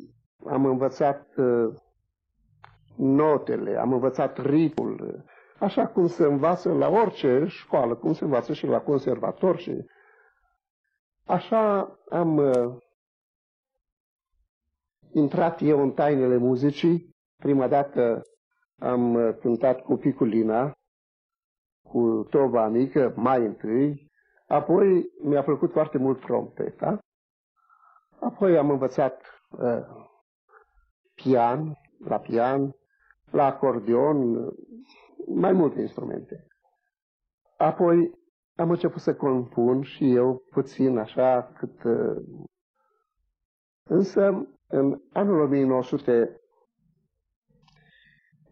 am 0.46 0.64
învățat 0.66 1.36
uh, 1.36 1.74
notele, 2.96 3.76
am 3.76 3.92
învățat 3.92 4.38
ritmul, 4.46 5.24
așa 5.58 5.86
cum 5.86 6.06
se 6.06 6.24
învață 6.24 6.72
la 6.72 6.88
orice 6.88 7.44
școală, 7.46 7.94
cum 7.94 8.12
se 8.12 8.24
învață 8.24 8.52
și 8.52 8.66
la 8.66 8.80
conservator 8.80 9.58
și 9.58 9.84
așa 11.26 11.96
am 12.10 12.36
uh, 12.36 12.76
intrat 15.12 15.60
eu 15.62 15.82
în 15.82 15.90
tainele 15.92 16.36
muzicii. 16.36 17.14
Prima 17.36 17.68
dată 17.68 18.22
am 18.78 19.14
uh, 19.14 19.34
cântat 19.40 19.80
cu 19.80 19.96
Piculina, 19.96 20.72
cu 21.88 22.26
toba 22.30 22.68
mică, 22.68 23.12
mai 23.16 23.44
întâi, 23.44 24.10
apoi 24.46 25.10
mi-a 25.22 25.42
plăcut 25.42 25.70
foarte 25.72 25.98
mult 25.98 26.20
trompeta, 26.20 26.98
apoi 28.24 28.58
am 28.58 28.70
învățat 28.70 29.22
uh, 29.50 29.80
pian, 31.14 31.78
la 31.98 32.18
pian, 32.18 32.74
la 33.30 33.44
acordeon, 33.44 34.48
mai 35.26 35.52
multe 35.52 35.80
instrumente. 35.80 36.46
Apoi 37.56 38.10
am 38.56 38.70
început 38.70 39.00
să 39.00 39.14
compun 39.14 39.82
și 39.82 40.14
eu 40.14 40.42
puțin 40.50 40.98
așa 40.98 41.52
cât... 41.58 41.82
Uh, 41.84 42.22
însă, 43.88 44.46
în 44.66 45.00
anul 45.12 45.40
1900 45.40 46.38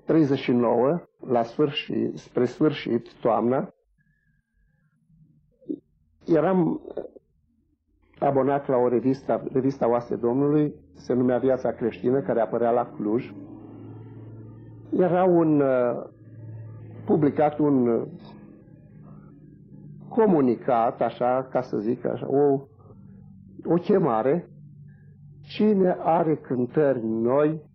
39, 0.05 1.09
la 1.20 1.43
sfârșit, 1.43 2.19
spre 2.19 2.44
sfârșit, 2.44 3.12
toamna, 3.12 3.74
eram 6.27 6.81
abonat 8.24 8.69
la 8.69 8.77
o 8.77 8.89
revistă, 8.89 9.43
revista 9.53 9.89
Oase 9.90 10.16
Domnului, 10.16 10.74
se 10.94 11.12
numea 11.12 11.39
Viața 11.39 11.70
Creștină, 11.70 12.20
care 12.20 12.40
apărea 12.40 12.70
la 12.70 12.93
Cluj. 12.97 13.32
Era 14.90 15.24
un 15.24 15.61
uh, 15.61 16.05
publicat 17.05 17.59
un 17.59 17.86
uh, 17.89 18.07
comunicat, 20.09 21.01
așa, 21.01 21.49
ca 21.51 21.61
să 21.61 21.77
zic 21.78 22.05
așa, 22.05 22.27
o, 22.31 22.61
o 23.65 23.74
chemare. 23.74 24.49
Cine 25.40 25.97
are 25.99 26.36
cântări 26.36 27.01
noi 27.05 27.70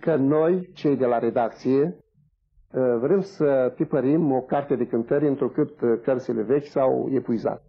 că 0.00 0.16
noi, 0.16 0.70
cei 0.74 0.96
de 0.96 1.06
la 1.06 1.18
redacție, 1.18 1.82
uh, 1.82 2.96
vrem 3.00 3.20
să 3.20 3.72
tipărim 3.74 4.32
o 4.32 4.40
carte 4.40 4.76
de 4.76 4.86
cântări 4.86 5.28
întrucât 5.28 5.80
uh, 5.80 6.00
cărțile 6.02 6.42
vechi 6.42 6.66
s-au 6.66 7.08
epuizat. 7.10 7.65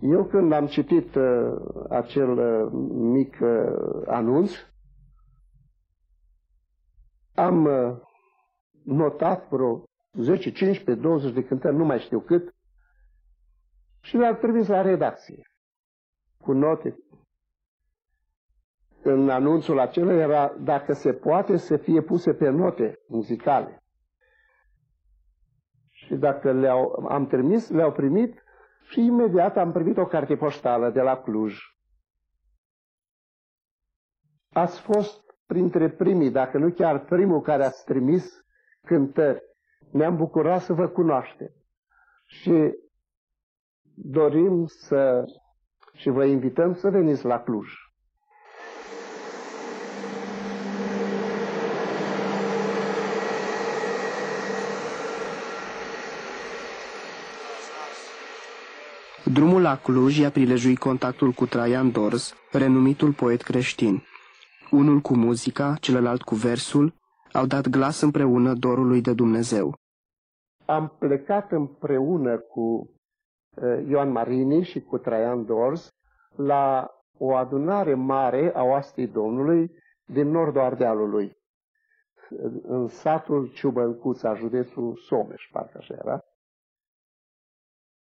Eu 0.00 0.24
când 0.24 0.52
am 0.52 0.66
citit 0.66 1.14
uh, 1.14 1.56
acel 1.88 2.68
mic 2.90 3.36
anunț, 4.06 4.52
am 7.34 7.68
notat 8.84 9.48
vreo 9.48 9.84
10, 10.12 10.50
15, 10.52 10.94
20 11.02 11.32
de 11.32 11.44
cântări, 11.44 11.76
nu 11.76 11.84
mai 11.84 11.98
știu 11.98 12.20
cât, 12.20 12.54
și 14.00 14.16
le-am 14.16 14.36
trimis 14.36 14.66
la 14.68 14.82
redacție, 14.82 15.42
cu 16.40 16.52
note, 16.52 16.96
în 19.02 19.28
anunțul 19.30 19.78
acela 19.78 20.12
era 20.12 20.54
dacă 20.60 20.92
se 20.92 21.12
poate 21.12 21.56
să 21.56 21.76
fie 21.76 22.00
puse 22.02 22.34
pe 22.34 22.48
note 22.48 22.98
muzicale. 23.08 23.82
Și 25.90 26.14
dacă 26.14 26.52
le-au, 26.52 27.06
am 27.08 27.26
trimis, 27.26 27.70
le-au 27.70 27.92
primit 27.92 28.42
și 28.88 29.04
imediat 29.04 29.56
am 29.56 29.72
primit 29.72 29.96
o 29.96 30.06
carte 30.06 30.36
poștală 30.36 30.90
de 30.90 31.00
la 31.00 31.16
Cluj. 31.22 31.58
Ați 34.52 34.80
fost 34.80 35.20
printre 35.46 35.90
primii, 35.90 36.30
dacă 36.30 36.58
nu 36.58 36.70
chiar 36.70 37.04
primul 37.04 37.40
care 37.40 37.64
ați 37.64 37.84
trimis 37.84 38.44
cântări. 38.84 39.42
Ne-am 39.92 40.16
bucurat 40.16 40.62
să 40.62 40.72
vă 40.72 40.88
cunoaștem. 40.88 41.50
Și 42.26 42.74
dorim 43.94 44.66
să 44.66 45.24
și 45.92 46.08
vă 46.08 46.24
invităm 46.24 46.74
să 46.74 46.90
veniți 46.90 47.24
la 47.24 47.42
Cluj. 47.42 47.85
Drumul 59.32 59.62
la 59.62 59.76
Cluj 59.76 60.18
i-a 60.18 60.30
prilejuit 60.30 60.78
contactul 60.78 61.30
cu 61.30 61.46
Traian 61.46 61.90
Dors, 61.90 62.34
renumitul 62.52 63.12
poet 63.12 63.42
creștin. 63.42 64.02
Unul 64.70 65.00
cu 65.00 65.14
muzica, 65.16 65.76
celălalt 65.80 66.22
cu 66.22 66.34
versul, 66.34 66.94
au 67.32 67.46
dat 67.46 67.68
glas 67.68 68.00
împreună 68.00 68.54
dorului 68.54 69.00
de 69.00 69.12
Dumnezeu. 69.14 69.74
Am 70.66 70.96
plecat 70.98 71.52
împreună 71.52 72.38
cu 72.38 72.60
uh, 72.60 73.88
Ioan 73.88 74.10
Marini 74.10 74.64
și 74.64 74.80
cu 74.80 74.98
Traian 74.98 75.44
Dors 75.44 75.88
la 76.36 76.90
o 77.18 77.34
adunare 77.34 77.94
mare 77.94 78.52
a 78.54 78.62
oastei 78.62 79.06
Domnului 79.06 79.70
din 80.04 80.28
nordul 80.28 80.60
Ardealului, 80.60 81.36
în 82.62 82.88
satul 82.88 83.50
Ciubăncuța, 83.52 84.34
județul 84.34 84.96
Someș, 84.96 85.48
parcă 85.52 85.78
așa 85.78 85.94
era. 85.98 86.20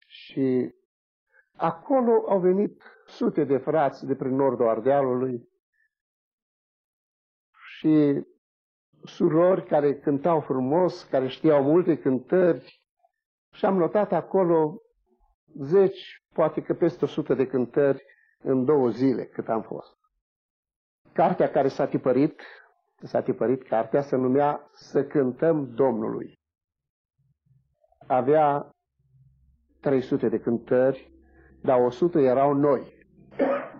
Și 0.06 0.74
acolo 1.56 2.24
au 2.28 2.40
venit 2.40 2.82
sute 3.06 3.44
de 3.44 3.56
frați 3.56 4.06
de 4.06 4.14
prin 4.14 4.34
nordul 4.34 4.68
Ardealului 4.68 5.48
și 7.78 8.24
surori 9.04 9.66
care 9.66 9.98
cântau 9.98 10.40
frumos, 10.40 11.02
care 11.02 11.28
știau 11.28 11.62
multe 11.62 11.98
cântări 11.98 12.82
și 13.52 13.64
am 13.64 13.76
notat 13.76 14.12
acolo 14.12 14.82
zeci, 15.60 16.24
poate 16.32 16.62
că 16.62 16.74
peste 16.74 17.04
o 17.04 17.08
sută 17.08 17.34
de 17.34 17.46
cântări 17.46 18.04
în 18.42 18.64
două 18.64 18.88
zile 18.88 19.24
cât 19.24 19.48
am 19.48 19.62
fost. 19.62 19.96
Cartea 21.12 21.50
care 21.50 21.68
s-a 21.68 21.86
tipărit, 21.86 22.42
s-a 23.02 23.22
tipărit 23.22 23.62
cartea, 23.62 24.02
se 24.02 24.16
numea 24.16 24.70
Să 24.72 25.04
cântăm 25.04 25.74
Domnului. 25.74 26.40
Avea 28.06 28.70
300 29.80 30.28
de 30.28 30.40
cântări, 30.40 31.11
dar 31.62 31.80
100 31.80 32.18
erau 32.18 32.52
noi 32.52 32.82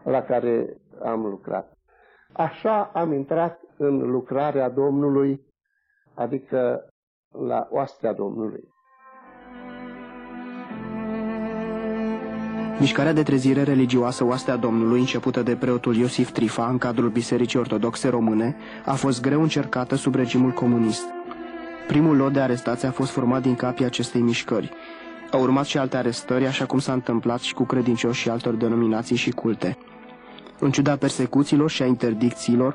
la 0.05 0.23
care 0.23 0.77
am 1.05 1.27
lucrat. 1.27 1.73
Așa 2.33 2.91
am 2.95 3.13
intrat 3.13 3.61
în 3.77 4.11
lucrarea 4.11 4.69
Domnului, 4.69 5.47
adică 6.15 6.87
la 7.47 7.69
oastea 7.71 8.13
Domnului. 8.13 8.71
Mișcarea 12.79 13.13
de 13.13 13.23
trezire 13.23 13.63
religioasă 13.63 14.25
Oastea 14.25 14.57
Domnului, 14.57 14.99
începută 14.99 15.43
de 15.43 15.57
preotul 15.57 15.97
Iosif 15.97 16.31
Trifa 16.31 16.67
în 16.69 16.79
cadrul 16.79 17.09
Bisericii 17.09 17.59
Ortodoxe 17.59 18.09
Române, 18.09 18.57
a 18.85 18.95
fost 18.95 19.21
greu 19.21 19.43
încercată 19.43 19.95
sub 19.95 20.15
regimul 20.15 20.51
comunist. 20.51 21.05
Primul 21.87 22.17
lot 22.17 22.33
de 22.33 22.41
arestație 22.41 22.89
a 22.89 22.91
fost 22.91 23.11
format 23.11 23.43
din 23.43 23.55
capii 23.55 23.85
acestei 23.85 24.21
mișcări. 24.21 24.73
Au 25.33 25.43
urmat 25.43 25.65
și 25.65 25.79
alte 25.79 25.97
arestări, 25.97 26.47
așa 26.47 26.67
cum 26.67 26.79
s-a 26.79 26.93
întâmplat 26.93 27.41
și 27.41 27.55
cu 27.55 27.65
credincioși 27.65 28.21
și 28.21 28.29
altor 28.29 28.55
denominații 28.55 29.17
și 29.17 29.31
culte. 29.31 29.79
În 30.59 30.71
ciuda 30.71 30.97
persecuțiilor 30.97 31.71
și 31.71 31.83
a 31.83 31.87
interdicțiilor, 31.87 32.75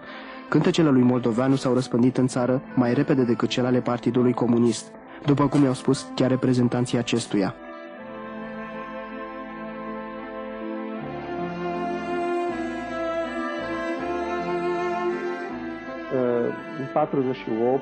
cântecele 0.49 0.89
lui 0.89 1.01
Moldoveanu 1.01 1.55
s-au 1.55 1.73
răspândit 1.73 2.17
în 2.17 2.27
țară 2.27 2.61
mai 2.75 2.93
repede 2.93 3.23
decât 3.23 3.49
cele 3.49 3.67
ale 3.67 3.79
Partidului 3.79 4.33
Comunist, 4.33 4.91
după 5.25 5.47
cum 5.47 5.63
i-au 5.63 5.73
spus 5.73 6.07
chiar 6.15 6.29
reprezentanții 6.29 6.97
acestuia. 6.97 7.55
În 16.79 16.85
48 16.93 17.81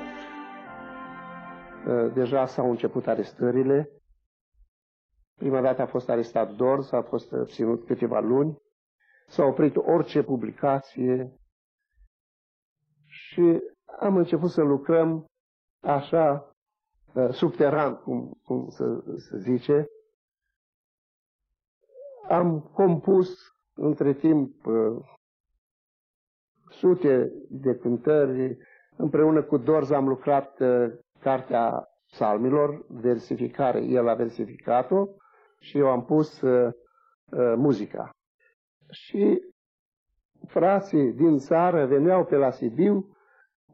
deja 2.14 2.46
s-au 2.46 2.70
început 2.70 3.06
arestările. 3.06 3.90
Prima 5.38 5.60
dată 5.60 5.82
a 5.82 5.86
fost 5.86 6.08
arestat 6.08 6.54
Dors, 6.54 6.92
a 6.92 7.02
fost 7.02 7.34
ținut 7.44 7.86
câteva 7.86 8.20
luni. 8.20 8.58
S-a 9.26 9.44
oprit 9.44 9.76
orice 9.76 10.22
publicație 10.22 11.32
și 13.06 13.62
am 14.00 14.16
început 14.16 14.50
să 14.50 14.62
lucrăm 14.62 15.26
așa 15.80 16.50
subteran, 17.30 17.96
cum, 17.96 18.40
cum 18.44 18.68
să, 18.68 19.04
să 19.16 19.36
zice. 19.36 19.86
Am 22.28 22.60
compus 22.60 23.38
între 23.74 24.14
timp 24.14 24.54
sute 26.70 27.32
de 27.48 27.76
cântări. 27.76 28.58
Împreună 28.96 29.42
cu 29.42 29.56
Dorz 29.56 29.90
am 29.90 30.08
lucrat 30.08 30.60
uh, 30.60 30.92
cartea 31.20 31.88
psalmilor, 32.06 32.84
versificare, 32.88 33.80
el 33.84 34.08
a 34.08 34.14
versificat-o 34.14 35.06
și 35.60 35.78
eu 35.78 35.86
am 35.86 36.04
pus 36.04 36.40
uh, 36.40 36.72
uh, 37.30 37.54
muzica. 37.56 38.10
Și 38.90 39.40
frații 40.46 41.12
din 41.12 41.38
țară 41.38 41.86
veneau 41.86 42.24
pe 42.24 42.36
la 42.36 42.50
Sibiu 42.50 43.16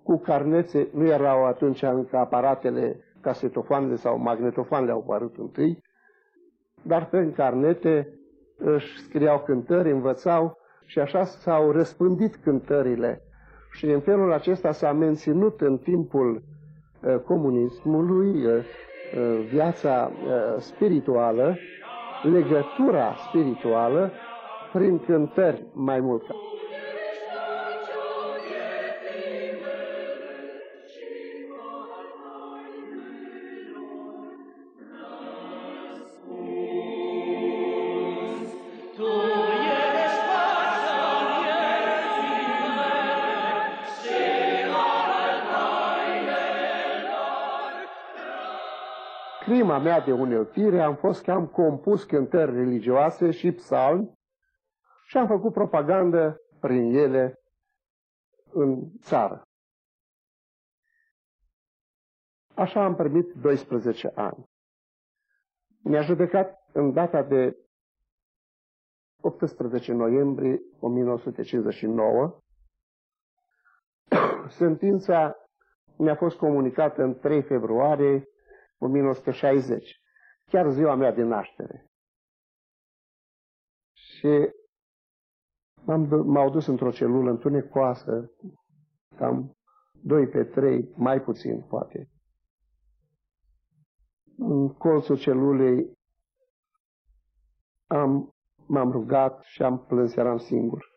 cu 0.02 0.18
carnețe, 0.18 0.88
nu 0.92 1.04
erau 1.06 1.44
atunci 1.44 1.82
încă 1.82 2.16
aparatele 2.16 3.04
casetofoanele 3.20 3.94
sau 3.96 4.18
magnetofoanele 4.18 4.92
au 4.92 4.98
apărut 4.98 5.36
întâi, 5.36 5.82
dar 6.82 7.08
pe 7.08 7.32
carnete 7.32 8.18
își 8.56 8.98
scriau 9.00 9.42
cântări, 9.42 9.90
învățau 9.90 10.58
și 10.86 10.98
așa 10.98 11.24
s-au 11.24 11.70
răspândit 11.70 12.36
cântările. 12.36 13.22
Și 13.72 13.86
în 13.86 14.00
felul 14.00 14.32
acesta 14.32 14.72
s-a 14.72 14.92
menținut 14.92 15.60
în 15.60 15.78
timpul 15.78 16.42
uh, 17.02 17.18
comunismului 17.18 18.46
uh, 18.46 18.52
uh, 18.54 18.64
viața 19.50 20.10
spirituală, 20.58 21.58
legătura 22.22 23.14
spirituală 23.28 24.12
prin 24.72 24.98
cântări 24.98 25.62
mai 25.72 26.00
mult. 26.00 26.22
Crima 26.22 26.40
mea 49.82 50.00
de 50.00 50.12
uneltire 50.12 50.82
am 50.82 50.96
fost 50.96 51.22
că 51.22 51.30
am 51.30 51.46
compus 51.46 52.04
cântări 52.04 52.52
religioase 52.52 53.30
și 53.30 53.52
psalmi 53.52 54.12
și 55.06 55.16
am 55.16 55.26
făcut 55.26 55.52
propagandă 55.52 56.40
prin 56.60 56.94
ele 56.94 57.40
în 58.52 58.90
țară. 59.00 59.46
Așa 62.54 62.84
am 62.84 62.94
primit 62.94 63.32
12 63.32 64.12
ani. 64.14 64.50
Mi-a 65.82 66.00
judecat 66.00 66.68
în 66.72 66.92
data 66.92 67.22
de 67.22 67.56
18 69.20 69.92
noiembrie 69.92 70.60
1959. 70.80 72.38
Sentința 74.58 75.36
mi-a 75.96 76.16
fost 76.16 76.36
comunicată 76.36 77.02
în 77.02 77.18
3 77.18 77.42
februarie 77.42 78.31
1960, 78.82 80.00
chiar 80.50 80.70
ziua 80.70 80.94
mea 80.94 81.12
de 81.12 81.22
naștere. 81.22 81.86
Și 83.92 84.50
m-au 86.24 86.50
dus 86.50 86.66
într-o 86.66 86.90
celulă 86.90 87.30
întunecoasă, 87.30 88.30
cam 89.16 89.56
2 90.02 90.26
pe 90.28 90.44
3, 90.44 90.92
mai 90.96 91.20
puțin 91.22 91.62
poate. 91.62 92.10
În 94.38 94.68
colțul 94.74 95.18
celulei 95.18 95.98
am, 97.86 98.34
m-am 98.66 98.90
rugat 98.90 99.42
și 99.42 99.62
am 99.62 99.84
plâns, 99.86 100.16
eram 100.16 100.38
singur. 100.38 100.90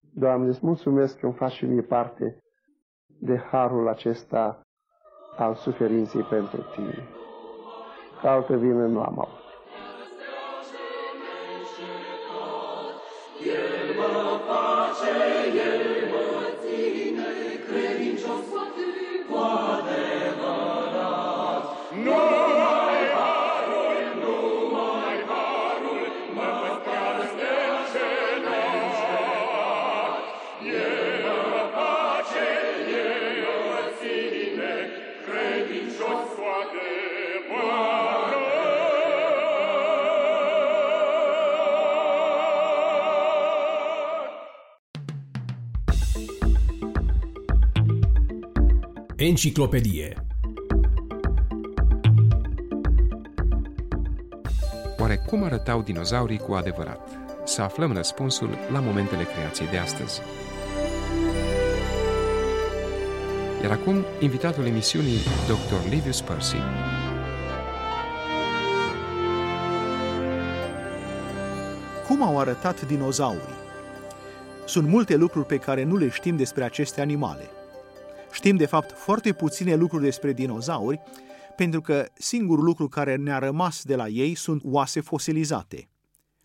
Doamne, 0.00 0.48
îți 0.48 0.66
mulțumesc 0.66 1.18
că 1.18 1.26
îmi 1.26 1.34
faci 1.34 1.52
și 1.52 1.64
mie 1.66 1.82
parte 1.82 2.42
de 3.06 3.36
harul 3.36 3.88
acesta 3.88 4.62
al 5.36 5.54
suferinței 5.54 6.22
pentru 6.22 6.60
tine. 6.74 7.08
Că 8.20 8.28
altă 8.28 8.56
vină 8.56 8.86
nu 8.86 9.00
am 9.00 9.18
avut. 9.20 9.41
Enciclopedie 49.32 50.26
Oare 54.98 55.16
cum 55.16 55.42
arătau 55.42 55.82
dinozaurii 55.82 56.38
cu 56.38 56.52
adevărat? 56.52 57.08
Să 57.44 57.62
aflăm 57.62 57.92
răspunsul 57.92 58.58
la 58.72 58.80
momentele 58.80 59.22
creației 59.22 59.68
de 59.68 59.76
astăzi. 59.76 60.20
Iar 63.62 63.70
acum, 63.70 64.04
invitatul 64.20 64.66
emisiunii, 64.66 65.18
Dr. 65.46 65.88
Livius 65.88 66.20
Percy. 66.20 66.56
Cum 72.06 72.22
au 72.22 72.38
arătat 72.38 72.86
dinozaurii? 72.86 73.54
Sunt 74.64 74.88
multe 74.88 75.16
lucruri 75.16 75.46
pe 75.46 75.56
care 75.56 75.84
nu 75.84 75.96
le 75.96 76.08
știm 76.08 76.36
despre 76.36 76.64
aceste 76.64 77.00
animale. 77.00 77.50
Știm, 78.32 78.56
de 78.56 78.66
fapt, 78.66 78.92
foarte 78.98 79.32
puține 79.32 79.74
lucruri 79.74 80.02
despre 80.02 80.32
dinozauri, 80.32 81.00
pentru 81.56 81.80
că 81.80 82.06
singurul 82.14 82.64
lucru 82.64 82.88
care 82.88 83.16
ne-a 83.16 83.38
rămas 83.38 83.82
de 83.82 83.96
la 83.96 84.08
ei 84.08 84.34
sunt 84.34 84.62
oase 84.64 85.00
fosilizate. 85.00 85.88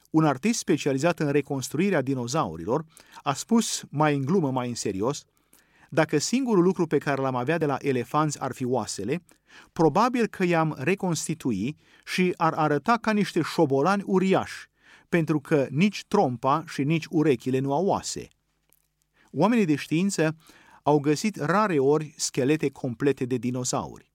Un 0.09 0.25
artist 0.25 0.59
specializat 0.59 1.19
în 1.19 1.31
reconstruirea 1.31 2.01
dinozaurilor 2.01 2.85
a 3.23 3.33
spus, 3.33 3.83
mai 3.89 4.15
în 4.15 4.25
glumă, 4.25 4.51
mai 4.51 4.67
în 4.67 4.75
serios, 4.75 5.23
dacă 5.89 6.17
singurul 6.17 6.63
lucru 6.63 6.87
pe 6.87 6.97
care 6.97 7.21
l-am 7.21 7.35
avea 7.35 7.57
de 7.57 7.65
la 7.65 7.77
elefanți 7.81 8.41
ar 8.41 8.51
fi 8.53 8.65
oasele, 8.65 9.23
probabil 9.73 10.27
că 10.27 10.43
i-am 10.43 10.75
reconstitui 10.79 11.77
și 12.05 12.33
ar 12.37 12.53
arăta 12.53 12.97
ca 13.01 13.11
niște 13.11 13.41
șobolani 13.41 14.03
uriași, 14.05 14.69
pentru 15.09 15.39
că 15.39 15.67
nici 15.69 16.05
trompa 16.07 16.63
și 16.67 16.83
nici 16.83 17.05
urechile 17.09 17.59
nu 17.59 17.73
au 17.73 17.85
oase. 17.85 18.27
Oamenii 19.31 19.65
de 19.65 19.75
știință 19.75 20.35
au 20.87 20.99
găsit 20.99 21.35
rare 21.35 21.79
ori 21.79 22.13
schelete 22.17 22.69
complete 22.69 23.25
de 23.25 23.37
dinozauri. 23.37 24.11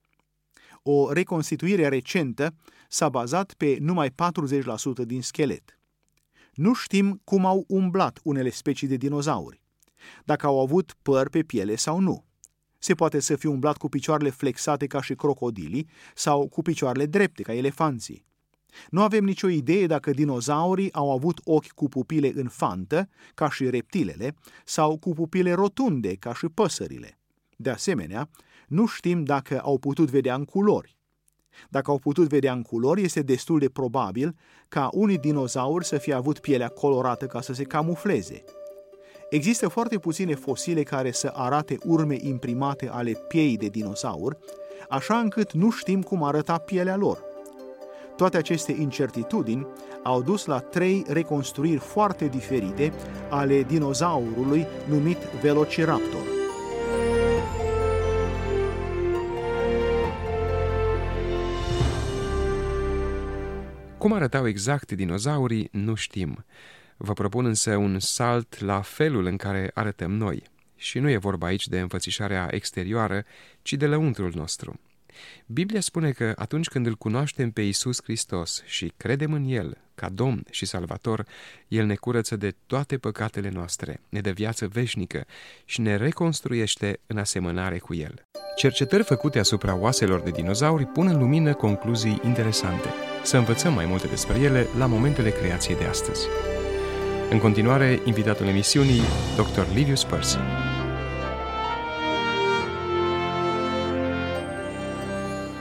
O 0.83 1.13
reconstituire 1.13 1.89
recentă 1.89 2.55
s-a 2.89 3.09
bazat 3.09 3.55
pe 3.55 3.77
numai 3.81 4.11
40% 4.11 4.15
din 5.07 5.23
schelet. 5.23 5.79
Nu 6.53 6.75
știm 6.75 7.21
cum 7.25 7.47
au 7.47 7.65
umblat 7.69 8.21
unele 8.23 8.51
specii 8.51 8.89
de 8.89 8.97
dinozauri, 8.97 9.63
dacă 10.25 10.47
au 10.47 10.61
avut 10.61 10.95
păr 11.03 11.29
pe 11.29 11.43
piele 11.43 11.75
sau 11.75 11.99
nu. 11.99 12.25
Se 12.79 12.95
poate 12.95 13.21
să 13.21 13.37
fi 13.37 13.47
umblat 13.47 13.77
cu 13.77 13.89
picioarele 13.89 14.31
flexate 14.31 14.87
ca 14.87 15.03
și 15.03 15.15
crocodilii 15.15 15.89
sau 16.15 16.49
cu 16.49 16.63
picioarele 16.63 17.07
drepte 17.07 17.43
ca 17.43 17.55
elefanții. 17.55 18.25
Nu 18.91 19.03
avem 19.03 19.25
nicio 19.25 19.49
idee 19.49 19.87
dacă 19.87 20.11
dinozaurii 20.11 20.93
au 20.93 21.13
avut 21.13 21.41
ochi 21.45 21.71
cu 21.71 21.89
pupile 21.89 22.33
în 22.35 22.49
fantă, 22.49 23.09
ca 23.35 23.51
și 23.51 23.71
reptilele, 23.71 24.35
sau 24.65 24.99
cu 24.99 25.13
pupile 25.13 25.53
rotunde, 25.53 26.15
ca 26.15 26.35
și 26.35 26.47
păsările. 26.47 27.19
De 27.57 27.71
asemenea, 27.71 28.29
nu 28.69 28.87
știm 28.87 29.25
dacă 29.25 29.61
au 29.61 29.79
putut 29.79 30.11
vedea 30.11 30.35
în 30.35 30.45
culori. 30.45 30.97
Dacă 31.69 31.91
au 31.91 31.99
putut 31.99 32.29
vedea 32.29 32.53
în 32.53 32.63
culori, 32.63 33.03
este 33.03 33.23
destul 33.23 33.59
de 33.59 33.69
probabil 33.69 34.37
ca 34.69 34.89
unii 34.93 35.19
dinozauri 35.19 35.85
să 35.85 35.99
fie 35.99 36.15
avut 36.15 36.39
pielea 36.39 36.69
colorată 36.69 37.27
ca 37.27 37.41
să 37.41 37.53
se 37.53 37.63
camufleze. 37.63 38.45
Există 39.31 39.69
foarte 39.69 39.99
puține 39.99 40.35
fosile 40.35 40.83
care 40.83 41.11
să 41.11 41.33
arate 41.35 41.79
urme 41.85 42.17
imprimate 42.21 42.89
ale 42.89 43.13
piei 43.29 43.57
de 43.57 43.67
dinozaur, 43.67 44.39
așa 44.89 45.19
încât 45.19 45.53
nu 45.53 45.71
știm 45.71 46.03
cum 46.03 46.23
arăta 46.23 46.59
pielea 46.59 46.97
lor. 46.97 47.32
Toate 48.17 48.37
aceste 48.37 48.73
incertitudini 48.73 49.67
au 50.03 50.23
dus 50.23 50.45
la 50.45 50.59
trei 50.59 51.05
reconstruiri 51.09 51.79
foarte 51.79 52.27
diferite 52.27 52.93
ale 53.31 53.63
dinozaurului 53.63 54.67
numit 54.89 55.19
Velociraptor. 55.19 56.41
Cum 63.99 64.13
arătau 64.13 64.47
exact 64.47 64.93
dinozaurii, 64.93 65.69
nu 65.73 65.95
știm. 65.95 66.45
Vă 66.97 67.13
propun 67.13 67.45
însă 67.45 67.77
un 67.77 67.99
salt 67.99 68.61
la 68.61 68.81
felul 68.81 69.27
în 69.27 69.37
care 69.37 69.71
arătăm 69.75 70.11
noi. 70.11 70.43
Și 70.77 70.99
nu 70.99 71.11
e 71.11 71.17
vorba 71.17 71.47
aici 71.47 71.67
de 71.67 71.81
înfățișarea 71.81 72.49
exterioară, 72.51 73.25
ci 73.63 73.73
de 73.73 73.87
lăuntrul 73.87 74.33
nostru. 74.35 74.81
Biblia 75.47 75.81
spune 75.81 76.11
că 76.11 76.33
atunci 76.37 76.69
când 76.69 76.87
îl 76.87 76.95
cunoaștem 76.95 77.51
pe 77.51 77.63
Isus 77.63 78.03
Hristos 78.03 78.63
și 78.67 78.93
credem 78.97 79.33
în 79.33 79.45
El 79.45 79.77
ca 79.95 80.09
Domn 80.09 80.45
și 80.51 80.67
Salvator, 80.67 81.27
El 81.69 81.87
ne 81.87 81.95
curăță 81.95 82.37
de 82.37 82.55
toate 82.67 82.99
păcatele 82.99 83.51
noastre, 83.51 84.01
ne 84.09 84.21
dă 84.21 84.31
viață 84.31 84.67
veșnică 84.67 85.25
și 85.65 85.81
ne 85.81 85.97
reconstruiește 85.97 87.01
în 87.07 87.19
asemănare 87.19 87.79
cu 87.79 87.95
El. 87.95 88.27
Cercetări 88.57 89.03
făcute 89.03 89.39
asupra 89.39 89.75
oaselor 89.75 90.21
de 90.21 90.31
dinozauri 90.31 90.87
pun 90.87 91.07
în 91.07 91.19
lumină 91.19 91.55
concluzii 91.55 92.21
interesante. 92.25 92.89
Să 93.23 93.37
învățăm 93.37 93.73
mai 93.73 93.87
multe 93.87 94.07
despre 94.07 94.39
ele 94.39 94.67
la 94.79 94.87
momentele 94.87 95.31
creației 95.31 95.77
de 95.77 95.85
astăzi. 95.85 96.27
În 97.31 97.39
continuare, 97.39 98.01
invitatul 98.05 98.47
emisiunii, 98.47 99.03
Dr. 99.37 99.75
Livius 99.75 100.05
Percy. 100.05 100.39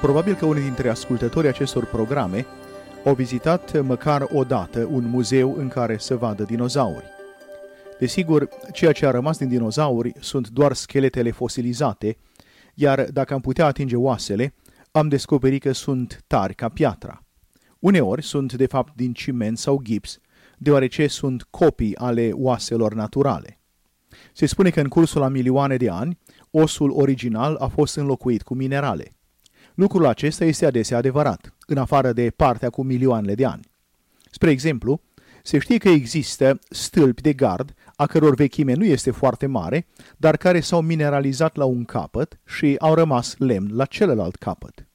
Probabil 0.02 0.36
că 0.36 0.46
unii 0.46 0.64
dintre 0.64 0.90
ascultătorii 0.90 1.50
acestor 1.50 1.86
programe 1.86 2.46
au 3.06 3.14
vizitat 3.14 3.82
măcar 3.82 4.28
o 4.34 4.44
dată 4.44 4.88
un 4.92 5.08
muzeu 5.08 5.56
în 5.58 5.68
care 5.68 5.98
să 5.98 6.16
vadă 6.16 6.44
dinozauri. 6.44 7.06
Desigur, 8.00 8.50
ceea 8.74 8.92
ce 8.92 9.06
a 9.06 9.12
rămas 9.12 9.38
din 9.38 9.48
dinozauri 9.48 10.14
sunt 10.20 10.50
doar 10.50 10.74
scheletele 10.74 11.32
fosilizate, 11.32 12.18
iar 12.74 13.04
dacă 13.12 13.34
am 13.34 13.40
putea 13.40 13.66
atinge 13.66 13.96
oasele, 13.96 14.54
am 14.92 15.08
descoperit 15.08 15.62
că 15.62 15.72
sunt 15.72 16.24
tari 16.28 16.56
ca 16.56 16.70
piatra. 16.70 17.24
Uneori 17.80 18.24
sunt 18.24 18.54
de 18.54 18.66
fapt 18.66 18.96
din 18.96 19.14
ciment 19.14 19.58
sau 19.58 19.82
gips, 19.84 20.20
deoarece 20.58 21.08
sunt 21.08 21.48
copii 21.50 21.96
ale 21.96 22.30
oaselor 22.34 22.94
naturale. 22.94 23.60
Se 24.34 24.46
spune 24.46 24.70
că 24.70 24.82
în 24.82 24.88
cursul 24.88 25.22
a 25.24 25.28
milioane 25.28 25.78
de 25.78 25.90
ani, 25.90 26.18
osul 26.52 26.92
original 26.92 27.56
a 27.56 27.68
fost 27.68 27.96
înlocuit 27.96 28.42
cu 28.42 28.54
minerale. 28.54 29.16
Lucrul 29.74 30.06
acesta 30.06 30.46
este 30.46 30.66
adesea 30.66 30.98
adevărat, 30.98 31.54
în 31.68 31.78
afară 31.78 32.12
de 32.12 32.30
partea 32.30 32.70
cu 32.70 32.84
milioanele 32.84 33.36
de 33.36 33.46
ani. 33.46 33.72
Spre 34.32 34.50
exemplu, 34.50 35.02
se 35.44 35.60
știe 35.60 35.78
că 35.78 35.90
există 35.90 36.60
stâlpi 36.70 37.22
de 37.22 37.34
gard 37.34 37.74
a 37.96 38.06
căror 38.06 38.36
vechime 38.36 38.74
nu 38.74 38.86
este 38.86 39.12
foarte 39.12 39.46
mare, 39.46 39.88
dar 40.18 40.38
care 40.38 40.60
s-au 40.60 40.82
mineralizat 40.82 41.56
la 41.56 41.66
un 41.66 41.86
capăt 41.86 42.40
și 42.46 42.76
au 42.80 42.94
rămas 42.94 43.36
lemn 43.38 43.76
la 43.76 43.86
celălalt 43.86 44.36
capăt. 44.36 44.88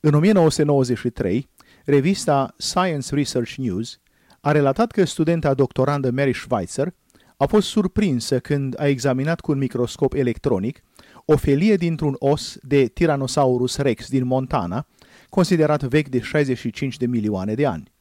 În 0.00 0.14
1993, 0.14 1.48
revista 1.84 2.54
Science 2.56 3.14
Research 3.14 3.54
News 3.54 4.00
a 4.40 4.52
relatat 4.52 4.90
că 4.90 5.04
studenta 5.04 5.54
doctorandă 5.54 6.10
Mary 6.10 6.34
Schweitzer 6.34 6.94
a 7.36 7.46
fost 7.46 7.68
surprinsă 7.68 8.38
când 8.38 8.80
a 8.80 8.86
examinat 8.86 9.40
cu 9.40 9.52
un 9.52 9.58
microscop 9.58 10.12
electronic 10.12 10.82
o 11.30 11.36
felie 11.36 11.76
dintr-un 11.76 12.16
os 12.18 12.58
de 12.62 12.86
Tyrannosaurus 12.86 13.76
rex 13.76 14.08
din 14.08 14.24
Montana, 14.24 14.86
considerat 15.28 15.82
vechi 15.82 16.08
de 16.08 16.20
65 16.20 16.96
de 16.96 17.06
milioane 17.06 17.54
de 17.54 17.66
ani. 17.66 17.92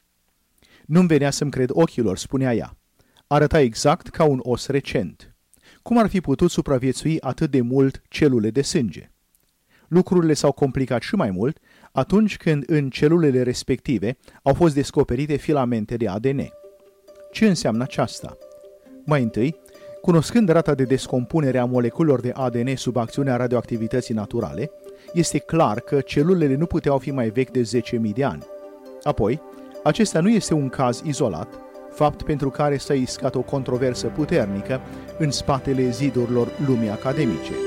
Nu-mi 0.86 1.08
venea 1.08 1.32
să-mi 1.32 1.52
cred 1.52 1.70
ochilor, 1.72 2.18
spunea 2.18 2.54
ea. 2.54 2.78
Arăta 3.28 3.60
exact 3.60 4.08
ca 4.08 4.24
un 4.24 4.40
os 4.44 4.68
recent. 4.68 5.36
Cum 5.82 5.98
ar 5.98 6.08
fi 6.10 6.22
putut 6.22 6.52
supraviețui 6.52 7.22
atât 7.22 7.52
de 7.52 7.62
mult 7.62 8.02
celule 8.10 8.50
de 8.50 8.62
sânge? 8.62 9.12
Lucrurile 9.88 10.34
s-au 10.34 10.52
complicat 10.52 11.02
și 11.02 11.16
mai 11.16 11.32
mult 11.32 11.60
atunci 11.92 12.38
când 12.38 12.64
în 12.68 12.90
celulele 12.90 13.44
respective 13.44 14.18
au 14.44 14.54
fost 14.54 14.74
descoperite 14.74 15.36
filamente 15.36 15.98
de 15.98 16.08
ADN. 16.08 16.50
Ce 17.32 17.48
înseamnă 17.48 17.84
aceasta? 17.84 18.38
Mai 19.06 19.22
întâi, 19.22 19.56
Cunoscând 20.08 20.50
rata 20.50 20.74
de 20.74 20.84
descompunere 20.84 21.58
a 21.58 21.66
moleculelor 21.66 22.20
de 22.20 22.32
ADN 22.34 22.76
sub 22.76 22.98
acțiunea 22.98 23.36
radioactivității 23.36 24.14
naturale, 24.14 24.72
este 25.14 25.38
clar 25.38 25.80
că 25.80 26.02
celulele 26.02 26.56
nu 26.56 26.66
puteau 26.66 26.98
fi 26.98 27.12
mai 27.12 27.30
vechi 27.30 27.52
de 27.52 27.62
10.000 27.62 28.14
de 28.14 28.24
ani. 28.24 28.46
Apoi, 29.04 29.42
acesta 29.84 30.20
nu 30.20 30.30
este 30.30 30.54
un 30.54 30.70
caz 30.70 31.02
izolat, 31.06 31.48
fapt 31.92 32.24
pentru 32.24 32.50
care 32.50 32.78
s-a 32.78 32.94
iscat 32.94 33.36
o 33.36 33.42
controversă 33.42 34.08
puternică 34.08 34.82
în 35.18 35.32
spatele 35.32 35.90
zidurilor 35.90 36.48
lumii 36.66 36.90
academice. 36.90 37.67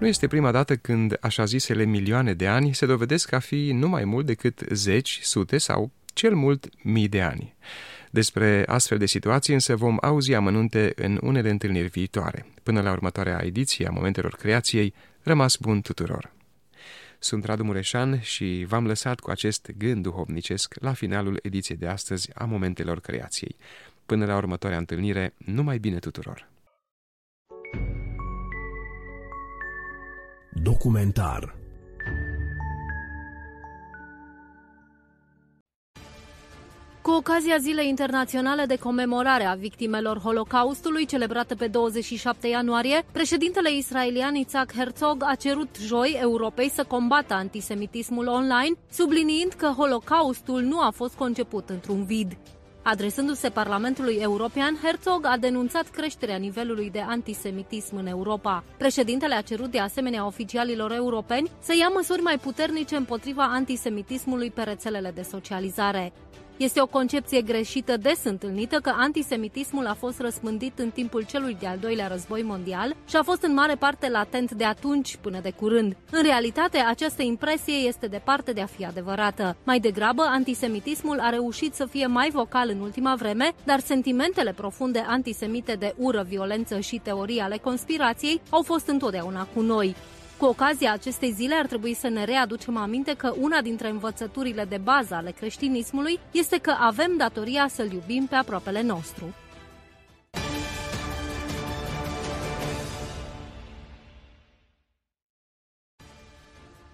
Nu 0.00 0.06
este 0.06 0.26
prima 0.26 0.50
dată 0.50 0.76
când 0.76 1.16
așa 1.20 1.44
zisele 1.44 1.84
milioane 1.84 2.34
de 2.34 2.46
ani 2.46 2.74
se 2.74 2.86
dovedesc 2.86 3.32
a 3.32 3.38
fi 3.38 3.72
nu 3.72 3.88
mai 3.88 4.04
mult 4.04 4.26
decât 4.26 4.62
zeci, 4.70 5.18
sute 5.22 5.58
sau 5.58 5.90
cel 6.06 6.34
mult 6.34 6.68
mii 6.82 7.08
de 7.08 7.22
ani. 7.22 7.54
Despre 8.10 8.64
astfel 8.66 8.98
de 8.98 9.06
situații 9.06 9.54
însă 9.54 9.76
vom 9.76 9.96
auzi 10.00 10.34
amănunte 10.34 10.92
în 10.96 11.18
unele 11.22 11.50
întâlniri 11.50 11.88
viitoare. 11.88 12.46
Până 12.62 12.80
la 12.80 12.90
următoarea 12.90 13.44
ediție 13.44 13.86
a 13.86 13.90
Momentelor 13.90 14.34
Creației, 14.34 14.94
rămas 15.22 15.56
bun 15.56 15.80
tuturor! 15.80 16.32
Sunt 17.18 17.44
Radu 17.44 17.64
Mureșan 17.64 18.20
și 18.20 18.64
v-am 18.68 18.86
lăsat 18.86 19.20
cu 19.20 19.30
acest 19.30 19.70
gând 19.78 20.02
duhovnicesc 20.02 20.74
la 20.80 20.92
finalul 20.92 21.38
ediției 21.42 21.78
de 21.78 21.86
astăzi 21.86 22.30
a 22.34 22.44
Momentelor 22.44 23.00
Creației. 23.00 23.56
Până 24.06 24.24
la 24.24 24.36
următoarea 24.36 24.78
întâlnire, 24.78 25.34
numai 25.36 25.78
bine 25.78 25.98
tuturor! 25.98 26.48
Documentar 30.52 31.54
Cu 37.02 37.10
ocazia 37.10 37.56
Zilei 37.58 37.88
Internaționale 37.88 38.64
de 38.64 38.76
Comemorare 38.76 39.44
a 39.44 39.54
Victimelor 39.54 40.18
Holocaustului, 40.18 41.06
celebrată 41.06 41.54
pe 41.54 41.66
27 41.66 42.46
ianuarie, 42.48 43.04
președintele 43.12 43.76
israelian 43.76 44.34
Isaac 44.34 44.72
Herzog 44.72 45.22
a 45.26 45.34
cerut 45.34 45.76
joi 45.80 46.18
Europei 46.20 46.70
să 46.70 46.84
combată 46.84 47.34
antisemitismul 47.34 48.26
online, 48.26 48.76
subliniind 48.90 49.52
că 49.52 49.66
Holocaustul 49.66 50.60
nu 50.60 50.80
a 50.80 50.90
fost 50.90 51.14
conceput 51.14 51.68
într-un 51.68 52.04
vid. 52.04 52.36
Adresându-se 52.82 53.48
Parlamentului 53.48 54.14
European, 54.20 54.78
Herzog 54.82 55.24
a 55.26 55.36
denunțat 55.36 55.88
creșterea 55.88 56.36
nivelului 56.36 56.90
de 56.90 57.00
antisemitism 57.00 57.96
în 57.96 58.06
Europa. 58.06 58.64
Președintele 58.76 59.34
a 59.34 59.40
cerut 59.42 59.70
de 59.70 59.78
asemenea 59.78 60.26
oficialilor 60.26 60.92
europeni 60.92 61.50
să 61.62 61.74
ia 61.78 61.88
măsuri 61.88 62.22
mai 62.22 62.38
puternice 62.38 62.96
împotriva 62.96 63.42
antisemitismului 63.44 64.50
pe 64.50 64.62
rețelele 64.62 65.10
de 65.14 65.22
socializare. 65.22 66.12
Este 66.60 66.80
o 66.80 66.86
concepție 66.86 67.42
greșită 67.42 67.96
des 67.96 68.24
întâlnită 68.24 68.78
că 68.78 68.92
antisemitismul 68.96 69.86
a 69.86 69.94
fost 69.94 70.20
răspândit 70.20 70.78
în 70.78 70.90
timpul 70.90 71.22
celui 71.22 71.56
de-al 71.60 71.78
doilea 71.78 72.06
război 72.06 72.42
mondial 72.42 72.96
și 73.08 73.16
a 73.16 73.22
fost 73.22 73.42
în 73.42 73.54
mare 73.54 73.74
parte 73.74 74.08
latent 74.08 74.50
de 74.50 74.64
atunci 74.64 75.16
până 75.20 75.38
de 75.42 75.50
curând. 75.50 75.96
În 76.10 76.22
realitate, 76.22 76.78
această 76.78 77.22
impresie 77.22 77.74
este 77.74 78.06
departe 78.06 78.52
de 78.52 78.60
a 78.60 78.66
fi 78.66 78.84
adevărată. 78.84 79.56
Mai 79.64 79.80
degrabă, 79.80 80.22
antisemitismul 80.22 81.20
a 81.20 81.30
reușit 81.30 81.74
să 81.74 81.86
fie 81.86 82.06
mai 82.06 82.30
vocal 82.30 82.68
în 82.68 82.80
ultima 82.80 83.14
vreme, 83.14 83.52
dar 83.64 83.80
sentimentele 83.80 84.52
profunde 84.52 85.04
antisemite 85.08 85.72
de 85.72 85.94
ură, 85.96 86.26
violență 86.28 86.80
și 86.80 87.00
teorii 87.02 87.40
ale 87.40 87.56
conspirației 87.56 88.40
au 88.50 88.62
fost 88.62 88.88
întotdeauna 88.88 89.46
cu 89.54 89.60
noi. 89.60 89.94
Cu 90.40 90.46
ocazia 90.46 90.92
acestei 90.92 91.32
zile 91.32 91.54
ar 91.54 91.66
trebui 91.66 91.94
să 91.94 92.08
ne 92.08 92.24
readucem 92.24 92.76
aminte 92.76 93.14
că 93.16 93.34
una 93.40 93.60
dintre 93.60 93.88
învățăturile 93.88 94.64
de 94.64 94.80
bază 94.82 95.14
ale 95.14 95.30
creștinismului 95.30 96.18
este 96.32 96.58
că 96.58 96.74
avem 96.78 97.16
datoria 97.16 97.66
să-L 97.68 97.92
iubim 97.92 98.26
pe 98.26 98.34
aproapele 98.34 98.82
nostru. 98.82 99.34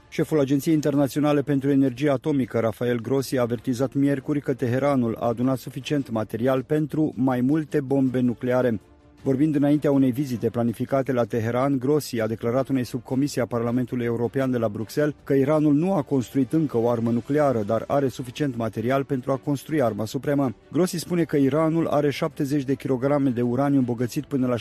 Șeful 0.09 0.41
Agenției 0.41 0.75
Internaționale 0.75 1.43
pentru 1.43 1.71
Energie 1.71 2.11
Atomică, 2.11 2.59
Rafael 2.59 3.01
Grossi, 3.01 3.39
a 3.39 3.41
avertizat 3.41 3.93
miercuri 3.93 4.41
că 4.41 4.55
Teheranul 4.55 5.17
a 5.21 5.27
adunat 5.27 5.59
suficient 5.59 6.11
material 6.11 6.63
pentru 6.63 7.13
mai 7.17 7.41
multe 7.41 7.81
bombe 7.81 8.21
nucleare. 8.21 8.81
Vorbind 9.27 9.55
înaintea 9.55 9.91
unei 9.91 10.11
vizite 10.11 10.51
planificate 10.51 11.13
la 11.13 11.25
Teheran, 11.25 11.79
Grossi 11.79 12.21
a 12.21 12.27
declarat 12.27 12.69
unei 12.69 12.85
subcomisii 12.85 13.41
a 13.41 13.47
Parlamentului 13.47 14.05
European 14.05 14.51
de 14.51 14.59
la 14.59 14.69
Bruxelles 14.69 15.15
că 15.25 15.33
Iranul 15.33 15.75
nu 15.75 15.95
a 15.95 16.03
construit 16.03 16.53
încă 16.53 16.77
o 16.77 16.89
armă 16.89 17.11
nucleară, 17.11 17.63
dar 17.63 17.85
are 17.87 18.09
suficient 18.09 18.57
material 18.57 19.05
pentru 19.05 19.33
a 19.33 19.37
construi 19.37 19.83
arma 19.83 20.05
supremă. 20.05 20.55
Grossi 20.73 20.97
spune 20.97 21.25
că 21.25 21.37
Iranul 21.37 21.87
are 21.87 22.11
70 22.11 22.63
de 22.63 22.75
kilograme 22.75 23.31
de 23.31 23.43
uraniu 23.43 23.79
îmbogățit 23.79 24.25
până 24.25 24.47
la 24.47 24.57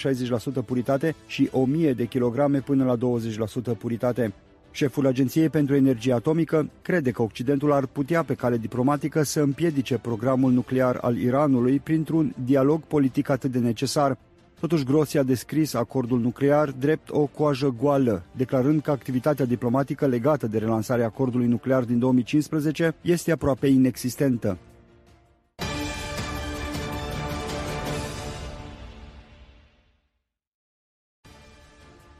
60% 0.61 0.65
puritate 0.65 1.15
și 1.27 1.49
1000 1.51 1.93
de 1.93 2.05
kilograme 2.05 2.59
până 2.59 2.83
la 2.83 2.97
20% 3.73 3.77
puritate. 3.77 4.33
Șeful 4.71 5.07
Agenției 5.07 5.49
pentru 5.49 5.75
Energie 5.75 6.13
Atomică 6.13 6.69
crede 6.81 7.11
că 7.11 7.21
Occidentul 7.21 7.71
ar 7.71 7.85
putea 7.85 8.23
pe 8.23 8.33
cale 8.33 8.57
diplomatică 8.57 9.23
să 9.23 9.41
împiedice 9.41 9.97
programul 9.97 10.51
nuclear 10.51 10.97
al 11.01 11.17
Iranului 11.17 11.79
printr-un 11.79 12.35
dialog 12.45 12.81
politic 12.81 13.29
atât 13.29 13.51
de 13.51 13.59
necesar. 13.59 14.17
Totuși, 14.65 14.83
Grossi 14.83 15.17
a 15.17 15.23
descris 15.23 15.73
acordul 15.73 16.19
nuclear 16.19 16.71
drept 16.71 17.09
o 17.09 17.25
coajă 17.25 17.75
goală, 17.79 18.23
declarând 18.31 18.81
că 18.81 18.91
activitatea 18.91 19.45
diplomatică 19.45 20.07
legată 20.07 20.47
de 20.47 20.57
relansarea 20.57 21.05
acordului 21.05 21.47
nuclear 21.47 21.83
din 21.83 21.99
2015 21.99 22.95
este 23.01 23.31
aproape 23.31 23.67
inexistentă. 23.67 24.57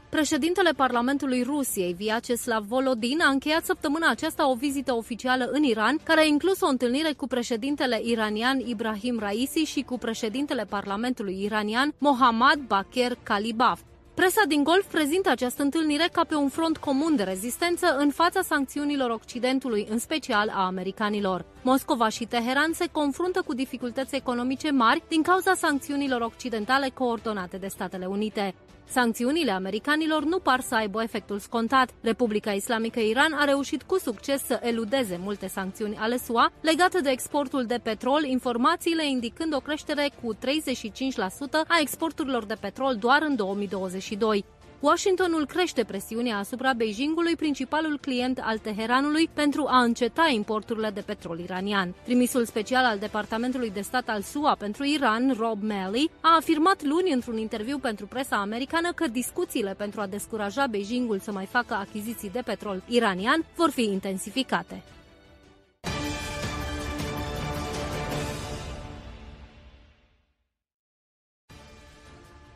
Președintele 0.08 0.70
Parlamentului 0.70 1.42
Rusiei, 1.42 1.92
Vyacheslav 1.92 2.64
Volodin, 2.64 3.20
a 3.20 3.30
încheiat 3.30 3.64
săptămâna 3.64 4.10
aceasta 4.10 4.50
o 4.50 4.54
vizită 4.54 4.94
oficială 4.94 5.48
în 5.52 5.62
Iran, 5.62 5.98
care 6.02 6.20
a 6.20 6.24
inclus 6.24 6.60
o 6.60 6.66
întâlnire 6.66 7.12
cu 7.12 7.26
președintele 7.26 8.00
iranian 8.04 8.58
Ibrahim 8.58 9.18
Raisi 9.18 9.58
și 9.58 9.80
cu 9.82 9.98
președintele 9.98 10.64
Parlamentului 10.64 11.42
iranian 11.42 11.94
Mohammad 11.98 12.58
Bakir 12.66 13.18
Kalibaf. 13.22 13.80
Presa 14.14 14.42
din 14.48 14.62
Golf 14.62 14.84
prezintă 14.90 15.30
această 15.30 15.62
întâlnire 15.62 16.08
ca 16.12 16.24
pe 16.24 16.34
un 16.34 16.48
front 16.48 16.76
comun 16.76 17.16
de 17.16 17.22
rezistență 17.22 17.96
în 17.98 18.10
fața 18.10 18.42
sancțiunilor 18.42 19.10
Occidentului, 19.10 19.86
în 19.90 19.98
special 19.98 20.52
a 20.54 20.64
americanilor. 20.66 21.44
Moscova 21.62 22.08
și 22.08 22.24
Teheran 22.24 22.72
se 22.72 22.86
confruntă 22.92 23.42
cu 23.46 23.54
dificultăți 23.54 24.14
economice 24.14 24.70
mari 24.70 25.02
din 25.08 25.22
cauza 25.22 25.54
sancțiunilor 25.54 26.20
occidentale 26.20 26.88
coordonate 26.94 27.56
de 27.56 27.66
Statele 27.66 28.06
Unite. 28.06 28.54
Sancțiunile 28.88 29.50
americanilor 29.50 30.24
nu 30.24 30.38
par 30.38 30.60
să 30.60 30.74
aibă 30.74 31.02
efectul 31.02 31.38
scontat. 31.38 31.90
Republica 32.00 32.52
Islamică 32.52 33.00
Iran 33.00 33.32
a 33.32 33.44
reușit 33.44 33.82
cu 33.82 33.98
succes 33.98 34.44
să 34.44 34.60
eludeze 34.62 35.18
multe 35.22 35.46
sancțiuni 35.46 35.96
ale 35.96 36.16
SUA 36.16 36.52
legate 36.60 37.00
de 37.00 37.10
exportul 37.10 37.64
de 37.64 37.80
petrol, 37.82 38.22
informațiile 38.24 39.08
indicând 39.08 39.54
o 39.54 39.60
creștere 39.60 40.10
cu 40.22 40.34
35% 40.34 40.38
a 41.66 41.78
exporturilor 41.80 42.44
de 42.44 42.56
petrol 42.60 42.96
doar 42.96 43.22
în 43.22 43.36
2022. 43.36 44.44
Washingtonul 44.86 45.46
crește 45.46 45.84
presiunea 45.84 46.38
asupra 46.38 46.72
Beijingului, 46.72 47.36
principalul 47.36 47.98
client 48.00 48.40
al 48.42 48.58
Teheranului, 48.58 49.28
pentru 49.32 49.66
a 49.68 49.82
înceta 49.82 50.30
importurile 50.32 50.90
de 50.90 51.00
petrol 51.00 51.38
iranian. 51.38 51.94
Trimisul 52.04 52.44
special 52.44 52.84
al 52.84 52.98
Departamentului 52.98 53.70
de 53.70 53.80
Stat 53.80 54.08
al 54.08 54.22
SUA 54.22 54.54
pentru 54.58 54.84
Iran, 54.84 55.34
Rob 55.38 55.62
Malley, 55.62 56.10
a 56.20 56.36
afirmat 56.36 56.82
luni 56.82 57.12
într-un 57.12 57.38
interviu 57.38 57.78
pentru 57.78 58.06
presa 58.06 58.36
americană 58.36 58.92
că 58.92 59.08
discuțiile 59.08 59.74
pentru 59.74 60.00
a 60.00 60.06
descuraja 60.06 60.66
Beijingul 60.66 61.18
să 61.18 61.32
mai 61.32 61.46
facă 61.46 61.74
achiziții 61.74 62.30
de 62.30 62.42
petrol 62.44 62.82
iranian 62.88 63.44
vor 63.54 63.70
fi 63.70 63.82
intensificate. 63.82 64.82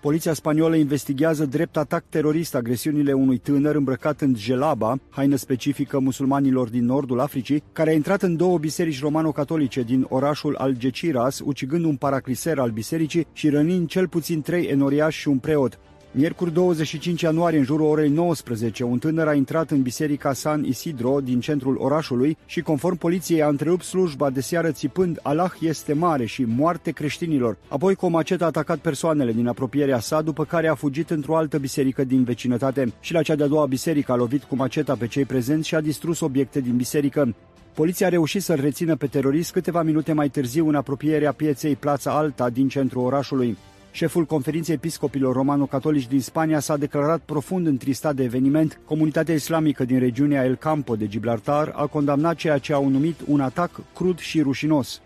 Poliția 0.00 0.32
spaniolă 0.32 0.76
investigează 0.76 1.46
drept 1.46 1.76
atac 1.76 2.04
terorist 2.08 2.54
agresiunile 2.54 3.12
unui 3.12 3.38
tânăr 3.38 3.74
îmbrăcat 3.74 4.20
în 4.20 4.34
gelaba, 4.34 4.98
haină 5.10 5.36
specifică 5.36 5.98
musulmanilor 5.98 6.68
din 6.68 6.84
nordul 6.84 7.20
Africii, 7.20 7.62
care 7.72 7.90
a 7.90 7.92
intrat 7.92 8.22
în 8.22 8.36
două 8.36 8.58
biserici 8.58 9.00
romano-catolice 9.00 9.82
din 9.82 10.06
orașul 10.08 10.56
Algeciras, 10.56 11.40
ucigând 11.44 11.84
un 11.84 11.96
paracliser 11.96 12.58
al 12.58 12.70
bisericii 12.70 13.26
și 13.32 13.48
rănind 13.48 13.88
cel 13.88 14.08
puțin 14.08 14.40
trei 14.40 14.64
enoriași 14.64 15.18
și 15.18 15.28
un 15.28 15.38
preot. 15.38 15.78
Miercuri 16.12 16.52
25 16.52 17.20
ianuarie, 17.20 17.58
în 17.58 17.64
jurul 17.64 17.86
orei 17.86 18.08
19, 18.08 18.84
un 18.84 18.98
tânăr 18.98 19.26
a 19.26 19.34
intrat 19.34 19.70
în 19.70 19.82
biserica 19.82 20.32
San 20.32 20.64
Isidro 20.64 21.20
din 21.20 21.40
centrul 21.40 21.76
orașului 21.78 22.36
și, 22.46 22.60
conform 22.60 22.96
poliției, 22.96 23.42
a 23.42 23.48
întrerupt 23.48 23.84
slujba 23.84 24.30
de 24.30 24.40
seară 24.40 24.70
țipând 24.70 25.18
Allah 25.22 25.52
este 25.60 25.92
mare 25.92 26.24
și 26.24 26.44
moarte 26.44 26.90
creștinilor. 26.90 27.56
Apoi, 27.68 27.94
cu 27.94 28.06
o 28.06 28.08
macetă 28.08 28.44
a 28.44 28.46
atacat 28.46 28.78
persoanele 28.78 29.32
din 29.32 29.46
apropierea 29.46 29.98
sa, 29.98 30.22
după 30.22 30.44
care 30.44 30.68
a 30.68 30.74
fugit 30.74 31.10
într-o 31.10 31.36
altă 31.36 31.58
biserică 31.58 32.04
din 32.04 32.24
vecinătate. 32.24 32.92
Și 33.00 33.12
la 33.12 33.22
cea 33.22 33.34
de-a 33.34 33.46
doua 33.46 33.66
biserică 33.66 34.12
a 34.12 34.16
lovit 34.16 34.42
cu 34.42 34.56
maceta 34.56 34.96
pe 34.96 35.06
cei 35.06 35.24
prezenți 35.24 35.68
și 35.68 35.74
a 35.74 35.80
distrus 35.80 36.20
obiecte 36.20 36.60
din 36.60 36.76
biserică. 36.76 37.34
Poliția 37.74 38.06
a 38.06 38.10
reușit 38.10 38.42
să-l 38.42 38.60
rețină 38.60 38.96
pe 38.96 39.06
terorist 39.06 39.52
câteva 39.52 39.82
minute 39.82 40.12
mai 40.12 40.28
târziu 40.28 40.68
în 40.68 40.74
apropierea 40.74 41.32
pieței 41.32 41.76
Plața 41.76 42.10
Alta 42.10 42.48
din 42.48 42.68
centrul 42.68 43.04
orașului. 43.04 43.56
Șeful 43.92 44.24
conferinței 44.24 44.74
episcopilor 44.74 45.34
romano-catolici 45.34 46.06
din 46.06 46.20
Spania 46.20 46.60
s-a 46.60 46.76
declarat 46.76 47.20
profund 47.20 47.66
întristat 47.66 48.14
de 48.14 48.22
eveniment. 48.22 48.80
Comunitatea 48.84 49.34
islamică 49.34 49.84
din 49.84 49.98
regiunea 49.98 50.44
El 50.44 50.56
Campo 50.56 50.96
de 50.96 51.08
Gibraltar 51.08 51.72
a 51.74 51.86
condamnat 51.86 52.36
ceea 52.36 52.58
ce 52.58 52.72
au 52.72 52.88
numit 52.88 53.20
un 53.26 53.40
atac 53.40 53.80
crud 53.94 54.18
și 54.18 54.40
rușinos. 54.40 55.00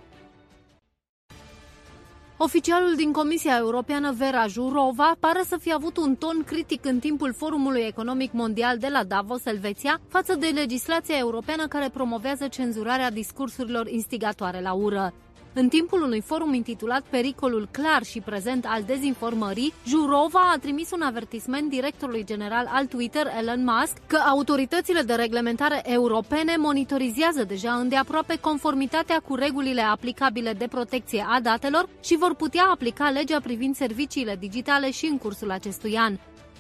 Oficialul 2.36 2.94
din 2.96 3.12
Comisia 3.12 3.56
Europeană 3.58 4.14
Vera 4.16 4.46
Jurova 4.46 5.16
pare 5.20 5.42
să 5.46 5.56
fi 5.60 5.72
avut 5.72 5.96
un 5.96 6.14
ton 6.14 6.42
critic 6.46 6.84
în 6.84 6.98
timpul 6.98 7.32
Forumului 7.32 7.80
Economic 7.80 8.32
Mondial 8.32 8.78
de 8.78 8.88
la 8.88 9.04
Davos, 9.04 9.44
Elveția, 9.44 10.00
față 10.08 10.34
de 10.34 10.46
legislația 10.46 11.18
europeană 11.18 11.66
care 11.66 11.88
promovează 11.92 12.48
cenzurarea 12.48 13.10
discursurilor 13.10 13.88
instigatoare 13.88 14.60
la 14.60 14.72
ură. 14.72 15.12
În 15.56 15.68
timpul 15.68 16.02
unui 16.02 16.20
forum 16.20 16.54
intitulat 16.54 17.02
Pericolul 17.10 17.68
clar 17.70 18.02
și 18.02 18.20
prezent 18.20 18.66
al 18.68 18.82
dezinformării, 18.82 19.72
Jurova 19.86 20.50
a 20.54 20.58
trimis 20.58 20.90
un 20.90 21.02
avertisment 21.02 21.70
directorului 21.70 22.24
general 22.24 22.66
al 22.68 22.86
Twitter, 22.86 23.26
Elon 23.40 23.64
Musk, 23.64 23.96
că 24.06 24.16
autoritățile 24.16 25.02
de 25.02 25.14
reglementare 25.14 25.82
europene 25.84 26.56
monitorizează 26.56 27.44
deja 27.44 27.72
îndeaproape 27.72 28.38
conformitatea 28.40 29.18
cu 29.18 29.34
regulile 29.34 29.80
aplicabile 29.80 30.52
de 30.52 30.66
protecție 30.66 31.26
a 31.28 31.40
datelor 31.40 31.88
și 32.02 32.16
vor 32.16 32.34
putea 32.34 32.64
aplica 32.70 33.10
legea 33.10 33.40
privind 33.40 33.76
serviciile 33.76 34.36
digitale 34.40 34.90
și 34.90 35.06
în 35.06 35.18
cursul 35.18 35.50
acestui 35.50 35.96
an. 35.96 36.16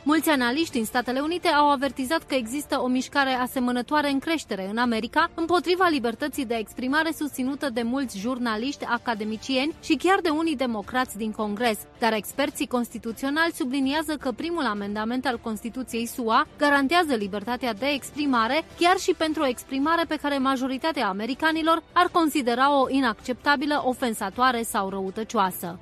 Mulți 0.06 0.28
analiști 0.28 0.72
din 0.72 0.84
Statele 0.84 1.20
Unite 1.20 1.48
au 1.48 1.70
avertizat 1.70 2.22
că 2.22 2.34
există 2.34 2.80
o 2.80 2.86
mișcare 2.86 3.30
asemănătoare 3.30 4.10
în 4.10 4.18
creștere 4.18 4.68
în 4.70 4.78
America 4.78 5.30
împotriva 5.34 5.86
libertății 5.90 6.44
de 6.44 6.54
exprimare 6.54 7.12
susținută 7.12 7.70
de 7.70 7.82
mulți 7.82 8.18
jurnaliști, 8.18 8.84
academicieni 8.84 9.74
și 9.82 9.94
chiar 9.94 10.20
de 10.20 10.28
unii 10.28 10.56
democrați 10.56 11.16
din 11.16 11.32
Congres. 11.32 11.78
Dar 11.98 12.12
experții 12.12 12.66
constituționali 12.66 13.52
subliniază 13.52 14.16
că 14.16 14.32
primul 14.32 14.64
amendament 14.64 15.26
al 15.26 15.38
Constituției 15.42 16.06
SUA 16.06 16.46
garantează 16.58 17.14
libertatea 17.14 17.72
de 17.74 17.86
exprimare 17.86 18.64
chiar 18.78 18.96
și 18.96 19.14
pentru 19.18 19.42
o 19.42 19.46
exprimare 19.46 20.04
pe 20.08 20.18
care 20.22 20.38
majoritatea 20.38 21.08
americanilor 21.08 21.82
ar 21.92 22.08
considera-o 22.12 22.88
inacceptabilă, 22.88 23.82
ofensatoare 23.84 24.62
sau 24.62 24.88
răutăcioasă. 24.88 25.78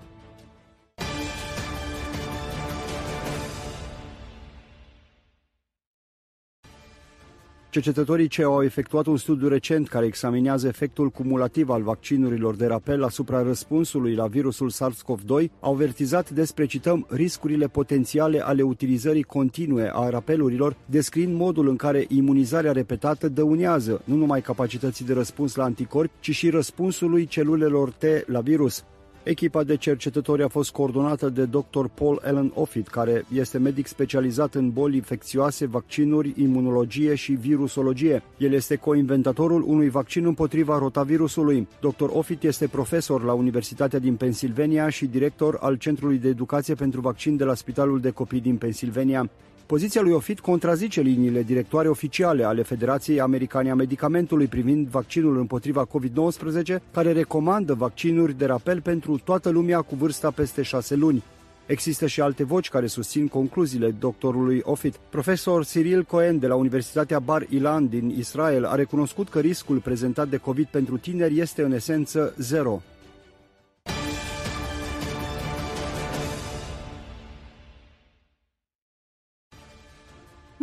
Cercetătorii 7.73 8.28
ce 8.28 8.43
au 8.43 8.62
efectuat 8.62 9.07
un 9.07 9.16
studiu 9.16 9.49
recent 9.49 9.89
care 9.89 10.07
examinează 10.07 10.66
efectul 10.66 11.11
cumulativ 11.11 11.69
al 11.69 11.82
vaccinurilor 11.82 12.55
de 12.55 12.66
rapel 12.66 13.05
asupra 13.05 13.43
răspunsului 13.43 14.15
la 14.15 14.27
virusul 14.27 14.70
SARS-CoV-2 14.70 15.51
au 15.61 15.73
avertizat 15.73 16.31
despre, 16.31 16.66
cităm, 16.66 17.07
riscurile 17.11 17.69
potențiale 17.69 18.44
ale 18.44 18.62
utilizării 18.62 19.23
continue 19.23 19.90
a 19.94 20.09
rapelurilor, 20.09 20.77
descriind 20.86 21.35
modul 21.35 21.69
în 21.69 21.77
care 21.77 22.05
imunizarea 22.09 22.73
repetată 22.73 23.28
dăunează 23.28 24.03
nu 24.05 24.16
numai 24.16 24.40
capacității 24.40 25.05
de 25.05 25.12
răspuns 25.12 25.55
la 25.55 25.65
anticorpi, 25.65 26.12
ci 26.20 26.31
și 26.31 26.51
răspunsului 26.51 27.27
celulelor 27.27 27.90
T 27.90 28.05
la 28.27 28.40
virus. 28.40 28.85
Echipa 29.24 29.62
de 29.62 29.77
cercetători 29.77 30.43
a 30.43 30.49
fost 30.49 30.70
coordonată 30.70 31.28
de 31.28 31.44
Dr. 31.44 31.85
Paul 31.94 32.20
Allen 32.24 32.53
Offit, 32.55 32.89
care 32.89 33.24
este 33.35 33.59
medic 33.59 33.86
specializat 33.86 34.55
în 34.55 34.70
boli 34.70 34.97
infecțioase, 34.97 35.66
vaccinuri, 35.66 36.32
imunologie 36.36 37.15
și 37.15 37.32
virusologie. 37.32 38.23
El 38.36 38.53
este 38.53 38.77
coinventatorul 38.77 39.65
unui 39.66 39.89
vaccin 39.89 40.24
împotriva 40.24 40.78
rotavirusului. 40.78 41.69
Dr. 41.81 42.09
Offit 42.09 42.43
este 42.43 42.66
profesor 42.66 43.23
la 43.23 43.32
Universitatea 43.32 43.99
din 43.99 44.15
Pennsylvania 44.16 44.89
și 44.89 45.07
director 45.07 45.59
al 45.61 45.74
Centrului 45.74 46.19
de 46.19 46.28
Educație 46.28 46.74
pentru 46.74 47.01
Vaccin 47.01 47.36
de 47.36 47.44
la 47.44 47.55
Spitalul 47.55 48.01
de 48.01 48.11
Copii 48.11 48.40
din 48.40 48.57
Pennsylvania. 48.57 49.31
Poziția 49.73 50.03
lui 50.03 50.12
Ofit 50.12 50.40
contrazice 50.40 51.01
liniile 51.01 51.43
directoare 51.43 51.89
oficiale 51.89 52.44
ale 52.44 52.62
Federației 52.62 53.20
Americane 53.20 53.70
a 53.70 53.74
Medicamentului 53.74 54.47
privind 54.47 54.89
vaccinul 54.89 55.39
împotriva 55.39 55.86
COVID-19, 55.86 56.77
care 56.90 57.12
recomandă 57.12 57.74
vaccinuri 57.74 58.39
de 58.39 58.47
rapel 58.47 58.81
pentru 58.81 59.19
toată 59.24 59.51
lumea 59.51 59.81
cu 59.81 59.94
vârsta 59.94 60.31
peste 60.31 60.62
șase 60.62 60.94
luni. 60.94 61.23
Există 61.66 62.07
și 62.07 62.20
alte 62.20 62.44
voci 62.44 62.69
care 62.69 62.86
susțin 62.86 63.28
concluziile 63.28 63.90
doctorului 63.90 64.61
Ofit. 64.65 64.94
Profesor 65.11 65.65
Cyril 65.65 66.03
Cohen 66.03 66.39
de 66.39 66.47
la 66.47 66.55
Universitatea 66.55 67.19
Bar 67.19 67.47
Ilan 67.49 67.89
din 67.89 68.15
Israel 68.19 68.65
a 68.65 68.74
recunoscut 68.74 69.28
că 69.28 69.39
riscul 69.39 69.78
prezentat 69.78 70.28
de 70.28 70.36
COVID 70.36 70.66
pentru 70.66 70.99
tineri 70.99 71.39
este 71.39 71.62
în 71.62 71.73
esență 71.73 72.35
zero. 72.39 72.82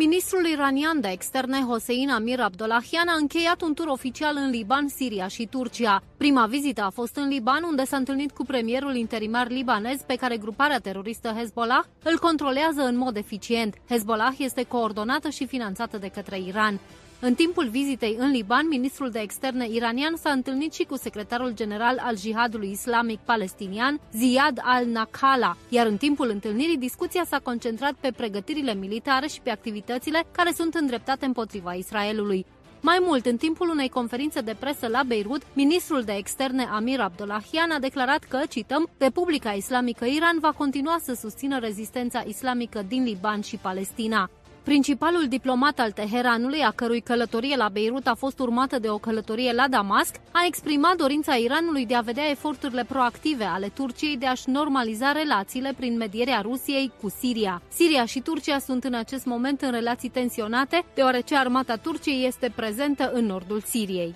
Ministrul 0.06 0.46
iranian 0.46 1.02
de 1.02 1.08
externe 1.08 1.62
Hossein 1.68 2.10
Amir 2.10 2.40
Abdollahian 2.40 3.08
a 3.08 3.16
încheiat 3.20 3.62
un 3.62 3.74
tur 3.74 3.88
oficial 3.88 4.36
în 4.36 4.50
Liban, 4.50 4.88
Siria 4.88 5.28
și 5.28 5.46
Turcia. 5.46 6.04
Prima 6.18 6.46
vizită 6.46 6.82
a 6.82 6.90
fost 6.90 7.16
în 7.16 7.28
Liban, 7.28 7.64
unde 7.64 7.86
s-a 7.86 7.98
întâlnit 7.98 8.32
cu 8.32 8.44
premierul 8.44 8.96
interimar 8.96 9.50
libanez, 9.50 10.02
pe 10.02 10.16
care 10.16 10.38
gruparea 10.38 10.80
teroristă 10.80 11.34
Hezbollah 11.38 11.84
îl 12.04 12.20
controlează 12.20 12.82
în 12.82 12.98
mod 12.98 13.16
eficient. 13.16 13.76
Hezbollah 13.90 14.34
este 14.38 14.64
coordonată 14.64 15.30
și 15.30 15.48
finanțată 15.48 15.98
de 15.98 16.08
către 16.08 16.40
Iran. 16.40 16.80
În 17.22 17.34
timpul 17.34 17.68
vizitei 17.68 18.16
în 18.20 18.32
Liban, 18.32 18.68
ministrul 18.68 19.10
de 19.10 19.20
externe 19.20 19.68
iranian 19.70 20.16
s-a 20.16 20.30
întâlnit 20.30 20.74
și 20.74 20.84
cu 20.84 20.98
secretarul 20.98 21.52
general 21.54 21.98
al 22.02 22.18
jihadului 22.18 22.72
islamic 22.72 23.20
palestinian, 23.20 24.00
Ziad 24.14 24.60
al-Nakhala, 24.64 25.58
iar 25.70 25.88
în 25.88 25.98
timpul 25.98 26.30
întâlnirii 26.30 26.78
discuția 26.78 27.24
s-a 27.26 27.40
concentrat 27.40 27.94
pe 27.94 28.12
pregătirile 28.18 28.74
militare 28.74 29.28
și 29.28 29.42
pe 29.42 29.50
activitățile 29.50 30.24
care 30.32 30.52
sunt 30.52 30.74
îndreptate 30.74 31.26
împotriva 31.26 31.74
Israelului. 31.74 32.46
Mai 32.82 32.98
mult, 33.02 33.26
în 33.26 33.38
timpul 33.38 33.70
unei 33.70 33.90
conferințe 33.90 34.42
de 34.42 34.56
presă 34.60 34.88
la 34.88 35.04
Beirut, 35.04 35.42
ministrul 35.54 36.02
de 36.02 36.14
externe 36.18 36.64
Amir 36.64 37.00
Abdollahian 37.00 37.72
a 37.72 37.80
declarat 37.80 38.24
că, 38.24 38.40
cităm, 38.50 38.90
Republica 38.98 39.52
Islamică 39.52 40.06
Iran 40.06 40.38
va 40.40 40.52
continua 40.52 40.98
să 41.02 41.14
susțină 41.14 41.60
rezistența 41.60 42.24
islamică 42.28 42.86
din 42.88 43.04
Liban 43.04 43.42
și 43.42 43.56
Palestina. 43.56 44.30
Principalul 44.64 45.28
diplomat 45.28 45.80
al 45.80 45.92
Teheranului, 45.92 46.62
a 46.62 46.72
cărui 46.72 47.02
călătorie 47.02 47.56
la 47.56 47.70
Beirut 47.70 48.08
a 48.08 48.16
fost 48.16 48.40
urmată 48.40 48.80
de 48.80 48.90
o 48.90 48.98
călătorie 48.98 49.54
la 49.54 49.68
Damasc, 49.68 50.16
a 50.32 50.46
exprimat 50.46 50.96
dorința 50.96 51.36
Iranului 51.36 51.86
de 51.86 51.96
a 51.96 52.02
vedea 52.02 52.30
eforturile 52.30 52.84
proactive 52.84 53.44
ale 53.44 53.72
Turciei 53.74 54.18
de 54.18 54.26
a-și 54.26 54.50
normaliza 54.50 55.12
relațiile 55.12 55.74
prin 55.78 55.98
medierea 55.98 56.42
Rusiei 56.42 56.92
cu 57.02 57.10
Siria. 57.20 57.62
Siria 57.68 58.06
și 58.06 58.20
Turcia 58.20 58.60
sunt 58.60 58.84
în 58.84 58.94
acest 58.94 59.26
moment 59.26 59.62
în 59.62 59.72
relații 59.72 60.10
tensionate, 60.10 60.86
deoarece 60.96 61.36
armata 61.36 61.76
Turciei 61.76 62.26
este 62.26 62.52
prezentă 62.56 63.12
în 63.14 63.26
nordul 63.26 63.62
Siriei. 63.62 64.16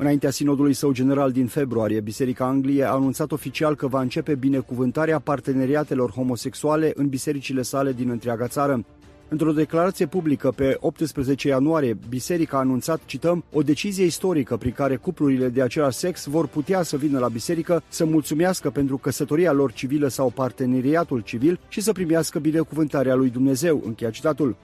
Înaintea 0.00 0.30
sinodului 0.30 0.72
său 0.72 0.92
general 0.92 1.32
din 1.32 1.46
februarie, 1.46 2.00
Biserica 2.00 2.44
Angliei 2.44 2.84
a 2.84 2.90
anunțat 2.90 3.32
oficial 3.32 3.74
că 3.74 3.86
va 3.86 4.00
începe 4.00 4.34
binecuvântarea 4.34 5.18
parteneriatelor 5.18 6.10
homosexuale 6.10 6.92
în 6.94 7.08
bisericile 7.08 7.62
sale 7.62 7.92
din 7.92 8.10
întreaga 8.10 8.46
țară. 8.46 8.84
Într-o 9.28 9.52
declarație 9.52 10.06
publică 10.06 10.50
pe 10.50 10.76
18 10.80 11.48
ianuarie, 11.48 11.98
biserica 12.08 12.56
a 12.56 12.60
anunțat, 12.60 13.00
cităm, 13.04 13.44
o 13.52 13.62
decizie 13.62 14.04
istorică 14.04 14.56
prin 14.56 14.72
care 14.72 14.96
cuplurile 14.96 15.48
de 15.48 15.62
același 15.62 15.98
sex 15.98 16.26
vor 16.26 16.46
putea 16.46 16.82
să 16.82 16.96
vină 16.96 17.18
la 17.18 17.28
biserică 17.28 17.82
să 17.88 18.04
mulțumească 18.04 18.70
pentru 18.70 18.96
căsătoria 18.96 19.52
lor 19.52 19.72
civilă 19.72 20.08
sau 20.08 20.30
parteneriatul 20.30 21.20
civil 21.20 21.60
și 21.68 21.80
să 21.80 21.92
primească 21.92 22.38
binecuvântarea 22.38 23.14
lui 23.14 23.30
Dumnezeu, 23.30 23.82
încheia 23.84 24.10
citatul. 24.10 24.56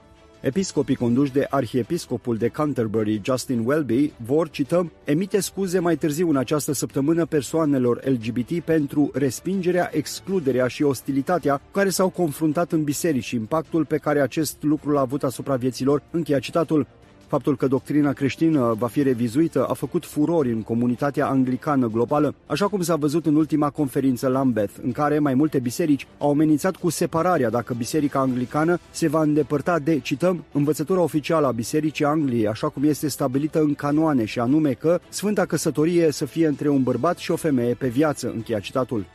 Episcopii 0.45 0.95
conduși 0.95 1.31
de 1.31 1.47
arhiepiscopul 1.49 2.37
de 2.37 2.47
Canterbury, 2.47 3.21
Justin 3.23 3.63
Welby, 3.65 4.11
vor, 4.25 4.49
cităm, 4.49 4.91
emite 5.03 5.39
scuze 5.39 5.79
mai 5.79 5.95
târziu 5.95 6.29
în 6.29 6.35
această 6.35 6.71
săptămână 6.71 7.25
persoanelor 7.25 8.01
LGBT 8.03 8.59
pentru 8.63 9.11
respingerea, 9.13 9.89
excluderea 9.93 10.67
și 10.67 10.83
ostilitatea 10.83 11.57
cu 11.57 11.71
care 11.71 11.89
s-au 11.89 12.09
confruntat 12.09 12.71
în 12.71 12.83
biserici 12.83 13.23
și 13.23 13.35
impactul 13.35 13.85
pe 13.85 13.97
care 13.97 14.21
acest 14.21 14.57
lucru 14.63 14.89
l-a 14.89 14.99
avut 14.99 15.23
asupra 15.23 15.55
vieților, 15.55 16.01
încheia 16.11 16.39
citatul. 16.39 16.87
Faptul 17.27 17.57
că 17.57 17.67
doctrina 17.67 18.13
creștină 18.13 18.75
va 18.77 18.87
fi 18.87 19.03
revizuită 19.03 19.65
a 19.65 19.73
făcut 19.73 20.05
furori 20.05 20.51
în 20.51 20.61
comunitatea 20.61 21.27
anglicană 21.27 21.87
globală, 21.87 22.35
așa 22.45 22.67
cum 22.67 22.81
s-a 22.81 22.95
văzut 22.95 23.25
în 23.25 23.35
ultima 23.35 23.69
conferință 23.69 24.27
Lambeth, 24.27 24.73
în 24.83 24.91
care 24.91 25.19
mai 25.19 25.33
multe 25.33 25.59
biserici 25.59 26.07
au 26.17 26.29
amenințat 26.29 26.75
cu 26.75 26.89
separarea 26.89 27.49
dacă 27.49 27.73
biserica 27.73 28.19
anglicană 28.19 28.79
se 28.91 29.07
va 29.07 29.21
îndepărta 29.21 29.79
de, 29.79 29.99
cităm, 29.99 30.43
învățătura 30.51 31.01
oficială 31.01 31.47
a 31.47 31.51
Bisericii 31.51 32.05
Angliei, 32.05 32.47
așa 32.47 32.69
cum 32.69 32.83
este 32.83 33.07
stabilită 33.07 33.59
în 33.59 33.73
canoane 33.73 34.25
și 34.25 34.39
anume 34.39 34.71
că 34.71 34.99
Sfânta 35.09 35.45
Căsătorie 35.45 36.11
să 36.11 36.25
fie 36.25 36.47
între 36.47 36.69
un 36.69 36.83
bărbat 36.83 37.17
și 37.17 37.31
o 37.31 37.35
femeie 37.35 37.73
pe 37.73 37.87
viață, 37.87 38.31
încheia 38.35 38.59
citatul. 38.59 39.05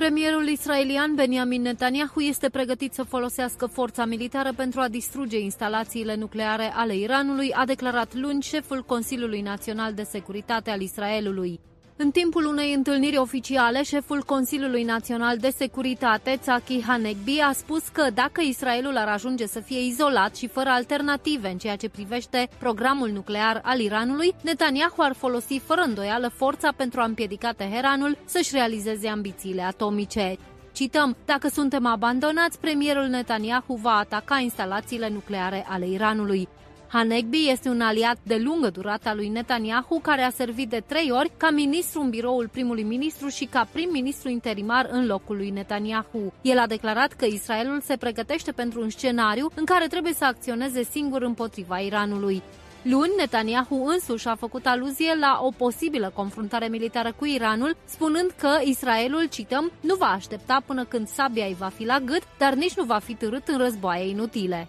Premierul 0.00 0.48
israelian 0.48 1.14
Benjamin 1.14 1.62
Netanyahu 1.62 2.20
este 2.20 2.48
pregătit 2.48 2.92
să 2.92 3.02
folosească 3.02 3.66
forța 3.66 4.04
militară 4.04 4.52
pentru 4.56 4.80
a 4.80 4.88
distruge 4.88 5.38
instalațiile 5.38 6.14
nucleare 6.14 6.72
ale 6.74 6.96
Iranului, 6.96 7.52
a 7.52 7.64
declarat 7.64 8.14
luni 8.14 8.42
șeful 8.42 8.82
Consiliului 8.82 9.40
Național 9.40 9.94
de 9.94 10.02
Securitate 10.02 10.70
al 10.70 10.80
Israelului. 10.80 11.60
În 12.02 12.10
timpul 12.10 12.44
unei 12.46 12.74
întâlniri 12.74 13.16
oficiale, 13.16 13.82
șeful 13.82 14.22
Consiliului 14.22 14.82
Național 14.82 15.36
de 15.36 15.50
Securitate, 15.56 16.38
Tzaki 16.40 16.82
Hanegbi, 16.82 17.40
a 17.40 17.52
spus 17.52 17.88
că 17.88 18.06
dacă 18.14 18.40
Israelul 18.40 18.96
ar 18.96 19.08
ajunge 19.08 19.46
să 19.46 19.60
fie 19.60 19.84
izolat 19.86 20.36
și 20.36 20.48
fără 20.48 20.68
alternative 20.68 21.48
în 21.48 21.58
ceea 21.58 21.76
ce 21.76 21.88
privește 21.88 22.48
programul 22.58 23.08
nuclear 23.08 23.60
al 23.64 23.80
Iranului, 23.80 24.34
Netanyahu 24.42 25.02
ar 25.02 25.14
folosi 25.14 25.58
fără 25.58 25.80
îndoială 25.80 26.28
forța 26.28 26.72
pentru 26.76 27.00
a 27.00 27.04
împiedica 27.04 27.52
Teheranul 27.52 28.16
să-și 28.24 28.54
realizeze 28.54 29.08
ambițiile 29.08 29.62
atomice. 29.62 30.36
Cităm, 30.72 31.16
dacă 31.24 31.48
suntem 31.48 31.86
abandonați, 31.86 32.58
premierul 32.58 33.06
Netanyahu 33.06 33.74
va 33.74 33.96
ataca 33.96 34.38
instalațiile 34.38 35.08
nucleare 35.08 35.66
ale 35.68 35.88
Iranului. 35.88 36.48
Hanegbi 36.92 37.48
este 37.50 37.68
un 37.68 37.80
aliat 37.80 38.18
de 38.22 38.36
lungă 38.36 38.70
durată 38.70 39.08
al 39.08 39.16
lui 39.16 39.28
Netanyahu, 39.28 40.00
care 40.02 40.22
a 40.22 40.30
servit 40.30 40.68
de 40.68 40.82
trei 40.86 41.10
ori 41.10 41.32
ca 41.36 41.50
ministru 41.50 42.00
în 42.00 42.10
biroul 42.10 42.48
primului 42.48 42.82
ministru 42.82 43.28
și 43.28 43.44
ca 43.44 43.68
prim-ministru 43.72 44.28
interimar 44.28 44.88
în 44.90 45.06
locul 45.06 45.36
lui 45.36 45.50
Netanyahu. 45.50 46.32
El 46.42 46.58
a 46.58 46.66
declarat 46.66 47.12
că 47.12 47.24
Israelul 47.24 47.80
se 47.80 47.96
pregătește 47.96 48.52
pentru 48.52 48.80
un 48.80 48.90
scenariu 48.90 49.50
în 49.54 49.64
care 49.64 49.86
trebuie 49.86 50.12
să 50.12 50.24
acționeze 50.24 50.82
singur 50.82 51.22
împotriva 51.22 51.78
Iranului. 51.78 52.42
Luni, 52.82 53.12
Netanyahu 53.16 53.84
însuși 53.86 54.28
a 54.28 54.34
făcut 54.34 54.66
aluzie 54.66 55.16
la 55.20 55.38
o 55.42 55.50
posibilă 55.50 56.12
confruntare 56.14 56.68
militară 56.68 57.12
cu 57.18 57.26
Iranul, 57.26 57.76
spunând 57.84 58.30
că 58.38 58.58
Israelul, 58.64 59.26
cităm, 59.30 59.72
nu 59.80 59.94
va 59.94 60.10
aștepta 60.10 60.62
până 60.66 60.84
când 60.84 61.08
sabia 61.08 61.46
îi 61.46 61.56
va 61.58 61.68
fi 61.68 61.84
la 61.84 61.98
gât, 61.98 62.22
dar 62.38 62.54
nici 62.54 62.74
nu 62.74 62.84
va 62.84 62.98
fi 62.98 63.14
târât 63.14 63.48
în 63.48 63.58
războaie 63.58 64.08
inutile. 64.08 64.68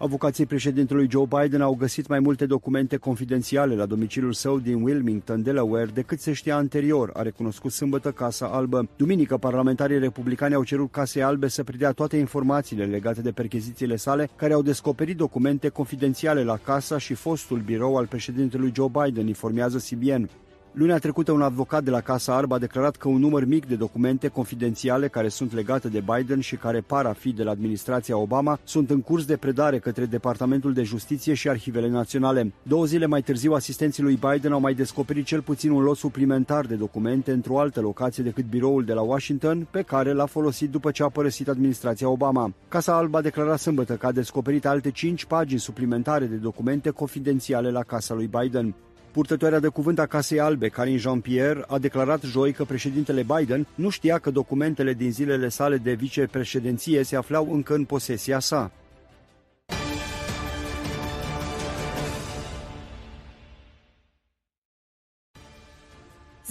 Avocații 0.00 0.46
președintelui 0.46 1.08
Joe 1.10 1.26
Biden 1.40 1.60
au 1.60 1.74
găsit 1.74 2.06
mai 2.06 2.18
multe 2.18 2.46
documente 2.46 2.96
confidențiale 2.96 3.74
la 3.74 3.86
domiciliul 3.86 4.32
său 4.32 4.58
din 4.58 4.82
Wilmington, 4.82 5.42
Delaware, 5.42 5.90
decât 5.94 6.20
se 6.20 6.32
știa 6.32 6.56
anterior, 6.56 7.10
a 7.14 7.22
recunoscut 7.22 7.72
sâmbătă 7.72 8.10
Casa 8.10 8.46
Albă. 8.46 8.88
Duminică, 8.96 9.36
parlamentarii 9.36 9.98
republicani 9.98 10.54
au 10.54 10.64
cerut 10.64 10.90
Casei 10.90 11.22
Albe 11.22 11.48
să 11.48 11.64
predea 11.64 11.92
toate 11.92 12.16
informațiile 12.16 12.84
legate 12.84 13.20
de 13.20 13.30
perchezițiile 13.30 13.96
sale, 13.96 14.28
care 14.36 14.52
au 14.52 14.62
descoperit 14.62 15.16
documente 15.16 15.68
confidențiale 15.68 16.44
la 16.44 16.56
casa 16.56 16.98
și 16.98 17.14
fostul 17.14 17.58
birou 17.58 17.96
al 17.96 18.06
președintelui 18.06 18.72
Joe 18.74 18.88
Biden, 19.02 19.26
informează 19.26 19.78
CBN. 19.90 20.28
Lunea 20.72 20.98
trecută, 20.98 21.32
un 21.32 21.42
avocat 21.42 21.84
de 21.84 21.90
la 21.90 22.00
Casa 22.00 22.34
Arbă 22.34 22.54
a 22.54 22.58
declarat 22.58 22.96
că 22.96 23.08
un 23.08 23.18
număr 23.20 23.44
mic 23.44 23.66
de 23.66 23.74
documente 23.74 24.28
confidențiale 24.28 25.08
care 25.08 25.28
sunt 25.28 25.54
legate 25.54 25.88
de 25.88 26.04
Biden 26.14 26.40
și 26.40 26.56
care 26.56 26.80
par 26.80 27.06
a 27.06 27.12
fi 27.12 27.32
de 27.32 27.42
la 27.42 27.50
administrația 27.50 28.16
Obama 28.16 28.58
sunt 28.64 28.90
în 28.90 29.00
curs 29.00 29.24
de 29.24 29.36
predare 29.36 29.78
către 29.78 30.04
Departamentul 30.04 30.72
de 30.72 30.82
Justiție 30.82 31.34
și 31.34 31.48
Arhivele 31.48 31.88
Naționale. 31.88 32.52
Două 32.62 32.84
zile 32.84 33.06
mai 33.06 33.22
târziu, 33.22 33.52
asistenții 33.52 34.02
lui 34.02 34.18
Biden 34.30 34.52
au 34.52 34.60
mai 34.60 34.74
descoperit 34.74 35.24
cel 35.24 35.42
puțin 35.42 35.70
un 35.70 35.82
lot 35.82 35.96
suplimentar 35.96 36.66
de 36.66 36.74
documente 36.74 37.32
într-o 37.32 37.60
altă 37.60 37.80
locație 37.80 38.22
decât 38.24 38.44
biroul 38.44 38.84
de 38.84 38.92
la 38.92 39.02
Washington, 39.02 39.66
pe 39.70 39.82
care 39.82 40.12
l-a 40.12 40.26
folosit 40.26 40.70
după 40.70 40.90
ce 40.90 41.02
a 41.02 41.08
părăsit 41.08 41.48
administrația 41.48 42.08
Obama. 42.08 42.52
Casa 42.68 42.96
Albă 42.96 43.18
a 43.18 43.22
declarat 43.22 43.58
sâmbătă 43.58 43.94
că 43.94 44.06
a 44.06 44.12
descoperit 44.12 44.66
alte 44.66 44.90
cinci 44.90 45.24
pagini 45.24 45.60
suplimentare 45.60 46.24
de 46.24 46.36
documente 46.36 46.90
confidențiale 46.90 47.70
la 47.70 47.82
casa 47.82 48.14
lui 48.14 48.30
Biden. 48.40 48.74
Purtătoarea 49.18 49.58
de 49.58 49.68
cuvânt 49.68 49.98
a 49.98 50.06
Casei 50.06 50.40
Albe, 50.40 50.68
Karine 50.68 50.96
Jean-Pierre, 50.96 51.64
a 51.66 51.78
declarat 51.78 52.22
joi 52.22 52.52
că 52.52 52.64
președintele 52.64 53.26
Biden 53.36 53.66
nu 53.74 53.88
știa 53.88 54.18
că 54.18 54.30
documentele 54.30 54.92
din 54.92 55.12
zilele 55.12 55.48
sale 55.48 55.76
de 55.76 55.92
vicepreședinție 55.92 57.02
se 57.02 57.16
aflau 57.16 57.52
încă 57.52 57.74
în 57.74 57.84
posesia 57.84 58.38
sa. 58.38 58.70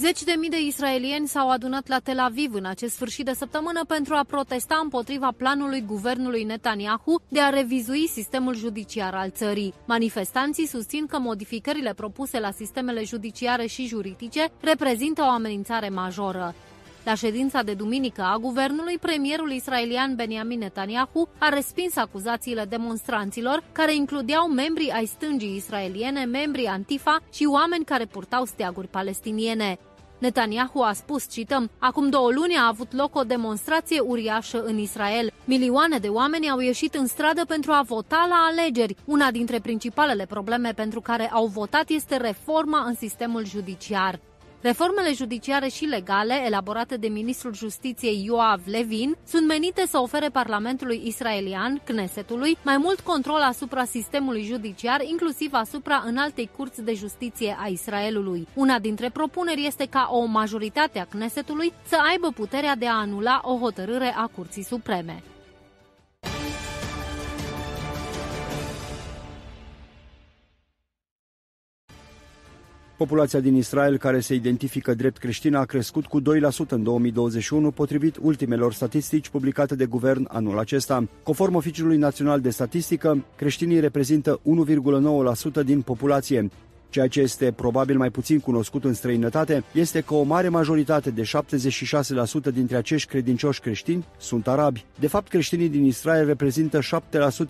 Zeci 0.00 0.22
de 0.22 0.34
mii 0.38 0.48
de 0.48 0.60
israelieni 0.60 1.28
s-au 1.28 1.50
adunat 1.50 1.88
la 1.88 1.98
Tel 1.98 2.18
Aviv 2.18 2.54
în 2.54 2.64
acest 2.64 2.94
sfârșit 2.94 3.24
de 3.24 3.32
săptămână 3.32 3.84
pentru 3.84 4.14
a 4.14 4.24
protesta 4.26 4.80
împotriva 4.82 5.30
planului 5.36 5.84
guvernului 5.86 6.42
Netanyahu 6.42 7.20
de 7.28 7.40
a 7.40 7.48
revizui 7.48 8.08
sistemul 8.08 8.54
judiciar 8.54 9.14
al 9.14 9.30
țării. 9.30 9.74
Manifestanții 9.84 10.66
susțin 10.66 11.06
că 11.06 11.18
modificările 11.18 11.94
propuse 11.94 12.40
la 12.40 12.50
sistemele 12.50 13.04
judiciare 13.04 13.66
și 13.66 13.86
juridice 13.86 14.48
reprezintă 14.60 15.22
o 15.22 15.30
amenințare 15.30 15.88
majoră. 15.88 16.54
La 17.04 17.14
ședința 17.14 17.62
de 17.62 17.74
duminică 17.74 18.22
a 18.22 18.36
guvernului, 18.36 18.98
premierul 18.98 19.50
israelian 19.50 20.14
Benjamin 20.14 20.58
Netanyahu 20.58 21.28
a 21.38 21.48
respins 21.48 21.96
acuzațiile 21.96 22.64
demonstranților, 22.64 23.62
care 23.72 23.94
includeau 23.94 24.48
membrii 24.48 24.90
ai 24.90 25.06
stângii 25.06 25.56
israeliene, 25.56 26.24
membrii 26.24 26.66
Antifa 26.66 27.20
și 27.32 27.44
oameni 27.44 27.84
care 27.84 28.04
purtau 28.04 28.44
steaguri 28.44 28.88
palestiniene. 28.88 29.78
Netanyahu 30.18 30.80
a 30.80 30.92
spus, 30.92 31.28
cităm, 31.30 31.70
acum 31.78 32.08
două 32.08 32.30
luni 32.32 32.54
a 32.54 32.66
avut 32.66 32.92
loc 32.92 33.14
o 33.16 33.22
demonstrație 33.22 34.00
uriașă 34.00 34.62
în 34.64 34.78
Israel. 34.78 35.32
Milioane 35.44 35.98
de 35.98 36.08
oameni 36.08 36.50
au 36.50 36.58
ieșit 36.58 36.94
în 36.94 37.06
stradă 37.06 37.44
pentru 37.44 37.72
a 37.72 37.82
vota 37.86 38.26
la 38.28 38.46
alegeri. 38.50 38.96
Una 39.04 39.30
dintre 39.30 39.58
principalele 39.58 40.26
probleme 40.26 40.72
pentru 40.72 41.00
care 41.00 41.30
au 41.32 41.46
votat 41.46 41.88
este 41.88 42.16
reforma 42.16 42.84
în 42.86 42.94
sistemul 42.94 43.46
judiciar. 43.46 44.20
Reformele 44.60 45.12
judiciare 45.12 45.68
și 45.68 45.84
legale, 45.84 46.42
elaborate 46.46 46.96
de 46.96 47.08
ministrul 47.08 47.54
justiției 47.54 48.24
Yoav 48.24 48.60
Levin, 48.64 49.16
sunt 49.26 49.46
menite 49.46 49.86
să 49.86 49.98
ofere 49.98 50.28
Parlamentului 50.28 51.02
israelian, 51.04 51.80
Knesetului, 51.84 52.58
mai 52.64 52.76
mult 52.76 53.00
control 53.00 53.40
asupra 53.40 53.84
sistemului 53.84 54.42
judiciar, 54.42 55.00
inclusiv 55.02 55.52
asupra 55.52 56.02
înaltei 56.06 56.50
curți 56.56 56.82
de 56.82 56.94
justiție 56.94 57.56
a 57.60 57.66
Israelului. 57.66 58.46
Una 58.54 58.78
dintre 58.78 59.10
propuneri 59.10 59.66
este 59.66 59.86
ca 59.86 60.08
o 60.10 60.24
majoritate 60.24 60.98
a 60.98 61.04
Knesetului 61.04 61.72
să 61.88 61.96
aibă 62.10 62.30
puterea 62.34 62.76
de 62.76 62.86
a 62.86 62.94
anula 62.94 63.40
o 63.44 63.58
hotărâre 63.58 64.14
a 64.16 64.30
Curții 64.34 64.64
Supreme. 64.64 65.22
Populația 72.98 73.40
din 73.40 73.54
Israel 73.54 73.98
care 73.98 74.20
se 74.20 74.34
identifică 74.34 74.94
drept 74.94 75.16
creștină 75.16 75.58
a 75.58 75.64
crescut 75.64 76.06
cu 76.06 76.20
2% 76.20 76.24
în 76.68 76.82
2021, 76.82 77.70
potrivit 77.70 78.16
ultimelor 78.20 78.72
statistici 78.72 79.28
publicate 79.28 79.74
de 79.74 79.84
guvern 79.84 80.28
anul 80.30 80.58
acesta. 80.58 81.08
Conform 81.22 81.54
Oficiului 81.54 81.96
Național 81.96 82.40
de 82.40 82.50
Statistică, 82.50 83.24
creștinii 83.36 83.80
reprezintă 83.80 84.40
1,9% 85.60 85.64
din 85.64 85.80
populație. 85.80 86.50
Ceea 86.90 87.06
ce 87.06 87.20
este 87.20 87.52
probabil 87.56 87.96
mai 87.96 88.10
puțin 88.10 88.38
cunoscut 88.38 88.84
în 88.84 88.94
străinătate 88.94 89.64
este 89.72 90.00
că 90.00 90.14
o 90.14 90.22
mare 90.22 90.48
majoritate 90.48 91.10
de 91.10 91.22
76% 92.50 92.52
dintre 92.52 92.76
acești 92.76 93.08
credincioși 93.08 93.60
creștini 93.60 94.04
sunt 94.18 94.48
arabi. 94.48 94.84
De 94.98 95.06
fapt, 95.06 95.28
creștinii 95.28 95.68
din 95.68 95.84
Israel 95.84 96.26
reprezintă 96.26 96.78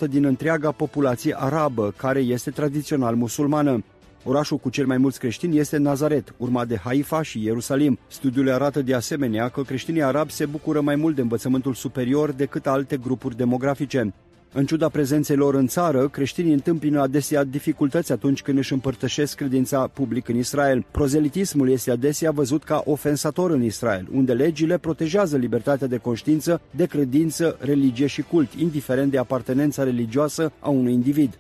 7% 0.07 0.09
din 0.09 0.25
întreaga 0.25 0.71
populație 0.71 1.35
arabă, 1.39 1.95
care 1.97 2.21
este 2.21 2.51
tradițional 2.51 3.15
musulmană. 3.15 3.83
Orașul 4.29 4.57
cu 4.57 4.71
cel 4.71 4.87
mai 4.87 4.97
mulți 4.97 5.19
creștini 5.19 5.59
este 5.59 5.77
Nazaret, 5.77 6.35
urmat 6.37 6.69
de 6.69 6.77
Haifa 6.77 7.23
și 7.23 7.45
Ierusalim. 7.45 7.99
Studiul 8.09 8.51
arată 8.51 8.83
de 8.83 8.95
asemenea 8.95 9.49
că 9.49 9.63
creștinii 9.63 10.03
arabi 10.03 10.33
se 10.33 10.47
bucură 10.47 10.81
mai 10.81 10.97
mult 10.97 11.15
de 11.15 11.21
învățământul 11.21 11.75
superior 11.75 12.33
decât 12.33 12.67
alte 12.67 12.97
grupuri 12.97 13.37
demografice. 13.37 14.15
În 14.53 14.67
ciuda 14.67 14.89
prezenței 14.89 15.37
lor 15.37 15.55
în 15.55 15.67
țară, 15.67 16.09
creștinii 16.09 16.53
întâmpină 16.53 17.01
adesea 17.01 17.45
dificultăți 17.45 18.13
atunci 18.13 18.43
când 18.43 18.59
își 18.59 18.73
împărtășesc 18.73 19.37
credința 19.37 19.87
public 19.87 20.29
în 20.29 20.37
Israel. 20.37 20.85
Prozelitismul 20.91 21.71
este 21.71 21.91
adesea 21.91 22.31
văzut 22.31 22.65
ca 22.65 22.83
ofensator 22.85 23.51
în 23.51 23.63
Israel, 23.63 24.09
unde 24.13 24.33
legile 24.33 24.79
protejează 24.79 25.37
libertatea 25.37 25.87
de 25.87 25.97
conștiință, 25.97 26.61
de 26.71 26.87
credință, 26.87 27.57
religie 27.61 28.07
și 28.07 28.23
cult, 28.23 28.53
indiferent 28.53 29.11
de 29.11 29.19
apartenența 29.19 29.85
religioasă 29.85 30.53
a 30.61 30.69
unui 30.69 30.93
individ. 30.93 31.39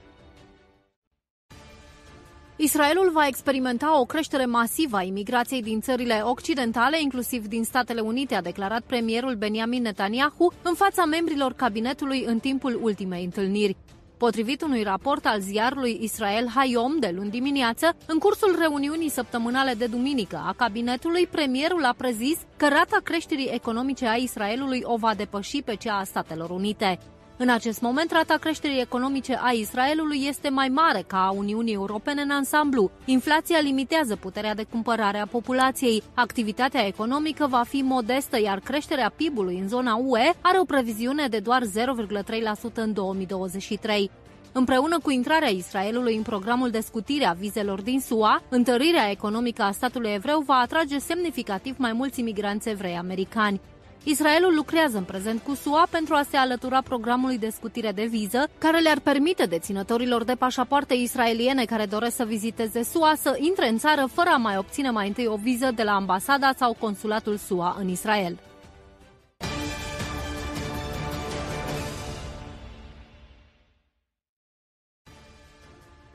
Israelul 2.60 3.10
va 3.10 3.26
experimenta 3.26 4.00
o 4.00 4.04
creștere 4.04 4.44
masivă 4.44 4.96
a 4.96 5.02
imigrației 5.02 5.62
din 5.62 5.80
țările 5.80 6.20
occidentale, 6.24 7.00
inclusiv 7.00 7.46
din 7.46 7.64
Statele 7.64 8.00
Unite, 8.00 8.34
a 8.34 8.40
declarat 8.40 8.82
premierul 8.86 9.34
Benjamin 9.34 9.82
Netanyahu 9.82 10.52
în 10.62 10.74
fața 10.74 11.04
membrilor 11.04 11.52
cabinetului 11.52 12.24
în 12.26 12.38
timpul 12.38 12.78
ultimei 12.82 13.24
întâlniri. 13.24 13.76
Potrivit 14.16 14.62
unui 14.62 14.82
raport 14.82 15.26
al 15.26 15.40
ziarului 15.40 15.98
Israel 16.00 16.48
Hayom 16.54 16.98
de 16.98 17.12
luni 17.16 17.30
dimineață, 17.30 17.96
în 18.06 18.18
cursul 18.18 18.56
reuniunii 18.58 19.08
săptămânale 19.08 19.74
de 19.74 19.86
duminică 19.86 20.42
a 20.46 20.52
cabinetului, 20.56 21.26
premierul 21.26 21.84
a 21.84 21.94
prezis 21.96 22.38
că 22.56 22.68
rata 22.68 23.00
creșterii 23.02 23.50
economice 23.52 24.06
a 24.06 24.14
Israelului 24.14 24.80
o 24.82 24.96
va 24.96 25.14
depăși 25.14 25.62
pe 25.62 25.74
cea 25.74 25.98
a 25.98 26.04
Statelor 26.04 26.50
Unite. 26.50 26.98
În 27.40 27.48
acest 27.48 27.80
moment, 27.80 28.12
rata 28.12 28.36
creșterii 28.36 28.80
economice 28.80 29.38
a 29.42 29.50
Israelului 29.50 30.24
este 30.26 30.48
mai 30.48 30.68
mare 30.68 31.04
ca 31.06 31.26
a 31.26 31.30
Uniunii 31.30 31.72
Europene 31.72 32.22
în 32.22 32.30
ansamblu. 32.30 32.90
Inflația 33.04 33.58
limitează 33.60 34.16
puterea 34.16 34.54
de 34.54 34.66
cumpărare 34.70 35.18
a 35.18 35.26
populației. 35.26 36.02
Activitatea 36.14 36.86
economică 36.86 37.46
va 37.46 37.62
fi 37.68 37.82
modestă, 37.82 38.40
iar 38.40 38.60
creșterea 38.60 39.12
PIB-ului 39.16 39.58
în 39.58 39.68
zona 39.68 39.94
UE 40.04 40.32
are 40.40 40.58
o 40.60 40.64
previziune 40.64 41.26
de 41.28 41.38
doar 41.38 41.62
0,3% 41.62 42.72
în 42.74 42.92
2023. 42.92 44.10
Împreună 44.52 44.98
cu 44.98 45.10
intrarea 45.10 45.48
Israelului 45.48 46.16
în 46.16 46.22
programul 46.22 46.70
de 46.70 46.80
scutire 46.80 47.24
a 47.24 47.32
vizelor 47.32 47.80
din 47.80 48.00
SUA, 48.00 48.42
întărirea 48.48 49.10
economică 49.10 49.62
a 49.62 49.70
statului 49.70 50.10
evreu 50.14 50.40
va 50.40 50.54
atrage 50.54 50.98
semnificativ 50.98 51.74
mai 51.78 51.92
mulți 51.92 52.20
imigranți 52.20 52.68
evrei 52.68 52.96
americani. 52.96 53.60
Israelul 54.04 54.54
lucrează 54.54 54.96
în 54.96 55.04
prezent 55.04 55.42
cu 55.42 55.54
SUA 55.54 55.86
pentru 55.90 56.14
a 56.14 56.22
se 56.30 56.36
alătura 56.36 56.82
programului 56.82 57.38
de 57.38 57.48
scutire 57.48 57.92
de 57.92 58.04
viză, 58.04 58.48
care 58.58 58.78
le-ar 58.78 59.00
permite 59.00 59.44
deținătorilor 59.44 60.24
de 60.24 60.34
pașapoarte 60.34 60.94
israeliene 60.94 61.64
care 61.64 61.86
doresc 61.86 62.16
să 62.16 62.24
viziteze 62.24 62.82
SUA 62.82 63.14
să 63.20 63.36
intre 63.40 63.68
în 63.68 63.78
țară 63.78 64.08
fără 64.12 64.28
a 64.32 64.36
mai 64.36 64.56
obține 64.56 64.90
mai 64.90 65.06
întâi 65.06 65.26
o 65.26 65.36
viză 65.36 65.70
de 65.74 65.82
la 65.82 65.92
ambasada 65.92 66.52
sau 66.56 66.76
consulatul 66.78 67.36
SUA 67.36 67.76
în 67.78 67.88
Israel. 67.88 68.38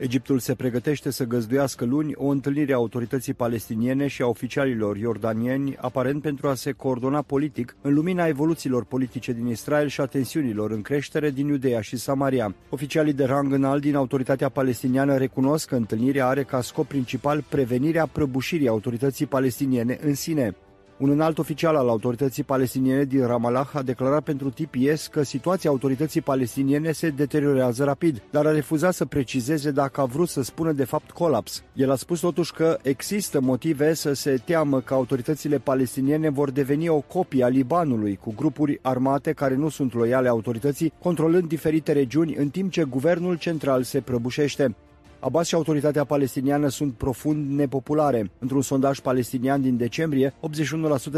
Egiptul 0.04 0.38
se 0.38 0.54
pregătește 0.54 1.10
să 1.10 1.24
găzduiască 1.24 1.84
luni 1.84 2.14
o 2.14 2.26
întâlnire 2.26 2.72
a 2.72 2.76
autorității 2.76 3.34
palestiniene 3.34 4.06
și 4.06 4.22
a 4.22 4.26
oficialilor 4.26 4.96
iordanieni, 4.96 5.76
aparent 5.76 6.22
pentru 6.22 6.48
a 6.48 6.54
se 6.54 6.72
coordona 6.72 7.22
politic 7.22 7.76
în 7.80 7.94
lumina 7.94 8.26
evoluțiilor 8.26 8.84
politice 8.84 9.32
din 9.32 9.46
Israel 9.46 9.88
și 9.88 10.00
a 10.00 10.06
tensiunilor 10.06 10.70
în 10.70 10.82
creștere 10.82 11.30
din 11.30 11.46
Iudeea 11.46 11.80
și 11.80 11.96
Samaria. 11.96 12.54
Oficialii 12.68 13.12
de 13.12 13.24
rang 13.24 13.52
înalt 13.52 13.82
din 13.82 13.94
autoritatea 13.94 14.48
palestiniană 14.48 15.16
recunosc 15.16 15.68
că 15.68 15.74
întâlnirea 15.76 16.26
are 16.26 16.42
ca 16.42 16.60
scop 16.60 16.86
principal 16.86 17.44
prevenirea 17.48 18.06
prăbușirii 18.06 18.68
autorității 18.68 19.26
palestiniene 19.26 19.98
în 20.02 20.14
sine. 20.14 20.54
Un 20.98 21.10
înalt 21.10 21.38
oficial 21.38 21.76
al 21.76 21.88
autorității 21.88 22.42
palestiniene 22.42 23.04
din 23.04 23.26
Ramallah 23.26 23.68
a 23.72 23.82
declarat 23.82 24.22
pentru 24.22 24.50
TPS 24.50 25.06
că 25.06 25.22
situația 25.22 25.70
autorității 25.70 26.20
palestiniene 26.20 26.92
se 26.92 27.10
deteriorează 27.10 27.84
rapid, 27.84 28.22
dar 28.30 28.46
a 28.46 28.50
refuzat 28.50 28.94
să 28.94 29.04
precizeze 29.04 29.70
dacă 29.70 30.00
a 30.00 30.04
vrut 30.04 30.28
să 30.28 30.42
spună 30.42 30.72
de 30.72 30.84
fapt 30.84 31.10
colaps. 31.10 31.62
El 31.72 31.90
a 31.90 31.96
spus 31.96 32.20
totuși 32.20 32.52
că 32.52 32.78
există 32.82 33.40
motive 33.40 33.94
să 33.94 34.12
se 34.12 34.40
teamă 34.44 34.80
că 34.80 34.94
autoritățile 34.94 35.58
palestiniene 35.58 36.30
vor 36.30 36.50
deveni 36.50 36.88
o 36.88 37.00
copie 37.00 37.44
a 37.44 37.48
Libanului, 37.48 38.16
cu 38.16 38.34
grupuri 38.36 38.78
armate 38.82 39.32
care 39.32 39.54
nu 39.54 39.68
sunt 39.68 39.94
loiale 39.94 40.28
autorității, 40.28 40.92
controlând 41.02 41.48
diferite 41.48 41.92
regiuni, 41.92 42.34
în 42.34 42.48
timp 42.48 42.70
ce 42.70 42.82
guvernul 42.82 43.36
central 43.36 43.82
se 43.82 44.00
prăbușește. 44.00 44.74
Abbas 45.24 45.46
și 45.46 45.54
autoritatea 45.54 46.04
palestiniană 46.04 46.68
sunt 46.68 46.92
profund 46.92 47.50
nepopulare. 47.50 48.30
Într-un 48.38 48.62
sondaj 48.62 48.98
palestinian 48.98 49.62
din 49.62 49.76
decembrie, 49.76 50.34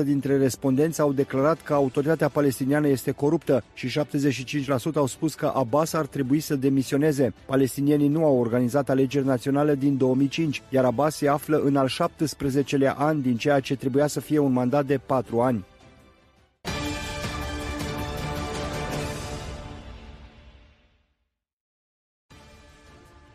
81% 0.01 0.05
dintre 0.05 0.37
respondenți 0.37 1.01
au 1.01 1.13
declarat 1.13 1.63
că 1.63 1.75
autoritatea 1.75 2.29
palestiniană 2.29 2.89
este 2.89 3.11
coruptă 3.11 3.65
și 3.75 4.01
75% 4.01 4.95
au 4.95 5.07
spus 5.07 5.35
că 5.35 5.53
Abbas 5.55 5.93
ar 5.93 6.07
trebui 6.07 6.41
să 6.41 6.57
demisioneze. 6.57 7.35
Palestinienii 7.47 8.09
nu 8.09 8.25
au 8.25 8.39
organizat 8.39 8.91
alegeri 8.91 9.27
naționale 9.27 9.75
din 9.75 9.97
2005, 9.97 10.63
iar 10.69 10.85
Abbas 10.85 11.17
se 11.17 11.29
află 11.29 11.61
în 11.65 11.77
al 11.77 11.89
17-lea 11.89 12.95
an 12.97 13.23
din 13.23 13.37
ceea 13.37 13.61
ce 13.61 13.77
trebuia 13.77 14.07
să 14.07 14.21
fie 14.21 14.39
un 14.39 14.53
mandat 14.53 14.87
de 14.87 15.01
4 15.07 15.41
ani. 15.41 15.65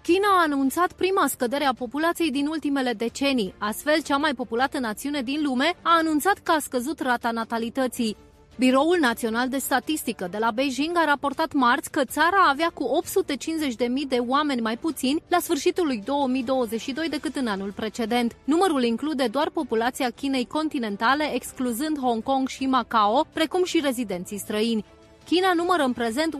China 0.04 0.28
a 0.38 0.42
anunțat 0.44 0.94
prima 0.94 1.28
scădere 1.28 1.66
a 1.66 1.74
populației 1.74 2.32
din 2.32 2.48
ultimele 2.48 2.94
decenii. 2.94 3.54
Astfel, 3.58 4.02
cea 4.02 4.18
mai 4.18 4.34
populată 4.34 4.80
națiune 4.80 5.22
din 5.22 5.40
lume 5.44 5.74
a 5.82 5.98
anunțat 5.98 6.38
că 6.44 6.52
a 6.52 6.60
scăzut 6.60 7.00
rata 7.00 7.32
natalității. 7.32 8.16
Biroul 8.58 8.98
Național 9.00 9.50
de 9.50 9.58
Statistică 9.58 10.28
de 10.32 10.38
la 10.38 10.52
Beijing 10.52 10.98
a 10.98 11.06
raportat 11.06 11.54
marți 11.54 11.92
că 11.92 12.04
țara 12.06 12.48
avea 12.50 12.72
cu 12.74 13.02
850.000 13.04 14.08
de 14.08 14.18
oameni 14.28 14.62
mai 14.62 14.78
puțini 14.78 15.24
la 15.28 15.40
sfârșitul 15.40 15.86
lui 15.86 16.02
2022 16.06 17.10
decât 17.10 17.36
în 17.36 17.48
anul 17.48 17.72
precedent. 17.72 18.36
Numărul 18.44 18.84
include 18.84 19.28
doar 19.28 19.50
populația 19.50 20.10
Chinei 20.10 20.46
continentale, 20.46 21.34
excluzând 21.34 22.00
Hong 22.00 22.24
Kong 22.24 22.48
și 22.48 22.66
Macao, 22.66 23.26
precum 23.34 23.64
și 23.64 23.82
rezidenții 23.84 24.38
străini. 24.38 24.86
China 25.26 25.54
numără 25.56 25.84
în 25.84 25.94
prezent 25.94 26.36
1,41 26.36 26.40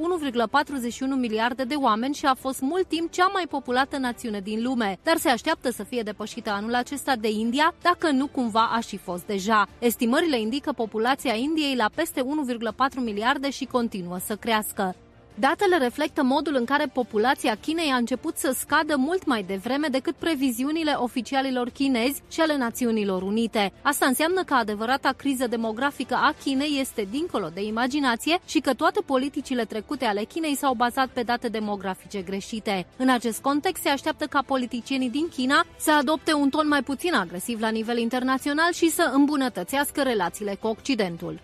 miliarde 1.20 1.64
de 1.64 1.76
oameni 1.76 2.14
și 2.14 2.26
a 2.26 2.34
fost 2.34 2.62
mult 2.62 2.88
timp 2.88 3.12
cea 3.12 3.28
mai 3.34 3.46
populată 3.50 3.98
națiune 3.98 4.40
din 4.40 4.64
lume, 4.64 5.00
dar 5.04 5.18
se 5.18 5.30
așteaptă 5.30 5.72
să 5.72 5.84
fie 5.84 6.02
depășită 6.02 6.50
anul 6.50 6.76
acesta 6.76 7.16
de 7.16 7.30
India, 7.30 7.74
dacă 7.82 8.12
nu 8.12 8.28
cumva 8.28 8.70
a 8.74 8.80
și 8.80 8.98
fost 8.98 9.26
deja. 9.26 9.68
Estimările 9.80 10.40
indică 10.40 10.72
populația 10.72 11.34
Indiei 11.34 11.76
la 11.76 11.90
peste 11.96 12.22
1,4 12.22 12.26
miliarde 12.96 13.50
și 13.50 13.66
continuă 13.66 14.18
să 14.26 14.36
crească. 14.36 14.96
Datele 15.36 15.78
reflectă 15.78 16.24
modul 16.24 16.56
în 16.56 16.66
care 16.66 16.86
populația 16.86 17.56
Chinei 17.56 17.92
a 17.92 17.96
început 17.96 18.38
să 18.38 18.56
scadă 18.58 18.96
mult 18.98 19.26
mai 19.26 19.44
devreme 19.44 19.88
decât 19.88 20.16
previziunile 20.16 20.92
oficialilor 20.92 21.70
chinezi 21.70 22.22
și 22.32 22.42
ale 22.42 22.58
Națiunilor 22.58 23.22
Unite. 23.22 23.72
Asta 23.82 24.06
înseamnă 24.06 24.44
că 24.44 24.54
adevărata 24.54 25.14
criză 25.18 25.48
demografică 25.48 26.14
a 26.14 26.34
Chinei 26.44 26.80
este 26.80 27.08
dincolo 27.12 27.48
de 27.54 27.64
imaginație 27.64 28.40
și 28.46 28.60
că 28.60 28.74
toate 28.74 29.02
politicile 29.06 29.66
trecute 29.66 30.06
ale 30.06 30.24
Chinei 30.24 30.56
s-au 30.56 30.74
bazat 30.74 31.08
pe 31.08 31.22
date 31.22 31.48
demografice 31.48 32.22
greșite. 32.22 32.86
În 32.98 33.10
acest 33.10 33.42
context 33.42 33.82
se 33.82 33.90
așteaptă 33.90 34.26
ca 34.26 34.44
politicienii 34.46 35.10
din 35.10 35.30
China 35.30 35.66
să 35.78 35.92
adopte 35.92 36.34
un 36.34 36.50
ton 36.50 36.68
mai 36.68 36.84
puțin 36.84 37.14
agresiv 37.14 37.62
la 37.62 37.70
nivel 37.70 37.98
internațional 37.98 38.72
și 38.74 38.90
să 38.90 39.12
îmbunătățească 39.14 40.02
relațiile 40.02 40.58
cu 40.62 40.68
Occidentul. 40.68 41.40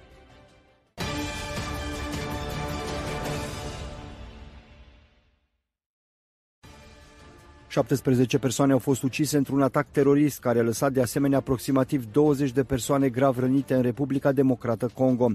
17 7.77 8.37
persoane 8.37 8.71
au 8.71 8.79
fost 8.79 9.03
ucise 9.03 9.37
într-un 9.37 9.61
atac 9.61 9.87
terorist 9.91 10.39
care 10.39 10.59
a 10.59 10.63
lăsat 10.63 10.91
de 10.91 11.01
asemenea 11.01 11.37
aproximativ 11.37 12.05
20 12.11 12.51
de 12.51 12.63
persoane 12.63 13.09
grav 13.09 13.39
rănite 13.39 13.73
în 13.73 13.81
Republica 13.81 14.31
Democrată 14.31 14.89
Congo. 14.93 15.31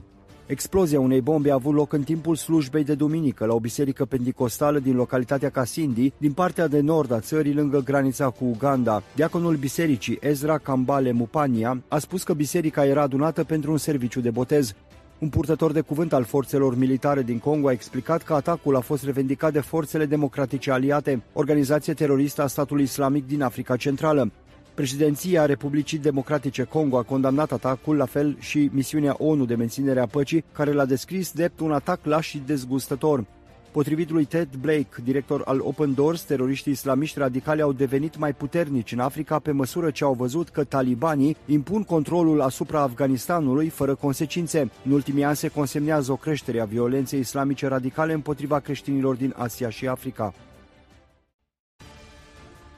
Explozia 0.46 1.00
unei 1.00 1.20
bombe 1.20 1.50
a 1.50 1.54
avut 1.54 1.74
loc 1.74 1.92
în 1.92 2.02
timpul 2.02 2.36
slujbei 2.36 2.84
de 2.84 2.94
duminică 2.94 3.44
la 3.44 3.54
o 3.54 3.60
biserică 3.60 4.04
pentecostală 4.04 4.78
din 4.78 4.96
localitatea 4.96 5.50
Kasindi, 5.50 6.12
din 6.18 6.32
partea 6.32 6.66
de 6.66 6.80
nord 6.80 7.12
a 7.12 7.20
țării 7.20 7.54
lângă 7.54 7.80
granița 7.80 8.30
cu 8.30 8.44
Uganda. 8.44 9.02
Diaconul 9.14 9.56
bisericii 9.56 10.18
Ezra 10.20 10.58
Kambale 10.58 11.12
Mupania 11.12 11.82
a 11.88 11.98
spus 11.98 12.22
că 12.22 12.32
biserica 12.32 12.86
era 12.86 13.02
adunată 13.02 13.44
pentru 13.44 13.70
un 13.70 13.78
serviciu 13.78 14.20
de 14.20 14.30
botez. 14.30 14.74
Un 15.22 15.28
purtător 15.28 15.72
de 15.72 15.80
cuvânt 15.80 16.12
al 16.12 16.24
forțelor 16.24 16.76
militare 16.76 17.22
din 17.22 17.38
Congo 17.38 17.68
a 17.68 17.72
explicat 17.72 18.22
că 18.22 18.34
atacul 18.34 18.76
a 18.76 18.80
fost 18.80 19.04
revendicat 19.04 19.52
de 19.52 19.60
forțele 19.60 20.06
democratice 20.06 20.70
aliate, 20.70 21.22
organizație 21.32 21.94
teroristă 21.94 22.42
a 22.42 22.46
statului 22.46 22.82
islamic 22.82 23.26
din 23.26 23.42
Africa 23.42 23.76
Centrală. 23.76 24.30
Președinția 24.74 25.46
Republicii 25.46 25.98
Democratice 25.98 26.62
Congo 26.62 26.98
a 26.98 27.02
condamnat 27.02 27.52
atacul, 27.52 27.96
la 27.96 28.04
fel 28.04 28.36
și 28.38 28.70
misiunea 28.72 29.14
ONU 29.18 29.44
de 29.44 29.54
menținere 29.54 30.00
a 30.00 30.06
păcii, 30.06 30.44
care 30.52 30.72
l-a 30.72 30.84
descris 30.84 31.32
drept 31.32 31.60
un 31.60 31.72
atac 31.72 32.04
laș 32.04 32.28
și 32.28 32.42
dezgustător. 32.46 33.24
Potrivit 33.72 34.10
lui 34.10 34.24
Ted 34.24 34.48
Blake, 34.60 34.88
director 35.04 35.42
al 35.44 35.60
Open 35.62 35.94
Doors, 35.94 36.22
teroriștii 36.22 36.72
islamiști 36.72 37.18
radicali 37.18 37.60
au 37.60 37.72
devenit 37.72 38.18
mai 38.18 38.32
puternici 38.32 38.92
în 38.92 38.98
Africa 38.98 39.38
pe 39.38 39.50
măsură 39.50 39.90
ce 39.90 40.04
au 40.04 40.12
văzut 40.12 40.48
că 40.48 40.64
talibanii 40.64 41.36
impun 41.46 41.82
controlul 41.82 42.40
asupra 42.40 42.80
Afganistanului 42.80 43.68
fără 43.68 43.94
consecințe. 43.94 44.70
În 44.84 44.92
ultimii 44.92 45.24
ani 45.24 45.36
se 45.36 45.48
consemnează 45.48 46.12
o 46.12 46.16
creștere 46.16 46.60
a 46.60 46.64
violenței 46.64 47.20
islamice 47.20 47.66
radicale 47.66 48.12
împotriva 48.12 48.58
creștinilor 48.58 49.14
din 49.14 49.34
Asia 49.36 49.70
și 49.70 49.88
Africa. 49.88 50.34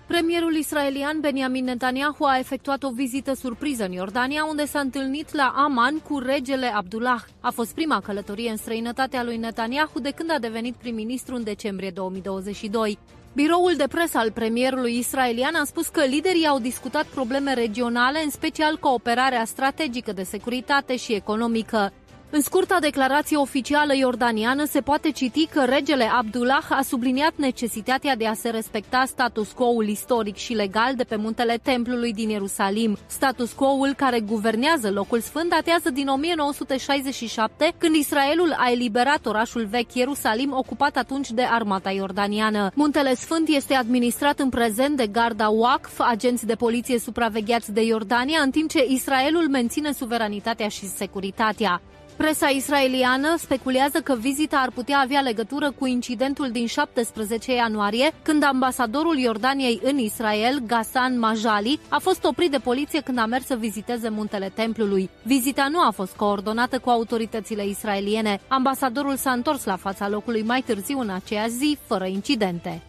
Premierul 0.06 0.54
israelian 0.54 1.20
Benjamin 1.20 1.64
Netanyahu 1.64 2.24
a 2.24 2.38
efectuat 2.38 2.82
o 2.82 2.90
vizită 2.90 3.34
surpriză 3.34 3.84
în 3.84 3.92
Iordania, 3.92 4.44
unde 4.44 4.66
s-a 4.66 4.80
întâlnit 4.80 5.32
la 5.32 5.52
Aman 5.56 5.98
cu 5.98 6.18
regele 6.18 6.66
Abdullah. 6.66 7.22
A 7.40 7.50
fost 7.50 7.74
prima 7.74 8.00
călătorie 8.00 8.50
în 8.50 8.56
străinătatea 8.56 9.22
lui 9.22 9.36
Netanyahu 9.36 10.00
de 10.00 10.10
când 10.10 10.30
a 10.30 10.38
devenit 10.38 10.74
prim-ministru 10.74 11.34
în 11.34 11.42
decembrie 11.42 11.90
2022. 11.90 12.98
Biroul 13.34 13.74
de 13.76 13.86
presă 13.88 14.18
al 14.18 14.32
premierului 14.32 14.98
israelian 14.98 15.54
a 15.54 15.64
spus 15.64 15.88
că 15.88 16.04
liderii 16.04 16.46
au 16.46 16.58
discutat 16.58 17.04
probleme 17.04 17.54
regionale, 17.54 18.22
în 18.24 18.30
special 18.30 18.76
cooperarea 18.76 19.44
strategică 19.44 20.12
de 20.12 20.22
securitate 20.22 20.96
și 20.96 21.12
economică. 21.12 21.92
În 22.34 22.40
scurta 22.40 22.76
declarație 22.80 23.36
oficială 23.36 23.94
iordaniană 23.94 24.64
se 24.64 24.80
poate 24.80 25.10
citi 25.10 25.46
că 25.46 25.64
regele 25.64 26.04
Abdullah 26.12 26.66
a 26.68 26.82
subliniat 26.82 27.32
necesitatea 27.36 28.16
de 28.16 28.26
a 28.26 28.34
se 28.34 28.50
respecta 28.50 29.04
status 29.06 29.52
quo-ul 29.52 29.88
istoric 29.88 30.36
și 30.36 30.52
legal 30.52 30.94
de 30.96 31.04
pe 31.04 31.16
muntele 31.16 31.58
templului 31.62 32.12
din 32.12 32.28
Ierusalim. 32.28 32.96
Status 33.06 33.52
quo-ul 33.52 33.94
care 33.96 34.20
guvernează 34.20 34.90
locul 34.90 35.20
sfânt 35.20 35.50
datează 35.50 35.90
din 35.90 36.08
1967, 36.08 37.74
când 37.78 37.94
Israelul 37.94 38.54
a 38.58 38.70
eliberat 38.70 39.26
orașul 39.26 39.66
vechi 39.66 39.94
Ierusalim, 39.94 40.52
ocupat 40.52 40.96
atunci 40.96 41.30
de 41.30 41.42
armata 41.42 41.90
iordaniană. 41.90 42.70
Muntele 42.74 43.14
Sfânt 43.14 43.48
este 43.48 43.74
administrat 43.74 44.38
în 44.38 44.48
prezent 44.48 44.96
de 44.96 45.06
garda 45.06 45.48
Waqf, 45.48 46.00
agenți 46.00 46.46
de 46.46 46.54
poliție 46.54 46.98
supravegheați 46.98 47.72
de 47.72 47.82
Iordania, 47.82 48.40
în 48.40 48.50
timp 48.50 48.70
ce 48.70 48.84
Israelul 48.88 49.48
menține 49.48 49.92
suveranitatea 49.92 50.68
și 50.68 50.86
securitatea. 50.86 51.82
Presa 52.16 52.48
israeliană 52.48 53.34
speculează 53.38 54.00
că 54.00 54.16
vizita 54.16 54.56
ar 54.56 54.70
putea 54.70 54.98
avea 54.98 55.20
legătură 55.20 55.70
cu 55.70 55.86
incidentul 55.86 56.50
din 56.50 56.66
17 56.66 57.54
ianuarie, 57.54 58.10
când 58.22 58.42
ambasadorul 58.42 59.16
Iordaniei 59.16 59.80
în 59.82 59.98
Israel, 59.98 60.58
Ghassan 60.66 61.18
Majali, 61.18 61.80
a 61.88 61.98
fost 61.98 62.24
oprit 62.24 62.50
de 62.50 62.58
poliție 62.58 63.00
când 63.00 63.18
a 63.18 63.26
mers 63.26 63.46
să 63.46 63.56
viziteze 63.56 64.08
muntele 64.08 64.52
templului. 64.54 65.10
Vizita 65.22 65.68
nu 65.70 65.80
a 65.80 65.90
fost 65.90 66.16
coordonată 66.16 66.78
cu 66.78 66.90
autoritățile 66.90 67.66
israeliene. 67.66 68.40
Ambasadorul 68.48 69.16
s-a 69.16 69.30
întors 69.30 69.64
la 69.64 69.76
fața 69.76 70.08
locului 70.08 70.42
mai 70.42 70.60
târziu 70.60 70.98
în 70.98 71.10
aceea 71.10 71.46
zi, 71.46 71.78
fără 71.86 72.04
incidente. 72.04 72.82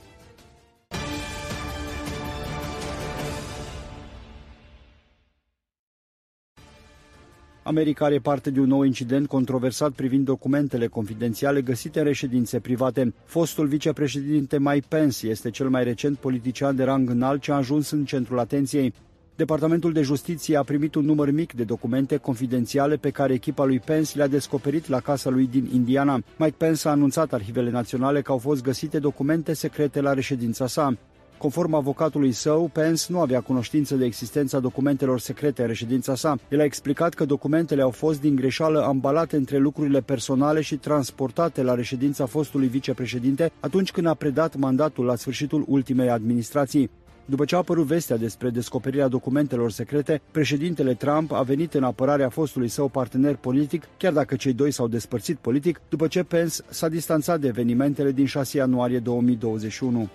America 7.68 8.06
are 8.06 8.20
parte 8.20 8.50
de 8.52 8.60
un 8.60 8.68
nou 8.68 8.84
incident 8.84 9.28
controversat 9.28 9.92
privind 9.92 10.26
documentele 10.26 10.88
confidențiale 10.88 11.62
găsite 11.62 12.00
în 12.00 12.06
reședințe 12.06 12.60
private. 12.60 13.14
Fostul 13.24 13.68
vicepreședinte 13.68 14.60
Mike 14.60 14.86
Pence 14.88 15.28
este 15.28 15.50
cel 15.50 15.70
mai 15.70 15.84
recent 15.84 16.18
politician 16.18 16.76
de 16.76 16.84
rang 16.84 17.10
înalt 17.10 17.42
ce 17.42 17.52
a 17.52 17.56
ajuns 17.56 17.90
în 17.92 18.06
centrul 18.06 18.40
atenției. 18.40 18.94
Departamentul 19.36 19.94
de 19.94 20.02
Justiție 20.02 20.58
a 20.58 20.64
primit 20.64 20.96
un 20.96 21.06
număr 21.06 21.32
mic 21.32 21.54
de 21.54 21.64
documente 21.64 22.18
confidențiale 22.18 22.96
pe 22.96 23.10
care 23.10 23.34
echipa 23.34 23.66
lui 23.66 23.80
Pence 23.80 24.18
le-a 24.18 24.28
descoperit 24.28 24.88
la 24.88 25.00
casa 25.00 25.30
lui 25.30 25.48
din 25.48 25.70
Indiana. 25.74 26.22
Mike 26.38 26.56
Pence 26.58 26.88
a 26.88 26.92
anunțat 26.92 27.34
arhivele 27.34 27.70
naționale 27.70 28.22
că 28.22 28.32
au 28.32 28.38
fost 28.38 28.64
găsite 28.64 29.00
documente 29.00 29.54
secrete 29.54 30.02
la 30.02 30.14
reședința 30.14 30.68
sa. 30.68 30.98
Conform 31.38 31.74
avocatului 31.74 32.32
său, 32.32 32.70
Pence 32.74 33.04
nu 33.08 33.20
avea 33.20 33.42
cunoștință 33.42 33.96
de 33.96 34.06
existența 34.06 34.60
documentelor 34.60 35.20
secrete 35.20 35.62
în 35.62 35.68
reședința 35.68 36.16
sa. 36.16 36.38
El 36.50 36.60
a 36.60 36.64
explicat 36.64 37.14
că 37.14 37.26
documentele 37.26 37.82
au 37.82 37.90
fost 37.90 38.22
din 38.22 38.36
greșeală 38.36 38.84
ambalate 38.84 39.36
între 39.36 39.58
lucrurile 39.58 40.02
personale 40.02 40.62
și 40.62 40.76
transportate 40.76 41.62
la 41.62 41.74
reședința 41.74 42.26
fostului 42.26 42.68
vicepreședinte 42.68 43.52
atunci 43.60 43.92
când 43.92 44.08
a 44.08 44.14
predat 44.14 44.56
mandatul 44.56 45.06
la 45.06 45.16
sfârșitul 45.16 45.64
ultimei 45.68 46.10
administrații. 46.10 46.90
După 47.26 47.46
ce 47.46 47.56
a 47.56 47.58
apărut 47.58 47.86
vestea 47.86 48.18
despre 48.18 48.50
descoperirea 48.50 49.08
documentelor 49.08 49.72
secrete, 49.72 50.22
președintele 50.32 50.94
Trump 50.94 51.32
a 51.32 51.42
venit 51.42 51.74
în 51.74 51.84
apărarea 51.84 52.30
fostului 52.30 52.68
său 52.68 52.88
partener 52.88 53.36
politic, 53.36 53.84
chiar 53.98 54.14
dacă 54.14 54.36
cei 54.36 54.54
doi 54.54 54.72
s-au 54.72 54.88
despărțit 54.88 55.38
politic, 55.38 55.82
după 55.90 56.08
ce 56.08 56.24
Pence 56.24 56.56
s-a 56.70 56.90
distanțat 56.90 57.40
de 57.40 57.48
evenimentele 57.48 58.12
din 58.12 58.26
6 58.26 58.58
ianuarie 58.58 59.00
2021. 59.00 60.10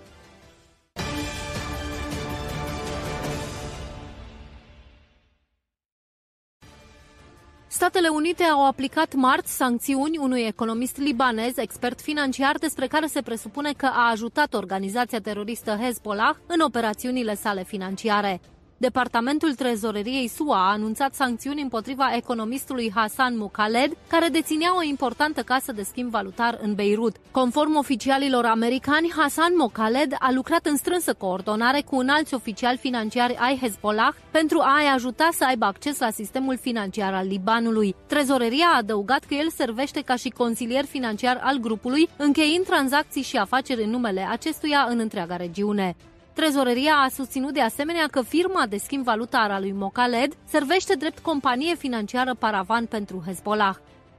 Statele 7.73 8.09
Unite 8.09 8.43
au 8.43 8.67
aplicat 8.67 9.15
marți 9.15 9.57
sancțiuni 9.57 10.19
unui 10.19 10.43
economist 10.47 10.97
libanez, 10.97 11.57
expert 11.57 12.01
financiar, 12.01 12.57
despre 12.59 12.87
care 12.87 13.07
se 13.07 13.23
presupune 13.23 13.73
că 13.77 13.87
a 13.87 14.11
ajutat 14.11 14.55
organizația 14.55 15.21
teroristă 15.21 15.79
Hezbollah 15.83 16.35
în 16.47 16.61
operațiunile 16.61 17.35
sale 17.35 17.65
financiare. 17.65 18.41
Departamentul 18.81 19.55
Trezoreriei 19.55 20.29
SUA 20.29 20.57
a 20.57 20.73
anunțat 20.73 21.15
sancțiuni 21.15 21.63
împotriva 21.63 22.15
economistului 22.15 22.93
Hassan 22.95 23.37
Mukhaled, 23.39 23.97
care 24.09 24.29
deținea 24.29 24.77
o 24.77 24.83
importantă 24.83 25.43
casă 25.43 25.73
de 25.73 25.83
schimb 25.83 26.11
valutar 26.11 26.59
în 26.63 26.75
Beirut. 26.75 27.17
Conform 27.31 27.77
oficialilor 27.77 28.45
americani, 28.45 29.13
Hassan 29.17 29.53
Mukhaled 29.59 30.15
a 30.19 30.33
lucrat 30.33 30.67
în 30.67 30.77
strânsă 30.77 31.15
coordonare 31.15 31.81
cu 31.81 31.97
un 31.97 32.09
alți 32.09 32.35
oficiali 32.35 32.77
financiari 32.77 33.37
ai 33.37 33.59
Hezbollah 33.63 34.13
pentru 34.31 34.59
a-i 34.59 34.95
ajuta 34.95 35.29
să 35.33 35.45
aibă 35.45 35.65
acces 35.65 35.99
la 35.99 36.11
sistemul 36.11 36.59
financiar 36.59 37.15
al 37.15 37.27
Libanului. 37.27 37.95
Trezoreria 38.07 38.67
a 38.73 38.77
adăugat 38.77 39.25
că 39.25 39.35
el 39.35 39.51
servește 39.51 40.01
ca 40.01 40.17
și 40.17 40.29
consilier 40.29 40.85
financiar 40.85 41.41
al 41.43 41.57
grupului, 41.57 42.09
încheiind 42.17 42.65
tranzacții 42.65 43.23
și 43.23 43.37
afaceri 43.37 43.83
în 43.83 43.91
numele 43.91 44.27
acestuia 44.31 44.87
în 44.89 44.99
întreaga 44.99 45.37
regiune. 45.37 45.97
Trezoreria 46.33 46.95
a 46.95 47.09
susținut 47.09 47.53
de 47.53 47.61
asemenea 47.61 48.07
că 48.11 48.23
firma 48.23 48.67
de 48.67 48.77
schimb 48.77 49.05
valutar 49.05 49.51
a 49.51 49.61
lui 49.61 49.73
Mocaled 49.73 50.33
servește 50.49 50.95
drept 50.95 51.19
companie 51.19 51.75
financiară 51.75 52.35
paravan 52.35 52.87
pentru 52.87 53.23
Hezbollah. 53.27 53.77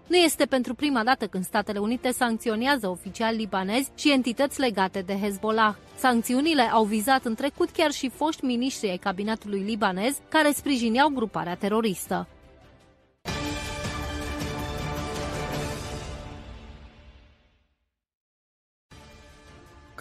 Nu 0.07 0.15
este 0.17 0.45
pentru 0.45 0.73
prima 0.73 1.03
dată 1.03 1.25
când 1.25 1.43
Statele 1.43 1.79
Unite 1.79 2.11
sancționează 2.11 2.87
oficiali 2.87 3.37
libanezi 3.37 3.91
și 3.95 4.11
entități 4.11 4.59
legate 4.59 4.99
de 4.99 5.17
Hezbollah. 5.21 5.73
Sancțiunile 5.95 6.61
au 6.61 6.83
vizat 6.83 7.25
în 7.25 7.35
trecut 7.35 7.69
chiar 7.69 7.91
și 7.91 8.09
foști 8.09 8.45
miniștri 8.45 8.89
ai 8.89 8.97
cabinetului 8.97 9.59
libanez 9.59 10.17
care 10.29 10.51
sprijineau 10.51 11.09
gruparea 11.09 11.55
teroristă. 11.55 12.27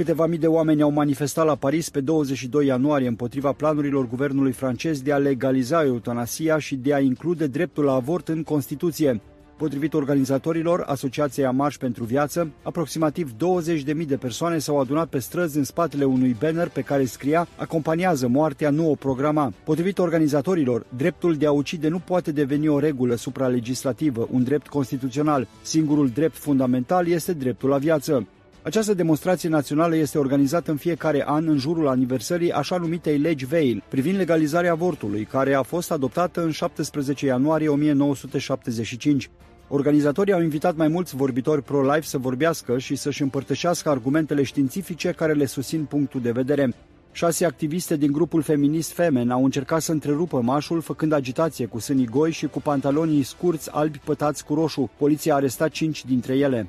Câteva 0.00 0.26
mii 0.26 0.38
de 0.38 0.46
oameni 0.46 0.82
au 0.82 0.90
manifestat 0.90 1.46
la 1.46 1.54
Paris 1.54 1.90
pe 1.90 2.00
22 2.00 2.66
ianuarie 2.66 3.08
împotriva 3.08 3.52
planurilor 3.52 4.08
guvernului 4.08 4.52
francez 4.52 5.02
de 5.02 5.12
a 5.12 5.16
legaliza 5.16 5.84
eutanasia 5.84 6.58
și 6.58 6.76
de 6.76 6.94
a 6.94 7.00
include 7.00 7.46
dreptul 7.46 7.84
la 7.84 7.92
avort 7.92 8.28
în 8.28 8.42
Constituție. 8.42 9.20
Potrivit 9.56 9.94
organizatorilor 9.94 10.84
Asociației 10.86 11.46
Amarș 11.46 11.76
pentru 11.76 12.04
Viață, 12.04 12.50
aproximativ 12.62 13.32
20.000 13.32 14.06
de 14.06 14.16
persoane 14.16 14.58
s-au 14.58 14.80
adunat 14.80 15.08
pe 15.08 15.18
străzi 15.18 15.56
în 15.56 15.64
spatele 15.64 16.04
unui 16.04 16.36
banner 16.40 16.68
pe 16.68 16.80
care 16.80 17.04
scria 17.04 17.48
Acompaniază 17.56 18.28
moartea, 18.28 18.70
nu 18.70 18.90
o 18.90 18.94
programa. 18.94 19.52
Potrivit 19.64 19.98
organizatorilor, 19.98 20.86
dreptul 20.96 21.34
de 21.34 21.46
a 21.46 21.52
ucide 21.52 21.88
nu 21.88 21.98
poate 21.98 22.32
deveni 22.32 22.68
o 22.68 22.78
regulă 22.78 23.14
supralegislativă, 23.14 24.28
un 24.30 24.42
drept 24.42 24.66
constituțional. 24.66 25.46
Singurul 25.62 26.08
drept 26.08 26.36
fundamental 26.36 27.08
este 27.08 27.32
dreptul 27.32 27.68
la 27.68 27.78
viață. 27.78 28.26
Această 28.62 28.94
demonstrație 28.94 29.48
națională 29.48 29.96
este 29.96 30.18
organizată 30.18 30.70
în 30.70 30.76
fiecare 30.76 31.24
an 31.26 31.48
în 31.48 31.58
jurul 31.58 31.88
aniversării 31.88 32.52
așa 32.52 32.76
numitei 32.76 33.18
legi 33.18 33.46
Veil, 33.46 33.82
privind 33.88 34.16
legalizarea 34.16 34.72
avortului, 34.72 35.24
care 35.24 35.54
a 35.54 35.62
fost 35.62 35.90
adoptată 35.90 36.42
în 36.42 36.50
17 36.50 37.26
ianuarie 37.26 37.68
1975. 37.68 39.30
Organizatorii 39.68 40.32
au 40.32 40.42
invitat 40.42 40.76
mai 40.76 40.88
mulți 40.88 41.16
vorbitori 41.16 41.62
pro-life 41.62 42.06
să 42.06 42.18
vorbească 42.18 42.78
și 42.78 42.96
să-și 42.96 43.22
împărtășească 43.22 43.88
argumentele 43.88 44.42
științifice 44.42 45.10
care 45.10 45.32
le 45.32 45.44
susțin 45.44 45.84
punctul 45.84 46.20
de 46.20 46.30
vedere. 46.30 46.74
Șase 47.12 47.44
activiste 47.44 47.96
din 47.96 48.12
grupul 48.12 48.42
feminist 48.42 48.92
Femen 48.92 49.30
au 49.30 49.44
încercat 49.44 49.80
să 49.80 49.92
întrerupă 49.92 50.40
mașul 50.40 50.80
făcând 50.80 51.12
agitație 51.12 51.66
cu 51.66 51.78
sânii 51.78 52.06
goi 52.06 52.30
și 52.30 52.46
cu 52.46 52.60
pantalonii 52.60 53.22
scurți 53.22 53.70
albi 53.70 54.00
pătați 54.04 54.44
cu 54.44 54.54
roșu. 54.54 54.90
Poliția 54.98 55.32
a 55.32 55.36
arestat 55.36 55.70
cinci 55.70 56.04
dintre 56.04 56.36
ele. 56.36 56.68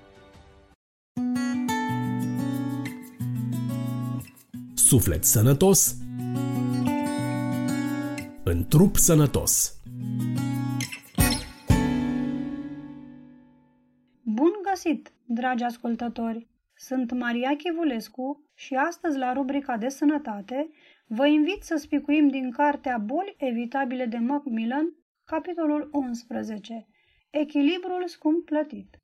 Suflet 4.91 5.23
sănătos 5.23 5.95
în 8.43 8.67
trup 8.67 8.95
sănătos. 8.95 9.81
Bun 14.23 14.51
găsit, 14.69 15.11
dragi 15.25 15.63
ascultători! 15.63 16.47
Sunt 16.75 17.11
Maria 17.11 17.55
Chivulescu 17.55 18.49
și 18.55 18.73
astăzi 18.73 19.17
la 19.17 19.33
rubrica 19.33 19.77
de 19.77 19.89
sănătate 19.89 20.69
vă 21.05 21.27
invit 21.27 21.63
să 21.63 21.75
spicuim 21.75 22.27
din 22.27 22.51
cartea 22.51 22.97
Boli 22.97 23.35
evitabile 23.37 24.05
de 24.05 24.17
Macmillan, 24.17 24.95
capitolul 25.25 25.89
11, 25.91 26.87
Echilibrul 27.29 28.03
scump 28.07 28.45
plătit. 28.45 29.00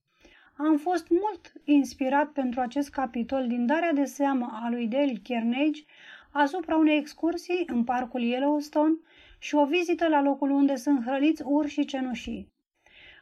Am 0.59 0.77
fost 0.77 1.07
mult 1.09 1.51
inspirat 1.63 2.31
pentru 2.31 2.59
acest 2.59 2.89
capitol 2.89 3.47
din 3.47 3.65
darea 3.65 3.93
de 3.93 4.03
seamă 4.03 4.59
a 4.63 4.69
lui 4.69 4.87
Dale 4.87 5.21
Carnegie 5.23 5.85
asupra 6.31 6.75
unei 6.75 6.97
excursii 6.97 7.63
în 7.67 7.83
parcul 7.83 8.21
Yellowstone 8.21 8.95
și 9.39 9.55
o 9.55 9.65
vizită 9.65 10.07
la 10.07 10.21
locul 10.21 10.49
unde 10.49 10.75
sunt 10.75 11.03
hrăniți 11.03 11.41
urși 11.45 11.85
cenușii. 11.85 12.51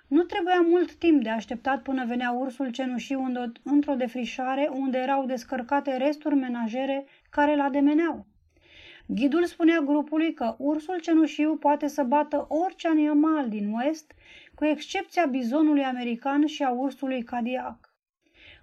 Nu 0.07 0.23
trebuia 0.23 0.65
mult 0.69 0.93
timp 0.93 1.23
de 1.23 1.29
așteptat 1.29 1.81
până 1.81 2.05
venea 2.05 2.31
ursul 2.31 2.71
cenușii 2.71 3.51
într-o 3.63 3.95
defrișare 3.95 4.69
unde 4.73 4.97
erau 4.97 5.25
descărcate 5.25 5.97
resturi 5.97 6.35
menajere 6.35 7.05
care 7.29 7.55
la 7.55 7.69
demeneau. 7.69 8.25
Ghidul 9.07 9.45
spunea 9.45 9.79
grupului 9.79 10.33
că 10.33 10.55
ursul 10.57 10.99
cenușiu 10.99 11.55
poate 11.55 11.87
să 11.87 12.03
bată 12.03 12.45
orice 12.49 12.87
animal 12.87 13.49
din 13.49 13.73
West 13.73 14.13
cu 14.55 14.65
excepția 14.65 15.25
bizonului 15.25 15.83
american 15.83 16.45
și 16.45 16.63
a 16.63 16.69
ursului 16.69 17.23
cadiac. 17.23 17.93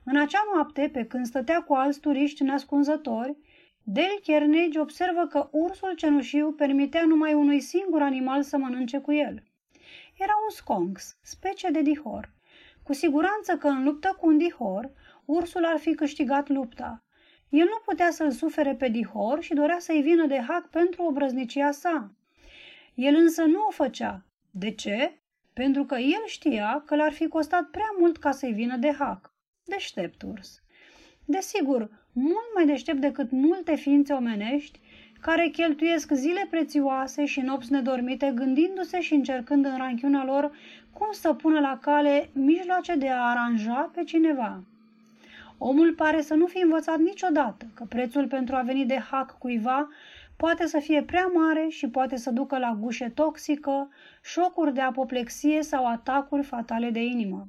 În 0.05 0.17
acea 0.17 0.43
noapte, 0.55 0.89
pe 0.93 1.05
când 1.05 1.27
stătea 1.27 1.63
cu 1.63 1.75
alți 1.75 2.01
turiști 2.01 2.43
nascunzători, 2.43 3.37
Del 3.85 4.21
Carnegie 4.27 4.81
observă 4.81 5.27
că 5.27 5.49
ursul 5.53 5.95
cenușiu 5.95 6.53
permitea 6.53 7.05
numai 7.05 7.35
unui 7.35 7.61
singur 7.61 8.03
animal 8.03 8.43
să 8.43 8.57
mănânce 8.57 8.99
cu 8.99 9.13
el. 9.13 9.43
Era 10.19 10.33
un 10.43 10.51
sconx, 10.51 11.17
specie 11.23 11.69
de 11.73 11.83
dihor. 11.83 12.33
Cu 12.83 12.93
siguranță 12.93 13.57
că 13.57 13.69
în 13.69 13.85
luptă 13.85 14.17
cu 14.21 14.27
un 14.27 14.39
dihor, 14.39 14.91
ursul 15.25 15.65
ar 15.65 15.79
fi 15.79 15.95
câștigat 15.95 16.49
lupta. 16.49 17.05
El 17.49 17.65
nu 17.65 17.81
putea 17.85 18.11
să-l 18.11 18.31
sufere 18.31 18.75
pe 18.75 18.89
dihor 18.89 19.43
și 19.43 19.55
dorea 19.55 19.79
să-i 19.79 20.03
vină 20.03 20.27
de 20.27 20.41
hac 20.49 20.69
pentru 20.69 21.03
obrăznicia 21.03 21.71
sa. 21.71 22.15
El 22.95 23.15
însă 23.15 23.43
nu 23.43 23.65
o 23.67 23.71
făcea. 23.71 24.27
De 24.51 24.71
ce? 24.71 25.22
Pentru 25.53 25.85
că 25.85 25.95
el 25.95 26.23
știa 26.27 26.83
că 26.87 26.97
l-ar 26.97 27.13
fi 27.13 27.29
costat 27.29 27.63
prea 27.63 27.95
mult 27.99 28.17
ca 28.17 28.31
să-i 28.31 28.53
vină 28.53 28.77
de 28.77 28.93
hac. 28.99 29.33
Deștept 29.65 30.23
urs. 30.23 30.63
Desigur, 31.25 31.89
mult 32.13 32.51
mai 32.55 32.67
deștept 32.67 33.01
decât 33.01 33.31
multe 33.31 33.75
ființe 33.75 34.13
omenești 34.13 34.81
care 35.21 35.49
cheltuiesc 35.49 36.13
zile 36.13 36.47
prețioase 36.51 37.25
și 37.25 37.41
nopți 37.41 37.73
nedormite 37.73 38.33
gândindu-se 38.35 39.01
și 39.01 39.15
încercând 39.15 39.65
în 39.65 39.77
ranchiuna 39.77 40.25
lor 40.25 40.51
cum 40.93 41.09
să 41.11 41.33
pună 41.33 41.61
la 41.61 41.79
cale 41.81 42.31
mijloace 42.33 42.95
de 42.95 43.09
a 43.09 43.31
aranja 43.31 43.91
pe 43.95 44.05
cineva. 44.05 44.63
Omul 45.59 45.95
pare 45.95 46.21
să 46.21 46.35
nu 46.35 46.47
fi 46.47 46.59
învățat 46.59 46.99
niciodată 46.99 47.67
că 47.75 47.85
prețul 47.89 48.27
pentru 48.27 48.55
a 48.57 48.61
veni 48.61 48.85
de 48.85 48.99
hac 49.11 49.39
cuiva 49.39 49.89
poate 50.43 50.67
să 50.67 50.79
fie 50.79 51.03
prea 51.03 51.27
mare 51.27 51.67
și 51.69 51.89
poate 51.89 52.17
să 52.17 52.31
ducă 52.31 52.59
la 52.59 52.79
gușe 52.81 53.09
toxică, 53.09 53.89
șocuri 54.23 54.75
de 54.75 54.81
apoplexie 54.81 55.63
sau 55.63 55.87
atacuri 55.87 56.43
fatale 56.43 56.91
de 56.91 57.03
inimă. 57.03 57.49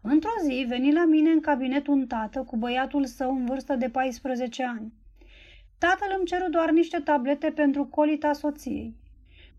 Într-o 0.00 0.30
zi 0.42 0.64
veni 0.68 0.92
la 0.92 1.04
mine 1.04 1.30
în 1.30 1.40
cabinet 1.40 1.86
un 1.86 2.06
tată 2.06 2.42
cu 2.42 2.56
băiatul 2.56 3.04
său 3.04 3.36
în 3.36 3.44
vârstă 3.44 3.74
de 3.74 3.88
14 3.88 4.64
ani. 4.64 4.92
Tatăl 5.78 6.14
îmi 6.16 6.26
ceru 6.26 6.50
doar 6.50 6.70
niște 6.70 6.98
tablete 6.98 7.50
pentru 7.50 7.84
colita 7.84 8.32
soției. 8.32 8.96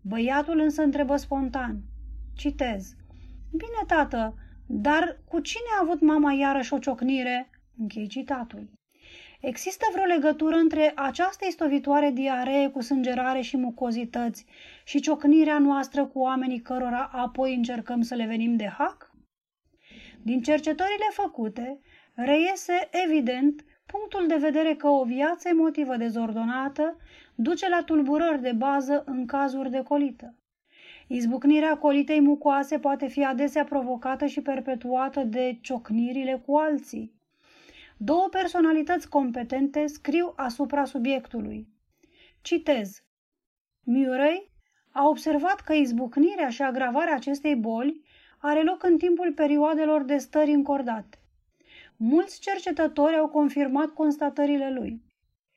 Băiatul 0.00 0.58
însă 0.58 0.82
întrebă 0.82 1.16
spontan. 1.16 1.80
Citez. 2.36 2.94
Bine, 3.50 3.84
tată, 3.86 4.34
dar 4.66 5.18
cu 5.28 5.40
cine 5.40 5.68
a 5.76 5.82
avut 5.82 6.00
mama 6.00 6.32
iarăși 6.32 6.74
o 6.74 6.78
ciocnire? 6.78 7.50
Închei 7.78 8.06
citatul. 8.06 8.68
Există 9.46 9.86
vreo 9.92 10.04
legătură 10.04 10.54
între 10.54 10.92
această 10.94 11.46
istovitoare 11.48 12.10
diaree 12.10 12.68
cu 12.68 12.80
sângerare 12.80 13.40
și 13.40 13.56
mucozități 13.56 14.46
și 14.84 15.00
ciocnirea 15.00 15.58
noastră 15.58 16.06
cu 16.06 16.18
oamenii 16.18 16.60
cărora 16.60 17.10
apoi 17.12 17.54
încercăm 17.54 18.02
să 18.02 18.14
le 18.14 18.26
venim 18.26 18.56
de 18.56 18.66
hac? 18.66 19.10
Din 20.22 20.42
cercetările 20.42 21.04
făcute, 21.10 21.80
reiese 22.14 22.88
evident 23.06 23.64
punctul 23.86 24.26
de 24.26 24.36
vedere 24.36 24.74
că 24.74 24.88
o 24.88 25.04
viață 25.04 25.48
emotivă 25.48 25.96
dezordonată 25.96 26.96
duce 27.34 27.68
la 27.68 27.82
tulburări 27.82 28.42
de 28.42 28.52
bază 28.52 29.02
în 29.06 29.26
cazuri 29.26 29.70
de 29.70 29.82
colită. 29.82 30.34
Izbucnirea 31.06 31.76
colitei 31.76 32.20
mucoase 32.20 32.78
poate 32.78 33.06
fi 33.06 33.24
adesea 33.24 33.64
provocată 33.64 34.26
și 34.26 34.40
perpetuată 34.40 35.22
de 35.22 35.58
ciocnirile 35.60 36.42
cu 36.46 36.56
alții. 36.56 37.22
Două 37.96 38.28
personalități 38.30 39.08
competente 39.08 39.86
scriu 39.86 40.32
asupra 40.36 40.84
subiectului. 40.84 41.68
Citez. 42.42 43.02
Murray 43.82 44.50
a 44.90 45.08
observat 45.08 45.60
că 45.60 45.72
izbucnirea 45.72 46.48
și 46.48 46.62
agravarea 46.62 47.14
acestei 47.14 47.56
boli 47.56 48.02
are 48.38 48.62
loc 48.62 48.82
în 48.82 48.98
timpul 48.98 49.32
perioadelor 49.32 50.02
de 50.02 50.16
stări 50.16 50.50
încordate. 50.50 51.18
Mulți 51.96 52.40
cercetători 52.40 53.16
au 53.16 53.28
confirmat 53.28 53.86
constatările 53.86 54.72
lui. 54.72 55.02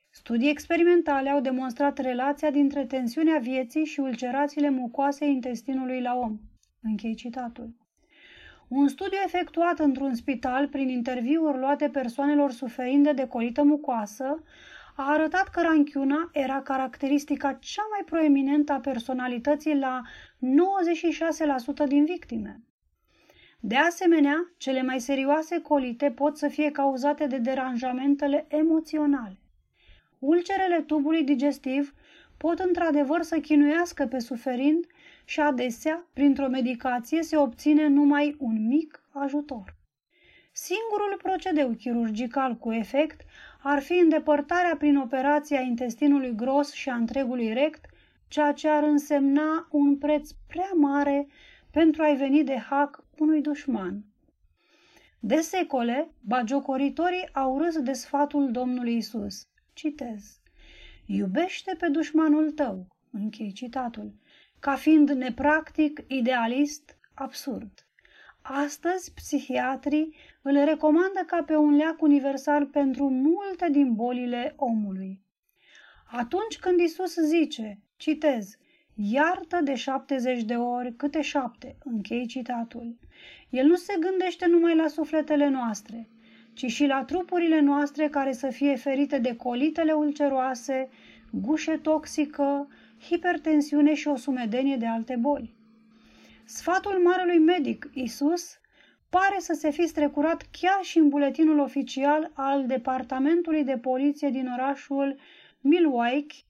Studii 0.10 0.50
experimentale 0.50 1.30
au 1.30 1.42
demonstrat 1.42 1.98
relația 1.98 2.52
dintre 2.52 2.86
tensiunea 2.86 3.38
vieții 3.38 3.86
și 3.86 4.00
ulcerațiile 4.00 4.70
mucoase 4.70 5.26
intestinului 5.26 6.02
la 6.02 6.16
om. 6.16 6.40
Închei 6.82 7.16
citatul. 7.16 7.87
Un 8.68 8.88
studiu 8.88 9.18
efectuat 9.26 9.80
într-un 9.80 10.14
spital 10.16 10.68
prin 10.68 10.90
interviuri 10.90 11.58
luate 11.58 11.90
persoanelor 11.90 12.52
suferinde 12.52 13.12
de 13.12 13.28
colită 13.28 13.64
mucoasă 13.64 14.44
a 14.96 15.12
arătat 15.12 15.48
că 15.48 15.62
ranchiuna 15.62 16.30
era 16.34 16.62
caracteristica 16.62 17.54
cea 17.54 17.88
mai 17.90 18.02
proeminentă 18.06 18.72
a 18.72 18.80
personalității 18.80 19.78
la 19.78 20.02
96% 21.86 21.88
din 21.88 22.06
victime. 22.06 22.62
De 23.60 23.76
asemenea, 23.76 24.52
cele 24.58 24.82
mai 24.82 25.00
serioase 25.00 25.62
colite 25.62 26.12
pot 26.12 26.38
să 26.38 26.48
fie 26.48 26.72
cauzate 26.72 27.28
de 27.28 27.38
deranjamentele 27.38 28.46
emoționale. 28.48 29.40
Ulcerele 30.20 30.82
tubului 30.82 31.24
digestiv 31.24 31.94
pot 32.38 32.60
într-adevăr 32.60 33.22
să 33.22 33.40
chinuiască 33.40 34.06
pe 34.06 34.20
suferind 34.20 34.86
și 35.30 35.40
adesea, 35.40 36.08
printr-o 36.14 36.48
medicație, 36.48 37.24
se 37.24 37.38
obține 37.38 37.88
numai 37.88 38.36
un 38.40 38.68
mic 38.68 39.04
ajutor. 39.12 39.76
Singurul 40.52 41.20
procedeu 41.22 41.74
chirurgical 41.74 42.56
cu 42.56 42.72
efect 42.72 43.22
ar 43.64 43.82
fi 43.82 43.94
îndepărtarea 43.94 44.76
prin 44.78 44.98
operația 44.98 45.60
intestinului 45.60 46.36
gros 46.36 46.72
și 46.74 46.90
a 46.90 46.96
întregului 46.96 47.54
rect, 47.54 47.86
ceea 48.28 48.52
ce 48.52 48.68
ar 48.68 48.84
însemna 48.84 49.68
un 49.72 49.98
preț 49.98 50.32
prea 50.48 50.72
mare 50.76 51.28
pentru 51.72 52.02
a-i 52.02 52.16
veni 52.16 52.44
de 52.44 52.58
hac 52.58 53.04
unui 53.18 53.42
dușman. 53.42 54.06
De 55.20 55.36
secole, 55.36 56.12
bagiocoritorii 56.22 57.30
au 57.34 57.58
râs 57.58 57.80
de 57.80 57.94
sfatul 57.94 58.52
Domnului 58.52 58.96
Isus. 58.96 59.48
Citez. 59.74 60.40
Iubește 61.06 61.76
pe 61.80 61.88
dușmanul 61.88 62.52
tău. 62.52 62.88
Închei 63.12 63.52
citatul. 63.52 64.14
Ca 64.60 64.76
fiind 64.76 65.10
nepractic, 65.10 66.04
idealist, 66.08 66.98
absurd. 67.14 67.88
Astăzi, 68.42 69.14
psihiatrii 69.14 70.16
îl 70.42 70.66
recomandă 70.66 71.24
ca 71.26 71.44
pe 71.44 71.56
un 71.56 71.76
leac 71.76 72.02
universal 72.02 72.66
pentru 72.66 73.10
multe 73.10 73.70
din 73.72 73.94
bolile 73.94 74.54
omului. 74.56 75.22
Atunci 76.12 76.58
când 76.60 76.80
Isus 76.80 77.16
zice, 77.16 77.80
citez, 77.98 78.58
iartă 78.96 79.60
de 79.64 79.76
70 79.76 80.44
de 80.44 80.56
ori 80.56 80.96
câte 80.96 81.22
șapte, 81.22 81.78
închei 81.84 82.26
citatul, 82.26 82.98
el 83.50 83.66
nu 83.66 83.76
se 83.76 83.94
gândește 84.00 84.46
numai 84.46 84.76
la 84.76 84.88
sufletele 84.88 85.50
noastre, 85.50 86.10
ci 86.54 86.66
și 86.66 86.86
la 86.86 87.04
trupurile 87.04 87.60
noastre 87.60 88.10
care 88.10 88.32
să 88.32 88.50
fie 88.50 88.76
ferite 88.76 89.18
de 89.18 89.36
colitele 89.36 89.92
ulceroase, 89.92 90.90
gușe 91.32 91.78
toxică, 91.78 92.68
hipertensiune 93.02 93.94
și 93.94 94.08
o 94.08 94.16
sumedenie 94.16 94.76
de 94.76 94.86
alte 94.86 95.16
boli. 95.16 95.56
Sfatul 96.46 97.02
marelui 97.04 97.40
medic, 97.40 97.90
Isus, 97.94 98.60
pare 99.10 99.36
să 99.40 99.54
se 99.54 99.72
fi 99.72 99.88
strecurat 99.88 100.48
chiar 100.52 100.80
și 100.82 100.98
în 100.98 101.10
buletinul 101.10 101.60
oficial 101.60 102.32
al 102.34 102.66
Departamentului 102.66 103.64
de 103.64 103.78
Poliție 103.78 104.30
din 104.30 104.52
orașul 104.54 105.20
Milwaukee. 105.62 106.46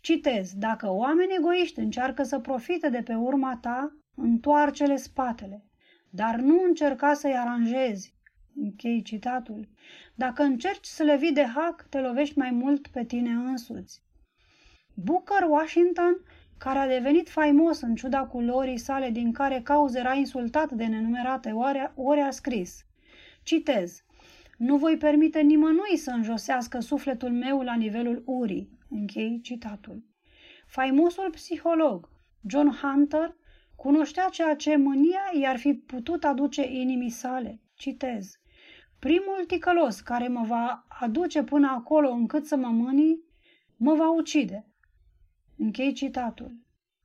Citez, 0.00 0.52
dacă 0.54 0.90
oameni 0.90 1.34
egoiști 1.38 1.78
încearcă 1.78 2.22
să 2.22 2.38
profite 2.38 2.88
de 2.88 3.02
pe 3.02 3.14
urma 3.14 3.58
ta, 3.60 3.96
întoarce-le 4.14 4.96
spatele, 4.96 5.64
dar 6.10 6.36
nu 6.36 6.62
încerca 6.62 7.14
să-i 7.14 7.36
aranjezi. 7.36 8.14
Închei 8.56 9.02
citatul. 9.02 9.68
Dacă 10.14 10.42
încerci 10.42 10.86
să 10.86 11.02
le 11.02 11.16
vii 11.16 11.32
de 11.32 11.44
hac, 11.44 11.86
te 11.88 12.00
lovești 12.00 12.38
mai 12.38 12.50
mult 12.50 12.86
pe 12.86 13.04
tine 13.04 13.30
însuți. 13.30 14.02
Booker 15.00 15.46
Washington, 15.48 16.22
care 16.56 16.78
a 16.78 16.86
devenit 16.86 17.28
faimos 17.28 17.80
în 17.80 17.94
ciuda 17.94 18.24
culorii 18.24 18.78
sale 18.78 19.10
din 19.10 19.32
care 19.32 19.60
cauze 19.60 19.98
era 19.98 20.14
insultat 20.14 20.70
de 20.70 20.86
nenumerate 20.86 21.50
ori, 21.50 21.92
ori 21.94 22.20
a 22.20 22.30
scris. 22.30 22.86
Citez. 23.42 24.04
Nu 24.56 24.76
voi 24.76 24.96
permite 24.96 25.40
nimănui 25.40 25.96
să 25.96 26.10
înjosească 26.10 26.80
sufletul 26.80 27.30
meu 27.30 27.60
la 27.60 27.74
nivelul 27.74 28.22
urii. 28.26 28.78
Închei 28.90 29.40
citatul. 29.42 30.02
Faimosul 30.66 31.30
psiholog 31.30 32.08
John 32.46 32.68
Hunter 32.68 33.36
cunoștea 33.76 34.28
ceea 34.30 34.54
ce 34.54 34.76
mânia 34.76 35.30
i-ar 35.40 35.56
fi 35.56 35.74
putut 35.74 36.24
aduce 36.24 36.72
inimii 36.72 37.10
sale. 37.10 37.60
Citez. 37.74 38.38
Primul 38.98 39.44
ticălos 39.46 40.00
care 40.00 40.28
mă 40.28 40.44
va 40.46 40.86
aduce 41.00 41.42
până 41.42 41.68
acolo 41.70 42.10
încât 42.10 42.46
să 42.46 42.56
mă 42.56 42.68
mânii, 42.68 43.22
mă 43.76 43.94
va 43.94 44.10
ucide. 44.10 44.66
Închei 45.58 45.92
citatul. 45.92 46.52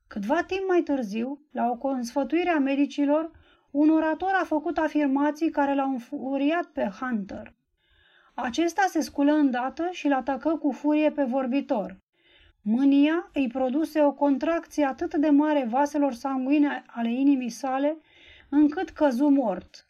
Câtva 0.07 0.43
timp 0.43 0.67
mai 0.67 0.81
târziu, 0.81 1.41
la 1.51 1.69
o 1.69 1.75
consfătuire 1.75 2.49
a 2.49 2.59
medicilor, 2.59 3.31
un 3.71 3.89
orator 3.89 4.31
a 4.41 4.45
făcut 4.45 4.77
afirmații 4.77 5.49
care 5.49 5.75
l-au 5.75 5.89
înfuriat 5.89 6.65
pe 6.65 6.91
Hunter. 6.99 7.53
Acesta 8.33 8.85
se 8.87 9.01
sculă 9.01 9.31
îndată 9.31 9.87
și 9.91 10.07
l 10.07 10.11
atacă 10.11 10.55
cu 10.55 10.71
furie 10.71 11.11
pe 11.11 11.23
vorbitor. 11.23 12.01
Mânia 12.61 13.29
îi 13.33 13.47
produse 13.47 14.01
o 14.01 14.11
contracție 14.11 14.85
atât 14.85 15.15
de 15.15 15.29
mare 15.29 15.65
vaselor 15.69 16.13
sanguine 16.13 16.83
ale 16.87 17.11
inimii 17.13 17.49
sale, 17.49 17.97
încât 18.49 18.89
căzu 18.89 19.27
mort. 19.27 19.87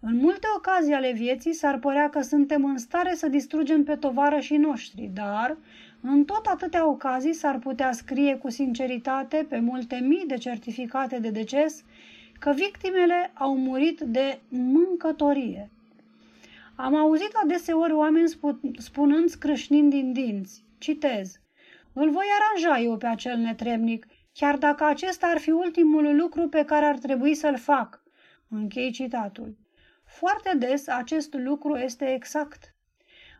În 0.00 0.16
multe 0.16 0.46
ocazii 0.56 0.94
ale 0.94 1.12
vieții 1.12 1.52
s-ar 1.52 1.78
părea 1.78 2.10
că 2.10 2.20
suntem 2.20 2.64
în 2.64 2.78
stare 2.78 3.14
să 3.14 3.28
distrugem 3.28 3.84
pe 3.84 3.96
tovarășii 3.96 4.56
noștri, 4.56 5.10
dar 5.14 5.58
în 6.08 6.24
tot 6.24 6.46
atâtea 6.46 6.88
ocazii 6.88 7.32
s-ar 7.32 7.58
putea 7.58 7.92
scrie 7.92 8.36
cu 8.36 8.50
sinceritate 8.50 9.46
pe 9.48 9.58
multe 9.58 9.96
mii 9.96 10.24
de 10.26 10.36
certificate 10.36 11.18
de 11.18 11.30
deces 11.30 11.84
că 12.38 12.52
victimele 12.52 13.30
au 13.34 13.56
murit 13.56 14.00
de 14.00 14.40
mâncătorie. 14.48 15.70
Am 16.76 16.94
auzit 16.94 17.34
adeseori 17.42 17.92
oameni 17.92 18.32
spunând 18.76 19.28
scrâșnind 19.28 19.90
din 19.90 20.12
dinți, 20.12 20.64
citez, 20.78 21.40
îl 21.92 22.10
voi 22.10 22.26
aranja 22.38 22.82
eu 22.82 22.96
pe 22.96 23.06
acel 23.06 23.38
netrebnic 23.38 24.06
chiar 24.32 24.56
dacă 24.56 24.84
acesta 24.84 25.26
ar 25.26 25.38
fi 25.38 25.50
ultimul 25.50 26.16
lucru 26.16 26.48
pe 26.48 26.64
care 26.64 26.84
ar 26.84 26.98
trebui 26.98 27.34
să-l 27.34 27.58
fac. 27.58 28.02
Închei 28.48 28.90
citatul. 28.90 29.56
Foarte 30.04 30.56
des 30.56 30.88
acest 30.88 31.34
lucru 31.34 31.76
este 31.76 32.12
exact. 32.14 32.75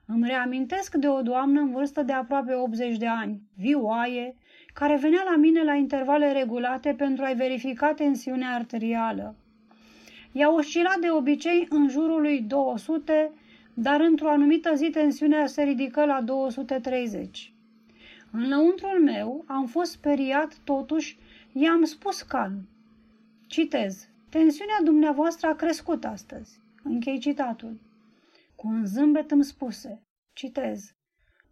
Îmi 0.06 0.26
reamintesc 0.26 0.94
de 0.94 1.08
o 1.08 1.22
doamnă 1.22 1.60
în 1.60 1.70
vârstă 1.70 2.02
de 2.02 2.12
aproape 2.12 2.54
80 2.54 2.96
de 2.96 3.06
ani, 3.06 3.40
vioaie, 3.54 4.36
care 4.72 4.96
venea 4.96 5.22
la 5.30 5.36
mine 5.36 5.64
la 5.64 5.74
intervale 5.74 6.32
regulate 6.32 6.94
pentru 6.94 7.24
a-i 7.24 7.34
verifica 7.34 7.92
tensiunea 7.92 8.54
arterială. 8.54 9.34
Ea 10.32 10.54
oscila 10.54 10.94
de 11.00 11.10
obicei 11.10 11.66
în 11.70 11.88
jurul 11.88 12.20
lui 12.20 12.40
200, 12.40 13.32
dar 13.74 14.00
într-o 14.00 14.28
anumită 14.28 14.74
zi 14.74 14.90
tensiunea 14.90 15.46
se 15.46 15.62
ridică 15.62 16.04
la 16.04 16.20
230. 16.22 17.52
În 18.30 18.48
lăuntrul 18.48 19.02
meu 19.02 19.44
am 19.46 19.66
fost 19.66 19.90
speriat, 19.90 20.58
totuși 20.64 21.18
i-am 21.52 21.84
spus 21.84 22.22
calm. 22.22 22.68
Citez. 23.46 24.08
Tensiunea 24.28 24.80
dumneavoastră 24.84 25.48
a 25.48 25.54
crescut 25.54 26.04
astăzi. 26.04 26.60
Închei 26.82 27.18
citatul. 27.18 27.80
Cu 28.56 28.66
un 28.66 28.86
zâmbet 28.86 29.30
îmi 29.30 29.44
spuse. 29.44 30.02
Citez. 30.32 30.94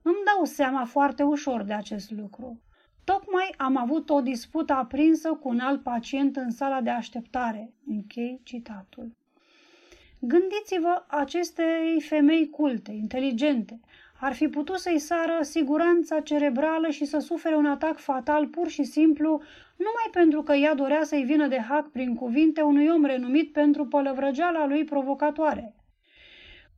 Îmi 0.03 0.23
dau 0.25 0.45
seama 0.45 0.85
foarte 0.85 1.23
ușor 1.23 1.63
de 1.63 1.73
acest 1.73 2.11
lucru. 2.11 2.61
Tocmai 3.05 3.55
am 3.57 3.77
avut 3.77 4.11
o 4.11 4.21
dispută 4.21 4.73
aprinsă 4.73 5.33
cu 5.33 5.49
un 5.49 5.59
alt 5.59 5.83
pacient 5.83 6.37
în 6.37 6.51
sala 6.51 6.81
de 6.81 6.91
așteptare. 6.91 7.75
Închei 7.87 8.41
citatul. 8.43 9.17
Gândiți-vă 10.21 11.05
acestei 11.09 12.01
femei 12.01 12.51
culte, 12.51 12.93
inteligente. 12.93 13.81
Ar 14.21 14.33
fi 14.33 14.49
putut 14.49 14.79
să-i 14.79 14.99
sară 14.99 15.39
siguranța 15.41 16.21
cerebrală 16.21 16.89
și 16.89 17.05
să 17.05 17.19
sufere 17.19 17.57
un 17.57 17.67
atac 17.67 17.99
fatal 17.99 18.47
pur 18.47 18.69
și 18.69 18.85
simplu 18.85 19.29
numai 19.77 20.09
pentru 20.13 20.43
că 20.43 20.53
ea 20.53 20.75
dorea 20.75 21.03
să-i 21.03 21.25
vină 21.25 21.47
de 21.47 21.59
hac 21.59 21.91
prin 21.91 22.15
cuvinte 22.15 22.61
unui 22.61 22.89
om 22.89 23.05
renumit 23.05 23.53
pentru 23.53 23.87
pălăvrăgeala 23.87 24.67
lui 24.67 24.85
provocatoare. 24.85 25.75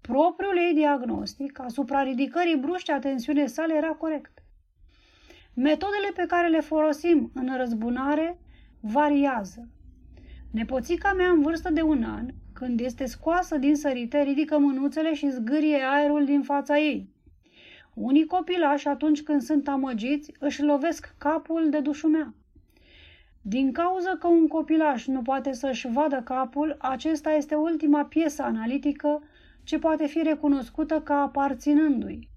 Propriul 0.06 0.56
ei 0.56 0.74
diagnostic 0.74 1.60
asupra 1.60 2.02
ridicării 2.02 2.56
bruște 2.56 2.92
a 2.92 2.98
tensiunii 2.98 3.48
sale 3.48 3.74
era 3.74 3.88
corect. 3.88 4.42
Metodele 5.54 6.10
pe 6.14 6.24
care 6.26 6.48
le 6.48 6.60
folosim 6.60 7.30
în 7.34 7.56
răzbunare 7.56 8.38
variază. 8.80 9.68
Nepoțica 10.50 11.12
mea 11.12 11.30
în 11.30 11.42
vârstă 11.42 11.70
de 11.70 11.82
un 11.82 12.02
an, 12.02 12.26
când 12.52 12.80
este 12.80 13.04
scoasă 13.04 13.56
din 13.56 13.76
sărite, 13.76 14.22
ridică 14.22 14.58
mânuțele 14.58 15.14
și 15.14 15.30
zgârie 15.30 15.82
aerul 15.82 16.24
din 16.24 16.42
fața 16.42 16.78
ei. 16.78 17.08
Unii 17.94 18.26
copilași, 18.26 18.88
atunci 18.88 19.22
când 19.22 19.42
sunt 19.42 19.68
amăgiți, 19.68 20.32
își 20.38 20.62
lovesc 20.62 21.14
capul 21.18 21.70
de 21.70 21.80
dușumea. 21.80 22.34
Din 23.42 23.72
cauza 23.72 24.16
că 24.18 24.26
un 24.26 24.48
copilaș 24.48 25.06
nu 25.06 25.22
poate 25.22 25.52
să-și 25.52 25.88
vadă 25.92 26.22
capul, 26.24 26.76
acesta 26.78 27.32
este 27.32 27.54
ultima 27.54 28.04
piesă 28.04 28.42
analitică 28.42 29.22
ce 29.66 29.78
poate 29.78 30.06
fi 30.06 30.22
recunoscută 30.22 31.00
ca 31.00 31.14
aparținându-i. 31.14 32.28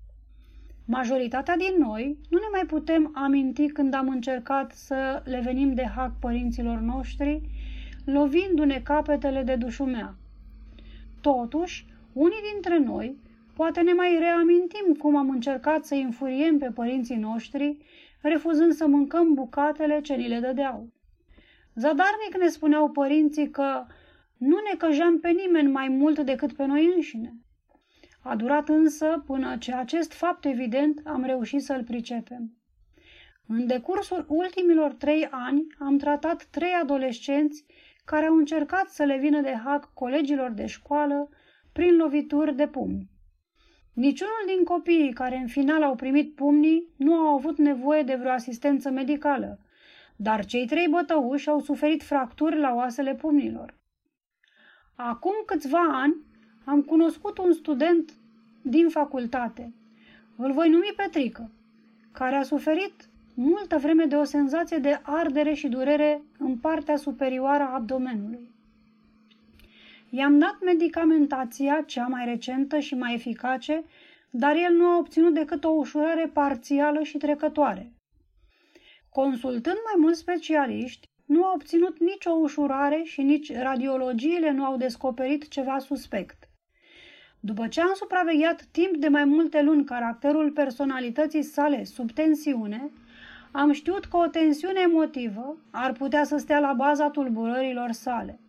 Majoritatea 0.86 1.58
din 1.58 1.76
noi 1.78 2.18
nu 2.30 2.38
ne 2.38 2.48
mai 2.52 2.66
putem 2.68 3.12
aminti 3.16 3.68
când 3.68 3.94
am 3.94 4.10
încercat 4.10 4.72
să 4.72 5.22
le 5.26 5.42
venim 5.44 5.74
de 5.74 5.86
hac 5.96 6.20
părinților 6.20 6.80
noștri, 6.80 7.42
lovindu-ne 8.06 8.80
capetele 8.84 9.44
de 9.44 9.56
dușumea. 9.56 10.16
Totuși, 11.22 11.86
unii 12.14 12.52
dintre 12.54 12.78
noi 12.78 13.18
poate 13.54 13.82
ne 13.82 13.94
mai 13.94 14.18
reamintim 14.20 14.94
cum 15.00 15.16
am 15.16 15.30
încercat 15.30 15.86
să 15.86 15.96
infuriem 15.96 16.58
pe 16.58 16.72
părinții 16.74 17.16
noștri, 17.16 17.78
refuzând 18.22 18.74
să 18.74 18.88
mâncăm 18.88 19.34
bucatele 19.34 20.02
ce 20.02 20.14
ni 20.14 20.28
le 20.28 20.40
dădeau. 20.40 20.88
Zadarnic 21.76 22.38
ne 22.40 22.48
spuneau 22.48 22.90
părinții 22.90 23.50
că 23.50 23.86
nu 24.40 24.58
ne 24.70 24.78
căjeam 24.78 25.20
pe 25.20 25.30
nimeni 25.30 25.72
mai 25.72 25.88
mult 25.88 26.20
decât 26.20 26.54
pe 26.54 26.66
noi 26.66 26.94
înșine. 26.96 27.34
A 28.22 28.36
durat 28.36 28.70
însă 28.70 29.24
până 29.26 29.58
ce 29.58 29.74
acest 29.74 30.14
fapt 30.14 30.46
evident 30.46 31.02
am 31.04 31.24
reușit 31.24 31.62
să-l 31.62 31.84
pricepem. 31.84 32.54
În 33.48 33.68
decursul 33.68 34.26
ultimilor 34.28 34.94
trei 34.94 35.28
ani 35.32 35.68
am 35.80 35.98
tratat 35.98 36.44
trei 36.44 36.74
adolescenți 36.82 37.66
care 38.06 38.26
au 38.26 38.36
încercat 38.36 38.88
să 38.88 39.04
le 39.04 39.18
vină 39.18 39.42
de 39.42 39.54
hac 39.64 39.94
colegilor 39.94 40.52
de 40.52 40.66
școală 40.66 41.30
prin 41.72 41.96
lovituri 41.96 42.56
de 42.56 42.68
pumni. 42.68 43.10
Niciunul 43.94 44.44
din 44.48 44.64
copiii 44.64 45.14
care 45.14 45.36
în 45.36 45.48
final 45.48 45.84
au 45.84 45.96
primit 45.96 46.36
pumnii 46.36 46.88
nu 46.98 47.14
au 47.14 47.36
avut 47.36 47.58
nevoie 47.58 48.04
de 48.04 48.16
vreo 48.16 48.32
asistență 48.32 48.90
medicală, 48.90 49.60
dar 50.16 50.46
cei 50.46 50.66
trei 50.66 50.88
bătăuși 50.88 51.50
au 51.50 51.60
suferit 51.60 52.04
fracturi 52.04 52.60
la 52.60 52.74
oasele 52.74 53.16
pumnilor. 53.16 53.79
Acum 55.02 55.34
câțiva 55.46 55.80
ani 55.92 56.16
am 56.66 56.82
cunoscut 56.82 57.38
un 57.38 57.54
student 57.54 58.14
din 58.62 58.90
facultate, 58.90 59.74
îl 60.36 60.52
voi 60.52 60.70
numi 60.70 60.94
Petrică, 60.96 61.52
care 62.12 62.36
a 62.36 62.44
suferit 62.44 63.10
multă 63.34 63.78
vreme 63.78 64.06
de 64.06 64.16
o 64.16 64.24
senzație 64.24 64.78
de 64.78 65.00
ardere 65.04 65.54
și 65.54 65.68
durere 65.68 66.22
în 66.38 66.58
partea 66.58 66.96
superioară 66.96 67.64
a 67.64 67.74
abdomenului. 67.74 68.52
I-am 70.10 70.40
dat 70.40 70.58
medicamentația, 70.64 71.84
cea 71.86 72.08
mai 72.08 72.26
recentă 72.26 72.80
și 72.80 72.96
mai 72.96 73.14
eficace, 73.14 73.84
dar 74.30 74.56
el 74.56 74.74
nu 74.76 74.86
a 74.86 74.98
obținut 74.98 75.34
decât 75.34 75.64
o 75.64 75.70
ușurare 75.70 76.30
parțială 76.34 77.04
și 77.04 77.18
trecătoare. 77.18 77.92
Consultând 79.10 79.78
mai 79.86 79.96
mulți 79.98 80.20
specialiști, 80.20 81.08
nu 81.30 81.44
a 81.44 81.52
obținut 81.54 82.00
nicio 82.00 82.32
ușurare 82.32 83.02
și 83.04 83.22
nici 83.22 83.54
radiologiile 83.54 84.52
nu 84.52 84.64
au 84.66 84.78
descoperit 84.78 85.48
ceva 85.48 85.80
suspect. 85.80 86.50
După 87.40 87.68
ce 87.68 87.82
am 87.82 87.92
supravegheat 87.96 88.68
timp 88.72 88.96
de 88.96 89.08
mai 89.08 89.26
multe 89.26 89.62
luni 89.62 89.86
caracterul 89.86 90.52
personalității 90.52 91.42
sale 91.42 91.84
sub 91.84 92.12
tensiune, 92.12 92.92
am 93.52 93.72
știut 93.72 94.06
că 94.06 94.18
o 94.18 94.28
tensiune 94.28 94.80
emotivă 94.80 95.58
ar 95.72 95.92
putea 95.92 96.24
să 96.24 96.38
stea 96.38 96.60
la 96.60 96.74
baza 96.74 97.10
tulburărilor 97.10 97.92
sale. 97.92 98.40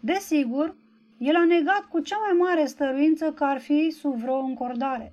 Desigur, 0.00 0.74
el 1.18 1.36
a 1.36 1.44
negat 1.44 1.84
cu 1.88 2.00
cea 2.00 2.18
mai 2.18 2.38
mare 2.38 2.66
stăruință 2.66 3.32
că 3.32 3.44
ar 3.44 3.58
fi 3.58 3.90
sub 3.90 4.14
vreo 4.14 4.38
încordare. 4.38 5.12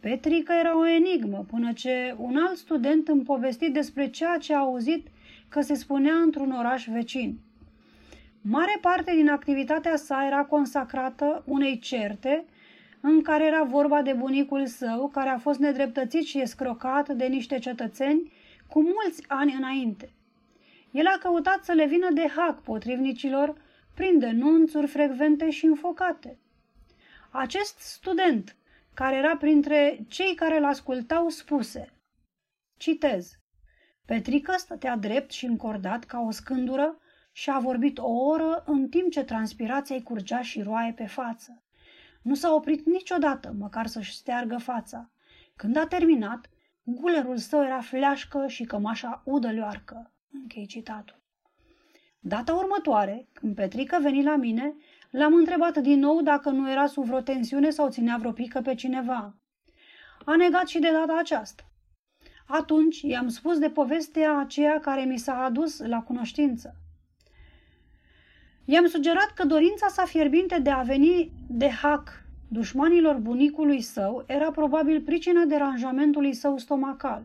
Petrica 0.00 0.58
era 0.58 0.78
o 0.78 0.88
enigmă 0.88 1.44
până 1.50 1.72
ce 1.72 2.14
un 2.18 2.36
alt 2.36 2.56
student 2.56 3.08
îmi 3.08 3.22
povestit 3.22 3.72
despre 3.72 4.10
ceea 4.10 4.36
ce 4.38 4.54
a 4.54 4.58
auzit 4.58 5.06
că 5.48 5.60
se 5.60 5.74
spunea 5.74 6.14
într-un 6.14 6.50
oraș 6.50 6.86
vecin. 6.86 7.38
Mare 8.40 8.78
parte 8.80 9.12
din 9.14 9.28
activitatea 9.28 9.96
sa 9.96 10.24
era 10.26 10.44
consacrată 10.44 11.42
unei 11.46 11.78
certe 11.78 12.44
în 13.00 13.22
care 13.22 13.46
era 13.46 13.62
vorba 13.62 14.02
de 14.02 14.12
bunicul 14.12 14.66
său, 14.66 15.08
care 15.08 15.28
a 15.28 15.38
fost 15.38 15.58
nedreptățit 15.58 16.24
și 16.24 16.40
escrocat 16.40 17.08
de 17.08 17.26
niște 17.26 17.58
cetățeni 17.58 18.32
cu 18.68 18.82
mulți 18.82 19.24
ani 19.28 19.54
înainte. 19.54 20.12
El 20.90 21.06
a 21.06 21.18
căutat 21.18 21.64
să 21.64 21.72
le 21.72 21.86
vină 21.86 22.08
de 22.12 22.28
hac 22.36 22.62
potrivnicilor 22.62 23.54
prin 23.94 24.18
denunțuri 24.18 24.86
frecvente 24.86 25.50
și 25.50 25.64
înfocate. 25.64 26.38
Acest 27.30 27.78
student, 27.78 28.56
care 28.94 29.16
era 29.16 29.36
printre 29.36 30.04
cei 30.08 30.34
care 30.34 30.56
îl 30.56 30.64
ascultau, 30.64 31.28
spuse, 31.28 31.92
citez, 32.76 33.38
Petrică 34.08 34.54
stătea 34.56 34.96
drept 34.96 35.30
și 35.30 35.44
încordat 35.44 36.04
ca 36.04 36.20
o 36.20 36.30
scândură 36.30 36.98
și 37.32 37.50
a 37.50 37.58
vorbit 37.58 37.98
o 37.98 38.10
oră 38.10 38.62
în 38.66 38.88
timp 38.88 39.10
ce 39.10 39.24
transpirația 39.24 39.96
îi 39.96 40.02
curgea 40.02 40.42
și 40.42 40.62
roaie 40.62 40.92
pe 40.92 41.06
față. 41.06 41.62
Nu 42.22 42.34
s-a 42.34 42.54
oprit 42.54 42.86
niciodată, 42.86 43.54
măcar 43.58 43.86
să-și 43.86 44.14
steargă 44.16 44.56
fața. 44.56 45.10
Când 45.56 45.76
a 45.76 45.86
terminat, 45.86 46.50
gulerul 46.82 47.36
său 47.36 47.64
era 47.64 47.80
fleașcă 47.80 48.46
și 48.46 48.64
cămașa 48.64 49.22
udălioarcă. 49.24 50.12
Închei 50.32 50.66
citatul. 50.66 51.20
Data 52.18 52.54
următoare, 52.54 53.28
când 53.32 53.54
Petrică 53.54 53.98
veni 54.02 54.22
la 54.22 54.36
mine, 54.36 54.74
l-am 55.10 55.34
întrebat 55.34 55.78
din 55.78 55.98
nou 55.98 56.22
dacă 56.22 56.50
nu 56.50 56.70
era 56.70 56.86
sub 56.86 57.04
vreo 57.04 57.20
tensiune 57.20 57.70
sau 57.70 57.88
ținea 57.88 58.16
vreo 58.16 58.32
pică 58.32 58.60
pe 58.60 58.74
cineva. 58.74 59.34
A 60.24 60.36
negat 60.36 60.66
și 60.66 60.78
de 60.78 60.90
data 60.92 61.18
aceasta. 61.18 61.67
Atunci 62.50 63.00
i-am 63.00 63.28
spus 63.28 63.58
de 63.58 63.70
povestea 63.70 64.38
aceea 64.38 64.80
care 64.80 65.04
mi 65.04 65.18
s-a 65.18 65.44
adus 65.44 65.78
la 65.78 66.02
cunoștință. 66.02 66.74
I-am 68.64 68.86
sugerat 68.86 69.32
că 69.34 69.44
dorința 69.44 69.88
sa 69.88 70.04
fierbinte 70.04 70.58
de 70.58 70.70
a 70.70 70.82
veni 70.82 71.32
de 71.48 71.68
hac 71.68 72.24
dușmanilor 72.48 73.16
bunicului 73.16 73.80
său 73.80 74.24
era 74.26 74.50
probabil 74.50 75.00
pricina 75.00 75.44
deranjamentului 75.44 76.32
său 76.32 76.58
stomacal. 76.58 77.24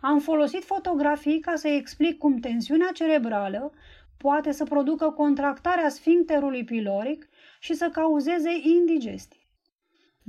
Am 0.00 0.18
folosit 0.18 0.64
fotografii 0.64 1.40
ca 1.40 1.54
să 1.54 1.68
explic 1.68 2.18
cum 2.18 2.38
tensiunea 2.38 2.90
cerebrală 2.92 3.72
poate 4.16 4.52
să 4.52 4.64
producă 4.64 5.10
contractarea 5.10 5.88
sfincterului 5.88 6.64
piloric 6.64 7.28
și 7.60 7.74
să 7.74 7.88
cauzeze 7.92 8.50
indigestie. 8.62 9.37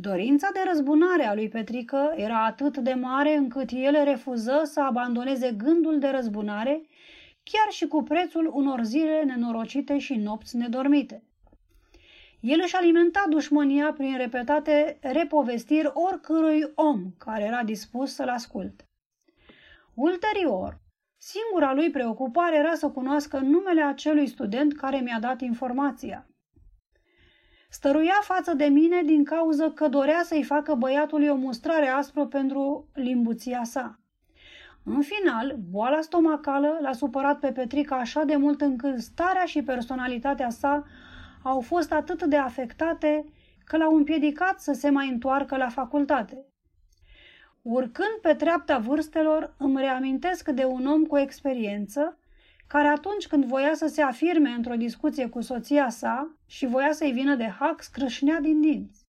Dorința 0.02 0.50
de 0.54 0.60
răzbunare 0.68 1.26
a 1.26 1.34
lui 1.34 1.48
Petrică 1.48 2.14
era 2.16 2.46
atât 2.46 2.78
de 2.78 2.94
mare 2.94 3.36
încât 3.36 3.70
el 3.72 4.04
refuză 4.04 4.62
să 4.64 4.82
abandoneze 4.82 5.52
gândul 5.52 6.00
de 6.00 6.08
răzbunare, 6.08 6.82
chiar 7.44 7.72
și 7.72 7.88
cu 7.88 8.04
prețul 8.04 8.52
unor 8.54 8.84
zile 8.84 9.24
nenorocite 9.24 9.98
și 9.98 10.16
nopți 10.16 10.58
nedormite. 10.58 11.24
El 12.40 12.60
își 12.64 12.76
alimenta 12.76 13.26
dușmânia 13.30 13.94
prin 13.94 14.18
repetate 14.18 14.98
repovestiri 15.02 15.92
oricărui 15.94 16.72
om 16.76 17.12
care 17.18 17.44
era 17.44 17.64
dispus 17.64 18.14
să-l 18.14 18.30
asculte. 18.30 18.84
Ulterior, 19.94 20.80
singura 21.18 21.74
lui 21.74 21.90
preocupare 21.90 22.58
era 22.58 22.74
să 22.74 22.90
cunoască 22.90 23.38
numele 23.38 23.82
acelui 23.82 24.28
student 24.28 24.74
care 24.74 25.00
mi-a 25.00 25.20
dat 25.20 25.42
informația. 25.42 26.30
Stăruia 27.72 28.20
față 28.22 28.54
de 28.54 28.66
mine 28.66 29.02
din 29.02 29.24
cauză 29.24 29.72
că 29.72 29.88
dorea 29.88 30.22
să-i 30.24 30.44
facă 30.44 30.76
băiatului 30.76 31.28
o 31.28 31.36
mustrare 31.36 31.88
aspră 31.88 32.26
pentru 32.26 32.88
limbuția 32.94 33.64
sa. 33.64 34.00
În 34.84 35.02
final, 35.02 35.56
boala 35.70 36.02
stomacală 36.02 36.78
l-a 36.82 36.94
supărat 36.94 37.40
pe 37.40 37.52
Petrica 37.52 37.96
așa 37.96 38.24
de 38.24 38.36
mult 38.36 38.62
încât 38.62 39.00
starea 39.00 39.46
și 39.46 39.64
personalitatea 39.64 40.50
sa 40.50 40.84
au 41.44 41.62
fost 41.62 41.92
atât 41.92 42.24
de 42.24 42.38
afectate 42.38 43.26
că 43.66 43.78
l-au 43.78 43.96
împiedicat 43.96 44.60
să 44.60 44.74
se 44.74 44.90
mai 44.90 45.10
întoarcă 45.10 45.58
la 45.58 45.70
facultate. 45.70 46.46
Urcând 47.62 48.20
pe 48.22 48.34
treapta 48.34 48.78
vârstelor, 48.78 49.56
îmi 49.58 49.78
reamintesc 49.78 50.50
de 50.50 50.64
un 50.64 50.86
om 50.86 51.06
cu 51.06 51.18
experiență, 51.18 52.19
care 52.70 52.88
atunci 52.88 53.28
când 53.28 53.46
voia 53.46 53.74
să 53.74 53.88
se 53.88 54.02
afirme 54.02 54.50
într-o 54.50 54.76
discuție 54.76 55.28
cu 55.28 55.42
soția 55.42 55.90
sa 55.90 56.36
și 56.46 56.66
voia 56.66 56.92
să-i 56.92 57.12
vină 57.12 57.36
de 57.36 57.48
hac, 57.60 57.82
scrâșnea 57.82 58.40
din 58.40 58.62
dinți. 58.62 59.08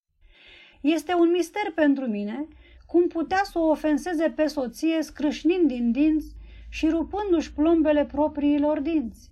Este 0.81 1.15
un 1.15 1.31
mister 1.31 1.73
pentru 1.75 2.07
mine 2.07 2.49
cum 2.87 3.07
putea 3.07 3.41
să 3.43 3.59
o 3.59 3.69
ofenseze 3.69 4.31
pe 4.31 4.47
soție 4.47 5.03
scrâșnind 5.03 5.69
din 5.69 5.93
dinți 5.93 6.35
și 6.69 6.89
rupându-și 6.89 7.53
plombele 7.53 8.05
propriilor 8.05 8.81
dinți. 8.81 9.31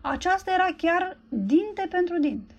Aceasta 0.00 0.52
era 0.52 0.68
chiar 0.76 1.18
dinte 1.28 1.86
pentru 1.90 2.18
dinte. 2.18 2.54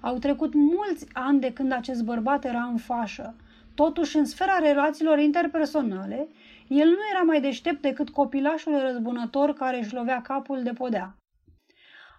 Au 0.00 0.18
trecut 0.18 0.54
mulți 0.54 1.06
ani 1.12 1.40
de 1.40 1.52
când 1.52 1.72
acest 1.72 2.02
bărbat 2.02 2.44
era 2.44 2.62
în 2.62 2.76
fașă. 2.76 3.36
Totuși, 3.74 4.16
în 4.16 4.24
sfera 4.24 4.58
relațiilor 4.58 5.18
interpersonale, 5.18 6.28
el 6.68 6.88
nu 6.88 6.98
era 7.12 7.22
mai 7.22 7.40
deștept 7.40 7.82
decât 7.82 8.10
copilașul 8.10 8.80
răzbunător 8.80 9.52
care 9.52 9.78
își 9.78 9.94
lovea 9.94 10.22
capul 10.22 10.62
de 10.62 10.72
podea. 10.72 11.16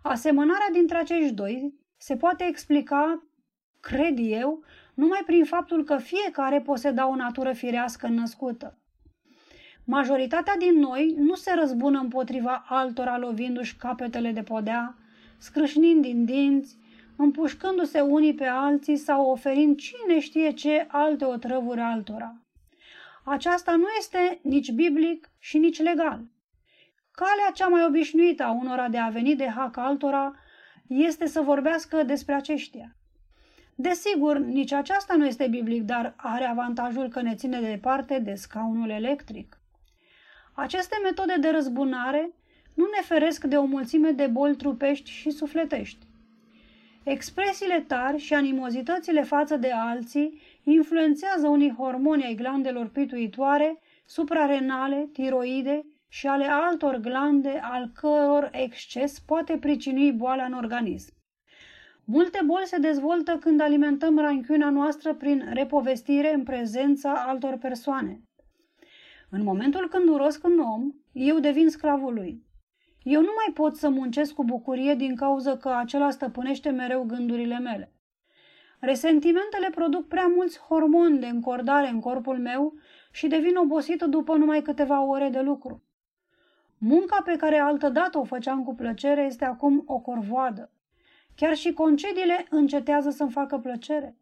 Asemănarea 0.04 0.70
dintre 0.72 0.98
acești 0.98 1.34
doi 1.34 1.74
se 1.98 2.16
poate 2.16 2.46
explica, 2.48 3.24
cred 3.80 4.18
eu, 4.18 4.64
numai 4.94 5.22
prin 5.26 5.46
faptul 5.46 5.84
că 5.84 5.98
fiecare 5.98 6.62
poseda 6.62 7.08
o 7.08 7.16
natură 7.16 7.54
firească 7.54 8.08
născută. 8.08 8.78
Majoritatea 9.86 10.58
din 10.58 10.80
noi 10.80 11.16
nu 11.18 11.36
se 11.36 11.54
răzbună 11.54 12.00
împotriva 12.00 12.66
altora 12.68 13.18
lovindu-și 13.18 13.76
capetele 13.76 14.32
de 14.32 14.44
podea, 14.44 14.96
scrâșnind 15.38 16.02
din 16.02 16.26
dinți, 16.26 16.78
împușcându-se 17.16 18.00
unii 18.00 18.34
pe 18.34 18.46
alții 18.46 18.98
sau 18.98 19.30
oferind 19.30 19.78
cine 19.78 20.20
știe 20.20 20.52
ce 20.52 20.88
alte 20.90 21.26
otrăvuri 21.26 21.80
altora. 21.80 22.49
Aceasta 23.24 23.76
nu 23.76 23.88
este 23.98 24.40
nici 24.44 24.72
biblic 24.72 25.30
și 25.40 25.58
nici 25.58 25.80
legal. 25.82 26.26
Calea 27.12 27.52
cea 27.54 27.68
mai 27.68 27.86
obișnuită 27.86 28.44
a 28.44 28.52
unora 28.52 28.90
de 28.90 28.98
a 28.98 29.10
veni 29.10 29.36
de 29.36 29.48
hac 29.48 29.78
altora 29.78 30.36
este 30.88 31.26
să 31.26 31.42
vorbească 31.42 32.04
despre 32.04 32.34
aceștia. 32.34 32.96
Desigur, 33.76 34.38
nici 34.38 34.72
aceasta 34.72 35.16
nu 35.16 35.26
este 35.26 35.48
biblic, 35.48 35.84
dar 35.84 36.14
are 36.18 36.46
avantajul 36.46 37.08
că 37.08 37.22
ne 37.22 37.36
ține 37.36 37.62
departe 37.62 38.20
de 38.20 38.34
scaunul 38.34 38.90
electric. 38.90 39.60
Aceste 40.54 40.96
metode 41.04 41.36
de 41.40 41.50
răzbunare 41.50 42.32
nu 42.74 42.86
ne 42.96 43.02
feresc 43.02 43.44
de 43.44 43.58
o 43.58 43.66
mulțime 43.66 44.12
de 44.12 44.28
boli 44.28 44.56
trupești 44.56 45.10
și 45.10 45.30
sufletești. 45.30 46.08
Expresiile 47.04 47.80
tari 47.88 48.18
și 48.18 48.34
animozitățile 48.34 49.24
față 49.24 49.56
de 49.56 49.72
alții 49.72 50.42
influențează 50.70 51.48
unii 51.48 51.76
hormoni 51.78 52.24
ai 52.24 52.36
glandelor 52.36 52.88
pituitoare, 52.88 53.80
suprarenale, 54.06 55.10
tiroide 55.14 55.86
și 56.08 56.28
ale 56.28 56.46
altor 56.46 56.96
glande 56.96 57.60
al 57.64 57.92
căror 57.94 58.50
exces 58.52 59.20
poate 59.20 59.58
pricinui 59.58 60.12
boala 60.12 60.44
în 60.44 60.54
organism. 60.54 61.14
Multe 62.06 62.40
boli 62.46 62.66
se 62.66 62.78
dezvoltă 62.78 63.38
când 63.38 63.62
alimentăm 63.62 64.20
ranchiuna 64.20 64.70
noastră 64.70 65.14
prin 65.14 65.50
repovestire 65.54 66.34
în 66.34 66.44
prezența 66.44 67.14
altor 67.28 67.58
persoane. 67.58 68.22
În 69.30 69.44
momentul 69.44 69.88
când 69.90 70.08
urosc 70.08 70.44
un 70.44 70.60
om, 70.60 70.92
eu 71.12 71.40
devin 71.40 71.70
sclavul 71.70 72.14
lui. 72.14 72.44
Eu 73.04 73.22
nu 73.22 73.32
mai 73.36 73.54
pot 73.54 73.76
să 73.76 73.90
muncesc 73.90 74.34
cu 74.34 74.44
bucurie 74.44 74.96
din 74.96 75.16
cauza 75.16 75.58
că 75.58 75.70
acela 75.70 76.10
stăpânește 76.10 76.70
mereu 76.70 77.04
gândurile 77.04 77.60
mele. 77.60 77.94
Resentimentele 78.80 79.70
produc 79.70 80.08
prea 80.08 80.28
mulți 80.28 80.60
hormoni 80.60 81.20
de 81.20 81.28
încordare 81.28 81.90
în 81.90 82.00
corpul 82.00 82.38
meu 82.38 82.74
și 83.12 83.28
devin 83.28 83.56
obosită 83.56 84.06
după 84.06 84.36
numai 84.36 84.62
câteva 84.62 85.02
ore 85.02 85.30
de 85.30 85.40
lucru. 85.40 85.84
Munca 86.78 87.22
pe 87.26 87.36
care 87.36 87.58
altădată 87.58 88.18
o 88.18 88.24
făceam 88.24 88.64
cu 88.64 88.76
plăcere 88.76 89.22
este 89.22 89.46
acum 89.46 89.84
o 89.86 90.00
corvoadă. 90.00 90.72
Chiar 91.36 91.56
și 91.56 91.74
concediile 91.74 92.46
încetează 92.50 93.10
să-mi 93.10 93.32
facă 93.32 93.58
plăcere. 93.58 94.18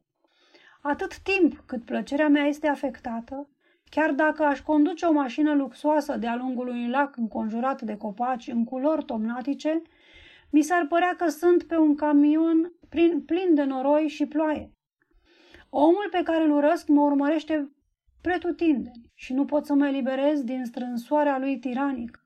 Atât 0.81 1.17
timp 1.17 1.63
cât 1.65 1.85
plăcerea 1.85 2.27
mea 2.27 2.45
este 2.45 2.67
afectată, 2.67 3.49
chiar 3.89 4.11
dacă 4.11 4.43
aș 4.43 4.61
conduce 4.61 5.05
o 5.05 5.11
mașină 5.11 5.53
luxoasă 5.53 6.17
de-a 6.17 6.35
lungul 6.35 6.67
unui 6.67 6.89
lac 6.89 7.17
înconjurat 7.17 7.81
de 7.81 7.97
copaci 7.97 8.47
în 8.47 8.63
culori 8.63 9.05
tomnatice, 9.05 9.81
mi 10.51 10.61
s-ar 10.61 10.85
părea 10.88 11.16
că 11.17 11.30
sunt 11.30 11.64
pe 11.64 11.77
un 11.77 11.95
camion 11.95 12.74
plin, 12.90 13.22
plin 13.22 13.53
de 13.53 13.64
noroi 13.64 14.08
și 14.08 14.26
ploaie. 14.26 14.72
Omul 15.69 16.08
pe 16.11 16.24
care 16.24 16.43
îl 16.43 16.51
urăsc 16.51 16.88
mă 16.88 17.01
urmărește 17.01 17.72
pretutindeni 18.22 19.11
și 19.14 19.34
nu 19.34 19.45
pot 19.45 19.66
să 19.66 19.74
mă 19.74 19.88
eliberez 19.88 20.43
din 20.43 20.66
strânsoarea 20.66 21.38
lui 21.38 21.59
tiranică. 21.59 22.22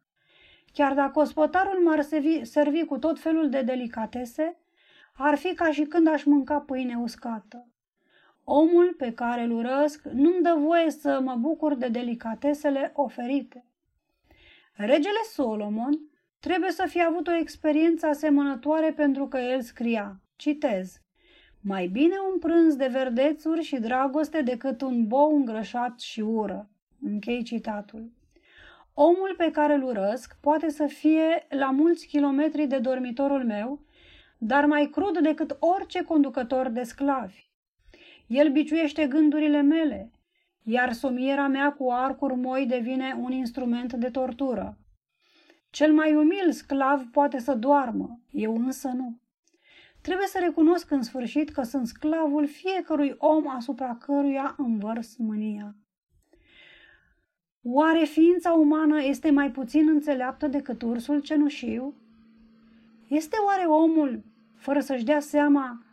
Chiar 0.74 0.93
dacă 0.93 1.19
ospătarul 1.19 1.83
m-ar 1.83 2.01
servi, 2.01 2.43
servi 2.43 2.85
cu 2.85 2.98
tot 2.98 3.19
felul 3.19 3.50
de 3.50 3.61
delicatese, 3.61 4.59
ar 5.14 5.38
fi 5.38 5.53
ca 5.53 5.72
și 5.72 5.83
când 5.83 6.08
aș 6.08 6.24
mânca 6.24 6.59
pâine 6.59 6.95
uscată. 6.95 7.67
Omul 8.43 8.93
pe 8.98 9.14
care 9.14 9.41
îl 9.41 9.51
urăsc 9.51 10.03
nu-mi 10.03 10.41
dă 10.41 10.56
voie 10.59 10.90
să 10.90 11.19
mă 11.24 11.35
bucur 11.35 11.75
de 11.75 11.88
delicatesele 11.88 12.91
oferite. 12.95 13.66
Regele 14.74 15.22
Solomon 15.32 16.10
trebuie 16.41 16.71
să 16.71 16.85
fie 16.87 17.01
avut 17.01 17.27
o 17.27 17.35
experiență 17.35 18.05
asemănătoare 18.05 18.91
pentru 18.91 19.27
că 19.27 19.37
el 19.37 19.61
scria, 19.61 20.21
citez, 20.35 21.01
mai 21.61 21.87
bine 21.87 22.15
un 22.31 22.39
prânz 22.39 22.75
de 22.75 22.87
verdețuri 22.87 23.61
și 23.61 23.79
dragoste 23.79 24.41
decât 24.41 24.81
un 24.81 25.07
bou 25.07 25.35
îngrășat 25.35 25.99
și 25.99 26.21
ură. 26.21 26.69
Închei 27.01 27.43
citatul. 27.43 28.11
Omul 28.93 29.33
pe 29.37 29.51
care 29.51 29.73
îl 29.73 29.83
urăsc 29.83 30.37
poate 30.41 30.69
să 30.69 30.85
fie 30.85 31.45
la 31.49 31.71
mulți 31.71 32.07
kilometri 32.07 32.65
de 32.65 32.77
dormitorul 32.77 33.45
meu 33.45 33.85
dar 34.43 34.65
mai 34.65 34.89
crud 34.91 35.19
decât 35.19 35.57
orice 35.59 36.03
conducător 36.03 36.69
de 36.69 36.83
sclavi. 36.83 37.49
El 38.27 38.51
biciuiește 38.51 39.07
gândurile 39.07 39.61
mele, 39.61 40.11
iar 40.63 40.93
somiera 40.93 41.47
mea 41.47 41.73
cu 41.73 41.91
arcuri 41.91 42.35
moi 42.35 42.65
devine 42.65 43.17
un 43.21 43.31
instrument 43.31 43.93
de 43.93 44.09
tortură. 44.09 44.77
Cel 45.72 45.93
mai 45.93 46.16
umil 46.16 46.51
sclav 46.51 47.06
poate 47.11 47.40
să 47.40 47.53
doarmă, 47.53 48.19
eu 48.32 48.56
însă 48.56 48.88
nu. 48.88 49.19
Trebuie 50.01 50.27
să 50.27 50.40
recunosc 50.41 50.91
în 50.91 51.01
sfârșit 51.01 51.50
că 51.50 51.64
sunt 51.64 51.88
sclavul 51.88 52.48
fiecărui 52.48 53.16
om 53.17 53.50
asupra 53.50 53.95
căruia 53.95 54.56
învărs 54.58 55.16
mânia. 55.17 55.75
Oare 57.64 58.03
ființa 58.03 58.51
umană 58.51 59.03
este 59.03 59.30
mai 59.30 59.51
puțin 59.51 59.90
înțeleaptă 59.90 60.48
decât 60.48 60.82
ursul 60.82 61.19
cenușiu? 61.19 61.95
Este 63.08 63.38
oare 63.45 63.66
omul 63.66 64.24
fără 64.56 64.80
să-și 64.80 65.03
dea 65.03 65.19
seama, 65.19 65.83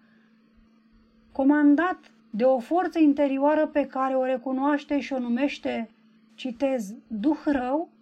comandat 1.32 2.12
de 2.30 2.44
o 2.44 2.58
forță 2.58 2.98
interioară 2.98 3.66
pe 3.66 3.86
care 3.86 4.14
o 4.14 4.24
recunoaște 4.24 5.00
și 5.00 5.12
o 5.12 5.18
numește, 5.18 5.90
citez, 6.34 6.94
duh 7.06 7.38
rău? 7.44 7.97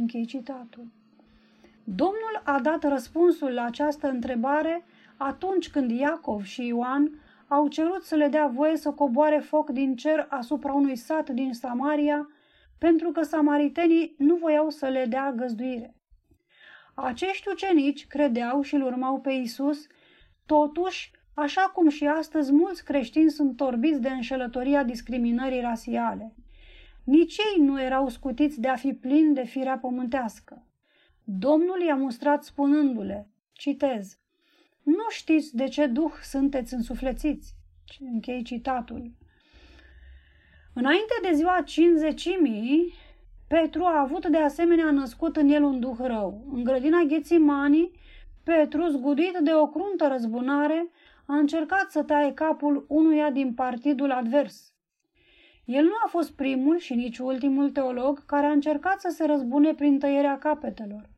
Închei 0.00 0.26
citatul. 0.26 0.86
Domnul 1.84 2.40
a 2.44 2.60
dat 2.60 2.88
răspunsul 2.88 3.50
la 3.50 3.64
această 3.64 4.08
întrebare 4.08 4.84
atunci 5.16 5.70
când 5.70 5.90
Iacov 5.90 6.44
și 6.44 6.66
Ioan 6.66 7.22
au 7.48 7.68
cerut 7.68 8.02
să 8.02 8.14
le 8.14 8.28
dea 8.28 8.46
voie 8.46 8.76
să 8.76 8.90
coboare 8.90 9.38
foc 9.38 9.70
din 9.70 9.96
cer 9.96 10.26
asupra 10.28 10.72
unui 10.72 10.96
sat 10.96 11.30
din 11.30 11.52
Samaria, 11.52 12.28
pentru 12.78 13.10
că 13.10 13.22
samaritenii 13.22 14.14
nu 14.18 14.36
voiau 14.36 14.70
să 14.70 14.86
le 14.86 15.04
dea 15.08 15.32
găzduire. 15.32 15.94
Acești 16.94 17.48
ucenici 17.48 18.06
credeau 18.06 18.62
și 18.62 18.74
îl 18.74 18.82
urmau 18.82 19.20
pe 19.20 19.32
Isus, 19.32 19.86
totuși 20.46 21.10
așa 21.34 21.62
cum 21.62 21.88
și 21.88 22.06
astăzi 22.06 22.52
mulți 22.52 22.84
creștini 22.84 23.30
sunt 23.30 23.56
torbiți 23.56 24.00
de 24.00 24.08
înșelătoria 24.08 24.84
discriminării 24.84 25.60
rasiale. 25.60 26.34
Nici 27.08 27.36
ei 27.36 27.64
nu 27.64 27.82
erau 27.82 28.08
scutiți 28.08 28.60
de 28.60 28.68
a 28.68 28.76
fi 28.76 28.92
plini 28.92 29.34
de 29.34 29.44
firea 29.44 29.78
pământească. 29.78 30.66
Domnul 31.24 31.80
i-a 31.80 31.94
mustrat 31.94 32.44
spunându-le, 32.44 33.28
citez, 33.52 34.18
Nu 34.82 35.08
știți 35.08 35.56
de 35.56 35.68
ce 35.68 35.86
duh 35.86 36.12
sunteți 36.22 36.74
însuflețiți? 36.74 37.54
Închei 38.12 38.42
citatul. 38.42 39.12
Înainte 40.74 41.14
de 41.22 41.32
ziua 41.32 41.62
cinzecimii, 41.64 42.92
Petru 43.46 43.84
a 43.84 44.00
avut 44.00 44.26
de 44.26 44.38
asemenea 44.38 44.90
născut 44.90 45.36
în 45.36 45.48
el 45.48 45.62
un 45.62 45.80
duh 45.80 45.98
rău. 45.98 46.44
În 46.52 46.64
grădina 46.64 47.02
Ghețimanii, 47.02 47.90
Petru, 48.44 48.86
zguduit 48.86 49.38
de 49.42 49.54
o 49.54 49.66
cruntă 49.66 50.06
răzbunare, 50.06 50.90
a 51.26 51.36
încercat 51.36 51.90
să 51.90 52.02
taie 52.02 52.32
capul 52.32 52.84
unuia 52.88 53.30
din 53.30 53.54
partidul 53.54 54.10
advers. 54.10 54.72
El 55.68 55.84
nu 55.84 55.92
a 56.04 56.06
fost 56.08 56.32
primul 56.32 56.78
și 56.78 56.94
nici 56.94 57.18
ultimul 57.18 57.70
teolog 57.70 58.26
care 58.26 58.46
a 58.46 58.50
încercat 58.50 59.00
să 59.00 59.08
se 59.08 59.24
răzbune 59.26 59.74
prin 59.74 59.98
tăierea 59.98 60.38
capetelor. 60.38 61.08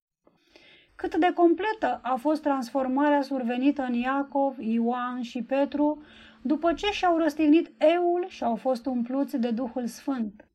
Cât 0.94 1.16
de 1.16 1.32
completă 1.32 2.00
a 2.02 2.14
fost 2.14 2.42
transformarea 2.42 3.22
survenită 3.22 3.82
în 3.82 3.94
Iacov, 3.94 4.58
Ioan 4.58 5.22
și 5.22 5.42
Petru 5.42 6.02
după 6.42 6.72
ce 6.72 6.86
și-au 6.86 7.16
răstignit 7.16 7.70
eul 7.78 8.26
și 8.28 8.44
au 8.44 8.56
fost 8.56 8.86
umpluți 8.86 9.36
de 9.36 9.50
Duhul 9.50 9.86
Sfânt. 9.86 10.48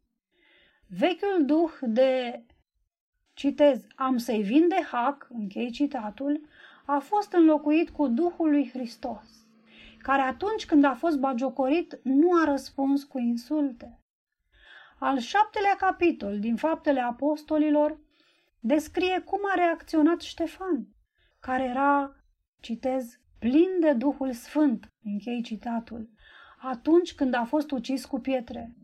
Vechiul 0.88 1.46
duh 1.46 1.72
de, 1.82 2.44
citez, 3.34 3.88
am 3.96 4.18
să-i 4.18 4.42
vin 4.42 4.68
de 4.68 4.82
hac, 4.92 5.28
închei 5.30 5.72
citatul, 5.72 6.42
a 6.86 7.00
fost 7.00 7.34
înlocuit 7.34 7.90
cu 7.90 8.08
Duhul 8.08 8.50
lui 8.50 8.70
Hristos, 8.74 9.45
care 10.06 10.22
atunci 10.22 10.66
când 10.66 10.84
a 10.84 10.94
fost 10.94 11.20
bagiocorit 11.20 12.00
nu 12.04 12.30
a 12.42 12.44
răspuns 12.44 13.04
cu 13.04 13.20
insulte. 13.20 14.00
Al 15.00 15.18
șaptelea 15.18 15.76
capitol 15.78 16.40
din 16.40 16.56
Faptele 16.56 17.00
Apostolilor 17.00 18.00
descrie 18.60 19.20
cum 19.20 19.40
a 19.52 19.56
reacționat 19.56 20.22
Ștefan, 20.22 20.88
care 21.40 21.64
era, 21.64 22.16
citez, 22.60 23.20
plin 23.40 23.70
de 23.80 23.94
Duhul 23.94 24.32
Sfânt, 24.32 24.94
închei 25.04 25.42
citatul, 25.42 26.10
atunci 26.62 27.16
când 27.16 27.34
a 27.34 27.44
fost 27.44 27.72
ucis 27.72 28.06
cu 28.06 28.20
pietre. 28.20 28.76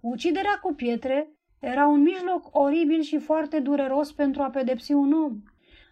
Uciderea 0.00 0.58
cu 0.62 0.74
pietre 0.74 1.32
era 1.58 1.86
un 1.86 2.00
mijloc 2.00 2.48
oribil 2.56 3.00
și 3.00 3.18
foarte 3.18 3.60
dureros 3.60 4.12
pentru 4.12 4.42
a 4.42 4.50
pedepsi 4.50 4.92
un 4.92 5.12
om, 5.12 5.42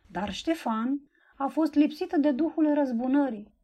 dar 0.07 0.33
Ștefan 0.33 1.01
a 1.37 1.47
fost 1.47 1.75
lipsit 1.75 2.12
de 2.12 2.31
Duhul 2.31 2.75
răzbunării. 2.75 3.57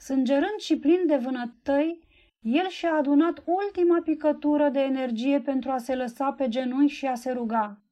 Sângerând 0.00 0.58
și 0.58 0.78
plin 0.78 1.06
de 1.06 1.16
vânătăi, 1.16 2.08
el 2.40 2.68
și-a 2.68 2.94
adunat 2.94 3.42
ultima 3.44 4.00
picătură 4.04 4.68
de 4.68 4.80
energie 4.80 5.40
pentru 5.40 5.70
a 5.70 5.78
se 5.78 5.94
lăsa 5.94 6.32
pe 6.32 6.48
genunchi 6.48 6.92
și 6.92 7.06
a 7.06 7.14
se 7.14 7.30
ruga. 7.30 7.82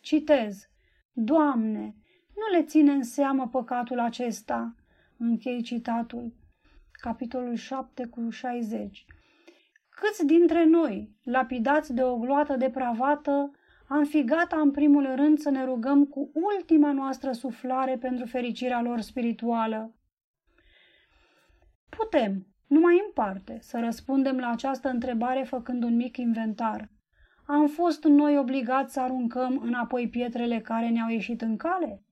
Citez. 0.00 0.68
Doamne, 1.12 1.94
nu 2.34 2.58
le 2.58 2.64
ține 2.64 2.92
în 2.92 3.02
seamă 3.02 3.48
păcatul 3.48 3.98
acesta. 3.98 4.74
Închei 5.18 5.62
citatul. 5.62 6.32
Capitolul 6.92 7.54
7 7.54 8.06
cu 8.06 8.30
60. 8.30 9.04
Câți 9.88 10.26
dintre 10.26 10.64
noi, 10.64 11.16
lapidați 11.22 11.94
de 11.94 12.02
o 12.02 12.16
gloată 12.16 12.56
depravată, 12.56 13.50
am 13.88 14.04
fi 14.04 14.24
gata 14.24 14.60
în 14.60 14.70
primul 14.70 15.14
rând 15.14 15.38
să 15.38 15.50
ne 15.50 15.64
rugăm 15.64 16.04
cu 16.04 16.30
ultima 16.32 16.92
noastră 16.92 17.32
suflare 17.32 17.96
pentru 17.96 18.26
fericirea 18.26 18.82
lor 18.82 19.00
spirituală? 19.00 19.92
Putem, 21.88 22.46
numai 22.66 23.02
în 23.06 23.12
parte, 23.14 23.58
să 23.60 23.80
răspundem 23.80 24.38
la 24.38 24.50
această 24.50 24.88
întrebare 24.88 25.42
făcând 25.42 25.82
un 25.82 25.96
mic 25.96 26.16
inventar. 26.16 26.88
Am 27.46 27.66
fost 27.66 28.04
noi 28.04 28.38
obligați 28.38 28.92
să 28.92 29.00
aruncăm 29.00 29.60
înapoi 29.64 30.08
pietrele 30.08 30.60
care 30.60 30.88
ne-au 30.88 31.08
ieșit 31.08 31.40
în 31.42 31.56
cale? 31.56 32.02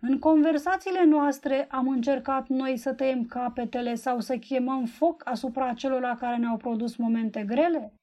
În 0.00 0.18
conversațiile 0.18 1.04
noastre 1.04 1.66
am 1.70 1.88
încercat 1.88 2.48
noi 2.48 2.76
să 2.76 2.92
tăiem 2.92 3.24
capetele 3.24 3.94
sau 3.94 4.20
să 4.20 4.36
chemăm 4.36 4.84
foc 4.84 5.22
asupra 5.24 5.72
celor 5.72 6.16
care 6.20 6.36
ne-au 6.36 6.56
produs 6.56 6.96
momente 6.96 7.42
grele? 7.42 7.94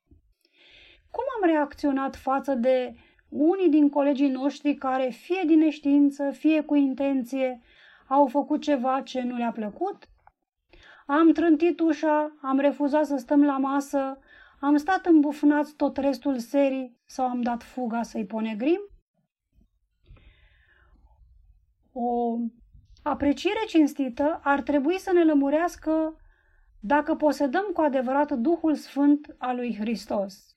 Cum 1.12 1.24
am 1.42 1.50
reacționat 1.50 2.16
față 2.16 2.54
de 2.54 2.96
unii 3.30 3.70
din 3.70 3.90
colegii 3.90 4.30
noștri 4.30 4.76
care, 4.76 5.10
fie 5.10 5.44
din 5.46 5.58
neștiință, 5.58 6.32
fie 6.32 6.62
cu 6.62 6.76
intenție, 6.76 7.62
au 8.08 8.28
făcut 8.28 8.62
ceva 8.62 9.02
ce 9.02 9.22
nu 9.22 9.36
le-a 9.36 9.52
plăcut? 9.52 10.10
Am 11.10 11.32
trântit 11.32 11.80
ușa, 11.80 12.38
am 12.42 12.60
refuzat 12.60 13.06
să 13.06 13.18
stăm 13.18 13.46
la 13.46 13.58
masă, 13.58 14.20
am 14.60 14.78
stat 14.78 15.06
îmbufnați 15.06 15.76
tot 15.76 15.98
restul 15.98 16.38
serii 16.38 16.98
sau 17.06 17.28
am 17.28 17.42
dat 17.42 17.64
fuga 17.64 18.04
să-i 18.04 18.26
ponegrim? 18.26 18.80
O 21.92 22.38
apreciere 23.04 23.66
cinstită 23.68 24.40
ar 24.44 24.62
trebui 24.62 25.00
să 25.00 25.12
ne 25.12 25.24
lămurească 25.24 26.22
dacă 26.80 27.16
posedăm 27.16 27.66
cu 27.74 27.82
adevărat 27.82 28.32
Duhul 28.32 28.76
Sfânt 28.76 29.36
al 29.38 29.56
lui 29.56 29.76
Hristos. 29.80 30.56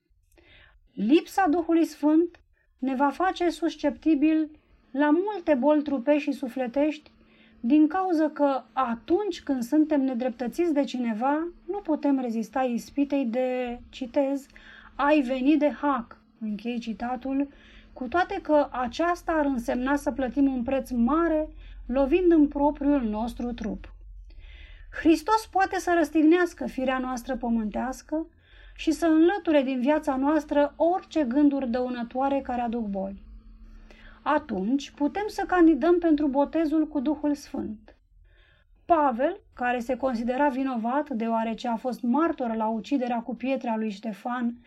Lipsa 0.93 1.47
Duhului 1.47 1.85
Sfânt 1.85 2.39
ne 2.77 2.95
va 2.95 3.09
face 3.09 3.49
susceptibil 3.49 4.51
la 4.91 5.09
multe 5.09 5.53
boli 5.53 5.81
trupești 5.81 6.29
și 6.29 6.37
sufletești 6.37 7.11
din 7.63 7.87
cauza 7.87 8.29
că 8.29 8.63
atunci 8.73 9.41
când 9.43 9.63
suntem 9.63 10.01
nedreptățiți 10.01 10.73
de 10.73 10.83
cineva, 10.83 11.47
nu 11.67 11.77
putem 11.77 12.19
rezista 12.19 12.61
ispitei 12.61 13.25
de, 13.25 13.79
citez, 13.89 14.45
ai 14.95 15.21
venit 15.21 15.59
de 15.59 15.71
hac, 15.81 16.17
închei 16.39 16.79
citatul, 16.79 17.47
cu 17.93 18.07
toate 18.07 18.39
că 18.41 18.67
aceasta 18.71 19.31
ar 19.31 19.45
însemna 19.45 19.95
să 19.95 20.11
plătim 20.11 20.53
un 20.53 20.63
preț 20.63 20.89
mare, 20.89 21.49
lovind 21.85 22.31
în 22.31 22.47
propriul 22.47 23.01
nostru 23.01 23.53
trup. 23.53 23.93
Hristos 25.01 25.47
poate 25.51 25.79
să 25.79 25.93
răstignească 25.97 26.65
firea 26.65 26.97
noastră 26.97 27.35
pământească 27.35 28.27
și 28.75 28.91
să 28.91 29.05
înlăture 29.05 29.63
din 29.63 29.79
viața 29.79 30.15
noastră 30.15 30.73
orice 30.75 31.23
gânduri 31.23 31.69
dăunătoare 31.69 32.39
care 32.41 32.61
aduc 32.61 32.87
boli. 32.87 33.21
Atunci 34.23 34.91
putem 34.91 35.23
să 35.27 35.43
candidăm 35.47 35.99
pentru 35.99 36.27
botezul 36.27 36.87
cu 36.87 36.99
Duhul 36.99 37.35
Sfânt. 37.35 37.95
Pavel, 38.85 39.41
care 39.53 39.79
se 39.79 39.97
considera 39.97 40.47
vinovat 40.47 41.09
deoarece 41.09 41.67
a 41.67 41.75
fost 41.75 42.01
martor 42.01 42.55
la 42.55 42.67
uciderea 42.67 43.19
cu 43.19 43.35
pietre 43.35 43.69
a 43.69 43.75
lui 43.75 43.89
Ștefan 43.89 44.57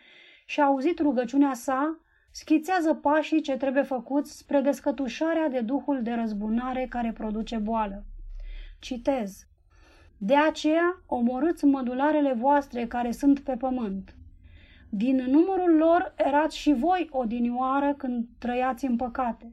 și 0.47 0.61
a 0.61 0.65
auzit 0.65 0.99
rugăciunea 0.99 1.53
sa, 1.53 1.99
schițează 2.31 2.95
pașii 2.95 3.41
ce 3.41 3.57
trebuie 3.57 3.83
făcuți 3.83 4.37
spre 4.37 4.61
descătușarea 4.61 5.49
de 5.49 5.61
duhul 5.61 6.03
de 6.03 6.13
răzbunare 6.13 6.87
care 6.89 7.13
produce 7.13 7.57
boală. 7.57 8.05
Citez. 8.79 9.47
De 10.17 10.37
aceea, 10.37 11.03
omorâți 11.07 11.65
mădularele 11.65 12.33
voastre 12.33 12.87
care 12.87 13.11
sunt 13.11 13.41
pe 13.41 13.57
pământ. 13.57 14.15
Din 14.97 15.17
numărul 15.17 15.77
lor 15.77 16.15
erați 16.17 16.57
și 16.57 16.73
voi 16.73 17.09
odinioară 17.11 17.95
când 17.97 18.27
trăiați 18.39 18.85
în 18.85 18.97
păcate. 18.97 19.53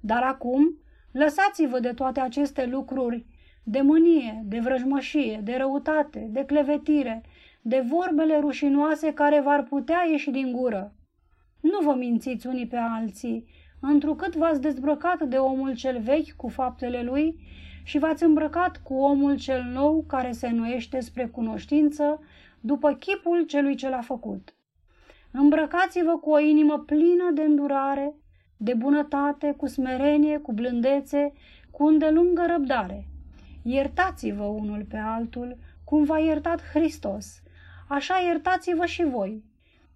Dar 0.00 0.22
acum, 0.22 0.78
lăsați-vă 1.12 1.80
de 1.80 1.92
toate 1.92 2.20
aceste 2.20 2.66
lucruri, 2.66 3.26
de 3.62 3.80
mânie, 3.80 4.42
de 4.44 4.58
vrăjmășie, 4.58 5.40
de 5.44 5.56
răutate, 5.56 6.28
de 6.30 6.44
clevetire, 6.44 7.22
de 7.62 7.84
vorbele 7.88 8.38
rușinoase 8.38 9.12
care 9.12 9.40
v-ar 9.40 9.62
putea 9.62 10.06
ieși 10.10 10.30
din 10.30 10.52
gură. 10.52 10.94
Nu 11.60 11.78
vă 11.82 11.94
mințiți 11.94 12.46
unii 12.46 12.66
pe 12.66 12.76
alții, 12.76 13.46
întrucât 13.80 14.36
v-ați 14.36 14.60
dezbrăcat 14.60 15.22
de 15.22 15.36
omul 15.36 15.74
cel 15.74 16.00
vechi 16.00 16.30
cu 16.36 16.48
faptele 16.48 17.02
lui 17.02 17.38
și 17.84 17.98
v-ați 17.98 18.24
îmbrăcat 18.24 18.76
cu 18.82 18.94
omul 18.94 19.36
cel 19.36 19.62
nou 19.62 20.04
care 20.08 20.32
se 20.32 20.48
nuiește 20.48 21.00
spre 21.00 21.26
cunoștință 21.26 22.20
după 22.60 22.92
chipul 22.92 23.42
celui 23.42 23.74
ce 23.74 23.88
l-a 23.88 24.00
făcut. 24.00 24.54
Îmbrăcați-vă 25.30 26.18
cu 26.18 26.30
o 26.30 26.38
inimă 26.38 26.78
plină 26.78 27.30
de 27.34 27.42
îndurare, 27.42 28.14
de 28.56 28.74
bunătate, 28.74 29.54
cu 29.56 29.66
smerenie, 29.66 30.38
cu 30.38 30.52
blândețe, 30.52 31.32
cu 31.70 31.86
îndelungă 31.86 32.46
răbdare. 32.46 33.06
Iertați-vă 33.62 34.42
unul 34.42 34.84
pe 34.88 34.96
altul, 34.96 35.58
cum 35.84 36.04
v-a 36.04 36.18
iertat 36.18 36.62
Hristos. 36.62 37.42
Așa 37.88 38.14
iertați-vă 38.16 38.86
și 38.86 39.04
voi. 39.04 39.44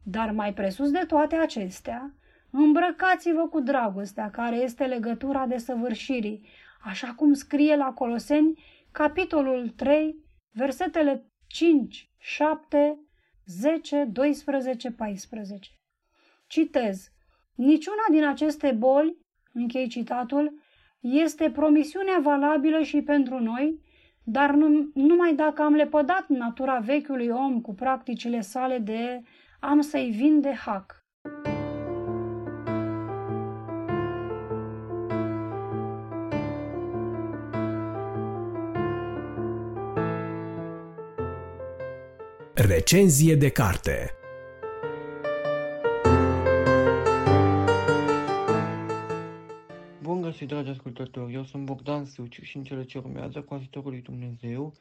Dar 0.02 0.30
mai 0.30 0.55
presus 0.55 0.90
de 0.90 1.05
toate 1.06 1.36
acestea, 1.36 2.14
îmbrăcați-vă 2.50 3.48
cu 3.48 3.60
dragostea, 3.60 4.30
care 4.30 4.56
este 4.56 4.84
legătura 4.84 5.47
de 5.47 5.56
săvârșirii, 5.56 6.47
așa 6.80 7.12
cum 7.16 7.32
scrie 7.32 7.76
la 7.76 7.92
Coloseni, 7.92 8.64
capitolul 8.92 9.68
3, 9.68 10.16
versetele 10.52 11.24
5, 11.47 12.09
7, 12.20 12.99
10, 13.47 14.05
12, 14.12 14.90
14. 14.90 15.70
Citez. 16.47 17.12
Niciuna 17.55 18.02
din 18.10 18.24
aceste 18.24 18.73
boli, 18.73 19.16
închei 19.52 19.89
citatul, 19.89 20.60
este 21.00 21.50
promisiunea 21.50 22.18
valabilă 22.23 22.82
și 22.82 23.02
pentru 23.02 23.39
noi, 23.39 23.81
dar 24.24 24.50
nu, 24.50 24.90
numai 24.94 25.34
dacă 25.34 25.62
am 25.62 25.74
lepădat 25.74 26.28
natura 26.28 26.78
vechiului 26.78 27.28
om 27.28 27.60
cu 27.60 27.74
practicile 27.74 28.40
sale 28.40 28.78
de 28.78 29.23
am 29.60 29.81
să-i 29.81 30.10
vin 30.10 30.40
de 30.40 30.52
hac. 30.52 31.00
Recenzie 42.70 43.34
de 43.34 43.49
carte 43.49 44.10
Bun 50.02 50.20
găsit, 50.20 50.49
dragi 50.49 50.70
ascultători! 50.70 51.34
Eu 51.34 51.44
sunt 51.44 51.65
Bogdan 51.65 52.05
Suciu 52.05 52.42
și 52.42 52.57
în 52.57 52.65
cele 52.65 52.84
ce 52.84 52.99
urmează, 52.99 53.42
cu 53.42 53.55
ajutorul 53.55 53.90
lui 53.90 54.00
Dumnezeu, 54.00 54.74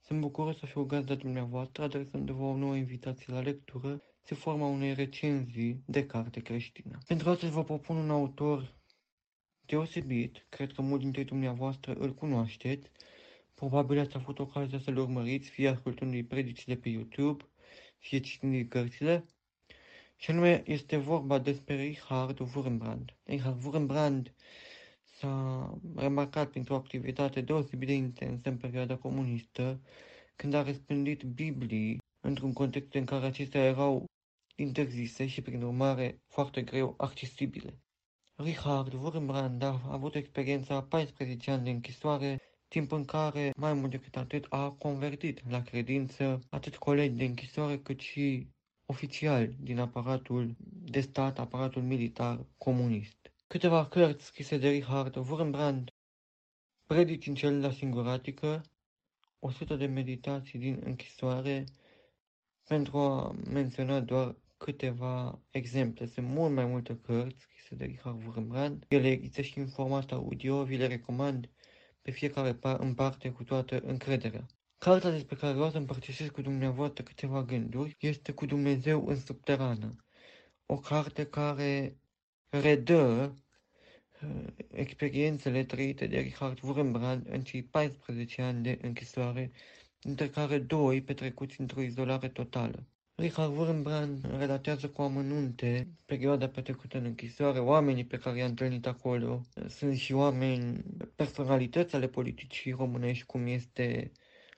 sunt 0.00 0.20
bucuros 0.20 0.58
să 0.58 0.66
fiu 0.66 0.84
gazda 0.84 1.14
dumneavoastră, 1.14 1.82
adresându-vă 1.82 2.44
o 2.44 2.56
nouă 2.56 2.74
invitație 2.74 3.32
la 3.32 3.40
lectură, 3.40 4.02
se 4.24 4.34
forma 4.34 4.66
unei 4.66 4.94
recenzii 4.94 5.82
de 5.86 6.06
carte 6.06 6.40
creștină. 6.40 6.98
Pentru 7.06 7.30
astăzi 7.30 7.52
vă 7.52 7.64
propun 7.64 7.96
un 7.96 8.10
autor 8.10 8.74
deosebit, 9.66 10.46
cred 10.48 10.72
că 10.72 10.82
mulți 10.82 11.02
dintre 11.02 11.22
dumneavoastră 11.22 11.92
îl 11.92 12.14
cunoașteți, 12.14 12.90
Probabil 13.54 13.98
ați 13.98 14.16
avut 14.16 14.38
ocazia 14.38 14.78
să-l 14.78 14.96
urmăriți, 14.96 15.48
fie 15.48 15.68
ascultându-i 15.68 16.24
predicile 16.24 16.74
pe 16.76 16.88
YouTube, 16.88 17.44
fie 17.98 18.18
citind 18.18 18.68
cărțile. 18.68 19.26
Și 20.16 20.30
anume 20.30 20.62
este 20.66 20.96
vorba 20.96 21.38
despre 21.38 21.76
Richard 21.82 22.38
Wurmbrand. 22.38 23.16
Richard 23.24 23.64
Wurmbrand 23.64 24.34
s-a 25.02 25.78
remarcat 25.96 26.50
printr-o 26.50 26.74
activitate 26.74 27.40
deosebit 27.40 27.88
de 27.88 27.94
intensă 27.94 28.48
în 28.48 28.56
perioada 28.56 28.96
comunistă, 28.96 29.80
când 30.36 30.54
a 30.54 30.62
răspândit 30.62 31.22
Biblii 31.22 31.98
într-un 32.20 32.52
context 32.52 32.94
în 32.94 33.04
care 33.04 33.26
acestea 33.26 33.64
erau 33.64 34.04
interzise 34.56 35.26
și, 35.26 35.42
prin 35.42 35.62
urmare, 35.62 36.22
foarte 36.26 36.62
greu 36.62 36.94
accesibile. 36.96 37.78
Richard 38.36 38.92
Wurmbrand 38.92 39.62
a 39.62 39.80
avut 39.88 40.14
experiența 40.14 40.74
a 40.74 40.82
14 40.82 41.50
ani 41.50 41.64
de 41.64 41.70
închisoare 41.70 42.38
timp 42.74 42.92
în 42.92 43.04
care, 43.04 43.50
mai 43.56 43.72
mult 43.72 43.90
decât 43.90 44.16
atât, 44.16 44.46
a 44.48 44.70
convertit 44.70 45.50
la 45.50 45.62
credință 45.62 46.40
atât 46.50 46.76
colegi 46.76 47.14
de 47.14 47.24
închisoare 47.24 47.78
cât 47.78 48.00
și 48.00 48.48
oficiali 48.86 49.56
din 49.60 49.78
aparatul 49.78 50.56
de 50.68 51.00
stat, 51.00 51.38
aparatul 51.38 51.82
militar 51.82 52.46
comunist. 52.58 53.32
Câteva 53.46 53.86
cărți 53.86 54.24
scrise 54.24 54.58
de 54.58 54.68
Richard 54.68 55.16
Wurmbrand, 55.16 55.90
Predici 56.86 57.26
în 57.26 57.34
celula 57.34 57.70
singuratică, 57.70 58.62
100 59.38 59.76
de 59.76 59.86
meditații 59.86 60.58
din 60.58 60.80
închisoare, 60.84 61.64
pentru 62.64 62.98
a 62.98 63.36
menționa 63.50 64.00
doar 64.00 64.36
câteva 64.56 65.42
exemple. 65.50 66.06
Sunt 66.06 66.26
mult 66.26 66.52
mai 66.52 66.64
multe 66.64 66.98
cărți 67.00 67.42
scrise 67.42 67.74
de 67.74 67.84
Richard 67.84 68.22
Wurmbrand. 68.22 68.84
Ele 68.88 69.10
există 69.10 69.42
și 69.42 69.58
în 69.58 69.66
format 69.66 70.12
audio, 70.12 70.64
vi 70.64 70.76
le 70.76 70.86
recomand 70.86 71.48
pe 72.04 72.10
fiecare 72.10 72.58
în 72.60 72.94
parte 72.94 73.30
cu 73.30 73.44
toată 73.44 73.80
încrederea. 73.80 74.46
Cartea 74.78 75.10
despre 75.10 75.36
care 75.36 75.52
vreau 75.52 75.70
să 75.70 75.76
împărtășesc 75.76 76.30
cu 76.30 76.42
dumneavoastră 76.42 77.02
câteva 77.02 77.42
gânduri 77.42 77.96
este 78.00 78.32
Cu 78.32 78.46
Dumnezeu 78.46 79.06
în 79.06 79.16
subterană. 79.16 79.96
O 80.66 80.78
carte 80.78 81.26
care 81.26 81.98
redă 82.48 83.34
uh, 84.22 84.46
experiențele 84.70 85.64
trăite 85.64 86.06
de 86.06 86.18
Richard 86.18 86.60
Wurmbrand 86.62 87.26
în 87.28 87.42
cei 87.42 87.62
14 87.62 88.42
ani 88.42 88.62
de 88.62 88.78
închisoare, 88.82 89.50
dintre 90.00 90.28
care 90.28 90.58
doi 90.58 91.02
petrecuți 91.02 91.60
într-o 91.60 91.80
izolare 91.80 92.28
totală. 92.28 92.86
Richard 93.16 93.56
Wurmbrand 93.56 94.24
relatează 94.38 94.88
cu 94.88 95.02
amănunte 95.02 95.88
perioada 96.04 96.48
petrecută 96.48 96.98
în 96.98 97.04
închisoare, 97.04 97.58
oamenii 97.58 98.04
pe 98.04 98.18
care 98.18 98.38
i-a 98.38 98.44
întâlnit 98.44 98.86
acolo. 98.86 99.42
Sunt 99.68 99.96
și 99.96 100.12
oameni, 100.12 100.84
personalități 101.14 101.94
ale 101.94 102.08
politicii 102.08 102.72
românești, 102.72 103.24
cum 103.24 103.46
este 103.46 104.12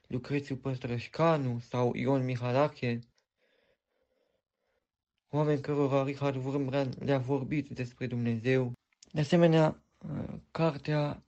Lucrețiu 0.07 0.55
Păstrășcanu 0.55 1.59
sau 1.59 1.95
Ion 1.95 2.25
Mihalache, 2.25 2.99
oameni 5.29 5.61
cărora 5.61 6.03
Richard 6.03 6.45
Wurmbrand 6.45 6.95
le-a 6.99 7.19
vorbit 7.19 7.69
despre 7.69 8.07
Dumnezeu. 8.07 8.71
De 9.11 9.19
asemenea, 9.19 9.83
cartea 10.51 11.23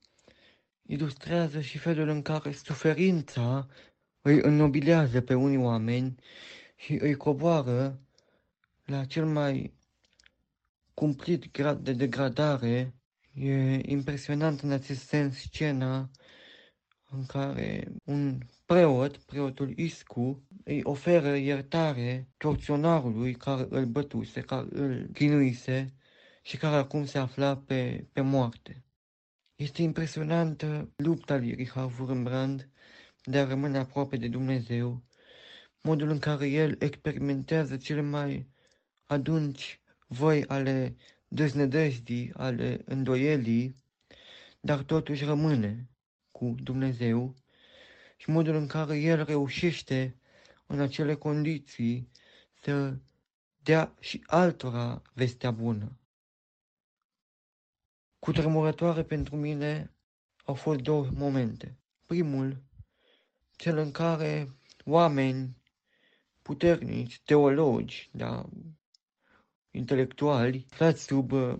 ilustrează 0.82 1.60
și 1.60 1.78
felul 1.78 2.08
în 2.08 2.22
care 2.22 2.52
suferința 2.52 3.68
îi 4.22 4.40
înnobilează 4.40 5.20
pe 5.20 5.34
unii 5.34 5.56
oameni 5.56 6.14
și 6.80 6.98
îi 7.00 7.14
coboară 7.14 8.00
la 8.84 9.04
cel 9.04 9.26
mai 9.26 9.74
cumplit 10.94 11.52
grad 11.52 11.84
de 11.84 11.92
degradare. 11.92 12.94
E 13.34 13.78
impresionant 13.90 14.60
în 14.60 14.70
acest 14.70 15.06
sens 15.06 15.36
scena 15.36 16.10
în 17.10 17.26
care 17.26 17.92
un 18.04 18.38
preot, 18.66 19.16
preotul 19.16 19.78
Iscu, 19.78 20.42
îi 20.64 20.80
oferă 20.82 21.36
iertare 21.36 22.28
torționarului 22.36 23.34
care 23.34 23.66
îl 23.68 23.84
bătuse, 23.84 24.40
care 24.40 24.66
îl 24.70 25.10
chinuise 25.12 25.94
și 26.42 26.56
care 26.56 26.76
acum 26.76 27.04
se 27.04 27.18
afla 27.18 27.56
pe, 27.56 28.08
pe 28.12 28.20
moarte. 28.20 28.84
Este 29.56 29.82
impresionantă 29.82 30.92
lupta 30.96 31.36
lui 31.36 31.54
Richard 31.54 31.98
Wurmbrand 31.98 32.68
de 33.24 33.38
a 33.38 33.44
rămâne 33.44 33.78
aproape 33.78 34.16
de 34.16 34.28
Dumnezeu 34.28 35.08
modul 35.82 36.08
în 36.08 36.18
care 36.18 36.48
el 36.48 36.76
experimentează 36.78 37.76
cele 37.76 38.00
mai 38.00 38.48
adânci 39.06 39.80
voi 40.06 40.46
ale 40.46 40.96
deznădejdii, 41.28 42.32
ale 42.34 42.82
îndoielii, 42.84 43.76
dar 44.60 44.82
totuși 44.82 45.24
rămâne 45.24 45.88
cu 46.30 46.54
Dumnezeu 46.62 47.34
și 48.16 48.30
modul 48.30 48.54
în 48.54 48.66
care 48.66 48.98
el 48.98 49.24
reușește 49.24 50.16
în 50.66 50.80
acele 50.80 51.14
condiții 51.14 52.10
să 52.62 52.96
dea 53.62 53.94
și 54.00 54.24
altora 54.26 55.02
vestea 55.14 55.50
bună. 55.50 55.98
Cu 58.18 58.32
tremurătoare 58.32 59.02
pentru 59.04 59.36
mine 59.36 59.94
au 60.44 60.54
fost 60.54 60.80
două 60.80 61.08
momente. 61.12 61.78
Primul, 62.06 62.62
cel 63.56 63.78
în 63.78 63.90
care 63.90 64.56
oameni 64.84 65.59
puternici, 66.50 67.20
teologi, 67.24 68.08
da, 68.12 68.48
intelectuali, 69.70 70.66
aflați 70.70 71.04
sub 71.04 71.32
uh, 71.32 71.58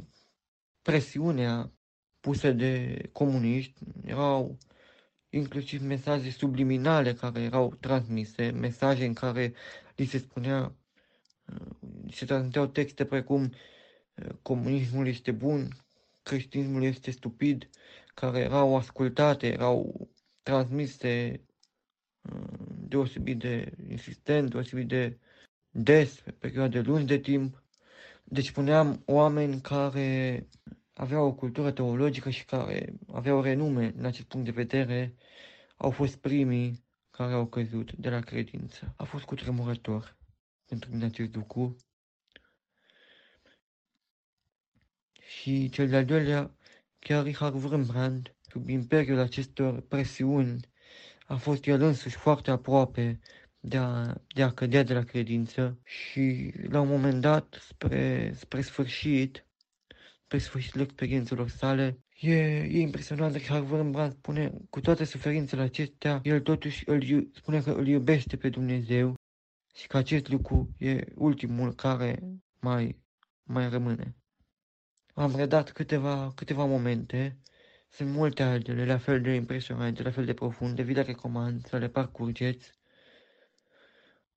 presiunea 0.83 1.73
pusă 2.21 2.53
de 2.53 3.03
comuniști, 3.13 3.81
erau 4.05 4.59
inclusiv 5.29 5.83
mesaje 5.83 6.31
subliminale 6.31 7.15
care 7.15 7.41
erau 7.41 7.75
transmise, 7.81 8.51
mesaje 8.51 9.05
în 9.05 9.13
care 9.13 9.55
li 9.97 10.05
se 10.05 10.19
spunea, 10.19 10.77
uh, 11.47 12.13
se 12.13 12.25
transmiteau 12.25 12.67
texte 12.67 13.05
precum 13.05 13.43
uh, 13.43 14.35
comunismul 14.43 15.07
este 15.07 15.31
bun, 15.31 15.69
creștinismul 16.23 16.83
este 16.83 17.11
stupid, 17.11 17.69
care 18.15 18.39
erau 18.39 18.77
ascultate, 18.77 19.53
erau 19.53 20.09
transmise 20.43 21.45
deosebit 22.89 23.39
de 23.39 23.73
insistent, 23.89 24.51
deosebit 24.51 24.89
de 24.89 25.19
des, 25.71 26.21
pe 26.21 26.31
perioade 26.31 26.81
lungi 26.81 27.07
de 27.07 27.19
timp. 27.19 27.63
Deci 28.25 28.47
spuneam 28.47 29.03
oameni 29.07 29.61
care 29.61 30.47
aveau 30.95 31.27
o 31.27 31.35
cultură 31.35 31.71
teologică 31.71 32.31
și 32.31 32.45
care 32.45 32.93
aveau 33.13 33.43
renume 33.43 33.93
în 33.97 34.05
acest 34.05 34.27
punct 34.27 34.47
de 34.47 34.53
vedere, 34.53 35.15
au 35.77 35.91
fost 35.91 36.17
primii 36.17 36.85
care 37.11 37.33
au 37.33 37.47
căzut 37.47 37.93
de 37.93 38.09
la 38.09 38.21
credință. 38.21 38.95
A 38.97 39.05
fost 39.05 39.25
cutremurător 39.25 40.17
pentru 40.65 40.91
mine 40.91 41.05
acest 41.05 41.35
lucru. 41.35 41.77
Și 45.27 45.69
cel 45.69 45.89
de-al 45.89 46.05
doilea, 46.05 46.55
chiar 46.99 47.25
Richard 47.25 47.55
Wurmbrand, 47.55 48.35
sub 48.41 48.69
imperiul 48.69 49.19
acestor 49.19 49.81
presiuni 49.81 50.61
a 51.31 51.37
fost 51.37 51.67
el 51.67 51.81
însuși 51.81 52.17
foarte 52.17 52.51
aproape 52.51 53.21
de 53.61 53.77
a, 53.77 54.15
de 54.35 54.43
a 54.43 54.53
cădea 54.53 54.83
de 54.83 54.95
la 54.95 55.03
credință 55.03 55.81
și 55.85 56.53
la 56.69 56.81
un 56.81 56.89
moment 56.89 57.21
dat, 57.21 57.59
spre, 57.69 58.33
spre 58.35 58.61
sfârșit, 58.61 59.47
spre 60.25 60.39
sfârșitul 60.39 60.81
experiențelor 60.81 61.49
sale, 61.49 61.99
e, 62.21 62.35
e 62.57 62.81
impresionant 62.81 63.37
că 63.37 63.55
Wurmbrand 63.55 64.13
spune, 64.13 64.53
cu 64.71 64.81
toate 64.81 65.05
suferințele 65.05 65.63
acestea, 65.63 66.21
el 66.23 66.41
totuși 66.41 66.89
îl, 66.89 67.31
spune 67.35 67.61
că 67.61 67.71
îl 67.71 67.87
iubește 67.87 68.37
pe 68.37 68.49
Dumnezeu 68.49 69.15
și 69.75 69.87
că 69.87 69.97
acest 69.97 70.29
lucru 70.29 70.71
e 70.79 71.05
ultimul 71.15 71.75
care 71.75 72.23
mai, 72.61 73.03
mai 73.43 73.69
rămâne. 73.69 74.17
Am 75.15 75.37
redat 75.37 75.73
câteva, 75.73 76.33
câteva 76.35 76.65
momente 76.65 77.39
Sunt 77.93 78.11
multe 78.11 78.43
altele, 78.43 78.85
la 78.87 78.99
fel 78.99 79.21
de 79.21 79.35
impresionante, 79.35 80.03
la 80.03 80.11
fel 80.11 80.25
de 80.25 80.35
profunde, 80.35 80.83
vi 80.83 80.95
le 80.95 81.03
recomand 81.03 81.67
să 81.67 81.79
le 81.79 81.89
parcurgeți. 81.89 82.73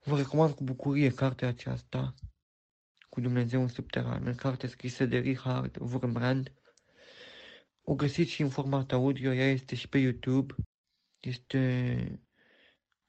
Vă 0.03 0.17
recomand 0.17 0.53
cu 0.53 0.64
bucurie 0.64 1.14
cartea 1.14 1.48
aceasta, 1.48 2.14
cu 3.09 3.22
Dumnezeu 3.22 3.61
în 3.61 3.67
subteran, 3.67 4.35
carte 4.35 4.67
scrisă 4.67 5.06
de 5.06 5.17
Richard 5.17 5.77
Wurmbrand. 5.80 6.51
O 7.82 7.95
găsiți 7.95 8.32
și 8.32 8.41
în 8.41 8.49
format 8.49 8.91
audio, 8.91 9.33
ea 9.33 9.49
este 9.49 9.75
și 9.75 9.90
pe 9.90 9.98
YouTube, 9.98 10.56
este 11.19 12.22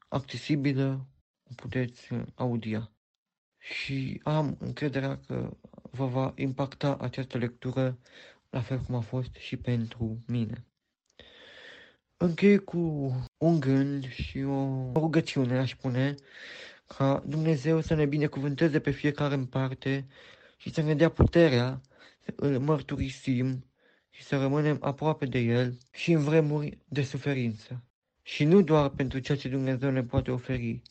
accesibilă, 0.08 1.08
o 1.42 1.54
puteți 1.54 2.08
audia. 2.34 2.92
Și 3.58 4.20
am 4.24 4.56
încrederea 4.60 5.20
că 5.20 5.56
vă 5.90 6.06
va 6.06 6.32
impacta 6.36 6.96
această 6.96 7.38
lectură 7.38 7.98
la 8.54 8.60
fel 8.60 8.78
cum 8.78 8.94
a 8.94 9.00
fost 9.00 9.34
și 9.34 9.56
pentru 9.56 10.22
mine. 10.26 10.64
Închei 12.16 12.58
cu 12.58 12.78
un 13.36 13.60
gând 13.60 14.10
și 14.10 14.42
o 14.42 14.92
rugăciune, 14.92 15.58
aș 15.58 15.70
spune, 15.70 16.14
ca 16.86 17.22
Dumnezeu 17.26 17.80
să 17.80 17.94
ne 17.94 18.06
binecuvânteze 18.06 18.80
pe 18.80 18.90
fiecare 18.90 19.34
în 19.34 19.46
parte 19.46 20.06
și 20.56 20.72
să 20.72 20.80
ne 20.82 20.94
dea 20.94 21.08
puterea 21.08 21.80
să 22.20 22.32
îl 22.36 22.58
mărturisim 22.58 23.64
și 24.10 24.22
să 24.22 24.36
rămânem 24.38 24.78
aproape 24.80 25.26
de 25.26 25.38
El 25.38 25.78
și 25.92 26.12
în 26.12 26.22
vremuri 26.24 26.78
de 26.88 27.02
suferință. 27.02 27.82
Și 28.22 28.44
nu 28.44 28.62
doar 28.62 28.88
pentru 28.88 29.18
ceea 29.18 29.38
ce 29.38 29.48
Dumnezeu 29.48 29.90
ne 29.90 30.02
poate 30.02 30.30
oferi, 30.30 30.82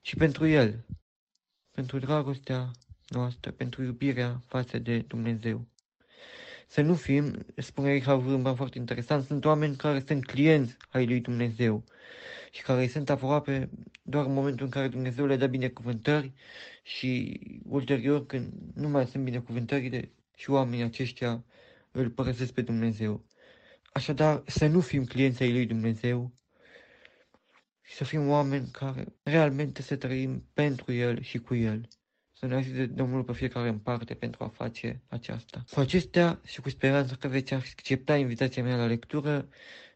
ci 0.00 0.16
pentru 0.16 0.46
El, 0.46 0.86
pentru 1.70 1.98
dragostea 1.98 2.70
noastră, 3.08 3.50
pentru 3.50 3.82
iubirea 3.82 4.42
față 4.46 4.78
de 4.78 4.98
Dumnezeu. 4.98 5.66
Să 6.66 6.80
nu 6.80 6.94
fim, 6.94 7.46
spune 7.56 7.92
Richard 7.92 8.20
Vrâmba 8.20 8.54
foarte 8.54 8.78
interesant, 8.78 9.24
sunt 9.24 9.44
oameni 9.44 9.76
care 9.76 10.02
sunt 10.06 10.26
clienți 10.26 10.76
ai 10.90 11.06
lui 11.06 11.20
Dumnezeu 11.20 11.84
și 12.50 12.62
care 12.62 12.80
îi 12.80 12.88
sunt 12.88 13.10
aproape 13.10 13.70
doar 14.02 14.24
în 14.24 14.32
momentul 14.32 14.64
în 14.64 14.70
care 14.70 14.88
Dumnezeu 14.88 15.26
le 15.26 15.36
dă 15.36 15.46
binecuvântări 15.46 16.32
și 16.82 17.40
ulterior 17.68 18.26
când 18.26 18.52
nu 18.74 18.88
mai 18.88 19.06
sunt 19.06 19.24
binecuvântările 19.24 20.10
și 20.36 20.50
oamenii 20.50 20.84
aceștia 20.84 21.44
îl 21.90 22.10
părăsesc 22.10 22.52
pe 22.52 22.62
Dumnezeu. 22.62 23.24
Așadar, 23.92 24.42
să 24.46 24.66
nu 24.66 24.80
fim 24.80 25.04
clienți 25.04 25.42
ai 25.42 25.52
lui 25.52 25.66
Dumnezeu 25.66 26.32
și 27.82 27.94
să 27.94 28.04
fim 28.04 28.28
oameni 28.28 28.68
care 28.70 29.04
realmente 29.22 29.82
să 29.82 29.96
trăim 29.96 30.48
pentru 30.52 30.92
El 30.92 31.22
și 31.22 31.38
cu 31.38 31.54
El. 31.54 31.88
Să 32.38 32.46
ne 32.46 32.54
ajute 32.54 32.86
Domnul 32.86 33.22
pe 33.22 33.32
fiecare 33.32 33.68
în 33.68 33.78
parte 33.78 34.14
pentru 34.14 34.44
a 34.44 34.48
face 34.48 35.02
aceasta. 35.08 35.64
Cu 35.70 35.80
acestea 35.80 36.40
și 36.44 36.60
cu 36.60 36.68
speranța 36.68 37.14
că 37.14 37.28
veți 37.28 37.54
accepta 37.54 38.16
invitația 38.16 38.62
mea 38.62 38.76
la 38.76 38.86
lectură, 38.86 39.48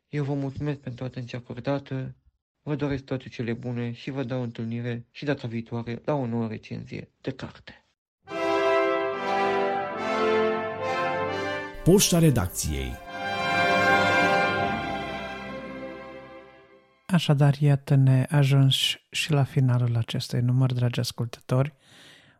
eu 0.08 0.24
vă 0.24 0.34
mulțumesc 0.34 0.78
pentru 0.78 1.04
atenția 1.04 1.38
acordată 1.38 2.14
Vă 2.62 2.74
doresc 2.74 3.04
toate 3.04 3.28
cele 3.28 3.52
bune 3.52 3.92
și 3.92 4.10
vă 4.10 4.22
dau 4.22 4.42
întâlnire 4.42 5.06
și 5.10 5.24
data 5.24 5.48
viitoare 5.48 6.00
la 6.04 6.14
o 6.14 6.26
nouă 6.26 6.46
recenzie 6.46 7.10
de 7.20 7.30
carte. 7.30 7.84
Poșta 11.84 12.18
redacției 12.18 12.92
Așadar, 17.06 17.54
iată-ne 17.58 18.26
ajuns 18.28 18.76
și 19.10 19.32
la 19.32 19.44
finalul 19.44 19.96
acestui 19.96 20.40
număr, 20.40 20.72
dragi 20.72 21.00
ascultători. 21.00 21.74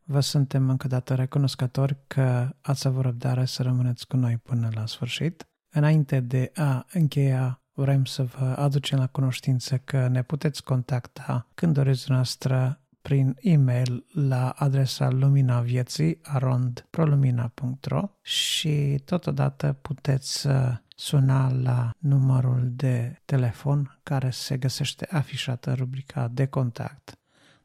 Vă 0.04 0.20
suntem 0.20 0.68
încă 0.68 0.88
dată 0.88 1.14
recunoscători 1.14 1.96
că 2.06 2.54
ați 2.60 2.86
avut 2.86 3.02
răbdare 3.02 3.44
să 3.44 3.62
rămâneți 3.62 4.06
cu 4.06 4.16
noi 4.16 4.36
până 4.36 4.68
la 4.74 4.86
sfârșit. 4.86 5.48
Înainte 5.72 6.20
de 6.20 6.50
a 6.54 6.86
încheia 6.92 7.62
vrem 7.72 8.04
să 8.04 8.22
vă 8.22 8.54
aducem 8.58 8.98
la 8.98 9.06
cunoștință 9.06 9.78
că 9.78 10.08
ne 10.08 10.22
puteți 10.22 10.64
contacta 10.64 11.48
când 11.54 11.74
doriți 11.74 12.10
noastră 12.10 12.80
prin 13.02 13.36
e-mail 13.40 14.04
la 14.12 14.48
adresa 14.48 15.10
lumina 15.10 15.60
vieții 15.60 16.18
arondprolumina.ro 16.22 18.10
și 18.22 19.02
totodată 19.04 19.78
puteți 19.82 20.48
suna 20.88 21.52
la 21.52 21.90
numărul 21.98 22.68
de 22.70 23.20
telefon 23.24 23.98
care 24.02 24.30
se 24.30 24.56
găsește 24.56 25.06
afișat 25.10 25.64
în 25.64 25.74
rubrica 25.74 26.28
de 26.28 26.46
contact 26.46 27.19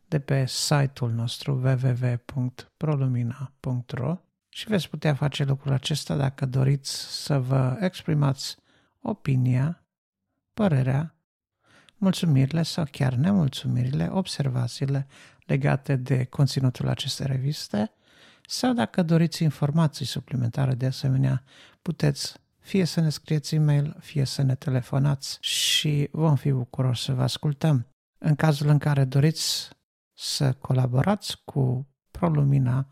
de 0.08 0.20
pe 0.20 0.46
site-ul 0.46 1.12
nostru 1.12 1.54
www.prolumina.ro 1.54 4.18
și 4.50 4.68
veți 4.68 4.90
putea 4.90 5.14
face 5.14 5.44
lucrul 5.44 5.74
acesta 5.74 6.16
dacă 6.16 6.46
doriți 6.46 7.24
să 7.24 7.40
vă 7.40 7.78
exprimați 7.80 8.56
opinia 9.02 9.84
părerea, 10.54 11.16
mulțumirile 11.98 12.64
sau 12.64 12.86
chiar 12.92 13.14
nemulțumirile, 13.14 14.08
observațiile 14.12 15.08
legate 15.46 15.96
de 15.96 16.24
conținutul 16.24 16.88
acestei 16.88 17.26
reviste 17.26 17.92
sau 18.48 18.74
dacă 18.74 19.04
doriți 19.04 19.44
informații 19.44 20.06
suplimentare 20.06 20.74
de 20.74 20.86
asemenea, 20.86 21.44
puteți 21.82 22.34
fie 22.60 22.86
să 22.86 23.02
ne 23.02 23.10
scrieți 23.10 23.56
e-mail, 23.56 23.96
fie 24.00 24.24
să 24.24 24.42
ne 24.42 24.56
telefonați 24.56 25.38
și 25.42 26.08
vom 26.12 26.36
fi 26.36 26.52
bucuroși 26.52 27.04
să 27.04 27.14
vă 27.14 27.22
ascultăm. 27.22 27.88
În 28.18 28.36
cazul 28.36 28.68
în 28.68 28.78
care 28.78 29.04
doriți 29.04 29.70
să 30.16 30.54
colaborați 30.54 31.42
cu 31.44 31.88
ProLumina 32.12 32.88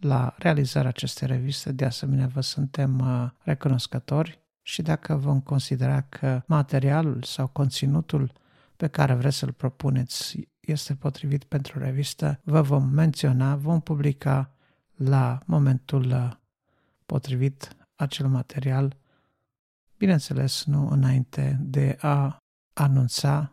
la 0.00 0.34
realizarea 0.38 0.88
acestei 0.88 1.26
reviste, 1.26 1.72
de 1.72 1.84
asemenea 1.84 2.26
vă 2.26 2.40
suntem 2.40 2.98
uh, 2.98 3.30
recunoscători 3.42 4.40
și 4.62 4.82
dacă 4.82 5.16
vom 5.16 5.40
considera 5.40 6.00
că 6.00 6.42
materialul 6.46 7.22
sau 7.22 7.46
conținutul 7.46 8.32
pe 8.76 8.86
care 8.86 9.14
vreți 9.14 9.36
să-l 9.36 9.52
propuneți 9.52 10.48
este 10.60 10.94
potrivit 10.94 11.44
pentru 11.44 11.78
revistă, 11.78 12.40
vă 12.44 12.60
vom 12.60 12.88
menționa, 12.88 13.56
vom 13.56 13.80
publica 13.80 14.52
la 14.94 15.38
momentul 15.46 16.10
uh, 16.10 16.30
potrivit 17.06 17.76
acel 17.96 18.28
material, 18.28 18.96
bineînțeles 19.96 20.64
nu 20.64 20.88
înainte 20.88 21.58
de 21.60 21.96
a 22.00 22.36
anunța 22.72 23.52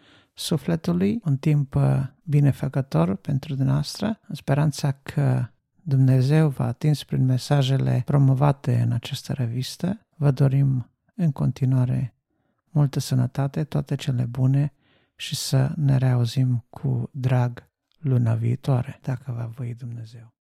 sufletului, 0.41 1.21
un 1.25 1.37
timp 1.37 1.75
uh, 1.75 2.03
binefăcător 2.23 3.15
pentru 3.15 3.55
dumneavoastră, 3.55 4.19
în 4.27 4.35
speranța 4.35 4.91
că 4.91 5.45
Dumnezeu 5.81 6.49
v-a 6.49 6.65
atins 6.65 7.03
prin 7.03 7.25
mesajele 7.25 8.01
promovate 8.05 8.81
în 8.81 8.91
această 8.91 9.33
revistă, 9.33 10.07
vă 10.15 10.31
dorim 10.31 10.89
în 11.15 11.31
continuare 11.31 12.15
multă 12.69 12.99
sănătate, 12.99 13.63
toate 13.63 13.95
cele 13.95 14.23
bune 14.23 14.73
și 15.15 15.35
să 15.35 15.71
ne 15.75 15.97
reauzim 15.97 16.65
cu 16.69 17.09
drag 17.13 17.69
luna 17.99 18.33
viitoare, 18.33 18.99
dacă 19.01 19.31
va 19.31 19.45
voi 19.45 19.73
Dumnezeu. 19.73 20.33